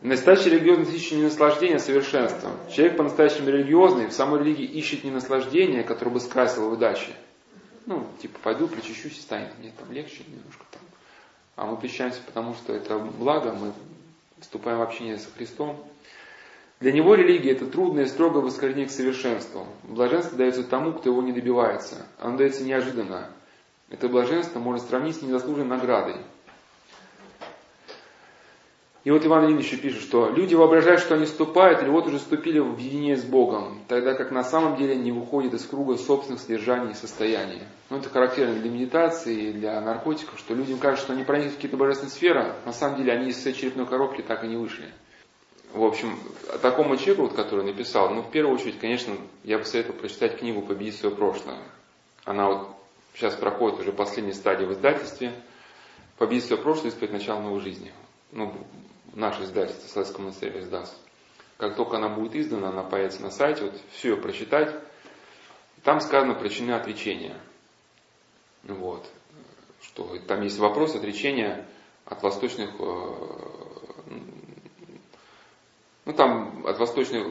Настоящий 0.00 0.50
религиозный 0.50 0.94
ищет 0.94 1.18
не 1.18 1.24
наслаждение, 1.24 1.76
а 1.76 1.80
совершенство. 1.80 2.52
Человек 2.70 2.96
по-настоящему 2.96 3.48
религиозный 3.48 4.06
в 4.06 4.12
самой 4.12 4.40
религии 4.40 4.64
ищет 4.64 5.02
не 5.02 5.10
наслаждение, 5.10 5.82
которое 5.82 6.12
бы 6.12 6.20
скрасило 6.20 6.72
удачи. 6.72 7.12
Ну, 7.86 8.06
типа, 8.20 8.38
пойду, 8.42 8.68
причащусь 8.68 9.18
и 9.18 9.20
станет 9.20 9.58
мне 9.58 9.72
там 9.76 9.90
легче 9.90 10.22
немножко 10.28 10.64
там. 10.70 10.82
А 11.56 11.66
мы 11.66 11.76
причащаемся, 11.76 12.20
потому 12.24 12.54
что 12.54 12.72
это 12.72 12.98
благо, 12.98 13.52
мы 13.52 13.72
вступаем 14.40 14.78
в 14.78 14.82
общение 14.82 15.18
со 15.18 15.30
Христом. 15.30 15.84
Для 16.80 16.92
него 16.92 17.14
религия– 17.14 17.50
это 17.52 17.66
трудное 17.66 18.04
и 18.04 18.08
строгое 18.08 18.42
восхождение 18.42 18.86
к 18.86 18.92
совершенству. 18.92 19.66
Блаженство 19.82 20.38
дается 20.38 20.62
тому, 20.62 20.92
кто 20.92 21.10
его 21.10 21.22
не 21.22 21.32
добивается. 21.32 22.06
Оно 22.18 22.36
дается 22.36 22.64
неожиданно. 22.64 23.30
Это 23.90 24.08
блаженство 24.08 24.60
можно 24.60 24.86
сравнить 24.86 25.16
с 25.16 25.22
незаслуженной 25.22 25.66
наградой. 25.66 26.16
И 29.04 29.10
вот 29.10 29.24
Иван 29.24 29.46
Ильич 29.46 29.80
пишет, 29.80 30.02
что 30.02 30.28
люди 30.28 30.54
воображают, 30.54 31.00
что 31.00 31.14
они 31.14 31.24
вступают, 31.24 31.82
или 31.82 31.88
вот 31.88 32.06
уже 32.06 32.18
вступили 32.18 32.58
в 32.58 32.76
единение 32.78 33.16
с 33.16 33.24
Богом, 33.24 33.80
тогда 33.86 34.14
как 34.14 34.32
на 34.32 34.42
самом 34.42 34.76
деле 34.76 34.96
не 34.96 35.12
выходят 35.12 35.54
из 35.54 35.64
круга 35.64 35.96
собственных 35.96 36.40
содержаний 36.40 36.90
и 36.90 36.94
состояний. 36.94 37.62
Ну, 37.90 37.98
это 37.98 38.10
характерно 38.10 38.54
для 38.54 38.70
медитации 38.70 39.52
для 39.52 39.80
наркотиков, 39.80 40.38
что 40.38 40.54
людям 40.54 40.78
кажется, 40.78 41.04
что 41.04 41.12
они 41.14 41.24
проникли 41.24 41.50
в 41.50 41.54
какие-то 41.54 41.76
божественные 41.76 42.10
сферы, 42.10 42.54
на 42.66 42.72
самом 42.72 42.96
деле 42.96 43.12
они 43.12 43.28
из 43.28 43.40
своей 43.40 43.56
черепной 43.56 43.86
коробки 43.86 44.20
так 44.20 44.44
и 44.44 44.48
не 44.48 44.56
вышли. 44.56 44.86
В 45.72 45.84
общем, 45.84 46.18
такому 46.60 46.96
человеку, 46.96 47.22
вот, 47.22 47.34
который 47.34 47.64
написал, 47.64 48.10
ну, 48.10 48.22
в 48.22 48.30
первую 48.30 48.54
очередь, 48.54 48.78
конечно, 48.78 49.14
я 49.44 49.58
бы 49.58 49.64
советовал 49.64 49.98
прочитать 49.98 50.38
книгу 50.38 50.62
«Победить 50.62 50.96
свое 50.96 51.14
прошлое». 51.14 51.58
Она 52.24 52.48
вот 52.48 52.68
сейчас 53.14 53.34
проходит 53.34 53.78
уже 53.80 53.92
последней 53.92 54.32
стадии 54.32 54.64
в 54.64 54.72
издательстве. 54.72 55.32
«Победить 56.16 56.46
свое 56.46 56.60
прошлое» 56.60 56.90
исповедь 56.90 57.12
начала 57.12 57.40
новой 57.40 57.60
жизни. 57.60 57.92
Ну, 58.32 58.52
наше 59.18 59.42
издательство 59.42 59.88
Советского 59.88 60.22
монастыря 60.22 60.60
издаст. 60.60 60.96
Как 61.58 61.74
только 61.74 61.96
она 61.96 62.08
будет 62.08 62.36
издана, 62.36 62.68
она 62.68 62.84
появится 62.84 63.20
на 63.20 63.30
сайте, 63.30 63.64
вот 63.64 63.74
все 63.90 64.10
ее 64.10 64.16
прочитать. 64.16 64.74
Там 65.82 66.00
сказано 66.00 66.34
причины 66.34 66.70
отречения. 66.72 67.36
Вот. 68.62 69.04
Что 69.82 70.16
там 70.26 70.42
есть 70.42 70.58
вопрос 70.58 70.94
отречения 70.94 71.66
от 72.04 72.22
восточных, 72.22 72.70
э, 72.78 73.14
ну 76.04 76.12
там 76.12 76.64
от 76.66 76.78
восточных, 76.78 77.26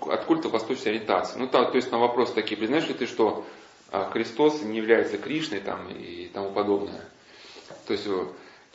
от 0.00 0.24
культа 0.24 0.48
восточной 0.48 0.92
ориентации. 0.92 1.38
Ну 1.38 1.46
там, 1.46 1.70
то 1.70 1.76
есть 1.76 1.88
там 1.88 2.00
вопросы 2.00 2.34
такие, 2.34 2.56
признаешь 2.56 2.88
ли 2.88 2.94
ты, 2.94 3.06
что 3.06 3.46
э, 3.92 4.10
Христос 4.10 4.62
не 4.62 4.78
является 4.78 5.18
Кришной 5.18 5.60
там 5.60 5.88
и 5.88 6.26
тому 6.26 6.50
подобное. 6.50 7.04
То 7.86 7.92
есть 7.92 8.06
э, 8.06 8.26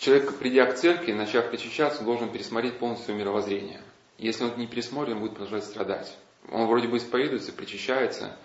Человек, 0.03 0.37
придя 0.37 0.65
к 0.65 0.75
церкви, 0.75 1.13
начав 1.13 1.49
причащаться, 1.49 2.03
должен 2.03 2.29
пересмотреть 2.29 2.77
полностью 2.77 3.15
мировоззрение. 3.15 3.79
Если 4.17 4.43
он 4.43 4.57
не 4.57 4.67
пересмотрит, 4.67 5.15
он 5.15 5.21
будет 5.21 5.35
продолжать 5.35 5.63
страдать. 5.63 6.13
Он 6.51 6.67
вроде 6.67 6.89
бы 6.89 6.97
исповедуется, 6.97 7.53
причащается, 7.53 8.37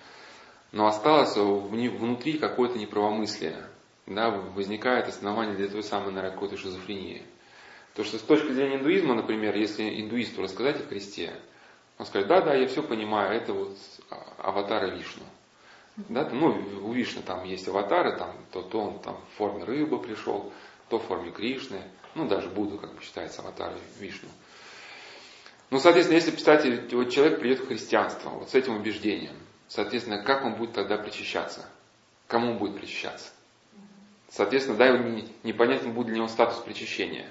но 0.70 0.86
осталось 0.86 1.36
внутри 1.36 2.38
какое-то 2.38 2.78
неправомыслие. 2.78 3.56
Да, 4.06 4.30
возникает 4.30 5.08
основание 5.08 5.56
для 5.56 5.66
той 5.66 5.82
самой, 5.82 6.12
наверное, 6.12 6.30
какой-то 6.30 6.56
шизофрении. 6.56 7.24
То, 7.94 8.04
что 8.04 8.18
с 8.18 8.22
точки 8.22 8.52
зрения 8.52 8.76
индуизма, 8.76 9.16
например, 9.16 9.56
если 9.56 10.00
индуисту 10.00 10.42
рассказать 10.42 10.80
о 10.80 10.86
Христе, 10.86 11.32
он 11.98 12.06
скажет, 12.06 12.28
да, 12.28 12.40
да, 12.40 12.54
я 12.54 12.68
все 12.68 12.84
понимаю, 12.84 13.36
это 13.36 13.52
вот 13.52 13.76
аватары 14.38 14.96
Вишну. 14.96 15.24
Да, 15.96 16.28
ну, 16.30 16.56
у 16.84 16.92
Вишны 16.92 17.22
там 17.22 17.42
есть 17.42 17.66
аватары, 17.66 18.16
там, 18.16 18.36
то, 18.52 18.62
то 18.62 18.78
он 18.78 19.00
там 19.00 19.16
в 19.16 19.36
форме 19.38 19.64
рыбы 19.64 20.00
пришел, 20.00 20.52
то 20.88 20.98
в 20.98 21.04
форме 21.06 21.30
Кришны, 21.30 21.82
ну 22.14 22.26
даже 22.26 22.48
Будду, 22.48 22.78
как 22.78 22.94
бы 22.94 23.02
считается, 23.02 23.42
аватарой 23.42 23.78
Вишну. 23.98 24.28
Ну, 25.70 25.78
соответственно, 25.78 26.16
если 26.16 26.30
представьте, 26.30 26.96
вот 26.96 27.10
человек 27.10 27.40
придет 27.40 27.60
в 27.60 27.68
христианство, 27.68 28.30
вот 28.30 28.50
с 28.50 28.54
этим 28.54 28.76
убеждением, 28.76 29.36
соответственно, 29.68 30.22
как 30.22 30.44
он 30.44 30.54
будет 30.54 30.72
тогда 30.72 30.96
причащаться? 30.96 31.68
Кому 32.26 32.52
он 32.52 32.58
будет 32.58 32.78
причащаться? 32.78 33.30
Соответственно, 34.30 34.78
да, 34.78 34.96
непонятен 35.42 35.92
будет 35.92 36.08
для 36.08 36.16
него 36.16 36.28
статус 36.28 36.58
причащения. 36.58 37.28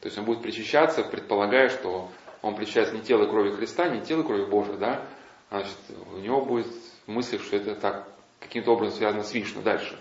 То 0.00 0.06
есть 0.06 0.18
он 0.18 0.24
будет 0.24 0.42
причащаться, 0.42 1.02
предполагая, 1.02 1.68
что 1.68 2.10
он 2.42 2.56
причащается 2.56 2.94
не 2.94 3.02
тело 3.02 3.24
и 3.24 3.28
крови 3.30 3.52
Христа, 3.52 3.88
не 3.88 4.02
тело 4.02 4.22
и 4.22 4.26
крови 4.26 4.44
Божьей, 4.44 4.76
да, 4.76 5.06
значит, 5.50 5.76
у 6.12 6.18
него 6.18 6.44
будет 6.44 6.66
мысль, 7.06 7.38
что 7.38 7.56
это 7.56 7.74
так 7.74 8.08
каким-то 8.40 8.72
образом 8.72 8.98
связано 8.98 9.24
с 9.24 9.32
Вишну 9.32 9.62
дальше. 9.62 9.98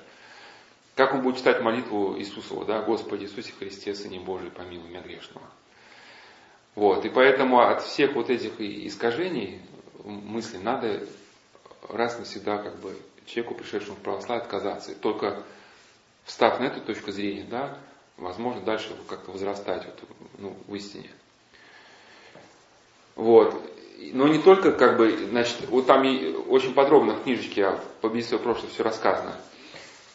Как 0.96 1.14
он 1.14 1.22
будет 1.22 1.38
читать 1.38 1.62
молитву 1.62 2.16
Иисусову, 2.18 2.66
да, 2.66 2.82
Господи 2.82 3.24
Иисусе 3.24 3.52
Христе, 3.58 3.96
Сыне 3.96 4.20
Божий, 4.20 4.52
помилуй 4.52 4.90
меня 4.90 5.02
грешного. 5.02 5.48
Вот, 6.76 7.06
и 7.06 7.10
поэтому 7.10 7.62
от 7.62 7.82
всех 7.82 8.14
вот 8.14 8.30
этих 8.30 8.60
искажений 8.60 9.62
мысли 10.04 10.58
надо 10.58 11.08
раз 11.90 12.18
навсегда 12.20 12.58
как 12.58 12.80
бы 12.80 12.96
человеку, 13.26 13.56
пришедшему 13.56 13.96
в 13.96 14.00
православие, 14.00 14.44
отказаться. 14.44 14.92
И 14.92 14.96
только 14.96 15.44
встав 16.26 16.60
на 16.60 16.66
эту 16.66 16.82
точку 16.82 17.12
зрения, 17.12 17.46
да, 17.50 17.78
возможно 18.18 18.62
дальше 18.62 18.96
как-то 19.08 19.32
возрастать 19.32 19.86
вот, 19.86 20.10
ну, 20.38 20.58
в 20.68 20.76
истине. 20.76 21.10
Вот. 23.16 23.56
Но 24.12 24.28
не 24.28 24.40
только 24.40 24.72
как 24.72 24.98
бы, 24.98 25.16
значит, 25.30 25.68
вот 25.70 25.86
там 25.86 26.02
очень 26.50 26.74
подробно 26.74 27.14
в 27.14 27.24
книжечке 27.24 27.80
по 28.02 28.08
убийству 28.08 28.40
прошлого 28.40 28.70
все 28.70 28.84
рассказано. 28.84 29.36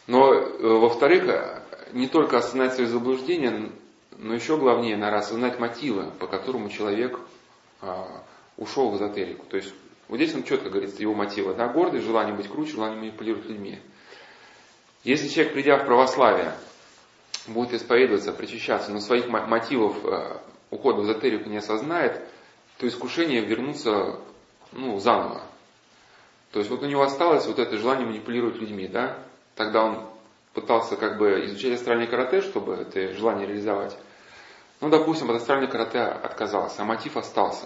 Но, 0.09 0.33
э, 0.33 0.57
во-вторых, 0.59 1.61
не 1.93 2.07
только 2.07 2.39
осознать 2.39 2.73
свои 2.73 2.87
заблуждения, 2.87 3.69
но 4.17 4.33
еще 4.33 4.57
главнее, 4.57 4.97
наверное, 4.97 5.19
осознать 5.19 5.59
мотивы, 5.59 6.09
по 6.19 6.25
которому 6.25 6.69
человек 6.69 7.19
а, 7.79 8.23
ушел 8.57 8.89
в 8.89 8.97
эзотерику. 8.97 9.45
То 9.45 9.57
есть, 9.57 9.71
вот 10.07 10.15
здесь 10.15 10.33
он 10.33 10.41
четко 10.41 10.71
говорится, 10.71 10.99
его 10.99 11.13
мотивы, 11.13 11.53
да, 11.53 11.67
гордость, 11.67 12.05
желание 12.05 12.33
быть 12.33 12.49
круче, 12.49 12.71
желание 12.71 12.97
манипулировать 12.97 13.45
людьми. 13.45 13.77
Если 15.03 15.27
человек, 15.27 15.53
придя 15.53 15.77
в 15.77 15.85
православие, 15.85 16.55
будет 17.45 17.75
исповедоваться, 17.75 18.33
причащаться, 18.33 18.91
но 18.91 19.01
своих 19.01 19.27
мотивов 19.27 20.03
э, 20.05 20.37
ухода 20.71 21.01
в 21.01 21.05
эзотерику 21.05 21.49
не 21.49 21.57
осознает, 21.57 22.19
то 22.79 22.87
искушение 22.87 23.41
вернуться 23.41 24.19
ну, 24.71 24.97
заново. 24.97 25.43
То 26.51 26.57
есть 26.57 26.71
вот 26.71 26.81
у 26.81 26.87
него 26.87 27.03
осталось 27.03 27.45
вот 27.45 27.59
это 27.59 27.77
желание 27.77 28.07
манипулировать 28.07 28.55
людьми, 28.55 28.87
да? 28.87 29.23
Тогда 29.59 29.83
он 29.83 30.05
пытался 30.53 30.95
как 30.95 31.17
бы 31.17 31.43
изучать 31.43 31.73
астральное 31.73 32.07
карате, 32.07 32.39
чтобы 32.39 32.75
это 32.75 33.11
желание 33.11 33.45
реализовать. 33.45 33.93
Ну, 34.79 34.87
допустим, 34.87 35.29
от 35.29 35.35
астрального 35.35 35.69
карате 35.69 35.99
отказался, 35.99 36.81
а 36.81 36.85
мотив 36.85 37.17
остался. 37.17 37.65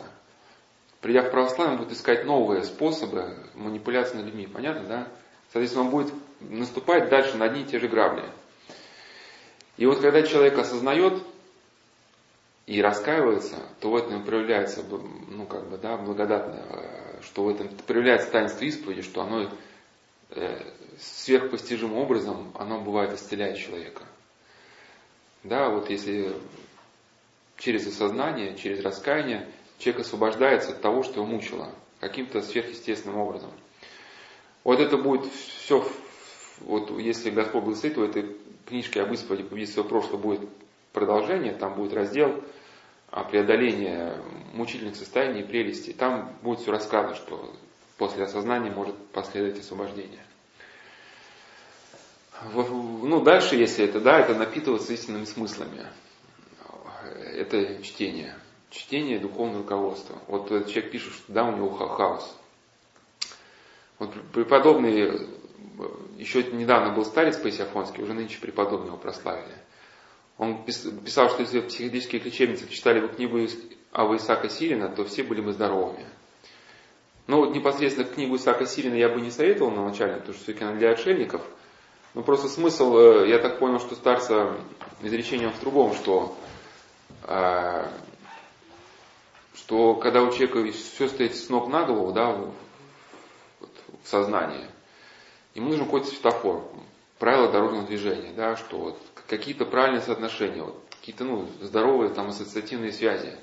Придя 1.02 1.22
в 1.22 1.30
православие, 1.30 1.74
он 1.74 1.84
будет 1.84 1.96
искать 1.96 2.26
новые 2.26 2.64
способы 2.64 3.38
манипуляции 3.54 4.16
над 4.16 4.26
людьми. 4.26 4.48
Понятно, 4.48 4.88
да? 4.88 5.08
Соответственно, 5.52 5.86
он 5.86 5.92
будет 5.92 6.12
наступать 6.40 7.10
дальше 7.10 7.38
на 7.38 7.46
одни 7.46 7.62
и 7.62 7.66
те 7.66 7.80
же 7.80 7.88
грабли. 7.88 8.28
И 9.78 9.86
вот 9.86 10.00
когда 10.00 10.24
человек 10.24 10.58
осознает 10.58 11.22
и 12.66 12.82
раскаивается, 12.82 13.58
то 13.82 13.92
в 13.92 13.96
этом 13.96 14.24
проявляется, 14.24 14.82
ну, 15.30 15.46
как 15.46 15.70
бы, 15.70 15.78
да, 15.78 15.98
благодатно, 15.98 16.60
э, 16.70 17.22
что 17.22 17.44
в 17.44 17.50
этом 17.50 17.70
проявляется 17.86 18.32
таинство 18.32 18.64
исповеди, 18.64 19.04
что 19.04 19.22
оно 19.22 19.48
сверхпостижимым 21.00 21.98
образом, 21.98 22.52
оно 22.58 22.80
бывает 22.80 23.14
исцеляет 23.14 23.58
человека. 23.58 24.04
Да, 25.44 25.70
вот 25.70 25.90
если 25.90 26.34
через 27.58 27.88
осознание, 27.88 28.56
через 28.56 28.84
раскаяние 28.84 29.50
человек 29.78 30.06
освобождается 30.06 30.72
от 30.72 30.82
того, 30.82 31.04
что 31.04 31.16
его 31.16 31.26
мучило, 31.26 31.74
каким-то 32.00 32.42
сверхъестественным 32.42 33.18
образом. 33.18 33.52
Вот 34.64 34.80
это 34.80 34.98
будет 34.98 35.26
все, 35.32 35.86
вот 36.62 36.90
если 37.00 37.30
Господь 37.30 37.64
благословит, 37.64 37.96
то 37.96 38.06
этой 38.06 38.38
книжке 38.66 39.02
об 39.02 39.12
исповеди 39.12 39.44
победить 39.44 39.74
свое 39.74 39.88
прошлое 39.88 40.18
будет 40.18 40.50
продолжение, 40.94 41.54
там 41.54 41.76
будет 41.76 41.94
раздел 41.94 42.44
о 43.10 43.24
преодолении 43.24 44.14
мучительных 44.54 44.96
состояний 44.96 45.42
и 45.42 45.46
прелестей. 45.46 45.94
Там 45.94 46.34
будет 46.42 46.60
все 46.60 46.72
рассказано, 46.72 47.16
что 47.16 47.54
после 47.98 48.24
осознания 48.24 48.72
может 48.72 48.96
последовать 49.12 49.60
освобождение. 49.60 50.24
Ну, 52.54 53.22
дальше, 53.22 53.56
если 53.56 53.86
это, 53.86 54.00
да, 54.00 54.20
это 54.20 54.36
напитываться 54.36 54.92
истинными 54.94 55.26
смыслами. 55.26 55.86
Это 57.36 57.82
чтение. 57.84 58.36
Чтение 58.70 59.20
духовного 59.20 59.60
руководства. 59.60 60.18
Вот 60.28 60.52
этот 60.52 60.70
человек 60.70 60.92
пишет, 60.92 61.14
что 61.14 61.32
да, 61.32 61.46
у 61.46 61.56
него 61.56 61.70
хаос. 61.70 62.36
Вот 64.00 64.14
преподобный, 64.34 65.30
еще 66.18 66.44
недавно 66.44 66.94
был 66.94 67.06
старец 67.06 67.38
Паисиафонский, 67.38 68.04
уже 68.04 68.14
нынче 68.14 68.40
преподобный 68.40 68.88
его 68.88 68.98
прославили. 68.98 69.56
Он 70.38 70.66
писал, 70.66 71.30
что 71.30 71.42
если 71.42 71.60
в 71.60 71.68
психологических 71.68 72.26
лечебницах 72.26 72.70
читали 72.70 73.00
бы 73.00 73.08
книгу 73.10 73.40
Ава 73.92 74.18
Исаака 74.18 74.50
Сирина, 74.50 74.90
то 74.90 75.06
все 75.06 75.24
были 75.24 75.42
бы 75.42 75.54
здоровыми. 75.54 76.08
Но 77.28 77.38
вот 77.38 77.56
непосредственно 77.56 78.08
книгу 78.08 78.36
Исаака 78.36 78.66
Сирина 78.66 78.96
я 78.96 79.10
бы 79.10 79.22
не 79.22 79.32
советовал 79.32 79.72
на 79.72 79.86
начале, 79.86 80.16
потому 80.16 80.34
что 80.34 80.44
все-таки 80.44 80.66
она 80.66 80.76
для 80.76 80.92
отшельников. 80.92 81.42
Но 82.14 82.22
просто 82.22 82.48
смысл, 82.48 82.98
э, 82.98 83.30
я 83.30 83.40
так 83.40 83.60
понял, 83.60 83.80
что 83.80 83.96
старца 83.96 84.56
изречением 85.02 85.52
в 85.52 85.60
другом, 85.62 85.94
что, 85.94 86.38
э, 87.24 87.88
что 89.56 89.96
когда 89.96 90.22
у 90.22 90.32
человека 90.32 90.72
все 90.72 91.08
стоит 91.08 91.36
с 91.36 91.50
ног 91.50 91.70
на 91.70 91.84
голову, 91.84 92.12
да, 92.12 92.32
в, 92.32 92.54
в 94.04 94.08
сознании, 94.08 94.68
ему 95.56 95.70
нужен 95.70 95.86
какой-то 95.86 96.08
светофор, 96.08 96.64
правила 97.20 97.52
дорожного 97.52 97.88
движения, 97.88 98.34
да, 98.36 98.58
что 98.58 98.78
вот 98.78 99.00
какие-то 99.28 99.66
правильные 99.66 100.02
соотношения, 100.02 100.62
вот, 100.62 100.84
какие-то 101.00 101.24
ну, 101.24 101.48
здоровые 101.62 102.12
там 102.12 102.30
ассоциативные 102.30 102.92
связи. 102.92 103.34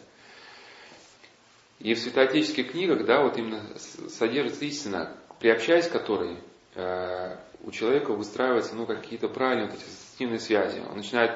И 1.81 1.94
в 1.94 1.98
святоотеческих 1.98 2.73
книгах, 2.73 3.07
да, 3.07 3.23
вот 3.23 3.39
именно 3.39 3.61
содержится 3.77 4.65
истина, 4.66 5.16
приобщаясь 5.40 5.89
к 5.89 5.93
которой 5.93 6.36
э, 6.77 7.36
у 7.65 7.70
человека 7.70 8.12
выстраиваются 8.12 8.77
ну, 8.77 8.86
какие-то 8.86 9.28
правильные 9.28 9.66
вот 9.66 9.77
эти 9.77 9.85
ассоциативные 9.85 10.39
связи. 10.39 10.82
Он 10.90 10.98
начинает 10.98 11.32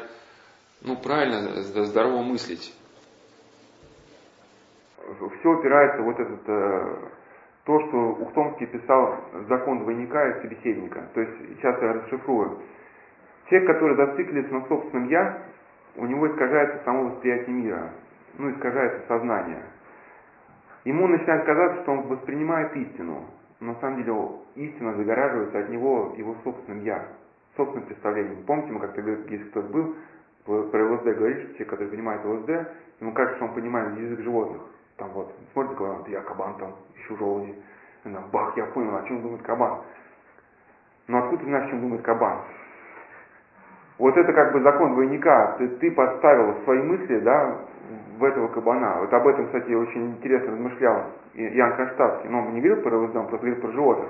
ну, 0.82 0.96
правильно, 0.96 1.62
здорово 1.62 2.22
мыслить. 2.22 2.74
Все 5.40 5.52
опирается 5.52 6.02
вот 6.02 6.20
этот, 6.20 6.46
э, 6.46 6.96
то, 7.64 7.80
что 7.88 7.96
Ухтомский 8.22 8.66
писал 8.66 9.24
закон 9.48 9.80
двойника 9.80 10.28
и 10.28 10.42
собеседника. 10.42 11.08
То 11.14 11.20
есть, 11.22 11.56
сейчас 11.56 11.80
я 11.80 11.92
расшифрую. 11.94 12.60
Человек, 13.48 13.68
который 13.72 13.96
зациклится 13.96 14.52
на 14.52 14.66
собственном 14.66 15.08
«я», 15.08 15.42
у 15.96 16.06
него 16.06 16.30
искажается 16.30 16.82
само 16.84 17.04
восприятие 17.04 17.54
мира, 17.54 17.92
ну, 18.36 18.50
искажается 18.50 19.06
сознание. 19.06 19.62
Ему 20.84 21.06
начинает 21.06 21.44
казаться, 21.44 21.82
что 21.82 21.92
он 21.92 22.02
воспринимает 22.08 22.76
истину, 22.76 23.24
на 23.60 23.74
самом 23.76 24.02
деле 24.02 24.14
истина 24.56 24.94
загораживается 24.94 25.58
от 25.58 25.68
него 25.70 26.14
его 26.16 26.36
собственным 26.44 26.84
«я», 26.84 27.06
собственным 27.56 27.86
представлением. 27.86 28.44
Помните, 28.44 28.72
мы 28.72 28.80
как-то 28.80 29.00
если 29.00 29.48
кто-то 29.48 29.68
был, 29.68 29.96
про 30.44 30.84
ЛСД 30.84 31.04
говорит, 31.04 31.38
что 31.38 31.48
человек, 31.54 31.70
который 31.70 31.88
понимает 31.88 32.24
ЛСД, 32.24 32.50
ему 33.00 33.12
кажется, 33.12 33.36
что 33.36 33.46
он 33.46 33.54
понимает 33.54 33.98
язык 33.98 34.20
животных. 34.20 34.60
Там 34.98 35.08
вот, 35.10 35.34
смотрит, 35.52 35.78
вот 35.78 36.08
я 36.08 36.20
кабан 36.20 36.58
там, 36.58 36.74
ищу 36.96 37.16
желуди. 37.16 37.54
Бах, 38.30 38.56
я 38.56 38.66
понял, 38.66 38.94
о 38.94 39.02
чем 39.04 39.22
думает 39.22 39.42
кабан. 39.42 39.80
Но 41.08 41.18
откуда 41.18 41.38
ты 41.38 41.48
знаешь, 41.48 41.66
о 41.66 41.70
чем 41.70 41.80
думает 41.80 42.02
кабан? 42.02 42.40
Вот 43.98 44.16
это 44.16 44.32
как 44.32 44.52
бы 44.52 44.60
закон 44.60 44.92
двойника. 44.92 45.56
Ты, 45.58 45.68
ты 45.68 45.90
подставил 45.92 46.62
свои 46.64 46.82
мысли, 46.82 47.20
да, 47.20 47.60
в 48.18 48.24
этого 48.24 48.48
кабана. 48.48 49.00
Вот 49.00 49.12
об 49.12 49.26
этом, 49.26 49.46
кстати, 49.46 49.72
очень 49.72 50.12
интересно 50.12 50.52
размышлял 50.52 51.04
Ян 51.34 51.76
Каштадский. 51.76 52.28
Но 52.28 52.40
он 52.40 52.54
не 52.54 52.60
говорил 52.60 52.82
про 52.82 52.96
он 52.96 53.10
просто 53.10 53.38
говорил 53.38 53.60
про 53.60 53.72
животных. 53.72 54.08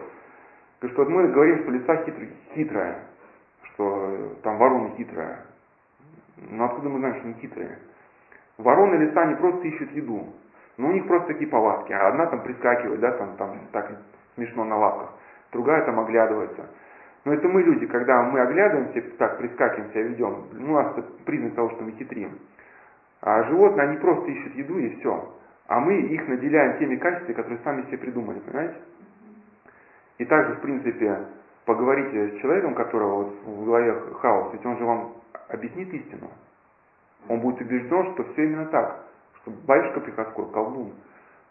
Говорит, 0.80 0.94
что 0.94 1.04
вот 1.04 1.08
мы 1.10 1.28
говорим, 1.28 1.58
что 1.62 1.70
лиса 1.70 1.96
хитрая, 2.04 2.28
хитрая, 2.54 2.98
что 3.62 4.36
там 4.42 4.58
ворона 4.58 4.90
хитрая. 4.96 5.38
Но 6.50 6.64
откуда 6.66 6.88
мы 6.88 6.98
знаем, 6.98 7.14
что 7.16 7.24
они 7.24 7.34
хитрые? 7.34 7.78
Вороны 8.58 8.96
лиса, 8.96 9.22
они 9.22 9.34
просто 9.36 9.66
ищут 9.66 9.90
еду. 9.92 10.26
Но 10.76 10.88
у 10.88 10.92
них 10.92 11.06
просто 11.06 11.28
такие 11.28 11.48
повадки. 11.48 11.92
А 11.92 12.08
одна 12.08 12.26
там 12.26 12.42
прискакивает, 12.42 13.00
да, 13.00 13.12
там, 13.12 13.36
там 13.36 13.58
так 13.72 13.90
смешно 14.34 14.64
на 14.64 14.76
лапках. 14.76 15.10
Другая 15.52 15.84
там 15.84 16.00
оглядывается. 16.00 16.66
Но 17.24 17.32
это 17.32 17.48
мы 17.48 17.62
люди, 17.62 17.86
когда 17.86 18.22
мы 18.22 18.40
оглядываемся, 18.40 19.00
так 19.16 19.38
прискакиваем 19.38 19.90
себя 19.92 20.02
ведем, 20.02 20.44
ну, 20.52 20.72
у 20.72 20.74
нас 20.74 20.92
это 20.98 21.08
признак 21.24 21.54
того, 21.54 21.70
что 21.70 21.84
мы 21.84 21.92
хитрим. 21.92 22.38
А 23.26 23.42
животные, 23.44 23.88
они 23.88 23.96
просто 23.96 24.30
ищут 24.30 24.54
еду 24.54 24.78
и 24.78 24.96
все. 24.96 25.34
А 25.66 25.80
мы 25.80 25.94
их 25.98 26.28
наделяем 26.28 26.78
теми 26.78 26.96
качествами, 26.96 27.32
которые 27.32 27.58
сами 27.64 27.82
себе 27.86 27.96
придумали, 27.96 28.38
понимаете? 28.40 28.76
И 30.18 30.26
также, 30.26 30.56
в 30.56 30.60
принципе, 30.60 31.28
поговорите 31.64 32.32
с 32.36 32.40
человеком, 32.42 32.74
которого 32.74 33.24
вот 33.24 33.34
в 33.46 33.64
голове 33.64 33.98
хаос, 34.20 34.52
ведь 34.52 34.66
он 34.66 34.76
же 34.76 34.84
вам 34.84 35.14
объяснит 35.48 35.92
истину. 35.94 36.28
Он 37.30 37.40
будет 37.40 37.62
убежден, 37.62 38.12
что 38.12 38.24
все 38.24 38.44
именно 38.44 38.66
так, 38.66 39.06
что 39.40 39.52
батюшка 39.66 40.00
приходской, 40.00 40.44
колдун. 40.52 40.92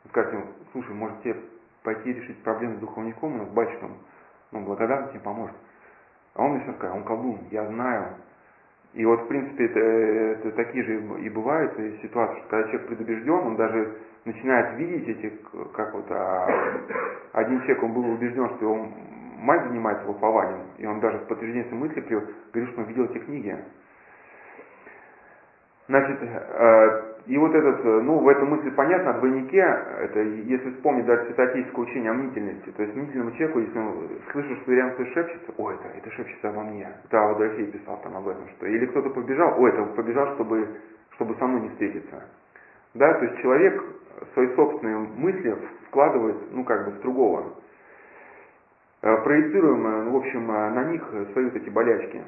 Вы 0.04 0.10
скажете 0.10 0.38
ему, 0.38 0.46
слушай, 0.74 0.94
может 0.94 1.24
тебе 1.24 1.38
пойти 1.82 2.14
решить 2.14 2.44
проблему 2.44 2.76
с 2.76 2.82
духовником, 2.82 3.36
но 3.40 3.46
с 3.46 3.50
батюшком, 3.50 3.98
ну, 4.52 4.62
благодарно 4.62 5.08
тебе 5.08 5.22
поможет. 5.22 5.56
А 6.36 6.44
он 6.44 6.52
мне 6.52 6.64
все 6.66 6.74
сказал, 6.74 6.98
он 6.98 7.04
колдун, 7.04 7.40
я 7.50 7.66
знаю, 7.66 8.10
и 8.94 9.06
вот, 9.06 9.22
в 9.22 9.28
принципе, 9.28 9.66
это, 9.66 9.80
это 9.80 10.52
такие 10.52 10.84
же 10.84 11.02
и 11.22 11.30
бывают 11.30 11.74
ситуации, 12.02 12.40
что 12.40 12.48
когда 12.50 12.68
человек 12.70 12.88
предубежден, 12.88 13.34
он 13.34 13.56
даже 13.56 13.98
начинает 14.26 14.78
видеть 14.78 15.08
эти, 15.08 15.34
как 15.74 15.94
вот, 15.96 16.06
а, 16.12 16.48
один 17.34 17.60
человек, 17.62 17.84
он 17.84 17.94
был 17.94 18.08
убежден, 18.08 18.50
что 18.56 18.66
его 18.66 18.88
мать 19.40 19.68
занимается 19.68 20.06
вопованием, 20.06 20.68
и 20.78 20.86
он 20.86 21.00
даже 21.00 21.18
в 21.20 21.28
подтверждение 21.28 21.74
мысли 21.74 22.02
говорит, 22.02 22.72
что 22.72 22.82
он 22.82 22.88
видел 22.88 23.06
эти 23.06 23.18
книги. 23.18 23.58
Значит, 25.88 26.18
э, 26.22 27.14
и 27.26 27.38
вот 27.38 27.54
этот, 27.54 27.86
э, 27.86 28.02
ну, 28.02 28.20
в 28.20 28.28
этом 28.30 28.50
мысли 28.52 28.70
понятно, 28.70 29.12
о 29.12 29.14
двойнике, 29.20 29.58
это, 29.58 30.20
если 30.22 30.72
вспомнить 30.72 31.06
даже 31.06 31.26
святоотеческое 31.26 31.86
учение 31.86 32.12
о 32.12 32.14
мнительности, 32.14 32.70
то 32.70 32.84
есть 32.84 32.96
мнительному 32.96 33.32
человеку, 33.32 33.60
если 33.60 33.78
он 33.78 34.10
слышит, 34.32 34.60
что 34.62 34.72
рядом 34.72 34.94
кто 34.94 35.06
шепчется, 35.08 35.54
о, 35.58 35.72
это, 35.72 35.84
это 35.98 36.10
шепчется 36.12 36.50
обо 36.50 36.64
мне. 36.64 36.88
Да, 37.12 37.28
вот 37.28 37.38
Дорофей 37.38 37.68
писал 37.68 38.00
там 38.02 38.16
об 38.16 38.28
этом, 38.30 38.48
что 38.56 38.66
или 38.66 38.86
кто-то 38.86 39.10
побежал, 39.10 39.60
о, 39.62 39.68
это 39.68 39.84
побежал, 39.88 40.34
чтобы, 40.36 40.68
чтобы 41.16 41.36
со 41.36 41.48
мной 41.48 41.62
не 41.62 41.70
встретиться. 41.70 42.24
Да, 42.94 43.14
то 43.16 43.26
есть 43.26 43.42
человек 43.42 43.84
свои 44.34 44.56
собственные 44.56 45.00
мысли 45.18 45.58
вкладывает, 45.88 46.38
ну, 46.54 46.64
как 46.64 46.86
бы 46.86 46.92
в 46.92 47.02
другого. 47.02 47.56
Э, 49.02 49.18
проецируем, 49.18 49.86
э, 49.86 50.10
в 50.12 50.16
общем, 50.16 50.48
на 50.48 50.84
них 50.86 51.04
свои 51.34 51.46
вот 51.46 51.56
эти 51.56 51.70
болячки. 51.70 52.24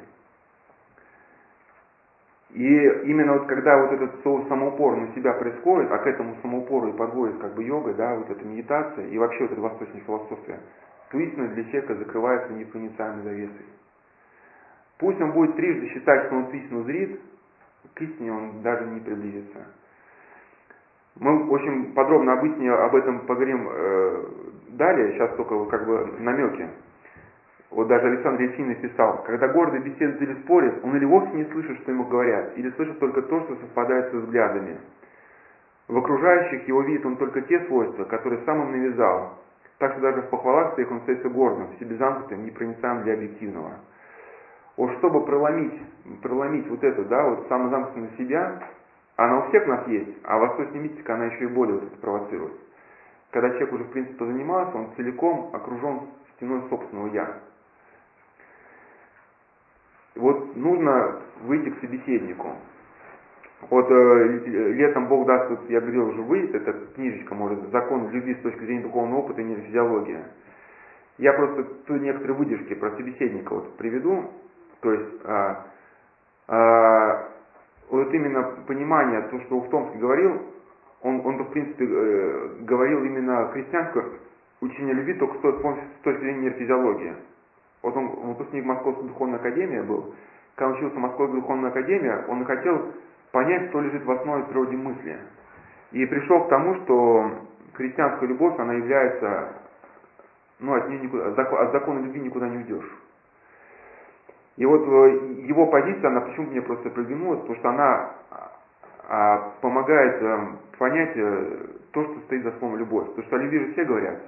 И 2.55 2.87
именно 3.09 3.33
вот 3.33 3.47
когда 3.47 3.77
вот 3.77 3.91
этот 3.91 4.23
самоупор 4.47 4.95
на 4.95 5.13
себя 5.13 5.33
происходит, 5.33 5.91
а 5.91 5.97
к 5.97 6.07
этому 6.07 6.37
самоупору 6.41 6.87
и 6.87 6.97
подводит 6.97 7.37
как 7.39 7.53
бы 7.53 7.65
йога, 7.65 7.93
да, 7.93 8.15
вот 8.15 8.29
эта 8.29 8.45
медитация 8.45 9.07
и 9.07 9.17
вообще 9.17 9.43
вот 9.43 9.51
эта 9.51 9.59
восточная 9.59 9.99
философия, 9.99 10.59
то 11.11 11.17
истина 11.17 11.49
для 11.49 11.65
человека 11.65 11.95
закрывается 11.95 12.53
непроницаемой 12.53 13.23
завесой. 13.23 13.65
Пусть 14.99 15.19
он 15.19 15.33
будет 15.33 15.57
трижды 15.57 15.87
считать, 15.89 16.27
что 16.27 16.35
он 16.37 16.45
истину 16.45 16.83
зрит, 16.83 17.19
к 17.93 18.01
истине 18.01 18.31
он 18.31 18.61
даже 18.61 18.85
не 18.85 19.01
приблизится. 19.01 19.65
Мы 21.19 21.49
очень 21.49 21.91
подробно 21.91 22.39
об 22.39 22.45
об 22.45 22.95
этом 22.95 23.19
поговорим 23.25 23.67
э, 23.69 24.25
далее, 24.69 25.11
сейчас 25.11 25.35
только 25.35 25.65
как 25.65 25.85
бы 25.85 26.07
намеки. 26.19 26.69
Вот 27.71 27.87
даже 27.87 28.07
Александр 28.07 28.43
Ефим 28.43 28.67
написал, 28.67 29.23
когда 29.23 29.47
гордый 29.47 29.79
беседует 29.79 30.21
или 30.21 30.33
спорит, 30.43 30.83
он 30.83 30.95
или 30.95 31.05
вовсе 31.05 31.31
не 31.33 31.45
слышит, 31.45 31.77
что 31.79 31.91
ему 31.91 32.05
говорят, 32.05 32.57
или 32.57 32.69
слышит 32.71 32.99
только 32.99 33.21
то, 33.23 33.41
что 33.41 33.55
совпадает 33.55 34.11
со 34.11 34.17
взглядами. 34.17 34.77
В 35.87 35.97
окружающих 35.97 36.67
его 36.67 36.81
видит 36.81 37.05
он 37.05 37.17
только 37.17 37.41
те 37.41 37.59
свойства, 37.65 38.05
которые 38.05 38.41
сам 38.45 38.61
им 38.63 38.71
навязал. 38.71 39.39
Так 39.77 39.91
что 39.91 40.01
даже 40.01 40.21
в 40.21 40.29
похвалах 40.29 40.73
своих 40.73 40.89
он 40.89 40.97
остается 40.97 41.29
гордым, 41.29 41.67
себезамкнутым, 41.79 42.45
непроницаемым 42.45 43.03
для 43.03 43.13
объективного. 43.13 43.71
Вот 44.77 44.91
чтобы 44.97 45.25
проломить, 45.25 45.79
проломить 46.21 46.67
вот 46.69 46.83
это, 46.83 47.03
да, 47.05 47.23
вот 47.23 47.47
самозамкнутость 47.49 48.17
себя, 48.17 48.61
она 49.15 49.39
у 49.39 49.49
всех 49.49 49.67
нас 49.67 49.87
есть, 49.87 50.17
а 50.23 50.37
восточная 50.37 50.81
мистика, 50.81 51.15
она 51.15 51.25
еще 51.25 51.45
и 51.45 51.47
более 51.47 51.75
вот 51.75 51.83
это 51.83 51.97
провоцирует. 51.97 52.53
Когда 53.31 53.49
человек 53.51 53.73
уже, 53.73 53.83
в 53.85 53.91
принципе, 53.91 54.25
занимался, 54.25 54.77
он 54.77 54.89
целиком 54.95 55.49
окружен 55.53 56.01
стеной 56.35 56.63
собственного 56.69 57.07
«я». 57.13 57.39
Вот 60.15 60.55
нужно 60.55 61.21
выйти 61.43 61.69
к 61.69 61.79
собеседнику. 61.81 62.55
Вот 63.69 63.89
э, 63.89 64.27
летом 64.73 65.07
Бог 65.07 65.25
даст, 65.27 65.49
вот, 65.49 65.69
я 65.69 65.81
говорил, 65.81 66.09
уже 66.09 66.21
выйдет 66.21 66.55
эта 66.55 66.73
книжечка, 66.93 67.33
может, 67.33 67.59
закон 67.71 68.09
любви 68.09 68.35
с 68.35 68.41
точки 68.41 68.59
зрения 68.59 68.83
духовного 68.83 69.19
опыта 69.19 69.41
и 69.41 69.43
нейрофизиология. 69.43 70.25
Я 71.17 71.33
просто 71.33 71.63
тут 71.63 72.01
некоторые 72.01 72.37
выдержки 72.37 72.75
про 72.75 72.91
собеседника 72.91 73.53
вот 73.55 73.77
приведу. 73.77 74.31
То 74.81 74.91
есть, 74.91 75.21
а, 75.23 75.65
а, 76.47 77.29
вот 77.89 78.13
именно 78.13 78.43
понимание, 78.67 79.21
то, 79.23 79.39
что 79.41 79.57
Ухтомский 79.57 79.99
говорил, 79.99 80.41
он, 81.01 81.25
он 81.25 81.43
в 81.43 81.51
принципе, 81.51 81.85
э, 81.87 82.49
говорил 82.61 83.03
именно 83.03 83.47
христианское 83.49 84.05
учение 84.61 84.93
любви 84.93 85.13
только 85.13 85.37
с 85.37 86.03
точки 86.03 86.19
зрения 86.19 86.41
нейрофизиологии. 86.41 87.15
Вот 87.85 87.95
он 87.95 88.07
выпускник 88.07 88.65
Московской 88.65 89.07
духовной 89.07 89.37
академии 89.37 89.79
был. 89.81 90.15
Когда 90.55 90.73
учился 90.73 90.95
в 90.95 90.99
Московской 90.99 91.39
духовной 91.39 91.69
академии, 91.69 92.27
он 92.27 92.43
хотел 92.43 92.93
понять, 93.31 93.69
что 93.69 93.79
лежит 93.79 94.03
в 94.03 94.11
основе 94.11 94.43
природы 94.45 94.75
мысли. 94.75 95.19
И 95.91 96.03
пришел 96.07 96.45
к 96.45 96.49
тому, 96.49 96.73
что 96.77 97.29
христианская 97.73 98.25
любовь, 98.25 98.57
она 98.57 98.73
является, 98.73 99.49
ну, 100.59 100.73
от, 100.73 100.89
нее 100.89 101.01
никуда, 101.01 101.27
от 101.27 101.71
закона 101.73 101.99
любви 101.99 102.21
никуда 102.21 102.49
не 102.49 102.57
уйдешь. 102.57 102.89
И 104.57 104.65
вот 104.65 104.81
э, 104.81 105.43
его 105.45 105.67
позиция, 105.67 106.07
она 106.07 106.21
почему 106.21 106.47
мне 106.47 106.63
просто 106.63 106.89
приглянулась, 106.89 107.41
потому 107.41 107.59
что 107.59 107.69
она 107.69 108.11
а, 109.07 109.51
помогает 109.61 110.23
а, 110.23 110.57
понять 110.79 111.11
а, 111.17 111.67
то, 111.91 112.03
что 112.03 112.19
стоит 112.21 112.41
за 112.41 112.51
словом 112.53 112.79
любовь. 112.79 113.09
Потому 113.09 113.27
что 113.27 113.35
о 113.35 113.39
любви 113.39 113.59
же 113.59 113.73
все 113.73 113.85
говорят, 113.85 114.21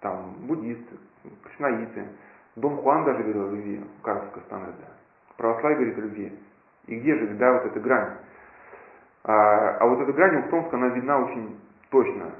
там, 0.00 0.34
буддисты, 0.40 0.96
кришнаиты, 1.44 2.04
Дон 2.56 2.76
Хуан 2.76 3.04
даже 3.04 3.22
говорил 3.22 3.48
о 3.48 3.50
любви, 3.50 3.84
Карлос 4.02 4.30
Кастанеда. 4.34 4.88
Православие 5.36 5.78
говорит 5.78 5.98
о 5.98 6.00
любви. 6.02 6.38
И 6.86 6.96
где 6.96 7.14
же, 7.16 7.28
да, 7.34 7.52
вот 7.54 7.66
эта 7.66 7.80
грань? 7.80 8.16
А, 9.24 9.78
а 9.78 9.86
вот 9.86 10.00
эта 10.00 10.12
грань 10.12 10.36
у 10.36 10.42
Хтомска, 10.42 10.76
она 10.76 10.88
видна 10.88 11.18
очень 11.18 11.58
точно. 11.90 12.32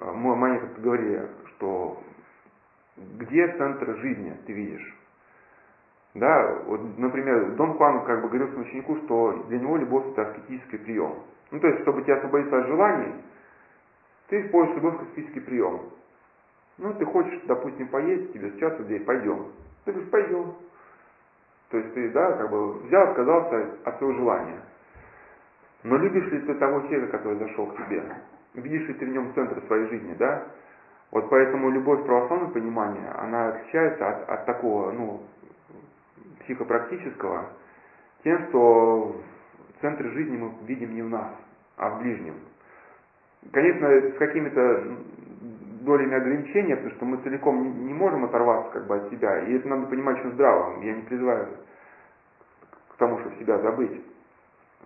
А, 0.00 0.12
мы, 0.12 0.36
мы 0.36 0.58
как 0.58 0.80
говорили, 0.80 1.28
что 1.48 2.02
где 2.96 3.48
центр 3.56 3.96
жизни 3.98 4.36
ты 4.46 4.52
видишь? 4.52 4.96
Да, 6.14 6.58
вот, 6.66 6.98
например, 6.98 7.52
Дон 7.52 7.74
Хуан 7.74 8.04
как 8.04 8.22
бы 8.22 8.28
говорил 8.28 8.48
своему 8.48 8.64
ученику, 8.64 8.96
что 9.04 9.44
для 9.48 9.58
него 9.58 9.76
любовь 9.76 10.06
это 10.12 10.22
аскетический 10.22 10.78
прием. 10.78 11.14
Ну, 11.50 11.60
то 11.60 11.68
есть, 11.68 11.82
чтобы 11.82 12.02
тебя 12.02 12.16
освободиться 12.16 12.58
от 12.58 12.66
желаний, 12.66 13.14
ты 14.28 14.40
используешь 14.46 14.76
любовь 14.76 14.98
как 14.98 15.08
аскетический 15.08 15.42
прием. 15.42 15.80
Ну, 16.80 16.94
ты 16.94 17.04
хочешь, 17.04 17.40
допустим, 17.44 17.88
поесть, 17.88 18.32
тебе 18.32 18.52
сейчас 18.52 18.78
людей, 18.78 19.00
пойдем. 19.00 19.48
Ты 19.84 19.92
говоришь, 19.92 20.10
пойдем. 20.10 20.54
То 21.68 21.76
есть 21.76 21.92
ты, 21.92 22.08
да, 22.10 22.32
как 22.32 22.50
бы 22.50 22.72
взял, 22.84 23.10
отказался 23.10 23.66
от 23.84 23.98
своего 23.98 24.16
желания. 24.16 24.60
Но 25.82 25.96
любишь 25.98 26.26
ли 26.32 26.40
ты 26.40 26.54
того 26.54 26.80
человека, 26.80 27.18
который 27.18 27.38
зашел 27.38 27.66
к 27.66 27.76
тебе? 27.76 28.02
Видишь 28.54 28.88
ли 28.88 28.94
ты 28.94 29.04
в 29.04 29.10
нем 29.10 29.30
центр 29.34 29.62
своей 29.66 29.88
жизни, 29.88 30.14
да? 30.14 30.46
Вот 31.10 31.28
поэтому 31.28 31.70
любовь 31.70 32.04
православного 32.06 32.52
понимания, 32.52 33.10
она 33.10 33.48
отличается 33.48 34.08
от, 34.08 34.30
от 34.30 34.46
такого, 34.46 34.90
ну, 34.92 35.22
психопрактического, 36.44 37.46
тем, 38.24 38.48
что 38.48 39.20
центр 39.82 40.06
жизни 40.12 40.36
мы 40.38 40.52
видим 40.66 40.94
не 40.94 41.02
в 41.02 41.10
нас, 41.10 41.30
а 41.76 41.90
в 41.90 42.00
ближнем. 42.00 42.36
Конечно, 43.52 43.88
с 43.88 44.18
какими-то 44.18 44.96
долями 45.80 46.14
ограничения, 46.14 46.76
потому 46.76 46.94
что 46.94 47.04
мы 47.04 47.16
целиком 47.18 47.62
не, 47.62 47.70
не 47.84 47.94
можем 47.94 48.24
оторваться 48.24 48.72
как 48.72 48.86
бы 48.86 48.96
от 48.96 49.10
себя. 49.10 49.40
И 49.44 49.54
это 49.54 49.68
надо 49.68 49.86
понимать 49.86 50.18
очень 50.20 50.32
здраво. 50.32 50.82
Я 50.82 50.94
не 50.94 51.02
призываю 51.02 51.48
к 52.88 52.96
тому, 52.96 53.18
чтобы 53.20 53.36
себя 53.36 53.58
забыть. 53.58 54.02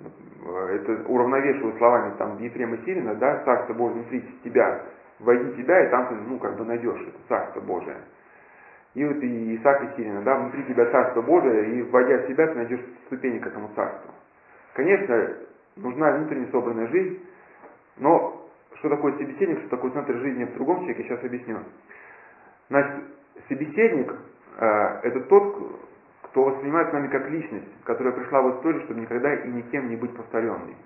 Это 0.00 1.04
уравновешиваю 1.06 1.76
словами 1.78 2.14
там 2.18 2.38
Ефрема 2.38 2.78
Сирина, 2.78 3.14
да, 3.14 3.44
Царство 3.44 3.74
Божие 3.74 4.00
внутри 4.02 4.24
тебя, 4.42 4.82
войди 5.20 5.62
тебя, 5.62 5.86
и 5.86 5.90
там 5.90 6.08
ты, 6.08 6.14
ну, 6.14 6.38
как 6.38 6.56
бы 6.56 6.64
найдешь 6.64 7.00
это 7.00 7.18
Царство 7.28 7.60
Божие. 7.60 7.98
И 8.94 9.04
вот 9.04 9.16
и 9.16 9.56
Исаака 9.56 9.94
Сирина, 9.96 10.22
да, 10.22 10.36
внутри 10.36 10.64
тебя 10.64 10.90
Царство 10.90 11.22
Божие, 11.22 11.76
и 11.76 11.82
войдя 11.82 12.18
в 12.18 12.26
себя, 12.26 12.46
ты 12.48 12.54
найдешь 12.54 12.80
ступени 13.06 13.38
к 13.38 13.46
этому 13.46 13.70
Царству. 13.76 14.12
Конечно, 14.74 15.36
нужна 15.76 16.12
внутренне 16.12 16.48
собранная 16.50 16.88
жизнь, 16.88 17.20
но 17.98 18.43
что 18.84 18.90
такое 18.90 19.12
собеседник, 19.14 19.60
что 19.60 19.70
такое 19.70 19.92
центр 19.92 20.14
жизни 20.18 20.44
в 20.44 20.54
другом 20.56 20.80
человеке, 20.80 21.04
сейчас 21.04 21.24
объясню. 21.24 21.60
Значит, 22.68 23.04
собеседник 23.48 24.14
э, 24.58 25.00
это 25.04 25.20
тот, 25.22 25.80
кто 26.24 26.44
воспринимает 26.44 26.92
нами 26.92 27.08
как 27.08 27.30
личность, 27.30 27.64
которая 27.84 28.12
пришла 28.12 28.42
в 28.42 28.56
историю, 28.56 28.82
чтобы 28.82 29.00
никогда 29.00 29.34
и 29.36 29.48
никем 29.48 29.88
не 29.88 29.96
быть 29.96 30.14
повторенной. 30.14 30.76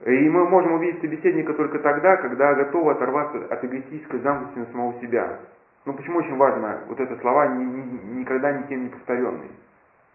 И 0.00 0.28
мы 0.28 0.48
можем 0.48 0.72
увидеть 0.72 1.00
собеседника 1.00 1.54
только 1.54 1.78
тогда, 1.78 2.16
когда 2.16 2.54
готовы 2.54 2.90
оторваться 2.90 3.46
от 3.54 3.64
эгоистической 3.64 4.18
замкнутости 4.18 4.58
на 4.58 4.66
самого 4.66 5.00
себя. 5.00 5.38
Ну 5.84 5.92
почему 5.92 6.18
очень 6.18 6.36
важно 6.36 6.80
вот 6.88 6.98
это 6.98 7.16
слова 7.20 7.46
ни, 7.54 7.62
ни, 7.62 8.18
никогда 8.18 8.50
никем 8.50 8.82
не 8.82 8.88
повторенный? 8.88 9.52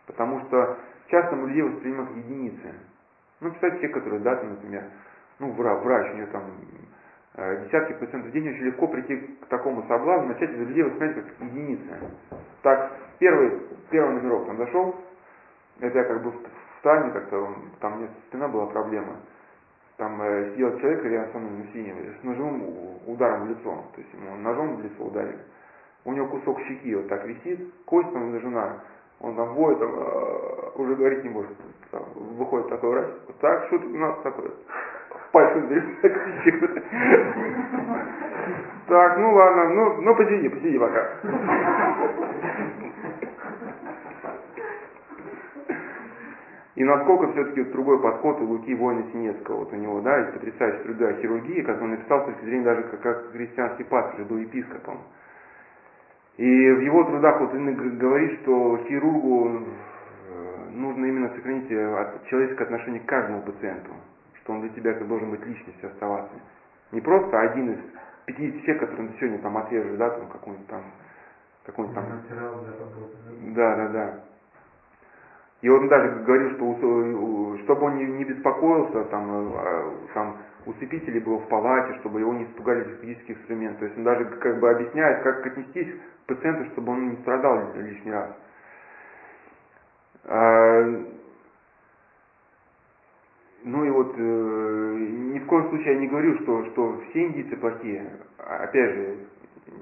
Потому 0.07 0.41
что 0.41 0.77
часто 1.07 1.37
мы 1.37 1.47
людей 1.47 1.63
воспринимаем 1.63 2.07
как 2.07 2.17
единицы. 2.17 2.73
Ну, 3.39 3.51
представьте 3.51 3.87
те, 3.87 3.93
которые, 3.93 4.19
да, 4.19 4.35
там, 4.35 4.49
например, 4.49 4.83
ну, 5.39 5.51
врач, 5.51 6.11
у 6.11 6.15
нее 6.15 6.27
там 6.27 6.43
э, 7.35 7.65
десятки 7.65 7.93
пациентов 7.93 8.29
в 8.29 8.33
день, 8.33 8.49
очень 8.49 8.65
легко 8.65 8.87
прийти 8.87 9.17
к 9.41 9.45
такому 9.47 9.83
соблазну, 9.87 10.27
начать 10.27 10.51
людей 10.51 10.83
воспринимать 10.83 11.25
как 11.25 11.47
единицы. 11.47 11.83
Так, 12.61 12.91
первый, 13.19 13.61
первый 13.89 14.15
номерок 14.15 14.47
там 14.47 14.57
зашел, 14.57 14.95
это 15.79 15.97
я 15.97 16.03
как 16.03 16.23
бы 16.23 16.31
в 16.31 16.41
как-то, 16.81 17.53
там 17.79 17.99
меня 17.99 18.09
спина 18.27 18.47
была 18.47 18.67
проблема, 18.67 19.17
там 19.97 20.21
э, 20.21 20.51
сидел 20.51 20.77
человек 20.79 21.03
рядом 21.05 21.31
со 21.31 21.39
мной 21.39 21.51
на 21.51 21.73
синем, 21.73 21.95
с 22.19 22.23
ножевым 22.23 22.63
ударом 23.05 23.47
в 23.47 23.49
лицо, 23.49 23.83
то 23.95 24.01
есть 24.01 24.13
ему 24.13 24.35
ножом 24.37 24.77
в 24.77 24.83
лицо 24.83 25.03
ударили. 25.03 25.39
У 26.05 26.13
него 26.13 26.27
кусок 26.27 26.59
щеки 26.61 26.95
вот 26.95 27.09
так 27.09 27.25
висит, 27.25 27.73
кость 27.85 28.11
там 28.13 28.31
зажена, 28.31 28.79
он 29.19 29.35
там 29.35 29.53
воет, 29.53 29.79
там, 29.79 29.91
э, 29.93 30.69
уже 30.75 30.95
говорить 30.95 31.23
не 31.23 31.29
может. 31.29 31.51
Там, 31.91 32.03
выходит 32.15 32.69
такой 32.69 32.89
врач, 32.91 33.07
вот 33.27 33.39
так, 33.39 33.67
что 33.67 33.75
у 33.75 33.97
нас 33.97 34.21
такое? 34.21 34.51
Пальцем 35.31 35.67
кричит. 35.67 36.83
Так, 38.87 39.17
ну 39.19 39.33
ладно, 39.33 39.69
ну, 39.69 40.01
ну 40.01 40.15
посиди, 40.15 40.49
посиди 40.49 40.79
пока. 40.79 41.09
И 46.75 46.83
насколько 46.83 47.31
все-таки 47.33 47.61
вот 47.61 47.71
другой 47.71 48.01
подход 48.01 48.39
у 48.41 48.45
Луки 48.45 48.73
Война 48.73 49.03
Синецкого, 49.11 49.57
вот 49.57 49.73
у 49.73 49.75
него, 49.75 49.99
да, 50.01 50.17
есть 50.19 50.33
потрясающая 50.33 50.83
другая 50.85 51.21
хирургия, 51.21 51.61
которую 51.61 51.83
он 51.83 51.91
написал 51.91 52.21
с 52.21 52.25
точки 52.27 52.45
зрения 52.45 52.63
даже 52.63 52.83
как, 52.83 53.01
как 53.01 53.31
христианский 53.31 53.83
пастор, 53.83 54.25
до 54.25 54.37
епископом. 54.37 54.99
И 56.37 56.71
в 56.71 56.79
его 56.79 57.03
трудах 57.03 57.41
вот 57.41 57.53
он 57.53 57.75
говорит, 57.97 58.39
что 58.41 58.77
хирургу 58.87 59.49
э, 59.49 60.69
нужно 60.71 61.05
именно 61.05 61.29
сохранить 61.35 61.67
человеческое 61.67 62.63
отношение 62.63 63.01
к 63.01 63.05
каждому 63.05 63.41
пациенту 63.41 63.91
что 64.49 64.53
он 64.55 64.61
для 64.61 64.69
тебя 64.69 64.91
это 64.91 65.05
должен 65.05 65.29
быть 65.29 65.45
личностью 65.45 65.91
оставаться. 65.91 66.33
Не 66.91 67.01
просто 67.01 67.39
один 67.39 67.73
из 67.73 67.79
50 68.25 68.61
человек, 68.63 68.79
которым 68.79 69.09
ты 69.09 69.19
сегодня 69.19 69.39
там 69.39 69.57
отрежешь, 69.57 69.97
да, 69.97 70.09
там 70.09 70.27
какой-нибудь 70.27 70.67
там, 70.67 70.81
какой-нибудь 71.65 71.95
там. 71.95 72.05
Да, 73.53 73.75
да, 73.75 73.87
да. 73.89 74.19
И 75.61 75.69
он 75.69 75.87
даже 75.87 76.23
говорил, 76.23 76.55
что 76.55 77.57
чтобы 77.63 77.85
он 77.85 77.97
не, 77.97 78.23
беспокоился, 78.23 79.03
там, 79.05 79.53
а, 79.55 79.93
там 80.15 80.37
усыпители 80.65 81.19
было 81.19 81.37
в 81.37 81.47
палате, 81.47 81.99
чтобы 81.99 82.21
его 82.21 82.33
не 82.33 82.45
испугали 82.45 82.95
физические 83.01 83.37
инструменты. 83.37 83.79
То 83.79 83.85
есть 83.85 83.97
он 83.97 84.03
даже 84.03 84.25
как 84.25 84.59
бы 84.59 84.69
объясняет, 84.71 85.21
как 85.21 85.45
отнестись 85.45 85.93
к 86.23 86.27
пациенту, 86.27 86.65
чтобы 86.71 86.93
он 86.93 87.09
не 87.11 87.17
страдал 87.17 87.71
лишний 87.75 88.11
раз. 88.11 88.31
Ну 93.63 93.83
и 93.83 93.89
вот 93.89 94.13
э, 94.17 94.97
ни 95.33 95.39
в 95.39 95.45
коем 95.45 95.69
случае 95.69 95.93
я 95.93 95.99
не 95.99 96.07
говорю, 96.07 96.39
что, 96.39 96.65
что 96.67 97.01
все 97.09 97.27
индийцы 97.27 97.57
плохие. 97.57 98.09
Опять 98.37 98.91
же, 98.91 99.17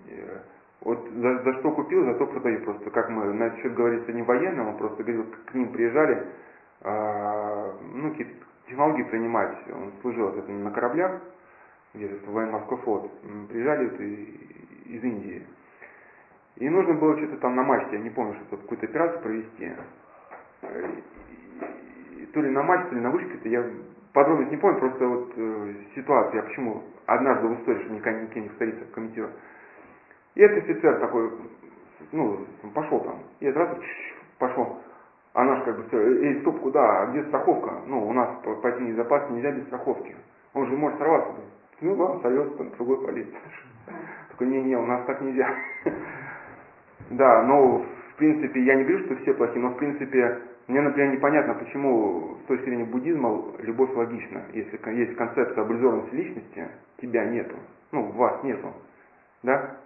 э, 0.10 0.38
вот 0.82 1.08
за, 1.16 1.44
за 1.44 1.54
что 1.60 1.72
купил, 1.72 2.06
за 2.06 2.16
то 2.16 2.26
продаю. 2.26 2.64
Просто 2.64 2.90
как 2.90 3.10
мы 3.10 3.34
на 3.34 3.56
счет 3.58 3.74
говорится 3.76 4.12
не 4.14 4.24
военным, 4.24 4.70
он 4.70 4.78
просто 4.78 5.04
говорил, 5.04 5.26
к 5.46 5.54
ним 5.54 5.72
приезжали, 5.72 6.26
э, 6.82 7.72
ну, 7.94 8.12
какие 8.12 8.28
технологии 8.68 9.04
принимать. 9.04 9.58
Он 9.72 9.92
служил 10.02 10.30
это 10.30 10.52
на 10.52 10.72
кораблях, 10.72 11.22
где-то 11.94 12.32
военно-морской 12.32 12.78
флот. 12.80 13.12
Приезжали 13.50 13.90
вот 13.90 14.00
из 14.00 15.04
Индии. 15.04 15.46
И 16.56 16.68
нужно 16.70 16.96
было 16.96 17.16
что-то 17.18 17.38
там 17.38 17.56
на 17.56 17.64
мачте, 17.64 17.98
я 17.98 18.02
не 18.02 18.10
помню, 18.10 18.34
что-то 18.36 18.58
какую-то 18.58 18.88
операцию 18.88 19.22
провести. 19.22 19.72
То 22.34 22.42
ли 22.42 22.50
на 22.50 22.64
мачте, 22.64 22.90
то 22.90 22.96
ли 22.96 23.02
на 23.02 23.12
вышке-то, 23.12 23.50
я 23.50 23.64
подробности 24.14 24.52
не 24.52 24.58
помню, 24.58 24.80
просто 24.80 25.08
вот 25.08 25.34
э, 25.36 25.74
ситуация, 25.96 26.38
я 26.38 26.44
почему 26.44 26.84
однажды 27.06 27.48
в 27.48 27.60
истории, 27.60 27.84
что 27.84 27.94
никогда 27.94 28.22
никакие 28.22 28.44
не 28.44 28.50
повторится, 28.50 28.86
комментирую. 28.94 29.32
И 30.36 30.42
этот 30.42 30.64
офицер 30.64 31.00
такой, 31.00 31.32
ну, 32.12 32.46
пошел 32.74 33.00
там, 33.02 33.20
и 33.40 33.52
сразу 33.52 33.82
пошел. 34.40 34.80
А 35.34 35.44
наш 35.44 35.64
как 35.64 35.78
бы 35.78 35.84
все, 35.88 36.00
эй, 36.00 36.42
стоп, 36.42 36.60
куда, 36.62 37.02
а 37.02 37.06
где 37.08 37.24
страховка? 37.26 37.82
Ну, 37.86 38.08
у 38.08 38.14
нас 38.14 38.30
по, 38.44 38.56
по 38.56 38.72
запас 38.72 39.30
нельзя 39.30 39.52
без 39.52 39.66
страховки. 39.68 40.16
Он 40.54 40.66
же 40.66 40.76
может 40.76 40.98
сорваться. 40.98 41.34
Ну, 41.82 41.94
ладно, 41.94 42.22
сорвется, 42.22 42.58
там 42.58 42.72
другой 42.72 43.06
полезет. 43.06 43.36
Только 44.30 44.46
не-не, 44.46 44.76
у 44.78 44.86
нас 44.86 45.06
так 45.06 45.22
нельзя. 45.22 45.54
Да, 47.10 47.44
но 47.44 47.78
в 47.78 48.16
принципе, 48.18 48.64
я 48.64 48.76
не 48.76 48.84
говорю, 48.84 49.06
что 49.06 49.16
все 49.18 49.34
плохие, 49.36 49.62
но 49.62 49.70
в 49.70 49.78
принципе, 49.78 50.42
мне, 50.68 50.82
например, 50.82 51.14
непонятно, 51.14 51.54
почему 51.54 52.38
с 52.44 52.48
точки 52.48 52.66
зрения 52.66 52.84
буддизма 52.84 53.42
любовь 53.60 53.96
логична. 53.96 54.44
Если 54.54 54.80
есть 54.92 55.16
концепция 55.16 55.64
образованности 55.64 56.14
личности, 56.14 56.68
тебя 57.02 57.26
нету, 57.26 57.56
ну, 57.92 58.12
вас 58.12 58.44
нету, 58.44 58.74
да? 59.44 59.78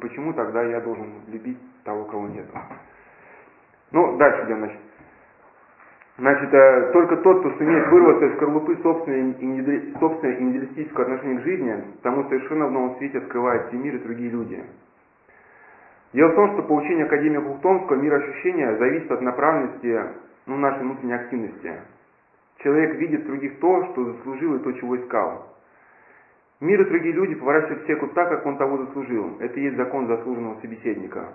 Почему 0.00 0.32
тогда 0.32 0.62
я 0.62 0.80
должен 0.80 1.06
любить 1.28 1.58
того, 1.82 2.04
кого 2.04 2.28
нету? 2.28 2.56
Ну, 3.90 4.16
дальше 4.18 4.44
идем, 4.44 4.58
значит. 4.58 4.78
Значит, 6.18 6.52
э, 6.52 6.90
только 6.92 7.16
тот, 7.16 7.40
кто 7.40 7.50
сумеет 7.56 7.88
вырваться 7.88 8.26
из 8.26 8.34
скорлупы 8.34 8.76
собственной, 8.82 9.32
индивидуалистического 9.40 11.04
отношения 11.04 11.40
к 11.40 11.44
жизни, 11.44 11.84
тому 12.02 12.24
совершенно 12.28 12.66
в 12.66 12.72
новом 12.72 12.98
свете 12.98 13.18
открывает 13.18 13.68
все 13.68 13.78
мир 13.78 13.96
и 13.96 13.98
другие 13.98 14.30
люди. 14.30 14.62
Дело 16.12 16.32
в 16.32 16.34
том, 16.34 16.52
что 16.52 16.62
получение 16.62 17.06
Академии 17.06 17.38
Хухтомского 17.38 17.96
мир 17.96 18.14
ощущения 18.14 18.76
зависит 18.76 19.10
от 19.10 19.20
направленности 19.20 20.00
ну, 20.46 20.56
нашей 20.56 20.80
внутренней 20.80 21.14
активности. 21.14 21.72
Человек 22.58 22.96
видит 22.96 23.22
в 23.22 23.26
других 23.26 23.60
то, 23.60 23.84
что 23.92 24.12
заслужил 24.12 24.56
и 24.56 24.58
то, 24.58 24.72
чего 24.72 24.96
искал. 24.96 25.46
Мир 26.60 26.80
и 26.82 26.84
другие 26.84 27.14
люди 27.14 27.34
поворачивают 27.36 27.84
всеку 27.84 28.08
так, 28.08 28.28
как 28.28 28.44
он 28.44 28.58
того 28.58 28.78
заслужил. 28.78 29.36
Это 29.40 29.58
и 29.58 29.62
есть 29.62 29.76
закон 29.76 30.08
заслуженного 30.08 30.60
собеседника. 30.60 31.28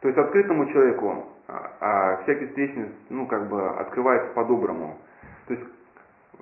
То 0.00 0.08
есть 0.08 0.18
открытому 0.18 0.66
человеку 0.72 1.26
а, 1.46 1.70
а 1.80 2.16
всякий 2.22 2.46
встречный, 2.46 2.88
ну, 3.10 3.26
как 3.26 3.48
бы 3.48 3.68
открывается 3.68 4.32
по-доброму. 4.32 4.98
То 5.46 5.54
есть, 5.54 5.66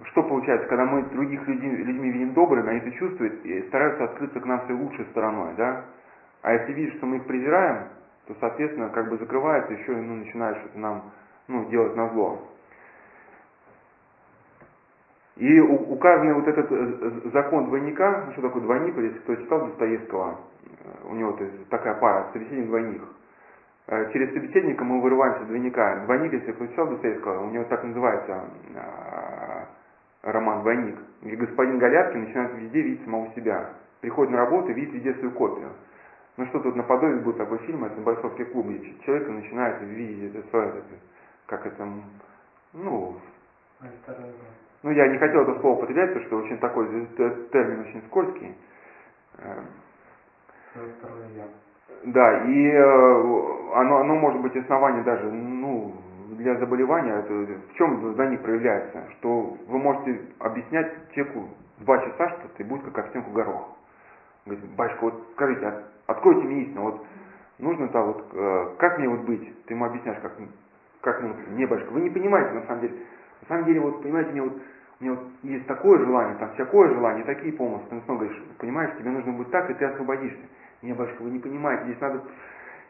что 0.04 0.22
получается, 0.22 0.68
когда 0.68 0.84
мы 0.84 1.02
других 1.02 1.46
людей, 1.46 1.70
людьми 1.70 2.10
видим 2.10 2.34
добрыми, 2.34 2.70
они 2.70 2.78
это 2.78 2.92
чувствуют 2.92 3.44
и 3.44 3.62
стараются 3.62 4.04
открыться 4.04 4.40
к 4.40 4.46
нам 4.46 4.60
своей 4.62 4.80
лучшей 4.80 5.04
стороной, 5.06 5.54
да? 5.56 5.84
А 6.42 6.52
если 6.52 6.72
видишь, 6.72 6.96
что 6.96 7.06
мы 7.06 7.16
их 7.16 7.24
презираем, 7.24 7.88
то, 8.26 8.36
соответственно, 8.40 8.90
как 8.90 9.08
бы 9.08 9.16
закрывается, 9.18 9.72
еще 9.72 9.92
ну, 9.92 10.16
начинаешь 10.16 10.58
это 10.64 10.78
нам 10.78 11.10
ну, 11.48 11.68
делать 11.70 11.96
на 11.96 12.08
зло. 12.10 12.48
И 15.36 15.60
указанный 15.60 16.34
вот 16.34 16.46
этот 16.46 16.70
э, 16.70 17.30
закон 17.32 17.66
двойника, 17.66 18.24
ну, 18.26 18.32
что 18.32 18.42
такое 18.42 18.62
двойник, 18.62 18.96
если 18.96 19.18
кто 19.20 19.36
читал 19.36 19.66
Достоевского, 19.66 20.40
э, 20.62 21.08
у 21.08 21.14
него 21.14 21.32
то 21.32 21.44
есть, 21.44 21.68
такая 21.68 21.94
пара, 21.94 22.28
собеседник-двойник. 22.32 23.02
Э, 23.86 24.12
через 24.12 24.34
собеседника 24.34 24.84
мы 24.84 25.00
вырываемся 25.00 25.44
двойника. 25.44 26.04
Двойник, 26.04 26.34
если 26.34 26.52
кто 26.52 26.66
читал 26.66 26.88
Достоевского, 26.88 27.46
у 27.46 27.50
него 27.50 27.64
так 27.64 27.82
называется 27.82 28.44
роман 30.22 30.60
«Двойник», 30.60 30.98
где 31.22 31.34
господин 31.34 31.78
Галяткин 31.78 32.20
начинает 32.20 32.54
везде 32.54 32.80
видеть 32.80 33.04
самого 33.04 33.28
себя. 33.34 33.70
Приходит 34.00 34.32
на 34.32 34.38
работу 34.38 34.70
и 34.70 34.74
видит 34.74 34.94
везде 34.94 35.14
свою 35.14 35.30
копию. 35.32 35.70
Ну 36.36 36.46
что 36.46 36.60
тут 36.60 36.76
наподобие 36.76 37.20
будет 37.20 37.36
такой 37.36 37.58
фильм, 37.58 37.84
это 37.84 38.00
бойцовский 38.00 38.46
клуб, 38.46 38.66
где 38.66 38.94
человек 39.04 39.28
начинает 39.28 39.82
видеть 39.82 40.34
это 40.34 40.48
свое, 40.48 40.68
это, 40.68 40.82
как 41.46 41.66
это, 41.66 41.86
ну, 42.72 43.16
ну 44.82 44.90
я 44.90 45.08
не 45.08 45.18
хотел 45.18 45.42
это 45.42 45.60
слово 45.60 45.76
употреблять, 45.76 46.08
потому 46.14 46.26
что 46.26 46.38
очень 46.38 46.58
такой 46.58 47.06
термин 47.52 47.80
очень 47.80 48.02
скользкий. 48.06 48.56
Э, 49.38 49.60
да, 52.04 52.44
и 52.44 52.68
э, 52.68 52.82
оно, 53.74 53.98
оно 53.98 54.14
может 54.14 54.40
быть 54.40 54.56
основание 54.56 55.04
даже, 55.04 55.30
ну, 55.30 55.94
для 56.30 56.56
заболевания, 56.56 57.12
это, 57.12 57.32
в 57.32 57.74
чем 57.74 58.14
за 58.14 58.26
них 58.26 58.40
проявляется, 58.40 59.04
что 59.18 59.56
вы 59.66 59.78
можете 59.78 60.20
объяснять 60.38 61.12
человеку 61.12 61.48
два 61.80 61.98
часа 61.98 62.30
что-то, 62.30 62.62
и 62.62 62.64
будет 62.64 62.84
как 62.84 63.06
овсянку 63.06 63.30
горох. 63.32 63.76
Говорит, 64.44 64.64
батюшка, 64.76 65.04
вот 65.04 65.28
скажите, 65.34 65.66
а 65.66 65.82
откройте 66.06 66.42
мне 66.42 66.62
истину, 66.62 66.82
вот 66.82 67.06
нужно-то 67.58 68.00
вот, 68.02 68.28
э, 68.32 68.74
как 68.78 68.98
мне 68.98 69.08
вот 69.08 69.20
быть? 69.20 69.64
Ты 69.66 69.74
ему 69.74 69.84
объясняешь, 69.84 70.20
как, 70.20 70.32
как 71.00 71.22
мне, 71.22 71.34
не, 71.50 71.66
батюшка, 71.66 71.92
вы 71.92 72.00
не 72.00 72.10
понимаете 72.10 72.52
на 72.52 72.66
самом 72.66 72.80
деле. 72.80 72.94
На 73.42 73.48
самом 73.48 73.64
деле, 73.66 73.80
вот, 73.80 74.02
понимаете, 74.02 74.30
мне 74.32 74.42
вот, 74.42 74.60
мне 75.00 75.10
вот 75.10 75.20
есть 75.42 75.66
такое 75.66 75.98
желание, 75.98 76.36
там 76.38 76.52
всякое 76.54 76.88
желание, 76.88 77.24
такие 77.24 77.52
помыслы. 77.52 77.86
Ты 77.90 78.00
снова 78.04 78.18
говоришь, 78.20 78.42
понимаешь, 78.58 78.96
тебе 78.98 79.10
нужно 79.10 79.32
будет 79.32 79.50
так, 79.50 79.70
и 79.70 79.74
ты 79.74 79.84
освободишься. 79.84 80.42
Не, 80.82 80.92
батюшка, 80.92 81.22
вы 81.22 81.30
не 81.30 81.38
понимаете, 81.38 81.84
здесь 81.84 82.00
надо... 82.00 82.22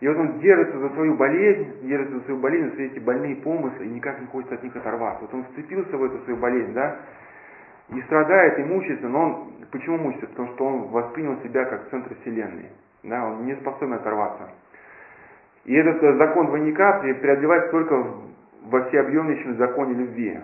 И 0.00 0.08
вот 0.08 0.16
он 0.16 0.40
держится 0.40 0.78
за 0.78 0.88
свою 0.90 1.14
болезнь, 1.14 1.86
держится 1.86 2.18
за 2.18 2.24
свою 2.24 2.40
болезнь, 2.40 2.74
за 2.74 2.82
эти 2.82 2.98
больные 2.98 3.36
помыслы, 3.36 3.84
и 3.84 3.88
никак 3.88 4.20
не 4.20 4.26
хочет 4.26 4.52
от 4.52 4.62
них 4.62 4.74
оторваться. 4.74 5.22
Вот 5.22 5.32
он 5.32 5.44
вцепился 5.44 5.96
в 5.96 6.02
эту 6.02 6.18
свою 6.24 6.38
болезнь, 6.38 6.72
да, 6.72 6.96
и 7.94 8.02
страдает, 8.02 8.58
и 8.58 8.64
мучается, 8.64 9.08
но 9.08 9.20
он 9.20 9.52
почему 9.70 9.98
мучается? 9.98 10.28
Потому 10.28 10.48
что 10.54 10.64
он 10.66 10.82
воспринял 10.88 11.36
себя 11.42 11.64
как 11.64 11.88
центр 11.90 12.14
Вселенной. 12.20 12.70
Да, 13.02 13.26
он 13.26 13.46
не 13.46 13.54
способен 13.56 13.94
оторваться. 13.94 14.50
И 15.64 15.74
этот 15.74 16.02
э, 16.02 16.16
закон 16.16 16.46
двойника 16.46 17.00
преодолевается 17.00 17.70
только 17.70 18.04
во 18.64 18.84
всеобъемлющем 18.84 19.56
законе 19.56 19.94
любви. 19.94 20.40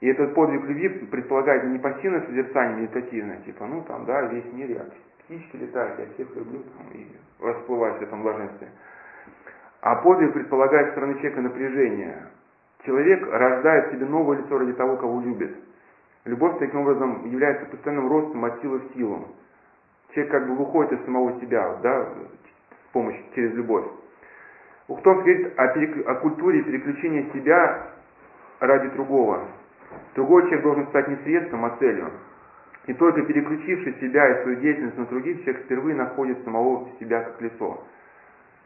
И 0.00 0.08
этот 0.08 0.34
подвиг 0.34 0.64
любви 0.64 0.88
предполагает 0.88 1.64
не 1.64 1.78
пассивное 1.78 2.20
созерцание 2.20 2.82
медитативное, 2.82 3.38
типа, 3.38 3.66
ну 3.66 3.82
там, 3.82 4.04
да, 4.04 4.22
весь 4.22 4.44
мир, 4.52 4.70
я 4.70 4.84
птички 5.24 5.56
летают, 5.56 5.98
я 5.98 6.06
всех 6.14 6.34
люблю, 6.36 6.62
там, 6.76 6.86
и 6.94 7.06
расплываюсь 7.40 7.98
в 7.98 8.02
этом 8.02 8.22
блаженстве. 8.22 8.68
А 9.80 9.96
подвиг 9.96 10.32
предполагает 10.32 10.92
стороны 10.92 11.14
человека 11.14 11.40
напряжение. 11.40 12.26
Человек 12.84 13.26
рождает 13.28 13.92
себе 13.92 14.06
новое 14.06 14.38
лицо 14.38 14.58
ради 14.58 14.72
того, 14.74 14.96
кого 14.96 15.20
любит. 15.20 15.56
Любовь 16.28 16.58
таким 16.58 16.80
образом 16.80 17.24
является 17.30 17.64
постоянным 17.64 18.06
ростом 18.06 18.44
от 18.44 18.60
силы 18.60 18.80
в 18.80 18.94
силу. 18.94 19.28
Человек 20.10 20.30
как 20.30 20.46
бы 20.46 20.56
выходит 20.56 20.92
из 20.92 21.04
самого 21.06 21.40
себя, 21.40 21.78
да, 21.82 22.04
с 22.04 22.92
помощью, 22.92 23.24
через 23.34 23.54
любовь. 23.54 23.86
Ухтомский 24.88 25.32
говорит 25.32 25.58
о, 25.58 25.68
перек... 25.68 26.06
о 26.06 26.14
культуре 26.16 26.62
переключения 26.64 27.32
себя 27.32 27.92
ради 28.60 28.90
другого. 28.90 29.48
Другой 30.16 30.42
человек 30.42 30.62
должен 30.64 30.86
стать 30.88 31.08
не 31.08 31.16
средством, 31.16 31.64
а 31.64 31.76
целью. 31.78 32.10
И 32.88 32.92
только 32.92 33.22
переключившись 33.22 33.98
себя 33.98 34.28
и 34.28 34.42
свою 34.42 34.60
деятельность 34.60 34.98
на 34.98 35.06
других, 35.06 35.42
человек 35.44 35.64
впервые 35.64 35.96
находит 35.96 36.44
самого 36.44 36.90
себя 37.00 37.22
как 37.22 37.40
лицо. 37.40 37.84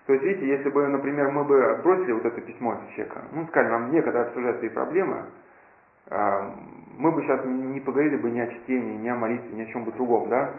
То 0.06 0.14
есть, 0.14 0.24
видите, 0.24 0.48
если 0.48 0.68
бы, 0.68 0.84
например, 0.88 1.30
мы 1.30 1.44
бы 1.44 1.64
отбросили 1.64 2.10
вот 2.10 2.24
это 2.24 2.40
письмо 2.40 2.72
от 2.72 2.90
человека, 2.90 3.22
ну, 3.30 3.46
сказали, 3.46 3.70
нам 3.70 3.92
некогда 3.92 4.22
обсуждать 4.22 4.58
свои 4.58 4.70
проблемы, 4.70 5.26
мы 6.10 7.10
бы 7.10 7.22
сейчас 7.22 7.44
не 7.44 7.80
поговорили 7.80 8.16
бы 8.16 8.30
ни 8.30 8.40
о 8.40 8.46
чтении, 8.48 8.98
ни 8.98 9.08
о 9.08 9.16
молитве, 9.16 9.50
ни 9.52 9.62
о 9.62 9.66
чем 9.66 9.84
бы 9.84 9.92
другом, 9.92 10.28
да? 10.28 10.50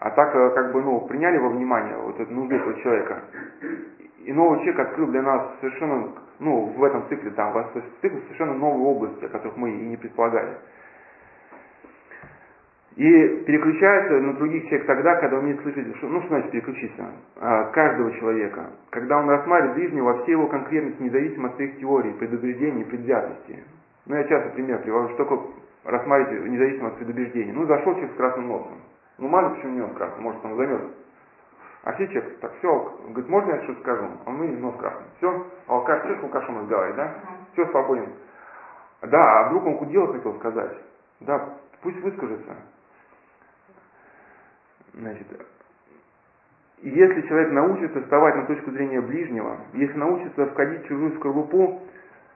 А 0.00 0.10
так, 0.10 0.34
э, 0.34 0.50
как 0.50 0.72
бы, 0.72 0.82
ну, 0.82 1.00
приняли 1.02 1.38
во 1.38 1.48
внимание 1.48 1.96
вот 1.96 2.18
эту 2.20 2.32
нужду 2.32 2.54
этого 2.54 2.74
человека. 2.80 3.22
И 4.24 4.32
новый 4.32 4.60
человек 4.60 4.78
открыл 4.80 5.08
для 5.08 5.22
нас 5.22 5.58
совершенно, 5.60 6.12
ну, 6.38 6.66
в 6.66 6.84
этом 6.84 7.08
цикле, 7.08 7.30
там, 7.30 7.52
в 7.52 7.72
цикле 8.00 8.20
совершенно 8.22 8.54
новые 8.54 8.86
области, 8.86 9.24
о 9.24 9.28
которых 9.28 9.56
мы 9.56 9.70
и 9.70 9.86
не 9.86 9.96
предполагали. 9.96 10.58
И 12.94 13.44
переключается 13.46 14.14
на 14.20 14.34
других 14.34 14.64
человек 14.64 14.86
тогда, 14.86 15.16
когда 15.16 15.38
умеет 15.38 15.60
слышать, 15.62 15.96
что, 15.98 16.08
ну 16.08 16.20
что 16.20 16.30
значит 16.30 16.50
переключиться? 16.50 17.06
А, 17.36 17.66
каждого 17.70 18.12
человека. 18.18 18.70
Когда 18.90 19.18
он 19.18 19.28
рассматривает 19.28 19.76
ближнего 19.76 20.04
во 20.06 20.22
всей 20.22 20.32
его 20.32 20.48
конкретности, 20.48 21.00
независимо 21.00 21.48
от 21.48 21.54
своих 21.54 21.78
теорий, 21.78 22.12
предубеждений 22.14 22.84
предвзятости. 22.84 23.62
Ну, 24.08 24.16
я 24.16 24.24
часто 24.24 24.50
пример 24.50 24.80
привожу, 24.82 25.08
что 25.10 25.24
такое 25.24 25.40
рассматривать 25.84 26.50
независимо 26.50 26.88
от 26.88 26.96
предубеждений. 26.96 27.52
Ну, 27.52 27.66
зашел 27.66 27.92
человек 27.94 28.12
с 28.12 28.16
красным 28.16 28.48
носом. 28.48 28.80
Ну, 29.18 29.28
мало 29.28 29.50
почему 29.50 29.72
не 29.74 29.82
он 29.82 29.94
красный, 29.94 30.22
может, 30.22 30.44
он 30.44 30.56
замерз. 30.56 30.82
А 31.84 31.92
все 31.92 32.08
человек, 32.08 32.38
так, 32.40 32.54
все, 32.58 32.98
говорит, 33.08 33.28
можно 33.28 33.50
я 33.52 33.62
что-то 33.64 33.80
скажу? 33.80 34.06
Он 34.26 34.34
мы 34.36 34.48
нос 34.48 34.74
красный. 34.78 35.06
Все, 35.18 35.46
алкаш, 35.66 36.02
человек 36.02 36.24
алкашом 36.24 36.58
разговаривает, 36.60 36.96
да? 36.96 37.14
Все, 37.52 37.66
свободен. 37.66 38.08
Да, 39.02 39.40
а 39.40 39.48
вдруг 39.48 39.66
он 39.82 39.88
дело 39.88 40.12
хотел 40.12 40.34
сказать? 40.36 40.76
Да, 41.20 41.54
пусть 41.82 42.00
выскажется. 42.00 42.56
Значит, 44.94 45.26
если 46.80 47.22
человек 47.22 47.52
научится 47.52 48.02
вставать 48.02 48.36
на 48.36 48.46
точку 48.46 48.70
зрения 48.70 49.00
ближнего, 49.00 49.58
если 49.74 49.96
научится 49.98 50.46
входить 50.46 50.84
в 50.84 50.88
чужую 50.88 51.14
скорлупу, 51.16 51.82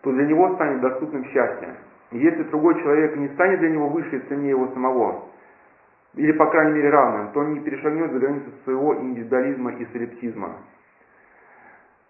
то 0.03 0.12
для 0.12 0.27
него 0.27 0.55
станет 0.55 0.81
доступным 0.81 1.24
счастье. 1.27 1.77
И 2.11 2.19
если 2.19 2.43
другой 2.45 2.74
человек 2.83 3.16
не 3.16 3.29
станет 3.29 3.61
для 3.61 3.70
него 3.70 3.89
выше 3.89 4.16
и 4.16 4.29
ценнее 4.29 4.51
его 4.51 4.69
самого, 4.69 5.29
или 6.15 6.33
по 6.33 6.47
крайней 6.47 6.74
мере 6.74 6.91
равным, 6.91 7.33
то 7.33 7.41
он 7.41 7.55
не 7.55 7.61
перешагнет 7.61 8.12
за 8.12 8.19
границу 8.19 8.51
своего 8.65 9.01
индивидуализма 9.01 9.73
и 9.73 9.87
солипсизма. 9.87 10.57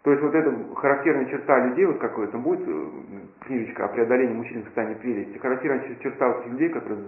То 0.02 0.10
есть 0.10 0.23
вот 0.23 0.35
эта 0.35 0.52
характерная 0.74 1.27
черта 1.27 1.64
людей, 1.66 1.86
вот 1.86 1.98
какой-то 1.98 2.36
будет 2.36 2.66
э, 2.66 2.90
книжечка 3.47 3.85
о 3.85 3.89
преодолении 3.89 4.35
мужчин 4.35 4.62
в 4.62 4.64
состоянии 4.64 4.94
прелести, 4.94 5.39
характерная 5.39 5.94
черта 6.01 6.28
вот 6.28 6.47
людей, 6.48 6.70
которые 6.70 7.01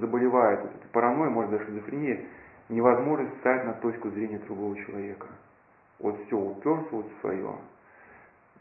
заболевают 0.00 0.62
вот 0.62 0.72
паранойей, 0.90 1.32
может 1.32 1.52
даже 1.52 1.66
шизофренией, 1.66 2.26
невозможность 2.68 3.36
встать 3.36 3.64
на 3.64 3.74
точку 3.74 4.10
зрения 4.10 4.38
другого 4.38 4.76
человека. 4.78 5.28
Вот 6.00 6.18
все 6.26 6.36
уперся 6.36 6.88
вот 6.90 7.06
в 7.06 7.20
свое, 7.20 7.54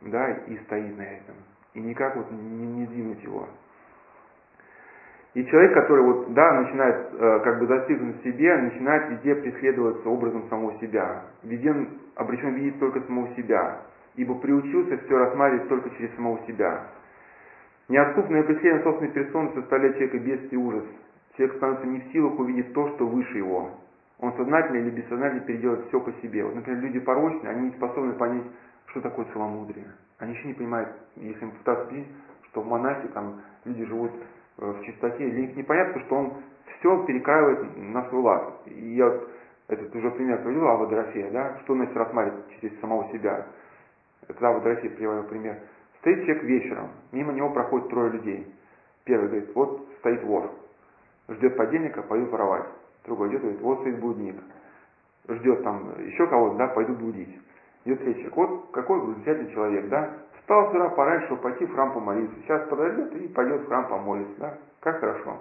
да, 0.01 0.33
и 0.33 0.57
стоит 0.57 0.95
на 0.95 1.03
этом. 1.03 1.35
И 1.73 1.79
никак 1.79 2.15
вот 2.15 2.31
не, 2.31 2.67
не 2.67 2.85
двинуть 2.87 3.23
его. 3.23 3.47
И 5.35 5.45
человек, 5.45 5.73
который 5.73 6.03
вот, 6.03 6.33
да, 6.33 6.53
начинает 6.53 7.13
э, 7.13 7.39
как 7.43 7.59
бы 7.59 7.67
застигнуть 7.67 8.23
себе, 8.23 8.57
начинает 8.57 9.11
везде 9.11 9.35
преследоваться 9.35 10.09
образом 10.09 10.49
самого 10.49 10.73
себя. 10.79 11.23
Везде 11.43 11.73
обречен 12.15 12.55
видеть 12.55 12.79
только 12.79 13.01
самого 13.01 13.29
себя, 13.35 13.81
ибо 14.15 14.35
приучился 14.35 14.97
все 14.97 15.17
рассматривать 15.17 15.69
только 15.69 15.91
через 15.91 16.15
самого 16.15 16.39
себя. 16.47 16.87
Неотступное 17.89 18.43
преследование 18.43 18.83
собственной 18.83 19.11
персоны 19.11 19.51
составляет 19.53 19.95
человека 19.95 20.17
бедствие 20.19 20.61
и 20.61 20.63
ужас. 20.63 20.83
Человек 21.37 21.57
становится 21.57 21.87
не 21.87 21.99
в 21.99 22.11
силах 22.11 22.39
увидеть 22.39 22.73
то, 22.73 22.89
что 22.95 23.07
выше 23.07 23.37
его. 23.37 23.71
Он 24.19 24.33
сознательно 24.33 24.77
или 24.77 24.89
бессознательно 24.89 25.41
переделает 25.41 25.85
все 25.87 25.99
по 25.99 26.11
себе. 26.21 26.43
Вот, 26.43 26.55
например, 26.55 26.81
люди 26.81 26.99
порочные, 26.99 27.51
они 27.51 27.67
не 27.67 27.71
способны 27.71 28.13
понять, 28.13 28.43
что 28.87 29.01
такое 29.01 29.25
целомудрие. 29.31 29.85
Они 30.19 30.33
еще 30.33 30.47
не 30.47 30.53
понимают, 30.53 30.89
если 31.15 31.41
им 31.41 31.51
пытаться 31.51 31.85
объяснить, 31.85 32.13
что 32.49 32.61
в 32.61 32.67
монасе 32.67 33.07
там 33.09 33.41
люди 33.65 33.85
живут 33.85 34.11
э, 34.57 34.65
в 34.65 34.83
чистоте. 34.83 35.29
Для 35.29 35.41
них 35.41 35.55
непонятно, 35.55 36.01
что 36.01 36.15
он 36.15 36.33
все 36.77 37.03
перекраивает 37.05 37.77
на 37.77 38.07
свой 38.09 38.21
лад. 38.21 38.61
И 38.65 38.95
я 38.95 39.09
вот 39.09 39.29
этот 39.67 39.95
уже 39.95 40.11
пример 40.11 40.41
привел 40.43 40.67
Ава 40.67 40.87
Дорофея, 40.87 41.31
да, 41.31 41.57
что 41.63 41.75
значит 41.75 41.95
рассматривает 41.95 42.45
через 42.59 42.79
самого 42.79 43.09
себя. 43.11 43.47
Это 44.27 44.47
Ава 44.47 44.61
Дорофея 44.61 44.91
привел 44.91 45.23
пример. 45.23 45.59
Стоит 45.99 46.25
человек 46.25 46.43
вечером, 46.43 46.89
мимо 47.11 47.33
него 47.33 47.49
проходит 47.51 47.89
трое 47.89 48.11
людей. 48.11 48.53
Первый 49.05 49.27
говорит, 49.27 49.55
вот 49.55 49.87
стоит 49.99 50.23
вор, 50.23 50.51
ждет 51.29 51.57
подельника, 51.57 52.01
пойду 52.03 52.27
воровать. 52.27 52.65
Другой 53.05 53.29
идет, 53.29 53.41
говорит, 53.41 53.61
вот 53.61 53.79
стоит 53.81 53.99
блудник. 53.99 54.35
Ждет 55.27 55.63
там 55.63 55.93
еще 56.05 56.27
кого-то, 56.27 56.57
да, 56.57 56.67
пойду 56.67 56.93
блудить. 56.93 57.37
Человек, 57.97 58.35
вот 58.35 58.71
какой 58.71 58.99
замечательный 58.99 59.51
человек, 59.51 59.89
да, 59.89 60.09
встал 60.39 60.67
с 60.67 60.69
утра 60.69 60.89
пораньше, 60.89 61.25
чтобы 61.27 61.41
пойти 61.41 61.65
в 61.65 61.73
храм 61.73 61.93
помолиться. 61.93 62.35
Сейчас 62.43 62.67
подойдет 62.67 63.13
и 63.15 63.27
пойдет 63.27 63.61
в 63.61 63.67
храм 63.67 63.87
помолиться, 63.87 64.39
да, 64.39 64.57
как 64.81 64.99
хорошо. 64.99 65.37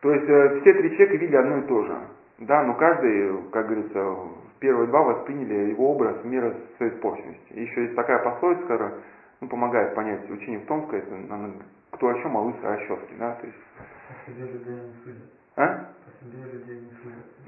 То 0.00 0.12
есть 0.12 0.28
э, 0.28 0.60
все 0.60 0.74
три 0.74 0.90
человека 0.90 1.16
видели 1.16 1.36
одно 1.36 1.58
и 1.58 1.62
то 1.62 1.84
же. 1.84 1.98
Да, 2.38 2.62
но 2.62 2.74
каждый, 2.74 3.42
как 3.50 3.66
говорится, 3.66 4.16
первые 4.60 4.86
два 4.88 5.02
восприняли 5.02 5.70
его 5.70 5.92
образ 5.92 6.22
меру 6.24 6.54
своей 6.76 6.92
испорченности. 6.92 7.52
И 7.52 7.62
еще 7.62 7.82
есть 7.82 7.96
такая 7.96 8.22
пословица, 8.22 8.62
которая 8.62 8.94
ну, 9.40 9.48
помогает 9.48 9.94
понять 9.94 10.30
учение 10.30 10.60
в 10.60 10.66
том, 10.66 10.88
это, 10.90 11.14
она, 11.14 11.50
кто 11.90 12.08
о 12.08 12.14
чем, 12.20 12.36
а 12.36 12.40
лысый 12.42 12.74
о 12.74 12.78
щетке, 12.78 13.14
да, 13.18 13.32
то 13.32 13.46
есть... 13.46 13.58
А? 15.56 15.88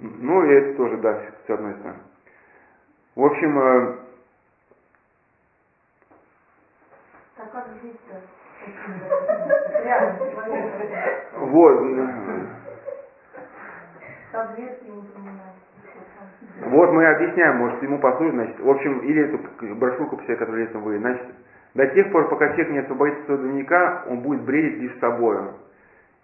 Ну, 0.01 0.45
и 0.45 0.49
это 0.53 0.77
тоже, 0.77 0.97
да, 0.99 1.23
с 1.47 1.51
одной 1.51 1.75
стороны. 1.75 1.99
В 3.17 3.25
общем, 3.25 3.59
э, 3.59 3.97
Так 7.37 7.53
как 7.53 7.67
жить-то? 7.83 8.21
Вот. 11.39 11.81
Вот 16.67 16.93
мы 16.93 17.07
объясняем, 17.07 17.57
может, 17.57 17.83
ему 17.83 17.99
послужит, 17.99 18.35
значит, 18.35 18.61
в 18.61 18.69
общем, 18.69 19.01
или 19.01 19.23
эту 19.25 19.75
брошюрку 19.75 20.19
писать, 20.19 20.39
которую 20.39 20.67
летом 20.67 20.83
вы, 20.83 20.99
значит, 20.99 21.27
до 21.75 21.87
тех 21.89 22.13
пор, 22.13 22.29
пока 22.29 22.49
человек 22.51 22.71
не 22.71 22.79
освободится 22.81 23.25
своего 23.25 23.43
двойника, 23.43 24.05
он 24.09 24.21
будет 24.21 24.43
бредить 24.43 24.79
лишь 24.79 24.99
собою. 25.01 25.55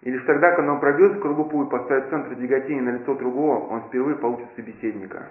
И 0.01 0.11
лишь 0.11 0.23
тогда, 0.25 0.51
когда 0.51 0.73
он 0.73 0.79
пробьется 0.79 1.15
в 1.15 1.19
скорлупу 1.19 1.63
и 1.63 1.69
поставит 1.69 2.09
центр 2.09 2.35
тяготения 2.35 2.81
на 2.81 2.91
лицо 2.91 3.15
другого, 3.15 3.67
он 3.67 3.81
впервые 3.81 4.17
получит 4.17 4.47
собеседника. 4.55 5.27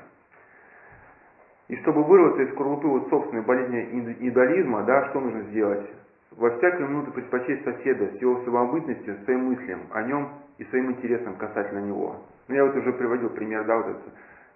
И 1.68 1.76
чтобы 1.76 2.04
вырваться 2.04 2.42
из 2.42 2.50
скорлупы 2.52 2.86
вот 2.86 3.08
собственной 3.08 3.42
болезни 3.42 3.88
индивидуализма, 3.92 4.84
да, 4.84 5.08
что 5.10 5.20
нужно 5.20 5.42
сделать? 5.50 5.90
Во 6.32 6.50
всякую 6.50 6.88
минуту 6.88 7.12
предпочесть 7.12 7.64
соседа 7.64 8.08
с 8.08 8.20
его 8.20 8.44
самобытностью, 8.44 9.16
своим 9.24 9.46
мыслям 9.46 9.80
о 9.90 10.02
нем 10.02 10.28
и 10.58 10.64
своим 10.64 10.92
интересам 10.92 11.36
касательно 11.36 11.80
него. 11.80 12.16
Ну, 12.48 12.54
я 12.54 12.64
вот 12.64 12.76
уже 12.76 12.92
приводил 12.92 13.30
пример, 13.30 13.64
да, 13.64 13.76
вот 13.76 13.88
это 13.88 14.02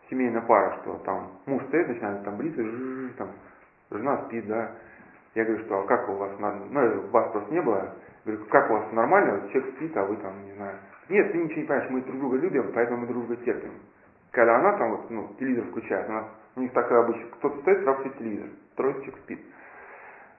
семейная 0.09 0.43
пара, 0.43 0.79
что 0.83 1.01
там 1.05 1.29
муж 1.47 1.63
стоит, 1.65 1.89
начинает 1.89 2.25
там 2.25 2.37
бриться, 2.37 2.63
там, 3.17 3.29
жена 3.91 4.25
спит, 4.27 4.47
да. 4.47 4.73
Я 5.35 5.45
говорю, 5.45 5.65
что 5.65 5.81
а 5.81 5.87
как 5.87 6.09
у 6.09 6.13
вас, 6.13 6.33
ну, 6.39 7.09
вас 7.11 7.33
просто 7.33 7.53
не 7.53 7.63
было, 7.63 7.95
Говорю, 8.25 8.45
как 8.47 8.71
у 8.71 8.75
вас 8.75 8.93
нормально, 8.93 9.37
вот 9.37 9.51
человек 9.51 9.75
спит, 9.75 9.97
а 9.97 10.05
вы 10.05 10.17
там, 10.17 10.45
не 10.45 10.53
знаю. 10.53 10.77
Нет, 11.09 11.33
ты 11.33 11.39
ничего 11.39 11.61
не 11.61 11.67
понимаешь, 11.67 11.91
мы 11.91 12.03
друг 12.03 12.19
друга 12.19 12.37
любим, 12.37 12.71
поэтому 12.75 12.99
мы 12.99 13.07
друг 13.07 13.27
друга 13.27 13.43
терпим. 13.45 13.73
Когда 14.31 14.57
она 14.57 14.77
там 14.77 14.91
вот, 14.91 15.11
ну, 15.11 15.35
телевизор 15.39 15.65
включает, 15.67 16.09
она, 16.09 16.29
у 16.61 16.63
них 16.63 16.73
такая 16.73 17.01
обычно, 17.01 17.27
кто-то 17.39 17.59
стоит, 17.61 17.81
все 17.81 18.11
телевизор, 18.19 18.49
человек 18.77 19.17
спит. 19.19 19.41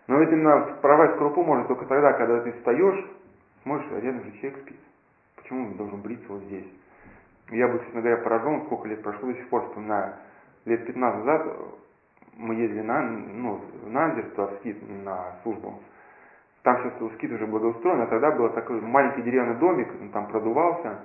Но 0.08 0.20
ведь 0.20 0.32
именно 0.32 0.78
прорвать 0.82 1.16
скорлупу 1.16 1.44
можно 1.44 1.66
только 1.66 1.86
тогда, 1.86 2.14
когда 2.14 2.42
ты 2.42 2.52
встаешь, 2.54 3.06
смотришь, 3.64 3.88
а 3.92 4.00
рядом 4.00 4.24
же 4.24 4.32
человек 4.34 4.60
спит. 4.60 4.80
Почему 5.36 5.66
он 5.68 5.74
должен 5.74 6.02
бриться 6.02 6.26
вот 6.30 6.44
здесь? 6.44 6.68
Я 7.50 7.68
бы, 7.68 7.80
честно 7.80 8.02
говоря, 8.02 8.18
поражен, 8.18 8.66
сколько 8.66 8.88
лет 8.88 9.02
прошло, 9.02 9.30
до 9.30 9.34
сих 9.34 9.50
пор 9.50 9.66
вспоминаю. 9.68 10.14
Лет 10.66 10.86
15 10.86 11.26
назад 11.26 11.58
мы 12.38 12.56
ездили 12.56 12.82
на, 12.82 13.02
ну, 13.02 13.62
на 13.88 14.06
Андерство, 14.06 14.48
в 14.48 14.60
Скит, 14.60 14.78
на 15.04 15.38
службу. 15.44 15.80
Там 16.64 16.78
сейчас 16.78 17.14
скит 17.14 17.32
уже 17.32 17.48
благоустроен, 17.48 18.02
а 18.02 18.06
тогда 18.06 18.32
был 18.32 18.50
такой 18.50 18.80
маленький 18.80 19.24
деревянный 19.24 19.56
домик, 19.56 19.90
он 20.00 20.10
там 20.10 20.28
продувался, 20.28 21.00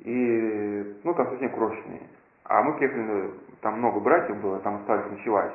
и, 0.00 0.96
ну, 1.04 1.14
там 1.14 1.28
совсем 1.28 1.50
крошечный. 1.50 2.02
А 2.44 2.62
мы 2.62 2.72
приехали, 2.74 3.30
там 3.60 3.78
много 3.78 4.00
братьев 4.00 4.40
было, 4.40 4.60
там 4.60 4.76
остались 4.76 5.10
ночевать. 5.10 5.52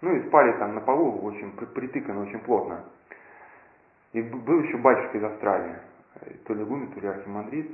Ну 0.00 0.14
и 0.14 0.26
спали 0.28 0.52
там 0.58 0.74
на 0.74 0.80
полу, 0.80 1.20
очень 1.22 1.52
притыкано, 1.52 2.22
очень 2.22 2.40
плотно. 2.40 2.84
И 4.12 4.20
был 4.20 4.60
еще 4.60 4.76
батюшка 4.78 5.18
из 5.18 5.24
Австралии, 5.24 5.76
то 6.44 6.54
ли 6.54 6.64
Гуми, 6.64 6.86
то 6.86 7.00
ли 7.00 7.08
Архимандрит. 7.08 7.70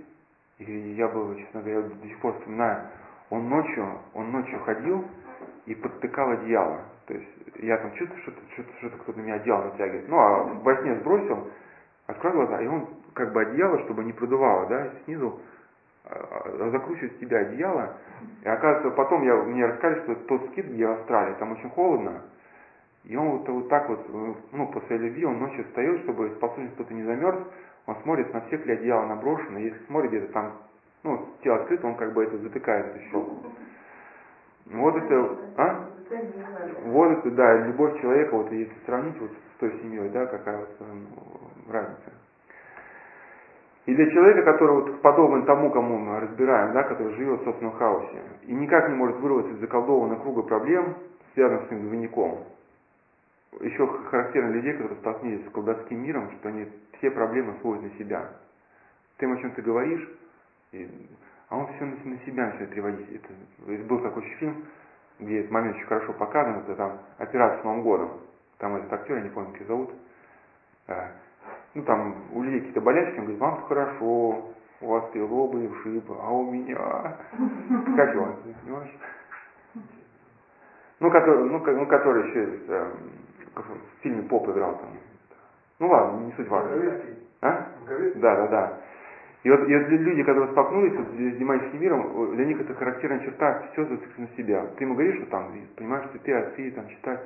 И 0.58 0.94
я 0.96 1.08
был, 1.08 1.34
честно 1.36 1.62
говоря, 1.62 1.82
до 1.82 2.06
сих 2.06 2.18
пор 2.20 2.34
вспоминаю, 2.34 2.88
он 3.30 3.48
ночью, 3.48 3.86
он 4.14 4.30
ночью 4.30 4.60
ходил 4.60 5.04
и 5.66 5.74
подтыкал 5.74 6.30
одеяло. 6.30 6.80
То 7.06 7.14
есть 7.14 7.28
я 7.60 7.78
там 7.78 7.92
чувствую, 7.94 8.20
что, 8.22 8.32
что, 8.52 8.64
что 8.78 8.98
кто-то 8.98 9.20
меня 9.20 9.34
одеяло 9.34 9.64
натягивает. 9.64 10.08
Ну, 10.08 10.18
а 10.18 10.44
во 10.44 10.76
сне 10.76 10.96
сбросил, 10.96 11.50
открыл 12.06 12.32
глаза, 12.32 12.60
и 12.60 12.66
он 12.66 12.88
как 13.14 13.32
бы 13.32 13.40
одеяло, 13.42 13.78
чтобы 13.84 14.04
не 14.04 14.12
продувало, 14.12 14.66
да, 14.68 14.90
снизу 15.04 15.40
а, 16.10 16.66
а, 16.66 16.70
закручивает 16.70 17.12
с 17.14 17.18
тебя 17.18 17.38
одеяло. 17.38 17.96
И 18.42 18.48
оказывается, 18.48 18.90
потом 18.96 19.22
я, 19.24 19.36
мне 19.36 19.66
рассказали, 19.66 20.02
что 20.02 20.14
тот 20.26 20.46
скид, 20.50 20.66
где 20.66 20.86
в 20.86 20.92
Австралии, 20.92 21.34
там 21.38 21.52
очень 21.52 21.70
холодно. 21.70 22.22
И 23.04 23.16
он 23.16 23.38
вот, 23.38 23.48
вот 23.48 23.68
так 23.68 23.88
вот, 23.88 24.06
ну, 24.52 24.66
по 24.68 24.80
своей 24.82 25.02
любви, 25.02 25.24
он 25.24 25.38
ночью 25.38 25.64
встает, 25.64 26.00
чтобы 26.02 26.30
способен 26.36 26.70
кто-то 26.72 26.92
не 26.92 27.04
замерз, 27.04 27.38
он 27.86 27.96
смотрит, 28.02 28.32
на 28.34 28.42
всех 28.42 28.66
ли 28.66 28.74
одеяло 28.74 29.06
наброшено, 29.06 29.58
если 29.58 29.82
смотрит 29.86 30.10
где-то 30.10 30.32
там, 30.32 30.52
ну, 31.04 31.26
тело 31.42 31.56
открыто, 31.56 31.86
он 31.86 31.94
как 31.96 32.12
бы 32.12 32.24
это 32.24 32.36
затыкает, 32.38 33.00
щелку. 33.10 33.46
Вот 34.66 34.96
это, 34.96 35.38
а? 35.56 35.88
Вот 36.84 37.10
это, 37.12 37.30
да, 37.30 37.56
любовь 37.66 38.00
человека, 38.00 38.34
вот 38.34 38.50
если 38.52 38.74
сравнить 38.84 39.18
вот 39.20 39.30
с 39.30 39.60
той 39.60 39.72
семьей, 39.80 40.10
да, 40.10 40.26
какая 40.26 40.58
вот 40.58 40.76
э, 40.80 41.72
разница. 41.72 42.17
И 43.88 43.94
для 43.94 44.10
человека, 44.10 44.42
который 44.42 44.82
вот 44.82 45.00
подобен 45.00 45.46
тому, 45.46 45.70
кому 45.70 45.96
мы 45.96 46.20
разбираем, 46.20 46.74
да, 46.74 46.82
который 46.82 47.14
живет 47.14 47.40
в 47.40 47.44
собственном 47.44 47.72
хаосе, 47.72 48.20
и 48.42 48.52
никак 48.52 48.86
не 48.90 48.94
может 48.94 49.16
вырваться 49.16 49.50
из 49.50 49.60
заколдованного 49.60 50.20
круга 50.20 50.42
проблем, 50.42 50.94
связанных 51.32 51.64
с 51.64 51.68
своим 51.68 51.86
двойником, 51.86 52.44
еще 53.60 53.86
характерно 54.10 54.50
людей, 54.50 54.74
которые 54.74 54.98
столкнулись 54.98 55.46
с 55.46 55.50
колдовским 55.52 56.02
миром, 56.02 56.30
что 56.32 56.50
они 56.50 56.68
все 56.98 57.10
проблемы 57.10 57.54
сводят 57.62 57.84
на 57.84 57.90
себя. 57.92 58.28
Тем, 59.20 59.32
о 59.32 59.38
чем 59.38 59.52
ты 59.52 59.62
говоришь, 59.62 60.06
и 60.72 60.86
а 61.48 61.56
он 61.56 61.68
все 61.68 61.86
на, 61.86 61.96
себя 62.26 62.44
начинает 62.44 62.68
переводить. 62.68 63.08
Это, 63.10 63.84
был 63.84 64.00
такой 64.00 64.22
фильм, 64.38 64.66
где 65.18 65.38
этот 65.38 65.50
момент 65.50 65.76
очень 65.76 65.86
хорошо 65.86 66.12
показан, 66.12 66.58
это 66.58 66.74
там 66.74 66.98
«Операция 67.16 67.62
с 67.62 67.64
Новым 67.64 67.82
годом». 67.82 68.10
Там 68.58 68.76
этот 68.76 68.92
актер, 68.92 69.16
я 69.16 69.22
не 69.22 69.30
помню, 69.30 69.52
как 69.52 69.62
его 69.62 69.68
зовут. 69.68 69.90
А, 71.74 71.78
ну 71.78 71.82
там 71.82 72.14
у 72.32 72.42
людей 72.42 72.60
какие-то 72.60 72.80
болячки, 72.80 73.18
он 73.18 73.24
говорит, 73.24 73.40
вам 73.40 73.62
хорошо, 73.62 74.52
у 74.80 74.86
вас 74.86 75.10
переломы 75.12 75.64
и 75.64 75.68
ушибы, 75.68 76.14
а 76.20 76.30
у 76.30 76.50
меня... 76.50 76.76
Как 77.96 78.14
его, 78.14 78.36
понимаешь? 78.64 78.96
Ну, 81.00 81.10
который, 81.10 81.44
ну, 81.44 81.58
ну, 81.58 81.86
который 81.86 82.28
еще 82.28 82.58
э, 82.68 82.90
в 83.54 84.02
фильме 84.02 84.22
Поп 84.22 84.48
играл 84.48 84.76
там. 84.78 84.90
Ну 85.78 85.88
ладно, 85.88 86.26
не 86.26 86.32
суть 86.32 86.48
важно. 86.48 87.00
А? 87.40 87.68
Да, 88.16 88.36
да, 88.36 88.46
да. 88.48 88.80
И 89.44 89.50
вот, 89.50 89.68
и 89.68 89.76
вот 89.76 89.88
люди, 89.88 90.24
которые 90.24 90.50
столкнулись 90.50 90.94
вот, 90.96 91.06
с 91.06 91.36
демоническим 91.36 91.80
миром, 91.80 92.34
для 92.34 92.44
них 92.44 92.60
это 92.60 92.74
характерная 92.74 93.20
черта, 93.20 93.68
все 93.72 93.84
зациклено 93.84 94.28
на 94.28 94.36
себя. 94.36 94.66
Ты 94.76 94.84
ему 94.84 94.94
говоришь, 94.94 95.16
что 95.18 95.26
там, 95.26 95.52
понимаешь, 95.76 96.06
что 96.06 96.18
ты, 96.18 96.32
а 96.32 96.50
ты 96.56 96.70
там 96.72 96.88
читаешь, 96.88 97.20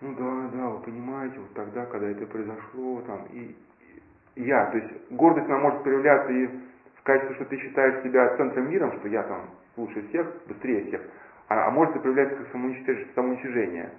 ну 0.00 0.14
да, 0.14 0.48
да, 0.56 0.68
вы 0.70 0.82
понимаете, 0.82 1.38
вот 1.38 1.52
тогда, 1.52 1.84
когда 1.84 2.08
это 2.08 2.26
произошло, 2.26 3.02
там, 3.02 3.26
и 3.32 3.54
я, 4.36 4.66
то 4.66 4.78
есть 4.78 5.10
гордость 5.10 5.46
она 5.46 5.58
может 5.58 5.82
проявляться 5.82 6.32
и 6.32 6.46
в 6.46 7.02
качестве, 7.02 7.34
что 7.36 7.44
ты 7.46 7.58
считаешь 7.58 8.02
себя 8.02 8.36
центром 8.36 8.70
мира, 8.70 8.92
что 8.98 9.08
я 9.08 9.22
там 9.24 9.50
лучше 9.76 10.06
всех, 10.08 10.26
быстрее 10.46 10.84
всех, 10.86 11.02
а, 11.48 11.66
а 11.66 11.70
может 11.70 11.96
и 11.96 11.98
проявляться 11.98 12.36
как 12.36 12.48
самоуничтожение, 12.52 13.08
самоуничтожение. 13.14 13.90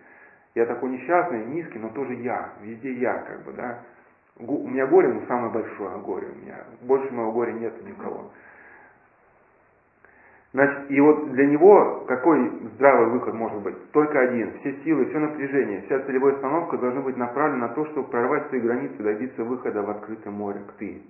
Я 0.55 0.65
такой 0.65 0.91
несчастный, 0.91 1.45
низкий, 1.45 1.79
но 1.79 1.89
тоже 1.89 2.13
я, 2.15 2.53
везде 2.61 2.93
я, 2.93 3.13
как 3.19 3.43
бы, 3.43 3.53
да. 3.53 3.79
У 4.37 4.67
меня 4.67 4.87
горе, 4.87 5.09
но 5.09 5.25
самое 5.27 5.51
большое 5.51 5.97
горе 5.99 6.27
у 6.27 6.35
меня. 6.35 6.63
Больше 6.81 7.11
моего 7.13 7.31
горя 7.31 7.51
нет 7.51 7.73
никого. 7.83 8.31
Значит, 10.53 10.91
и 10.91 11.01
вот 11.01 11.31
для 11.31 11.47
него 11.47 12.05
какой 12.07 12.47
здравый 12.75 13.09
выход 13.09 13.33
может 13.33 13.59
быть? 13.61 13.91
Только 13.91 14.19
один. 14.19 14.51
Все 14.59 14.75
силы, 14.83 15.05
все 15.05 15.17
напряжение, 15.17 15.81
вся 15.87 15.99
целевая 16.01 16.35
установка 16.35 16.77
должны 16.77 17.01
быть 17.01 17.17
направлены 17.17 17.61
на 17.61 17.69
то, 17.69 17.85
чтобы 17.87 18.07
прорвать 18.09 18.47
свои 18.49 18.61
границы, 18.61 19.01
добиться 19.01 19.43
выхода 19.43 19.81
в 19.81 19.89
открытое 19.89 20.29
море, 20.29 20.59
к 20.67 20.73
ты. 20.73 21.01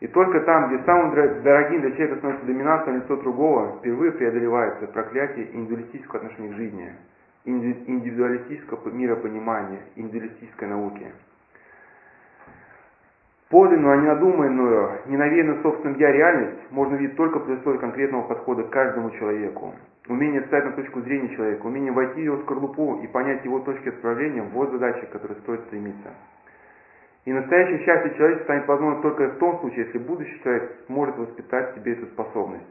И 0.00 0.06
только 0.06 0.40
там, 0.40 0.68
где 0.68 0.82
самым 0.84 1.10
дорогим 1.42 1.82
для 1.82 1.90
человека 1.90 2.16
становится 2.16 2.46
доминация 2.46 2.96
лицо 2.96 3.16
другого, 3.16 3.76
впервые 3.78 4.12
преодолевается 4.12 4.86
проклятие 4.86 5.54
индивидуалистического 5.54 6.20
отношения 6.20 6.48
к 6.48 6.56
жизни, 6.56 6.92
индивидуалистического 7.44 8.88
миропонимания, 8.90 9.80
индивидуалистической 9.96 10.68
науки. 10.68 11.12
Подлинную, 13.50 13.94
а 13.94 13.96
не 13.96 14.06
надуманную, 14.06 15.00
ненавеянную 15.06 15.62
собственным 15.62 15.96
«я» 15.98 16.12
реальность 16.12 16.70
можно 16.70 16.96
видеть 16.96 17.16
только 17.16 17.40
при 17.40 17.54
условии 17.54 17.78
конкретного 17.78 18.24
подхода 18.24 18.64
к 18.64 18.70
каждому 18.70 19.10
человеку. 19.12 19.74
Умение 20.06 20.42
встать 20.42 20.66
на 20.66 20.72
точку 20.72 21.00
зрения 21.00 21.34
человека, 21.34 21.64
умение 21.64 21.92
войти 21.92 22.20
в 22.20 22.24
его 22.24 22.36
скорлупу 22.42 23.00
и 23.02 23.06
понять 23.06 23.42
его 23.46 23.60
точки 23.60 23.88
отправления– 23.88 24.42
вот 24.52 24.70
задача, 24.70 25.06
к 25.06 25.10
которой 25.10 25.38
стоит 25.38 25.62
стремиться. 25.62 26.10
И 27.24 27.32
настоящее 27.32 27.78
счастье 27.86 28.14
человека 28.16 28.44
станет 28.44 28.68
возможно 28.68 29.00
только 29.00 29.28
в 29.28 29.38
том 29.38 29.60
случае, 29.60 29.86
если 29.86 29.98
будущий 29.98 30.38
человек 30.42 30.70
сможет 30.86 31.16
воспитать 31.16 31.72
в 31.72 31.78
себе 31.78 31.92
эту 31.92 32.06
способность. 32.06 32.64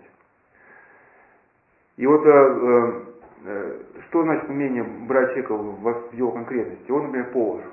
И 1.95 2.05
вот 2.05 2.23
э, 2.23 2.29
э, 2.29 3.01
э 3.45 3.79
что 4.09 4.21
значит 4.21 4.47
умение 4.47 4.83
брать 4.83 5.29
человека 5.29 5.55
в, 5.55 6.09
в 6.11 6.13
его 6.13 6.31
конкретности? 6.31 6.91
Он, 6.91 7.05
например, 7.05 7.31
повар. 7.31 7.63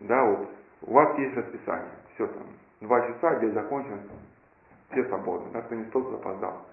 Да, 0.00 0.24
вот 0.24 0.48
у 0.82 0.92
вас 0.92 1.18
есть 1.18 1.34
расписание 1.34 1.88
все 2.16 2.26
там, 2.26 2.42
два 2.80 3.00
часа, 3.06 3.36
день 3.36 3.52
закончен, 3.52 4.00
все 4.90 5.04
свободны, 5.04 5.50
да, 5.52 5.62
кто 5.62 5.74
не 5.74 5.84
стол, 5.84 6.10
запоздал. 6.10 6.66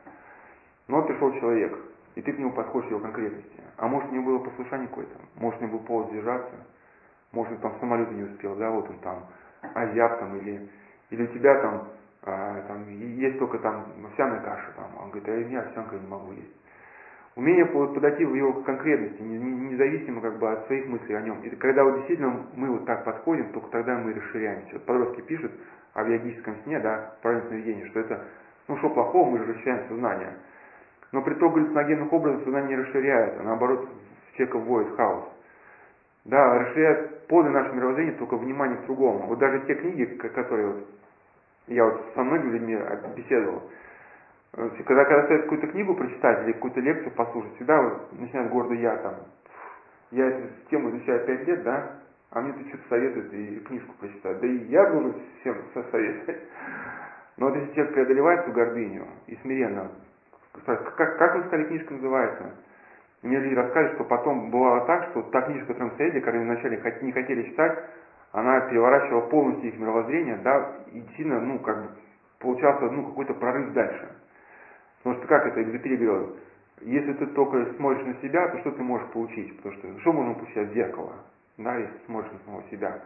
Но 0.87 1.03
пришел 1.03 1.31
человек, 1.33 1.77
и 2.15 2.21
ты 2.21 2.31
к 2.33 2.39
нему 2.39 2.51
подходишь 2.51 2.89
его 2.89 2.99
конкретности. 2.99 3.61
А 3.77 3.87
может 3.87 4.09
у 4.11 4.15
него 4.15 4.25
было 4.25 4.39
послушание 4.39 4.87
какое-то, 4.87 5.15
может 5.35 5.61
у 5.61 5.65
него 5.65 5.77
был 5.77 5.85
повод 5.85 6.09
сдержаться, 6.09 6.55
может 7.31 7.53
он 7.53 7.59
там 7.59 7.75
в 7.75 7.79
самолете 7.79 8.13
не 8.13 8.23
успел, 8.23 8.55
да, 8.55 8.69
вот 8.69 8.89
он 8.89 8.97
там 8.99 9.25
азиат 9.73 10.19
там, 10.19 10.35
или, 10.37 10.69
или 11.09 11.23
у 11.23 11.27
тебя 11.27 11.61
там, 11.61 11.87
а, 12.23 12.61
там 12.67 12.87
есть 12.89 13.39
только 13.39 13.59
там 13.59 13.85
овсяная 14.05 14.41
каша, 14.41 14.71
там, 14.75 14.91
он 15.01 15.09
говорит, 15.09 15.27
а 15.27 15.49
я 15.49 15.61
овсянка 15.61 15.95
не 15.95 16.07
могу 16.07 16.31
есть. 16.33 16.53
Умение 17.35 17.65
подойти 17.65 18.25
в 18.25 18.35
его 18.35 18.61
конкретности, 18.61 19.19
независимо 19.21 20.21
как 20.21 20.37
бы 20.37 20.51
от 20.51 20.67
своих 20.67 20.85
мыслей 20.87 21.15
о 21.15 21.21
нем. 21.21 21.41
И 21.41 21.49
когда 21.55 21.83
вот 21.83 21.95
действительно 21.95 22.45
мы 22.55 22.69
вот 22.69 22.85
так 22.85 23.03
подходим, 23.03 23.51
только 23.51 23.69
тогда 23.69 23.97
мы 23.97 24.13
расширяемся. 24.13 24.73
Вот 24.73 24.85
подростки 24.85 25.21
пишут 25.21 25.51
о 25.93 26.03
биологическом 26.03 26.57
сне, 26.63 26.79
да, 26.79 27.15
правильном 27.23 27.47
сновидении, 27.47 27.85
что 27.85 28.01
это, 28.01 28.25
ну 28.67 28.77
что 28.77 28.89
плохого, 28.91 29.31
мы 29.31 29.39
же 29.39 29.51
расширяем 29.51 29.87
сознание. 29.87 30.33
Но 31.11 31.23
при 31.23 31.33
том 31.35 31.53
галлюциногенных 31.53 32.13
образах 32.13 32.43
сознание 32.43 32.77
не 32.77 32.83
расширяет, 32.83 33.39
а 33.39 33.43
наоборот 33.43 33.89
в 34.31 34.37
человека 34.37 34.57
вводит 34.57 34.95
хаос. 34.95 35.23
Да, 36.25 36.59
расширяет 36.59 37.27
поле 37.27 37.49
наше 37.49 37.73
мировоззрение 37.73 38.13
только 38.15 38.37
внимание 38.37 38.77
к 38.77 38.85
другому. 38.85 39.25
Вот 39.25 39.39
даже 39.39 39.59
те 39.61 39.73
книги, 39.73 40.05
которые 40.05 40.67
вот 40.67 40.87
я 41.67 41.85
вот 41.85 41.99
со 42.13 42.23
многими 42.23 42.51
людьми 42.51 42.77
беседовал, 43.15 43.63
когда, 44.53 45.05
когда 45.05 45.23
стоит 45.25 45.43
какую-то 45.43 45.67
книгу 45.67 45.95
прочитать 45.95 46.43
или 46.43 46.53
какую-то 46.53 46.79
лекцию 46.79 47.11
послушать, 47.11 47.55
всегда 47.55 47.81
вот 47.81 48.19
начинает 48.19 48.51
гордо 48.51 48.75
я 48.75 48.97
там. 48.97 49.15
Я 50.11 50.27
эту 50.27 50.47
тему 50.69 50.91
изучаю 50.91 51.25
пять 51.25 51.47
лет, 51.47 51.63
да, 51.63 51.91
а 52.29 52.41
мне 52.41 52.53
тут 52.53 52.67
что-то 52.67 52.83
советуют 52.89 53.33
и 53.33 53.59
книжку 53.61 53.93
прочитать. 53.99 54.39
Да 54.39 54.47
и 54.47 54.57
я 54.65 54.85
буду 54.91 55.15
всем 55.39 55.57
советовать. 55.91 56.41
Но 57.37 57.47
вот 57.47 57.55
если 57.55 57.73
человек 57.73 57.93
преодолевает 57.95 58.41
эту 58.41 58.51
гордыню 58.51 59.07
и 59.25 59.35
смиренно, 59.37 59.89
как, 60.65 60.95
как 60.95 61.35
вы 61.35 61.43
сказали, 61.45 61.65
книжка 61.65 61.95
называется? 61.95 62.51
Мне 63.23 63.39
люди 63.39 63.55
рассказывали, 63.55 63.95
что 63.95 64.03
потом 64.03 64.51
бывало 64.51 64.85
так, 64.85 65.09
что 65.09 65.23
та 65.23 65.41
книжка, 65.43 65.67
которую 65.67 65.91
мы 65.91 65.97
советовали, 65.97 66.23
которую 66.23 66.45
вначале 66.45 66.81
не 67.01 67.11
хотели 67.11 67.43
читать, 67.49 67.79
она 68.33 68.61
переворачивала 68.61 69.21
полностью 69.29 69.69
их 69.69 69.79
мировоззрение, 69.79 70.37
да, 70.43 70.73
и 70.91 71.01
сильно, 71.15 71.39
ну, 71.39 71.59
как 71.59 71.81
бы, 71.81 71.89
получался, 72.39 72.85
ну, 72.85 73.05
какой-то 73.05 73.33
прорыв 73.35 73.73
дальше. 73.73 74.09
Потому 75.03 75.19
что 75.19 75.27
как 75.27 75.45
это 75.45 75.61
Экзюпери 75.61 75.97
говорил, 75.97 76.37
если 76.81 77.13
ты 77.13 77.25
только 77.27 77.73
смотришь 77.75 78.05
на 78.05 78.13
себя, 78.21 78.47
то 78.47 78.59
что 78.59 78.71
ты 78.71 78.81
можешь 78.83 79.07
получить? 79.09 79.55
Потому 79.57 79.75
что 79.75 79.99
что 79.99 80.13
можно 80.13 80.33
получить 80.33 80.57
от 80.57 80.69
зеркала, 80.73 81.13
да, 81.57 81.75
если 81.75 81.93
смотришь 82.05 82.31
на 82.31 82.39
самого 82.39 82.63
себя. 82.71 83.01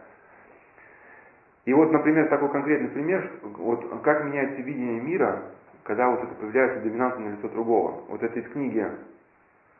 И 1.64 1.74
вот, 1.74 1.90
например, 1.90 2.28
такой 2.28 2.50
конкретный 2.50 2.88
пример, 2.88 3.30
вот 3.42 4.00
как 4.02 4.24
меняется 4.24 4.62
видение 4.62 5.00
мира, 5.00 5.42
когда 5.82 6.08
вот 6.08 6.22
это 6.22 6.34
появляется 6.36 6.80
доминантное 6.80 7.32
лицо 7.32 7.48
другого. 7.48 8.04
Вот 8.08 8.22
это 8.22 8.38
из 8.38 8.48
книги, 8.52 8.86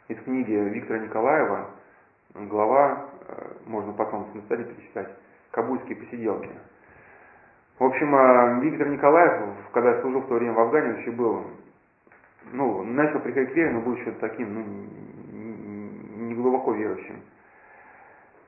из 0.08 0.20
книги 0.22 0.52
Виктора 0.52 0.98
Николаева, 0.98 1.70
глава, 2.34 3.10
э, 3.28 3.52
можно 3.66 3.92
потом 3.92 4.26
самостоятельно 4.32 4.74
перечитать, 4.74 5.08
«Кабульские 5.52 5.96
посиделки». 5.96 6.50
В 7.78 7.84
общем, 7.84 8.14
э, 8.14 8.60
Виктор 8.60 8.88
Николаев, 8.88 9.54
когда 9.72 10.00
служил 10.00 10.22
в 10.22 10.28
то 10.28 10.34
время 10.34 10.52
в 10.52 10.60
Афгане, 10.60 10.94
он 10.94 11.00
еще 11.00 11.12
был 11.12 11.44
ну, 12.52 12.84
начал 12.84 13.20
приходить 13.20 13.52
к 13.52 13.56
вере, 13.56 13.70
но 13.72 13.80
был 13.80 13.94
еще 13.94 14.12
таким, 14.12 14.54
ну, 14.54 16.26
не 16.26 16.34
глубоко 16.34 16.72
верующим. 16.72 17.20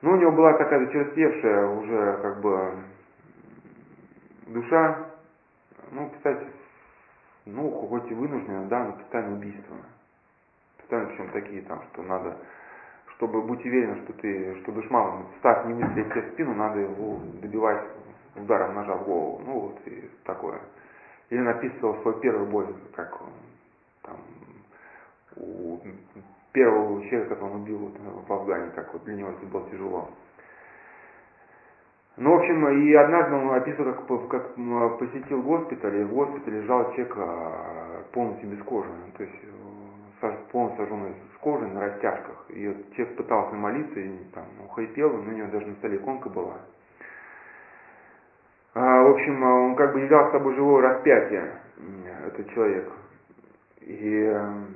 Но 0.01 0.13
у 0.13 0.15
него 0.15 0.31
была 0.31 0.57
зачерствевшая 0.57 1.67
уже, 1.67 2.19
как 2.21 2.41
бы, 2.41 2.73
душа, 4.47 5.07
ну, 5.91 6.09
кстати, 6.09 6.45
ну, 7.45 7.69
хоть 7.69 8.09
и 8.09 8.13
вынужденная, 8.13 8.67
да, 8.67 8.83
но 8.85 8.91
постоянное 8.93 9.37
убийство. 9.37 9.77
Постоянно 10.77 11.09
причем 11.09 11.29
такие 11.31 11.61
там, 11.63 11.83
что 11.91 12.03
надо, 12.03 12.37
чтобы 13.15 13.41
быть 13.41 13.63
уверен, 13.65 14.03
что 14.03 14.13
ты, 14.13 14.55
что 14.61 14.71
душман, 14.71 15.25
став 15.39 15.65
не 15.65 15.73
выстрелить 15.73 16.11
тебе 16.11 16.31
спину, 16.31 16.55
надо 16.55 16.79
его 16.79 17.19
добивать 17.41 17.83
ударом 18.35 18.75
ножа 18.75 18.95
в 18.95 19.03
голову. 19.03 19.41
Ну, 19.45 19.59
вот 19.59 19.81
и 19.85 20.09
такое. 20.23 20.61
Или 21.29 21.41
написывал 21.41 22.01
свой 22.01 22.19
первый 22.19 22.47
бой, 22.47 22.67
как 22.95 23.21
там, 24.03 24.17
у 25.35 25.79
первого 26.51 27.01
человека, 27.07 27.35
которого 27.35 27.55
он 27.55 27.61
убил 27.61 27.77
вот, 27.77 28.27
в 28.27 28.33
Афгане, 28.33 28.71
как 28.71 28.93
вот 28.93 29.03
для 29.05 29.15
него 29.15 29.29
это 29.29 29.45
было 29.45 29.69
тяжело. 29.69 30.09
Ну, 32.17 32.31
в 32.31 32.39
общем, 32.39 32.67
и 32.67 32.93
однажды 32.93 33.35
он 33.35 33.51
описывал, 33.51 33.93
как, 33.93 34.27
как 34.27 34.99
посетил 34.99 35.41
госпиталь, 35.41 36.01
и 36.01 36.03
в 36.03 36.13
госпитале 36.13 36.61
лежал 36.61 36.91
человек 36.91 37.13
а, 37.17 38.03
полностью 38.11 38.49
без 38.49 38.61
кожи, 38.63 38.89
то 39.17 39.23
есть 39.23 39.35
э, 40.21 40.31
полностью 40.51 40.85
сожженный 40.85 41.15
с 41.33 41.37
кожей 41.39 41.69
на 41.69 41.81
растяжках. 41.81 42.45
И 42.49 42.67
вот 42.67 42.93
человек 42.95 43.15
пытался 43.15 43.55
молиться, 43.55 43.99
и 43.99 44.17
там 44.33 44.43
ухайпел, 44.65 45.09
но 45.09 45.31
у 45.31 45.33
него 45.33 45.47
даже 45.51 45.67
на 45.67 45.75
столе 45.75 45.97
иконка 45.97 46.29
была. 46.29 46.57
А, 48.73 49.03
в 49.03 49.11
общем, 49.11 49.41
он 49.41 49.75
как 49.75 49.93
бы 49.93 50.01
являл 50.01 50.29
с 50.29 50.31
собой 50.31 50.53
живое 50.55 50.81
распятие, 50.81 51.53
этот 52.27 52.49
человек. 52.51 52.91
И 53.81 54.23
эм, 54.23 54.67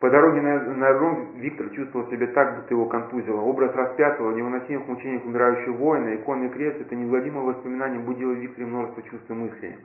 по 0.00 0.10
дороге 0.10 0.40
на, 0.40 0.60
на 0.74 0.92
Ром 0.92 1.32
Виктор 1.36 1.70
чувствовал 1.70 2.10
себя 2.10 2.26
так, 2.28 2.56
будто 2.56 2.74
его 2.74 2.86
контузило. 2.86 3.40
Образ 3.40 3.74
распятого, 3.74 4.34
невыносимых 4.34 4.86
мучений 4.88 5.22
умирающего 5.24 5.74
воина, 5.74 6.14
иконный 6.16 6.48
крест, 6.48 6.80
это 6.80 6.94
неизгладимое 6.94 7.44
воспоминание 7.44 8.00
будило 8.00 8.32
в 8.32 8.38
Викторе 8.38 8.66
множество 8.66 9.02
чувств 9.02 9.30
и 9.30 9.34
мыслей. 9.34 9.76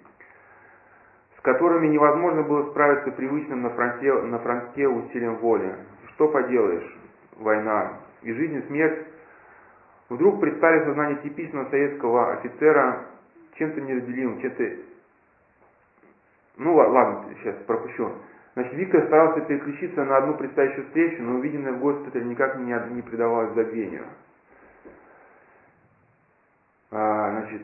которыми 1.47 1.87
невозможно 1.87 2.43
было 2.43 2.69
справиться 2.71 3.09
привычным 3.11 3.61
на 3.61 3.69
фронте, 3.69 4.11
на 4.11 4.37
фронте 4.39 4.85
усилием 4.85 5.37
воли. 5.37 5.73
Что 6.09 6.27
поделаешь, 6.27 6.93
война 7.37 7.93
и 8.21 8.33
жизнь 8.33 8.57
и 8.57 8.67
смерть 8.67 9.07
вдруг 10.09 10.41
предстали 10.41 10.81
в 10.81 10.87
сознании 10.87 11.15
типичного 11.23 11.69
советского 11.69 12.33
офицера 12.33 13.05
чем-то 13.57 13.79
неразделимым, 13.79 14.41
чем-то... 14.41 14.71
Ну 16.57 16.75
ладно, 16.75 17.25
сейчас 17.39 17.55
пропущу. 17.67 18.11
Значит, 18.55 18.73
Виктор 18.73 19.05
старался 19.05 19.41
переключиться 19.41 20.03
на 20.03 20.17
одну 20.17 20.33
предстоящую 20.33 20.87
встречу, 20.87 21.21
но 21.21 21.35
увиденное 21.35 21.73
в 21.73 21.79
госпитале 21.79 22.25
никак 22.25 22.57
не, 22.57 22.73
не 22.95 23.03
придавалось 23.03 23.53
забвению. 23.53 24.05
А, 26.89 27.29
значит, 27.31 27.61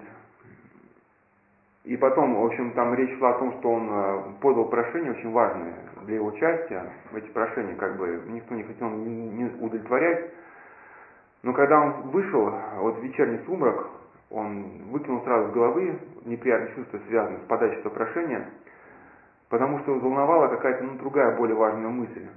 и 1.85 1.97
потом, 1.97 2.35
в 2.35 2.45
общем, 2.45 2.73
там 2.73 2.93
речь 2.93 3.17
шла 3.17 3.31
о 3.31 3.39
том, 3.39 3.53
что 3.53 3.71
он 3.71 3.89
а, 3.91 4.33
подал 4.39 4.65
прошение 4.65 5.13
очень 5.13 5.31
важное 5.31 5.73
для 6.03 6.15
его 6.15 6.27
участия. 6.27 6.93
Эти 7.15 7.29
прошения 7.29 7.75
как 7.75 7.97
бы 7.97 8.21
никто 8.27 8.53
не 8.53 8.61
хотел 8.61 8.89
не 8.91 9.45
удовлетворять. 9.59 10.31
Но 11.41 11.53
когда 11.53 11.81
он 11.81 12.11
вышел, 12.11 12.53
вот 12.77 13.01
вечерний 13.01 13.39
сумрак, 13.47 13.87
он 14.29 14.83
выкинул 14.91 15.23
сразу 15.23 15.49
с 15.49 15.53
головы 15.53 15.97
неприятные 16.25 16.75
чувства, 16.75 16.99
связанные 17.07 17.39
с 17.39 17.47
подачей 17.47 17.79
этого 17.79 17.93
прошения– 17.93 18.47
потому 19.49 19.79
что 19.79 19.99
волновала 19.99 20.47
какая-то 20.47 20.83
ну, 20.83 20.97
другая, 20.97 21.35
более 21.37 21.55
важная 21.55 21.89
мысль. 21.89 22.27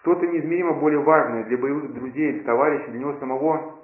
Что-то 0.00 0.26
неизмеримо 0.26 0.74
более 0.74 1.00
важное 1.00 1.44
для 1.44 1.56
боевых 1.56 1.92
друзей, 1.94 2.32
для 2.32 2.44
товарищей, 2.44 2.90
для 2.90 3.00
него 3.00 3.14
самого, 3.20 3.78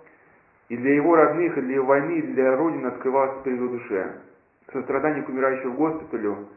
и 0.69 0.77
для 0.77 0.95
его 0.95 1.15
родных, 1.15 1.57
и 1.57 1.61
для 1.63 1.81
войны, 1.83 2.19
и 2.19 2.23
для 2.23 2.57
Родины 2.57 2.87
открывалось 2.87 3.43
в 3.43 3.47
его 3.47 3.69
душе. 3.69 4.21
Сострадание 4.73 5.23
к 5.23 5.29
умирающему 5.29 5.75
госпиталю, 5.75 6.49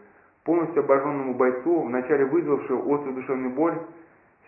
полностью 0.44 0.84
обожженному 0.84 1.36
бойцу, 1.36 1.82
вначале 1.82 2.26
вызвавшего 2.26 2.80
острую 2.96 3.16
душевную 3.16 3.52
боль, 3.52 3.78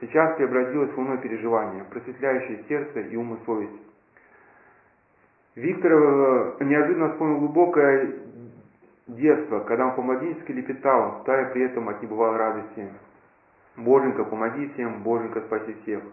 сейчас 0.02 0.36
преобразилось 0.36 0.92
в 0.92 1.00
иное 1.00 1.18
переживание, 1.18 1.86
просветляющее 1.86 2.64
сердце 2.68 3.02
и 3.02 3.16
ум 3.16 3.36
и 3.36 3.46
совесть. 3.46 3.82
Виктор 5.56 5.92
э, 5.94 6.64
неожиданно 6.64 7.12
вспомнил 7.12 7.40
глубокое 7.40 8.12
детства, 9.08 9.60
когда 9.62 9.88
он 9.88 9.96
по-младенчески 9.96 10.52
лепетал, 10.52 11.24
тая 11.26 11.52
при 11.52 11.64
этом 11.64 11.90
от 11.90 12.02
небывалой 12.02 12.38
радости. 12.38 12.90
Боженька, 13.76 14.24
помоги 14.24 14.70
всем, 14.74 15.04
Боженька, 15.04 15.42
спаси 15.42 15.76
всех. 15.82 16.04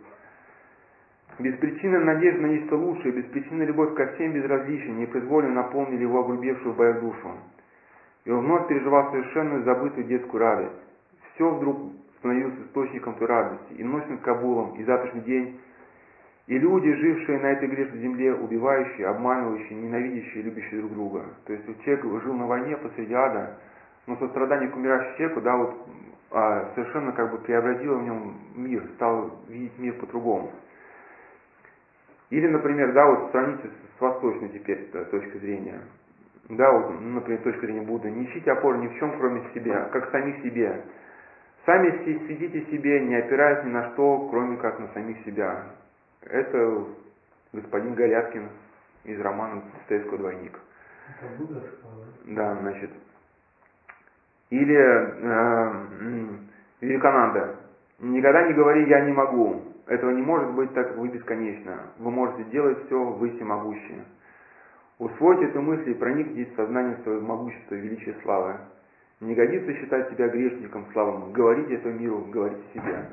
Беспричинная 1.38 2.00
надежда 2.00 2.42
на 2.42 2.46
нечто 2.46 2.76
лучшее, 2.76 3.12
беспричинная 3.12 3.66
любовь 3.66 3.94
ко 3.94 4.06
всем 4.14 4.32
безразличия 4.32 4.92
непроизвольно 4.92 5.50
наполнили 5.50 6.02
его 6.02 6.20
огрубевшую 6.20 6.74
боях 6.74 7.00
душу. 7.00 7.30
И 8.24 8.30
он 8.30 8.44
вновь 8.44 8.68
переживал 8.68 9.10
совершенную 9.10 9.64
забытую 9.64 10.06
детскую 10.06 10.40
радость. 10.40 10.74
Все 11.34 11.48
вдруг 11.48 11.92
становилось 12.18 12.58
источником 12.66 13.14
той 13.14 13.26
радости. 13.26 13.72
И 13.74 13.84
ночь 13.84 14.06
над 14.08 14.20
Кабулом, 14.20 14.74
и 14.76 14.84
завтрашний 14.84 15.22
день, 15.22 15.60
и 16.50 16.58
люди, 16.58 16.92
жившие 16.92 17.38
на 17.38 17.52
этой 17.52 17.68
грешной 17.68 18.00
земле, 18.00 18.34
убивающие, 18.34 19.06
обманывающие, 19.06 19.78
ненавидящие, 19.78 20.42
любящие 20.42 20.80
друг 20.80 20.94
друга. 20.94 21.24
То 21.46 21.52
есть 21.52 21.64
вот 21.68 21.80
человек 21.82 22.04
жил 22.24 22.34
на 22.34 22.48
войне 22.48 22.76
посреди 22.76 23.14
ада, 23.14 23.56
но 24.08 24.16
сострадание 24.16 24.68
к 24.68 24.74
умирающему 24.74 25.16
человеку, 25.16 25.40
да, 25.42 25.56
вот 25.56 25.76
а, 26.32 26.72
совершенно 26.74 27.12
как 27.12 27.30
бы 27.30 27.38
преобразило 27.38 27.98
в 27.98 28.02
нем 28.02 28.34
мир, 28.56 28.82
стал 28.96 29.38
видеть 29.48 29.78
мир 29.78 29.94
по-другому. 30.00 30.50
Или, 32.30 32.48
например, 32.48 32.94
да, 32.94 33.06
вот 33.06 33.30
сравните 33.30 33.68
с, 33.68 34.00
восточной 34.00 34.48
теперь 34.48 34.88
да, 34.92 35.04
точки 35.04 35.38
зрения. 35.38 35.82
Да, 36.48 36.72
вот, 36.72 37.00
например, 37.00 37.42
точка 37.42 37.64
зрения 37.66 37.82
Будды. 37.82 38.10
Не 38.10 38.24
ищите 38.24 38.50
опоры 38.50 38.78
ни 38.78 38.88
в 38.88 38.98
чем, 38.98 39.16
кроме 39.18 39.44
себя, 39.54 39.84
как 39.92 40.10
самих 40.10 40.42
себе. 40.42 40.82
Сами 41.64 42.26
сидите 42.26 42.62
себе, 42.72 43.02
не 43.02 43.14
опираясь 43.14 43.64
ни 43.64 43.70
на 43.70 43.92
что, 43.92 44.26
кроме 44.30 44.56
как 44.56 44.80
на 44.80 44.88
самих 44.88 45.24
себя. 45.24 45.66
Это 46.22 46.84
господин 47.52 47.94
Горяткин 47.94 48.48
из 49.04 49.20
романа 49.20 49.62
«Достоевского 49.78 50.18
двойник». 50.18 50.58
Это 51.20 51.44
Да, 52.26 52.56
значит. 52.56 52.90
Или 54.50 54.76
э, 54.76 56.36
Вивекананда. 56.80 57.56
Никогда 58.00 58.46
не 58.46 58.54
говори 58.54 58.88
«я 58.88 59.00
не 59.04 59.12
могу». 59.12 59.62
Этого 59.86 60.10
не 60.12 60.22
может 60.22 60.52
быть, 60.52 60.72
так 60.72 60.88
как 60.88 60.98
вы 60.98 61.08
бесконечно. 61.08 61.78
Вы 61.98 62.10
можете 62.12 62.44
делать 62.44 62.78
все, 62.86 63.02
вы 63.02 63.30
всемогущие. 63.30 64.04
Усвойте 64.98 65.46
эту 65.46 65.62
мысль 65.62 65.90
и 65.90 65.94
проникните 65.94 66.52
в 66.52 66.56
сознание 66.56 66.96
своего 67.02 67.26
могущества 67.26 67.74
и 67.74 67.80
величия 67.80 68.14
славы. 68.22 68.56
Не 69.20 69.34
годится 69.34 69.74
считать 69.74 70.10
себя 70.10 70.28
грешником 70.28 70.86
славным. 70.92 71.32
Говорите 71.32 71.74
этому 71.74 71.98
миру, 71.98 72.24
говорите 72.30 72.62
себе. 72.72 73.04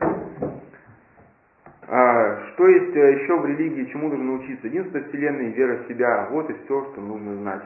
А, 1.89 2.47
что 2.49 2.67
есть 2.67 2.93
э, 2.97 3.21
еще 3.21 3.37
в 3.39 3.45
религии, 3.45 3.89
чему 3.91 4.09
нужно 4.09 4.25
научиться? 4.25 4.67
Единство 4.67 4.99
Вселенной, 5.03 5.51
вера 5.51 5.77
в 5.77 5.87
себя, 5.87 6.27
вот 6.31 6.49
и 6.49 6.53
все, 6.53 6.83
что 6.91 6.99
нужно 6.99 7.35
знать. 7.37 7.63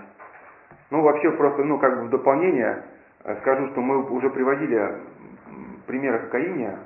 Ну, 0.92 1.02
вообще, 1.02 1.32
просто, 1.32 1.64
ну, 1.64 1.80
как 1.80 1.98
бы 1.98 2.06
в 2.06 2.10
дополнение 2.12 2.84
э, 3.24 3.36
скажу, 3.42 3.70
что 3.70 3.82
мы 3.82 4.04
уже 4.12 4.30
приводили 4.30 5.00
примеры 5.88 6.20
кокаине. 6.20 6.78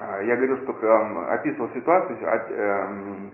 А, 0.00 0.22
я 0.22 0.36
говорил, 0.36 0.56
что 0.58 1.32
описывал 1.32 1.68
ситуацию, 1.74 2.16
эм, 2.22 3.30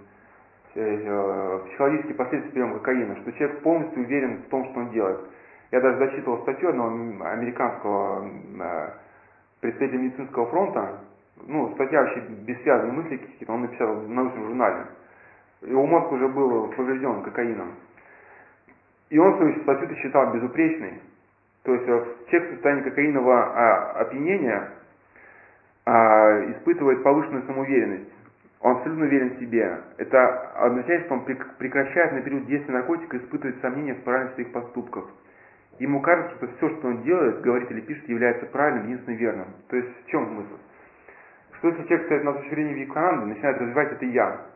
э, 0.75 1.61
психологические 1.69 2.15
последствия 2.17 2.51
приема 2.51 2.79
кокаина, 2.81 3.15
что 3.21 3.33
человек 3.35 3.61
полностью 3.61 4.03
уверен 4.03 4.39
в 4.39 4.49
том, 4.49 4.65
что 4.71 4.81
он 4.81 4.91
делает. 4.91 5.21
Я 5.71 5.81
даже 5.81 5.99
зачитывал 5.99 6.43
статью 6.43 6.71
одного 6.71 6.89
американского 7.27 8.29
представителя 9.61 9.99
медицинского 9.99 10.47
фронта, 10.47 10.99
ну, 11.47 11.73
статья 11.75 12.03
вообще 12.03 12.21
бессвязные 12.21 12.93
мысли 12.93 13.17
какие-то, 13.17 13.53
он 13.53 13.63
написал 13.63 13.95
в 13.95 14.09
научном 14.09 14.47
журнале. 14.47 14.87
Его 15.63 15.87
мозг 15.87 16.13
уже 16.13 16.29
был 16.29 16.69
поврежден 16.69 17.23
кокаином. 17.23 17.75
И 19.11 19.19
он 19.19 19.37
свою 19.37 19.63
статью 19.63 19.95
считал 19.97 20.33
безупречной. 20.33 21.01
То 21.63 21.73
есть 21.75 21.89
э, 21.89 22.05
человек 22.31 22.51
в 22.51 22.55
состоянии 22.55 22.83
кокаинового 22.83 23.43
а, 23.43 23.91
опьянения 24.01 24.71
а, 25.87 26.51
испытывает 26.51 27.03
повышенную 27.03 27.45
самоуверенность. 27.45 28.11
Он 28.61 28.77
абсолютно 28.77 29.05
уверен 29.05 29.37
в 29.37 29.41
себе. 29.41 29.79
Это 29.99 30.51
означает, 30.57 31.05
что 31.05 31.15
он 31.15 31.25
прекращает 31.25 32.13
на 32.13 32.23
период 32.23 32.47
действия 32.47 32.73
наркотика 32.73 33.19
испытывать 33.19 33.61
сомнения 33.61 33.95
в 33.95 34.03
правильности 34.05 34.37
своих 34.37 34.53
поступков. 34.53 35.05
Ему 35.79 36.01
кажется, 36.01 36.37
что 36.37 36.47
все, 36.57 36.71
что 36.77 36.89
он 36.89 37.03
делает, 37.03 37.41
говорит 37.43 37.71
или 37.71 37.81
пишет, 37.81 38.09
является 38.09 38.47
правильным, 38.47 38.85
единственно 38.85 39.17
верным. 39.17 39.47
То 39.69 39.77
есть 39.77 39.89
в 40.05 40.11
чем 40.11 40.27
смысл? 40.29 40.57
Если 41.69 41.85
человек 41.85 42.07
стоит 42.07 42.25
на 42.25 42.33
точке 42.35 42.51
зрения 42.51 42.75
начинает 43.27 43.59
развивать 43.59 43.93
это 43.93 44.05
«я», 44.07 44.47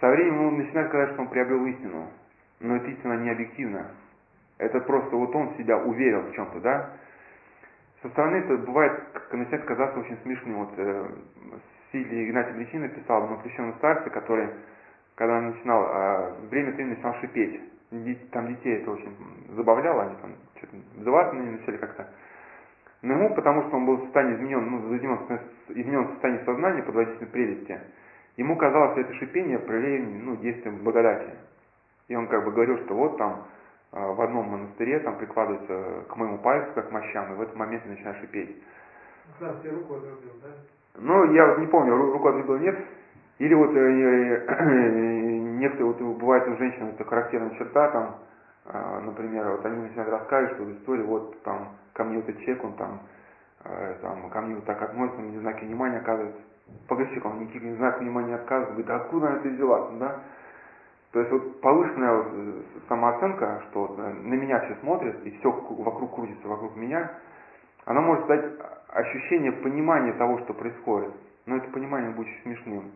со 0.00 0.08
временем 0.10 0.46
он 0.46 0.58
начинает 0.58 0.88
сказать, 0.88 1.10
что 1.12 1.22
он 1.22 1.28
приобрел 1.28 1.66
истину. 1.66 2.08
Но 2.60 2.76
эта 2.76 2.86
истина 2.86 3.14
не 3.14 3.30
объективна. 3.30 3.86
Это 4.58 4.80
просто 4.80 5.14
вот 5.16 5.34
он 5.34 5.54
себя 5.56 5.78
уверил 5.78 6.22
в 6.22 6.32
чем-то, 6.34 6.60
да? 6.60 6.90
Со 8.02 8.08
стороны 8.10 8.36
это 8.36 8.56
бывает, 8.58 8.92
как 9.12 9.32
начинает 9.32 9.64
казаться 9.64 9.98
очень 9.98 10.16
смешным. 10.22 10.58
Вот 10.58 10.72
э, 10.76 11.06
Силий 11.90 12.28
Игнатий 12.28 12.52
Бричин 12.54 12.82
написал 12.82 13.26
на 13.26 13.36
крещенном 13.38 13.74
старце, 13.74 14.10
который, 14.10 14.50
когда 15.16 15.38
он 15.38 15.50
начинал, 15.50 15.84
э, 15.84 16.32
время 16.48 16.72
времени 16.72 16.94
начинал 16.94 17.14
шипеть. 17.20 17.60
Там 18.30 18.48
детей 18.48 18.76
это 18.82 18.90
очень 18.90 19.16
забавляло, 19.56 20.02
они 20.02 20.16
там 20.16 20.32
что-то 20.56 20.76
на 21.10 21.50
начали 21.52 21.76
как-то. 21.78 22.06
Но 23.02 23.14
ему, 23.14 23.34
потому 23.34 23.62
что 23.64 23.76
он 23.76 23.86
был 23.86 23.96
в 23.96 24.04
состоянии 24.04 24.36
изменен, 24.36 24.70
ну, 24.70 24.96
изменен, 24.96 25.40
изменен 25.68 26.08
состоянии 26.08 26.44
сознания 26.44 26.82
под 26.82 26.94
воздействием 26.96 27.30
прелести, 27.30 27.80
ему 28.36 28.56
казалось 28.56 28.98
это 28.98 29.14
шипение 29.14 29.58
проявлением, 29.58 30.26
ну, 30.26 30.36
действием 30.36 30.78
благодати. 30.82 31.30
И 32.08 32.16
он 32.16 32.26
как 32.26 32.44
бы 32.44 32.50
говорил, 32.50 32.78
что 32.84 32.94
вот 32.94 33.16
там 33.18 33.44
а, 33.92 34.12
в 34.12 34.20
одном 34.20 34.48
монастыре 34.48 34.98
там 35.00 35.16
прикладывается 35.18 36.04
к 36.08 36.16
моему 36.16 36.38
пальцу, 36.38 36.72
как 36.74 36.90
мощам, 36.90 37.32
и 37.32 37.36
в 37.36 37.40
этот 37.42 37.54
момент 37.54 37.84
я 37.84 37.92
начинаю 37.92 38.16
шипеть. 38.20 38.56
Да, 39.38 39.54
тебе 39.62 39.70
руку 39.70 39.94
отрубил, 39.94 40.32
да? 40.42 40.48
Ну, 40.96 41.32
я 41.32 41.46
вот 41.46 41.58
не 41.58 41.66
помню, 41.66 41.96
руку 41.96 42.28
отрубил 42.28 42.58
нет. 42.58 42.76
Или 43.38 43.54
вот 43.54 43.70
э, 43.74 43.78
э, 43.78 45.38
некоторые, 45.58 45.92
вот 45.92 46.00
бывает 46.18 46.48
у 46.48 46.56
женщин 46.56 46.88
это 46.88 47.04
характерная 47.04 47.50
черта, 47.50 47.88
там, 47.90 48.04
э, 48.04 48.27
например, 49.00 49.48
вот 49.50 49.64
они 49.64 49.82
начинают 49.82 50.10
рассказывать, 50.10 50.54
что 50.54 50.64
в 50.64 50.72
истории 50.72 51.02
вот 51.02 51.42
там 51.42 51.76
ко 51.94 52.04
мне 52.04 52.18
этот 52.18 52.38
человек, 52.40 52.64
он 52.64 52.72
там, 52.74 53.00
э, 53.64 53.94
там 54.02 54.30
ко 54.30 54.40
мне 54.42 54.54
вот 54.56 54.64
так 54.64 54.80
относится, 54.82 55.20
мне 55.20 55.40
знаки 55.40 55.64
внимания 55.64 55.98
оказывает. 55.98 56.36
Погоди, 56.86 57.20
он 57.24 57.40
никаких 57.40 57.62
не 57.62 57.76
знаков 57.76 58.02
внимания 58.02 58.34
отказывает, 58.34 58.68
говорит, 58.70 58.90
а 58.90 58.96
откуда 58.96 59.28
она 59.28 59.36
это 59.38 59.48
взяла, 59.48 59.90
да? 59.98 60.20
То 61.12 61.20
есть 61.20 61.32
вот 61.32 61.60
повышенная 61.62 62.16
вот 62.16 62.26
э, 62.30 62.62
самооценка, 62.88 63.62
что 63.70 63.96
э, 63.98 64.12
на 64.12 64.34
меня 64.34 64.60
все 64.60 64.74
смотрят, 64.80 65.24
и 65.24 65.30
все 65.38 65.50
вокруг 65.50 66.14
крутится 66.14 66.46
вокруг 66.46 66.76
меня, 66.76 67.10
она 67.86 68.02
может 68.02 68.26
дать 68.26 68.44
ощущение 68.88 69.52
понимания 69.52 70.12
того, 70.12 70.38
что 70.40 70.52
происходит. 70.52 71.14
Но 71.46 71.56
это 71.56 71.70
понимание 71.70 72.10
будет 72.10 72.28
смешным. 72.42 72.92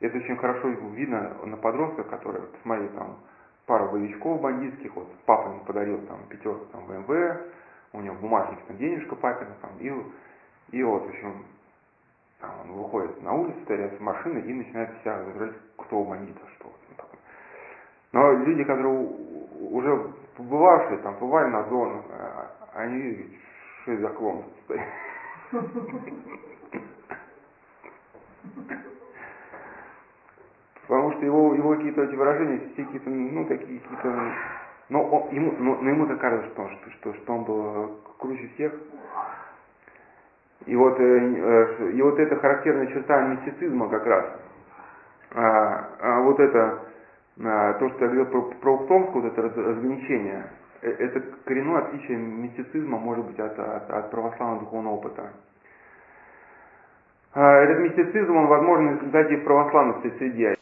Это 0.00 0.18
очень 0.18 0.36
хорошо 0.36 0.68
видно 0.68 1.32
на 1.44 1.56
подростках, 1.56 2.08
которые, 2.08 2.44
смотри, 2.62 2.88
там, 2.88 3.16
пару 3.66 3.90
боевичков 3.90 4.40
бандитских, 4.40 4.94
вот 4.94 5.08
папа 5.26 5.48
им 5.48 5.60
подарил 5.60 5.98
там 6.06 6.20
пятерку 6.28 6.66
там 6.66 6.84
ВМВ, 6.86 7.40
у 7.92 8.00
него 8.00 8.16
бумажник, 8.16 8.60
там 8.66 8.76
денежка 8.76 9.16
папина, 9.16 9.56
там, 9.62 9.70
и, 9.78 9.92
и 10.76 10.82
вот, 10.82 11.04
в 11.04 11.08
общем, 11.08 11.44
там 12.40 12.50
он 12.62 12.72
выходит 12.72 13.22
на 13.22 13.32
улицу, 13.32 13.58
стоят 13.64 14.00
машины 14.00 14.38
и 14.40 14.52
начинает 14.52 14.90
вся 15.00 15.16
разбирать, 15.18 15.54
кто 15.78 16.04
бандита, 16.04 16.40
что. 16.56 16.66
Вот 16.66 16.96
такое. 16.96 17.20
Но 18.12 18.32
люди, 18.44 18.64
которые 18.64 18.94
уже 19.60 20.12
побывавшие, 20.36 20.98
там, 20.98 21.14
побывали 21.14 21.50
на 21.50 21.64
зону, 21.68 22.04
а, 22.10 22.50
они 22.74 23.38
что 23.84 23.96
за 23.98 24.08
клон 24.10 24.44
его, 31.24 31.54
его 31.54 31.74
какие-то 31.74 32.02
эти 32.02 32.14
выражения, 32.14 32.60
все 32.72 32.84
какие-то, 32.84 33.10
ну, 33.10 33.44
такие 33.46 33.80
какие-то... 33.80 34.32
Но, 34.90 35.02
он, 35.02 35.34
ему, 35.34 35.54
но, 35.58 35.76
но 35.80 35.90
ему-то 35.90 36.16
кажется, 36.16 36.50
что, 36.50 36.68
что, 36.68 36.90
что, 36.90 37.14
что 37.14 37.32
он 37.32 37.44
был 37.44 38.00
круче 38.18 38.48
всех. 38.54 38.72
И 40.66 40.76
вот, 40.76 40.98
э, 40.98 41.02
э, 41.04 41.90
и 41.92 42.02
вот 42.02 42.18
эта 42.18 42.36
характерная 42.36 42.86
черта 42.88 43.20
мистицизма 43.28 43.88
как 43.88 44.06
раз, 44.06 44.24
а, 45.34 45.88
а 46.00 46.20
вот 46.20 46.38
это, 46.38 46.78
а, 47.42 47.72
то, 47.74 47.88
что 47.90 48.04
я 48.04 48.10
говорил 48.10 48.26
про, 48.26 48.42
про 48.60 48.74
Ухтомское, 48.74 49.22
вот 49.22 49.32
это 49.32 49.42
разграничение, 49.42 50.46
э, 50.82 50.90
это 50.90 51.20
коренное 51.44 51.82
отличие 51.82 52.16
мистицизма 52.16 52.98
может 52.98 53.26
быть 53.26 53.38
от, 53.38 53.58
от, 53.58 53.90
от 53.90 54.10
православного 54.10 54.60
духовного 54.60 54.94
опыта. 54.94 55.32
А, 57.34 57.62
этот 57.62 57.80
мистицизм, 57.80 58.36
он 58.36 58.46
возможен 58.46 58.88
в 58.88 58.92
результате 58.98 59.36
в 59.38 59.44
православной 59.44 60.12
среде. 60.18 60.56